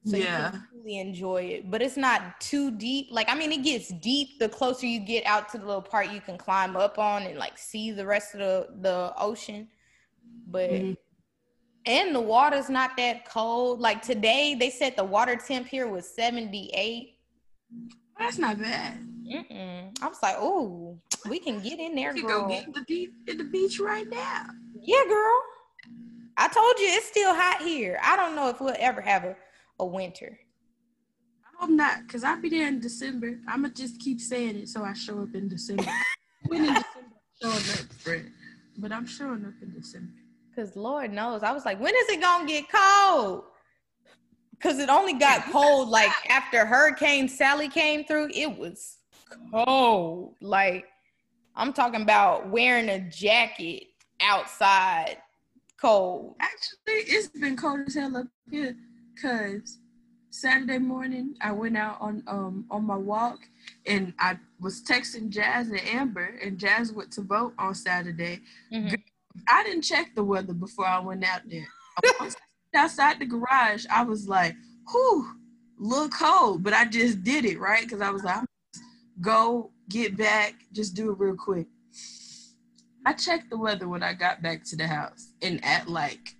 so 0.05 0.15
yeah. 0.15 0.45
you 0.45 0.51
can 0.51 0.67
really 0.73 0.99
enjoy 0.99 1.41
it. 1.43 1.71
But 1.71 1.81
it's 1.81 1.97
not 1.97 2.39
too 2.39 2.71
deep. 2.71 3.07
Like 3.11 3.29
I 3.29 3.35
mean, 3.35 3.51
it 3.51 3.63
gets 3.63 3.89
deep 3.89 4.39
the 4.39 4.49
closer 4.49 4.85
you 4.85 4.99
get 4.99 5.25
out 5.25 5.49
to 5.49 5.57
the 5.57 5.65
little 5.65 5.81
part 5.81 6.11
you 6.11 6.21
can 6.21 6.37
climb 6.37 6.75
up 6.75 6.97
on 6.97 7.23
and 7.23 7.37
like 7.37 7.57
see 7.57 7.91
the 7.91 8.05
rest 8.05 8.33
of 8.33 8.39
the 8.39 8.67
the 8.81 9.13
ocean. 9.17 9.67
But 10.47 10.69
mm-hmm. 10.71 10.93
and 11.85 12.15
the 12.15 12.21
water's 12.21 12.69
not 12.69 12.95
that 12.97 13.25
cold. 13.25 13.81
Like 13.81 14.01
today, 14.01 14.55
they 14.55 14.69
said 14.69 14.95
the 14.95 15.03
water 15.03 15.35
temp 15.35 15.67
here 15.67 15.87
was 15.87 16.07
seventy 16.07 16.71
eight. 16.73 17.17
That's 18.17 18.37
not 18.37 18.59
bad. 18.59 19.05
Mm-mm. 19.29 19.95
I 20.01 20.07
was 20.07 20.17
like, 20.23 20.35
oh, 20.39 20.97
we 21.29 21.39
can 21.39 21.59
get 21.59 21.79
in 21.79 21.93
there. 21.95 22.15
You 22.15 22.25
girl. 22.25 22.41
go 22.43 22.49
get 22.49 22.73
the 22.73 22.81
beach 22.81 23.11
in 23.27 23.37
the 23.37 23.43
beach 23.43 23.79
right 23.79 24.07
now. 24.09 24.47
Yeah, 24.81 25.03
girl. 25.07 25.41
I 26.37 26.47
told 26.47 26.79
you 26.79 26.87
it's 26.87 27.07
still 27.07 27.35
hot 27.35 27.61
here. 27.61 27.99
I 28.01 28.15
don't 28.15 28.35
know 28.35 28.47
if 28.47 28.61
we'll 28.61 28.75
ever 28.79 29.01
have 29.01 29.25
a 29.25 29.35
a 29.79 29.85
winter? 29.85 30.39
I 31.43 31.61
hope 31.61 31.71
not, 31.71 32.05
because 32.05 32.23
I'll 32.23 32.39
be 32.41 32.49
there 32.49 32.67
in 32.67 32.79
December. 32.79 33.39
I'ma 33.47 33.69
just 33.69 33.99
keep 33.99 34.21
saying 34.21 34.55
it 34.57 34.69
so 34.69 34.83
I 34.83 34.93
show 34.93 35.21
up 35.21 35.33
in 35.33 35.47
December. 35.47 35.85
when 36.47 36.65
in 36.65 36.73
December 36.73 37.09
showing 37.41 37.55
up, 37.55 37.93
friend. 37.93 38.31
But 38.77 38.91
I'm 38.91 39.05
showing 39.05 39.45
up 39.45 39.53
in 39.61 39.73
December. 39.73 40.11
Cause 40.55 40.75
Lord 40.75 41.11
knows, 41.11 41.43
I 41.43 41.51
was 41.51 41.65
like, 41.65 41.79
when 41.79 41.93
is 41.95 42.09
it 42.09 42.21
gonna 42.21 42.47
get 42.47 42.65
cold? 42.69 43.43
Cause 44.59 44.79
it 44.79 44.89
only 44.89 45.13
got 45.13 45.43
cold 45.51 45.89
like 45.89 46.11
after 46.29 46.65
Hurricane 46.65 47.29
Sally 47.29 47.69
came 47.69 48.03
through. 48.03 48.29
It 48.33 48.57
was 48.57 48.97
cold. 49.53 50.35
Like 50.41 50.85
I'm 51.55 51.71
talking 51.71 52.01
about 52.01 52.49
wearing 52.49 52.89
a 52.89 52.99
jacket 53.09 53.83
outside 54.21 55.17
cold. 55.79 56.35
Actually, 56.39 57.13
it's 57.13 57.27
been 57.27 57.55
cold 57.55 57.81
as 57.87 57.95
hell 57.95 58.17
up 58.17 58.27
here 58.51 58.75
because 59.19 59.79
Saturday 60.29 60.77
morning 60.77 61.35
I 61.41 61.51
went 61.51 61.77
out 61.77 61.97
on 61.99 62.23
um 62.27 62.65
on 62.69 62.85
my 62.85 62.95
walk 62.95 63.39
and 63.85 64.13
I 64.19 64.37
was 64.59 64.83
texting 64.83 65.29
Jazz 65.29 65.69
and 65.69 65.81
Amber 65.81 66.37
and 66.43 66.57
Jazz 66.57 66.91
went 66.91 67.11
to 67.13 67.21
vote 67.21 67.53
on 67.57 67.73
Saturday. 67.73 68.41
Mm-hmm. 68.71 68.95
I 69.47 69.63
didn't 69.63 69.83
check 69.83 70.13
the 70.15 70.23
weather 70.23 70.53
before 70.53 70.85
I 70.85 70.99
went 70.99 71.23
out 71.23 71.41
there. 71.49 71.67
outside 72.75 73.19
the 73.19 73.25
garage, 73.25 73.85
I 73.89 74.03
was 74.03 74.27
like, 74.27 74.55
whew, 74.91 75.25
look 75.77 76.13
cold, 76.13 76.63
but 76.63 76.73
I 76.73 76.85
just 76.85 77.23
did 77.23 77.45
it, 77.45 77.59
right? 77.59 77.83
Because 77.83 78.01
I 78.01 78.11
was 78.11 78.23
like, 78.23 78.43
go 79.21 79.71
get 79.89 80.17
back, 80.17 80.53
just 80.71 80.93
do 80.95 81.11
it 81.11 81.17
real 81.17 81.35
quick. 81.35 81.67
I 83.05 83.13
checked 83.13 83.49
the 83.49 83.57
weather 83.57 83.87
when 83.87 84.03
I 84.03 84.13
got 84.13 84.41
back 84.41 84.63
to 84.65 84.75
the 84.75 84.87
house 84.87 85.33
and 85.41 85.63
at 85.65 85.89
like 85.89 86.35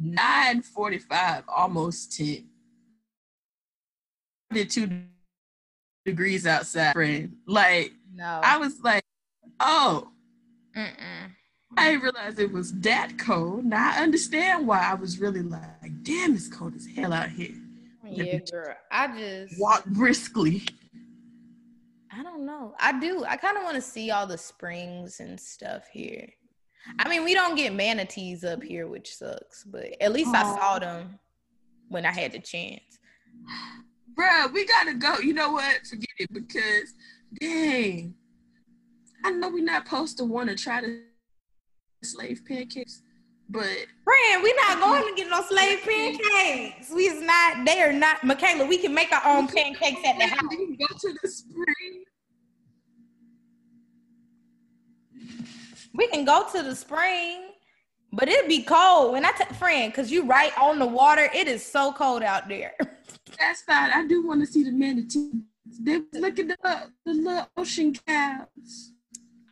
945, 0.00 1.44
almost 1.48 2.16
10. 2.16 2.44
Two 4.68 5.02
degrees 6.04 6.46
outside, 6.46 6.92
friend. 6.92 7.36
Like, 7.46 7.92
no. 8.12 8.40
I 8.42 8.56
was 8.56 8.80
like, 8.82 9.04
oh. 9.60 10.08
Mm-mm. 10.76 11.30
I 11.76 11.90
didn't 11.90 12.02
realize 12.02 12.38
it 12.38 12.50
was 12.52 12.72
that 12.80 13.16
cold. 13.18 13.64
Now 13.64 13.92
I 13.94 14.02
understand 14.02 14.66
why 14.66 14.80
I 14.80 14.94
was 14.94 15.20
really 15.20 15.42
like, 15.42 16.02
damn, 16.02 16.34
it's 16.34 16.48
cold 16.48 16.74
as 16.74 16.86
hell 16.96 17.12
out 17.12 17.28
here. 17.28 17.54
Yeah, 18.04 18.38
girl. 18.50 18.74
I 18.90 19.16
just 19.16 19.60
walk 19.60 19.84
briskly. 19.86 20.64
I 22.12 22.24
don't 22.24 22.44
know. 22.44 22.74
I 22.80 22.98
do. 22.98 23.24
I 23.24 23.36
kind 23.36 23.56
of 23.56 23.62
want 23.62 23.76
to 23.76 23.82
see 23.82 24.10
all 24.10 24.26
the 24.26 24.36
springs 24.36 25.20
and 25.20 25.38
stuff 25.38 25.86
here. 25.92 26.28
I 26.98 27.08
mean, 27.08 27.24
we 27.24 27.34
don't 27.34 27.56
get 27.56 27.74
manatees 27.74 28.44
up 28.44 28.62
here, 28.62 28.86
which 28.86 29.14
sucks, 29.14 29.64
but 29.64 29.86
at 30.00 30.12
least. 30.12 30.34
I 30.34 30.42
saw 30.42 30.78
them 30.78 31.18
when 31.88 32.06
I 32.06 32.12
had 32.12 32.32
the 32.32 32.38
chance. 32.38 32.98
Bruh, 34.14 34.52
we 34.52 34.66
gotta 34.66 34.94
go. 34.94 35.18
You 35.18 35.34
know 35.34 35.52
what? 35.52 35.86
Forget 35.86 36.08
it 36.18 36.32
because 36.32 36.94
dang. 37.40 38.14
I 39.24 39.30
know 39.32 39.50
we're 39.50 39.64
not 39.64 39.86
supposed 39.86 40.18
to 40.18 40.24
want 40.24 40.48
to 40.48 40.56
try 40.56 40.80
to 40.80 41.02
slave 42.02 42.42
pancakes, 42.46 43.02
but 43.48 43.66
friend, 44.04 44.42
we're 44.42 44.56
not 44.56 44.80
going 44.80 45.14
to 45.14 45.14
get 45.14 45.30
no 45.30 45.42
slave 45.42 45.80
pancakes. 45.82 46.90
We's 46.90 47.20
not. 47.20 47.66
They 47.66 47.82
are 47.82 47.92
not. 47.92 48.24
Michaela, 48.24 48.66
we 48.66 48.78
can 48.78 48.94
make 48.94 49.12
our 49.12 49.36
own 49.36 49.46
pancakes 49.46 50.00
at 50.06 50.18
the 50.18 50.26
house. 50.26 50.40
We 50.50 50.56
can 50.56 50.76
go 50.76 50.86
to 50.86 51.18
the 51.22 51.28
spring. 51.28 52.04
We 55.92 56.06
can 56.08 56.24
go 56.24 56.46
to 56.52 56.62
the 56.62 56.74
spring, 56.74 57.50
but 58.12 58.28
it'd 58.28 58.48
be 58.48 58.62
cold. 58.62 59.16
And 59.16 59.26
I 59.26 59.32
tell 59.32 59.46
friend, 59.54 59.92
cause 59.92 60.10
you 60.10 60.24
right 60.24 60.56
on 60.58 60.78
the 60.78 60.86
water, 60.86 61.28
it 61.34 61.48
is 61.48 61.64
so 61.64 61.92
cold 61.92 62.22
out 62.22 62.48
there. 62.48 62.74
That's 63.38 63.62
fine. 63.62 63.90
I 63.90 64.06
do 64.06 64.26
want 64.26 64.40
to 64.40 64.46
see 64.46 64.64
the 64.64 64.72
manatees. 64.72 65.32
They 65.80 66.02
look 66.12 66.38
at 66.38 66.48
the 66.48 66.90
the 67.04 67.14
little 67.14 67.48
ocean 67.56 67.94
cows. 68.06 68.92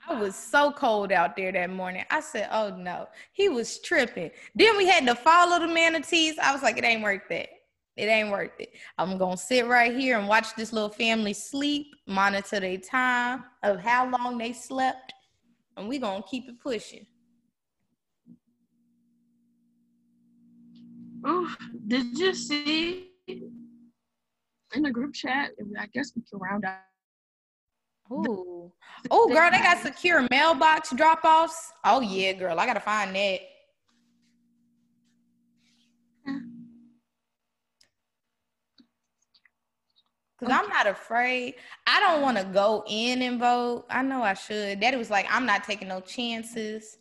I 0.09 0.19
was 0.19 0.35
so 0.35 0.73
cold 0.73 1.13
out 1.13 1.37
there 1.37 1.53
that 1.53 1.71
morning. 1.71 2.05
I 2.11 2.21
said, 2.21 2.49
"Oh 2.51 2.75
no," 2.77 3.09
he 3.33 3.49
was 3.49 3.79
tripping. 3.81 4.31
Then 4.55 4.77
we 4.77 4.87
had 4.87 5.07
to 5.07 5.15
follow 5.15 5.59
the 5.59 5.73
manatees. 5.73 6.39
I 6.39 6.53
was 6.53 6.63
like, 6.63 6.79
"It 6.79 6.85
ain't 6.85 7.03
worth 7.03 7.31
it. 7.31 7.51
It 7.99 8.07
ain't 8.07 8.31
worth 8.31 8.59
it. 8.61 8.75
I'm 8.97 9.19
gonna 9.19 9.37
sit 9.37 9.67
right 9.67 9.95
here 9.95 10.19
and 10.19 10.29
watch 10.29 10.55
this 10.55 10.73
little 10.73 10.89
family 10.89 11.35
sleep, 11.35 11.95
monitor 12.07 12.61
their 12.61 12.79
time 12.79 13.45
of 13.65 13.81
how 13.81 14.09
long 14.09 14.39
they 14.39 14.53
slept, 14.53 15.13
and 15.79 15.89
we're 15.89 16.01
gonna 16.01 16.23
keep 16.31 16.49
it 16.49 16.61
pushing." 16.61 17.07
Oh, 21.25 21.55
did 21.87 22.19
you 22.19 22.35
see 22.35 23.11
in 23.29 24.83
the 24.83 24.91
group 24.91 25.15
chat? 25.15 25.51
I 25.79 25.87
guess 25.87 26.13
we 26.15 26.23
can 26.23 26.39
round 26.39 26.65
out 26.65 26.81
Ooh. 28.11 28.73
Oh, 29.11 29.29
girl, 29.29 29.51
they 29.51 29.59
got 29.59 29.79
secure 29.79 30.27
mailbox 30.31 30.93
drop 30.93 31.25
offs. 31.25 31.73
Oh, 31.85 32.01
yeah, 32.01 32.33
girl. 32.33 32.59
I 32.59 32.67
got 32.67 32.75
to 32.75 32.81
find 32.81 33.15
that. 33.15 33.41
Cause 40.41 40.51
I'm 40.53 40.69
not 40.69 40.87
afraid. 40.87 41.55
I 41.87 41.99
don't 41.99 42.23
want 42.23 42.39
to 42.39 42.45
go 42.45 42.85
in 42.87 43.23
and 43.23 43.41
vote. 43.41 43.87
I 43.91 44.03
know 44.03 44.23
I 44.23 44.35
should. 44.35 44.79
Daddy 44.79 44.97
was 44.97 45.11
like, 45.11 45.27
I'm 45.29 45.45
not 45.45 45.65
taking 45.65 45.89
no 45.89 46.01
chances. 46.01 46.99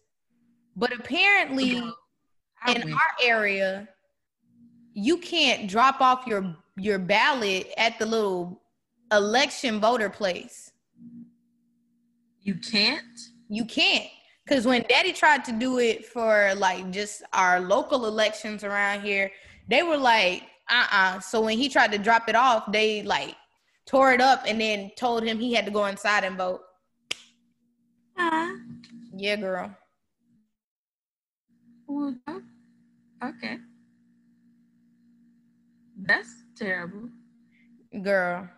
But 0.75 0.91
apparently, 0.91 1.77
in 1.77 2.93
our 2.93 3.11
area, 3.23 3.87
you 4.93 5.17
can't 5.17 5.69
drop 5.69 6.01
off 6.01 6.25
your 6.25 6.55
your 6.77 6.97
ballot 6.99 7.71
at 7.77 7.99
the 7.99 8.05
little 8.05 8.61
election 9.11 9.79
voter 9.79 10.09
place. 10.09 10.71
You 12.41 12.55
can't? 12.55 13.19
You 13.49 13.65
can't. 13.65 14.07
Because 14.45 14.65
when 14.65 14.83
daddy 14.89 15.11
tried 15.11 15.43
to 15.45 15.51
do 15.51 15.79
it 15.79 16.05
for 16.05 16.53
like 16.55 16.89
just 16.91 17.21
our 17.33 17.59
local 17.59 18.05
elections 18.05 18.63
around 18.63 19.01
here, 19.01 19.31
they 19.67 19.83
were 19.83 19.97
like, 19.97 20.43
uh-uh. 20.69 20.87
uh 20.91 21.19
So 21.19 21.41
when 21.41 21.57
he 21.57 21.69
tried 21.69 21.91
to 21.91 21.97
drop 21.97 22.29
it 22.29 22.35
off, 22.35 22.71
they 22.71 23.03
like 23.03 23.35
tore 23.85 24.11
it 24.13 24.21
up 24.21 24.43
and 24.45 24.59
then 24.59 24.91
told 24.97 25.23
him 25.23 25.39
he 25.39 25.53
had 25.53 25.65
to 25.65 25.71
go 25.71 25.85
inside 25.85 26.23
and 26.23 26.37
vote. 26.37 26.61
Uh, 28.17 28.49
yeah, 29.15 29.35
girl. 29.35 29.75
okay. 33.23 33.57
That's 35.99 36.29
terrible. 36.55 37.09
Girl. 38.01 38.49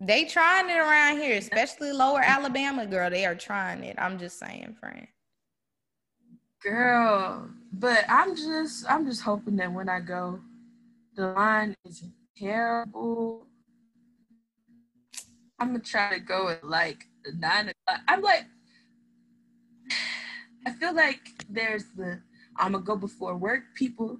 They 0.00 0.24
trying 0.24 0.68
it 0.68 0.76
around 0.76 1.18
here, 1.18 1.38
especially 1.38 1.92
lower 1.92 2.20
Alabama, 2.20 2.86
girl. 2.86 3.08
They 3.08 3.24
are 3.24 3.34
trying 3.34 3.84
it. 3.84 3.96
I'm 3.98 4.18
just 4.18 4.38
saying, 4.38 4.76
friend. 4.78 5.06
Girl, 6.62 7.48
but 7.72 8.04
I'm 8.08 8.34
just 8.36 8.90
I'm 8.90 9.06
just 9.06 9.22
hoping 9.22 9.56
that 9.56 9.72
when 9.72 9.88
I 9.88 10.00
go, 10.00 10.40
the 11.14 11.28
line 11.32 11.74
isn't 11.86 12.12
terrible. 12.36 13.46
I'm 15.58 15.68
gonna 15.68 15.80
try 15.80 16.14
to 16.14 16.20
go 16.20 16.48
at 16.48 16.64
like 16.64 17.04
nine 17.38 17.70
o'clock. 17.70 18.00
I'm 18.08 18.22
like, 18.22 18.46
I 20.66 20.72
feel 20.72 20.94
like 20.94 21.20
there's 21.48 21.84
the 21.96 22.20
I'm 22.56 22.72
gonna 22.72 22.84
go 22.84 22.96
before 22.96 23.36
work 23.36 23.62
people, 23.74 24.18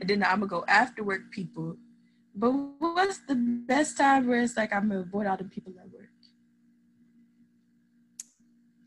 and 0.00 0.08
then 0.08 0.22
I'm 0.22 0.40
gonna 0.40 0.46
go 0.46 0.64
after 0.68 1.02
work 1.02 1.30
people, 1.30 1.76
but 2.34 2.50
what's 2.50 3.18
the 3.18 3.36
best 3.36 3.96
time 3.96 4.26
where 4.26 4.42
it's 4.42 4.56
like 4.56 4.72
I'm 4.72 4.88
gonna 4.88 5.00
avoid 5.00 5.26
all 5.26 5.36
the 5.36 5.44
people 5.44 5.72
at 5.80 5.90
work? 5.90 6.08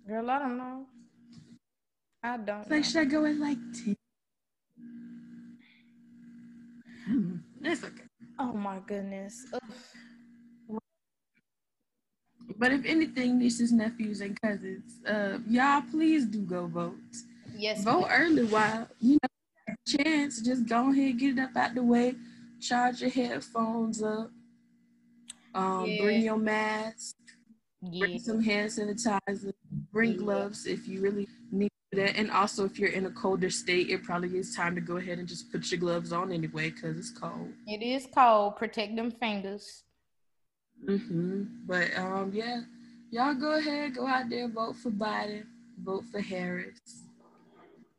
Girl, 0.08 0.30
I 0.30 0.40
don't 0.40 0.58
know. 0.58 0.86
I 2.24 2.38
don't. 2.38 2.62
It's 2.62 2.70
like, 2.70 2.84
should 2.84 2.98
I 3.02 3.06
go 3.06 3.26
at 3.26 3.36
like 3.36 3.58
10? 3.84 3.96
Hmm, 4.80 5.54
it's 7.64 7.84
okay. 7.84 8.04
Oh 8.40 8.54
my 8.54 8.80
goodness. 8.86 9.46
Ugh. 9.54 10.80
But 12.58 12.72
if 12.72 12.86
anything, 12.86 13.38
nieces, 13.38 13.72
nephews, 13.72 14.22
and 14.22 14.40
cousins, 14.42 15.06
uh, 15.06 15.40
y'all 15.48 15.84
please 15.92 16.26
do 16.26 16.42
go 16.42 16.68
vote. 16.68 16.96
Yes. 17.56 17.84
Vote 17.84 18.08
early 18.10 18.46
while 18.46 18.88
you 19.00 19.18
know 19.22 19.76
chance. 19.86 20.42
Just 20.42 20.68
go 20.68 20.92
ahead, 20.92 21.20
get 21.20 21.38
it 21.38 21.42
up 21.42 21.56
out 21.56 21.76
the 21.76 21.84
way 21.84 22.16
charge 22.60 23.02
your 23.02 23.10
headphones 23.10 24.02
up. 24.04 24.32
Um, 25.54 25.86
yeah. 25.86 26.02
Bring 26.02 26.22
your 26.22 26.38
mask. 26.38 27.16
Yeah. 27.82 28.00
Bring 28.00 28.20
some 28.20 28.42
hand 28.42 28.70
sanitizer. 28.70 29.54
Bring 29.92 30.12
yeah. 30.12 30.18
gloves 30.18 30.66
if 30.66 30.88
you 30.88 31.02
really 31.02 31.28
need 31.52 31.72
that. 31.98 32.16
And 32.16 32.32
also, 32.32 32.66
if 32.66 32.80
you're 32.80 32.90
in 32.90 33.06
a 33.06 33.12
colder 33.12 33.50
state, 33.50 33.90
it 33.90 34.04
probably 34.04 34.38
is 34.38 34.56
time 34.56 34.74
to 34.76 34.82
go 34.82 34.98
ahead 34.98 35.20
and 35.20 35.28
just 35.28 35.52
put 35.52 35.70
your 35.72 35.80
gloves 35.80 36.12
on 36.12 36.32
anyway 36.32 36.70
because 36.70 36.98
it's 36.98 37.12
cold. 37.12 37.52
It 37.68 37.84
is 37.84 38.08
cold. 38.14 38.56
Protect 38.56 38.96
them 38.96 39.12
fingers. 39.12 39.84
Mm-hmm. 40.88 41.44
But 41.66 41.96
um, 41.98 42.32
yeah, 42.34 42.62
y'all 43.12 43.34
go 43.34 43.58
ahead, 43.58 43.96
go 43.96 44.08
out 44.08 44.30
there, 44.30 44.48
vote 44.48 44.76
for 44.78 44.92
Biden, 44.92 45.46
vote 45.84 46.06
for 46.12 46.22
Harris. 46.22 46.80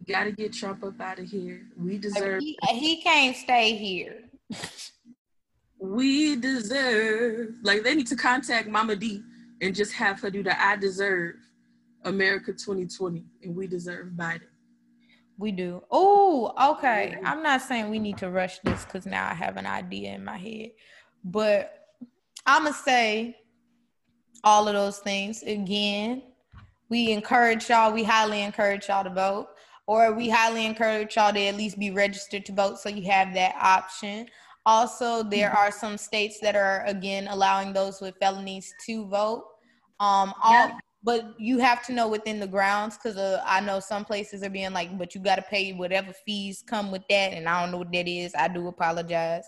Got 0.09 0.25
to 0.25 0.33
get 0.33 0.55
Trump 0.55 0.83
up 0.85 1.01
out 1.01 1.19
of 1.19 1.27
here. 1.27 1.63
We 1.77 1.99
deserve. 1.99 2.41
He, 2.41 2.57
he 2.71 3.03
can't 3.03 3.37
stay 3.37 3.77
here 3.77 4.25
we 5.79 6.37
deserve 6.37 7.55
like 7.63 7.83
they 7.83 7.95
need 7.95 8.07
to 8.09 8.17
contact 8.17 8.69
Mama 8.69 8.97
D 8.97 9.23
and 9.61 9.75
just 9.75 9.93
have 9.93 10.21
her 10.21 10.31
do 10.31 10.43
the 10.43 10.61
I 10.61 10.77
deserve 10.77 11.37
America 12.09 12.53
2020 12.53 13.25
and 13.43 13.55
we 13.55 13.67
deserve 13.67 14.09
Biden. 14.13 14.43
We 15.39 15.53
do. 15.53 15.83
Oh, 15.91 16.53
okay. 16.73 17.17
I'm 17.25 17.43
not 17.43 17.63
saying 17.63 17.91
we 17.91 18.01
need 18.01 18.19
to 18.19 18.31
rush 18.31 18.59
this 18.61 18.85
because 18.85 19.07
now 19.07 19.29
I 19.29 19.35
have 19.35 19.57
an 19.57 19.67
idea 19.67 20.13
in 20.15 20.25
my 20.25 20.37
head. 20.37 20.71
But 21.25 21.87
I'm 22.45 22.65
going 22.65 22.75
to 22.75 22.81
say 22.81 23.37
all 24.43 24.67
of 24.67 24.75
those 24.75 24.99
things 24.99 25.43
again. 25.45 26.23
We 26.89 27.13
encourage 27.13 27.69
y'all, 27.69 27.93
we 27.93 28.03
highly 28.03 28.43
encourage 28.43 28.89
y'all 28.89 29.05
to 29.05 29.11
vote 29.11 29.49
or 29.87 30.13
we 30.13 30.29
highly 30.29 30.67
encourage 30.67 31.17
y'all 31.17 31.33
to 31.33 31.41
at 31.41 31.57
least 31.57 31.79
be 31.79 31.91
registered 31.91 32.45
to 32.47 32.53
vote 32.53 32.79
so 32.79 32.89
you 32.89 33.11
have 33.11 33.33
that 33.35 33.55
option. 33.61 34.27
Also, 34.67 35.23
there 35.23 35.51
are 35.51 35.71
some 35.71 35.97
states 35.97 36.39
that 36.41 36.55
are 36.55 36.85
again 36.87 37.27
allowing 37.29 37.73
those 37.73 38.01
with 38.01 38.15
felonies 38.21 38.73
to 38.87 39.07
vote. 39.07 39.45
Um, 39.99 40.35
all, 40.43 40.71
but 41.03 41.35
you 41.39 41.59
have 41.59 41.85
to 41.87 41.93
know 41.93 42.09
within 42.09 42.41
the 42.41 42.47
grounds 42.47 42.97
because 42.97 43.17
uh, 43.17 43.43
I 43.47 43.61
know 43.61 43.81
some 43.81 44.05
places 44.05 44.43
are 44.43 44.51
being 44.51 44.73
like, 44.73 44.97
but 44.99 45.15
you 45.15 45.21
got 45.21 45.37
to 45.37 45.43
pay 45.43 45.73
whatever 45.73 46.13
fees 46.13 46.63
come 46.67 46.91
with 46.91 47.03
that, 47.09 47.33
and 47.33 47.49
I 47.49 47.63
don't 47.63 47.71
know 47.71 47.79
what 47.79 47.93
that 47.93 48.09
is. 48.09 48.35
I 48.35 48.49
do 48.49 48.67
apologize. 48.69 49.45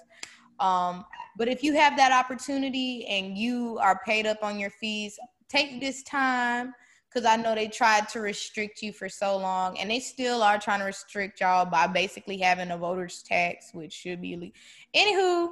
Um, 0.60 1.04
but 1.36 1.48
if 1.48 1.62
you 1.62 1.74
have 1.74 1.96
that 1.96 2.12
opportunity 2.12 3.06
and 3.06 3.36
you 3.36 3.78
are 3.80 4.00
paid 4.04 4.26
up 4.26 4.42
on 4.42 4.60
your 4.60 4.70
fees, 4.70 5.18
take 5.48 5.80
this 5.80 6.02
time 6.02 6.74
because 7.08 7.26
I 7.26 7.36
know 7.36 7.54
they 7.56 7.66
tried 7.66 8.08
to 8.10 8.20
restrict 8.20 8.82
you 8.82 8.92
for 8.92 9.08
so 9.08 9.36
long, 9.36 9.76
and 9.78 9.90
they 9.90 9.98
still 9.98 10.42
are 10.42 10.58
trying 10.58 10.78
to 10.78 10.84
restrict 10.84 11.40
y'all 11.40 11.64
by 11.64 11.88
basically 11.88 12.38
having 12.38 12.70
a 12.70 12.76
voters 12.76 13.24
tax, 13.26 13.70
which 13.72 13.92
should 13.92 14.22
be. 14.22 14.36
Le- 14.36 15.00
Anywho, 15.00 15.50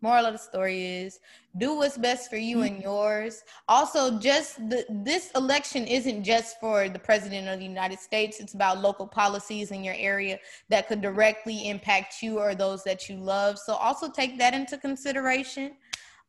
Moral 0.00 0.26
of 0.26 0.32
the 0.32 0.38
story 0.38 0.84
is 0.84 1.18
do 1.56 1.74
what's 1.74 1.98
best 1.98 2.30
for 2.30 2.36
you 2.36 2.62
and 2.62 2.80
yours. 2.80 3.42
Also, 3.66 4.18
just 4.20 4.56
the, 4.70 4.86
this 4.88 5.32
election 5.32 5.86
isn't 5.86 6.22
just 6.22 6.60
for 6.60 6.88
the 6.88 6.98
president 6.98 7.48
of 7.48 7.58
the 7.58 7.64
United 7.64 7.98
States. 7.98 8.38
It's 8.38 8.54
about 8.54 8.80
local 8.80 9.08
policies 9.08 9.72
in 9.72 9.82
your 9.82 9.96
area 9.98 10.38
that 10.68 10.86
could 10.86 11.00
directly 11.00 11.68
impact 11.68 12.22
you 12.22 12.38
or 12.38 12.54
those 12.54 12.84
that 12.84 13.08
you 13.08 13.16
love. 13.16 13.58
So 13.58 13.74
also 13.74 14.08
take 14.08 14.38
that 14.38 14.54
into 14.54 14.78
consideration 14.78 15.72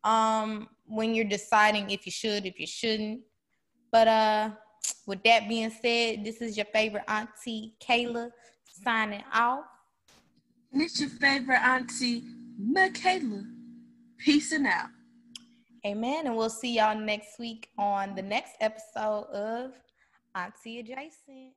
um, 0.04 0.68
when 0.86 1.14
you're 1.14 1.26
deciding 1.26 1.92
if 1.92 2.08
you 2.08 2.12
should, 2.12 2.48
if 2.48 2.60
you 2.60 2.68
shouldn't. 2.68 3.22
But 3.92 4.08
uh, 4.08 4.50
with 5.06 5.22
that 5.24 5.48
being 5.48 5.70
said, 5.70 6.24
this 6.24 6.42
is 6.42 6.58
your 6.58 6.66
favorite 6.74 7.04
auntie 7.08 7.76
Kayla 7.80 8.32
signing 8.84 9.24
off. 9.32 9.66
And 10.72 10.82
it's 10.82 11.00
your 11.00 11.10
favorite 11.10 11.62
auntie 11.62 12.24
Michaela. 12.58 13.44
Peace 14.20 14.52
and 14.52 14.68
out. 14.68 14.90
Amen. 15.86 16.28
And 16.28 16.36
we'll 16.36 16.50
see 16.50 16.76
y'all 16.76 17.00
next 17.00 17.40
week 17.40 17.70
on 17.78 18.14
the 18.16 18.22
next 18.22 18.52
episode 18.60 19.28
of 19.32 19.72
Auntie 20.36 20.80
Adjacent. 20.80 21.54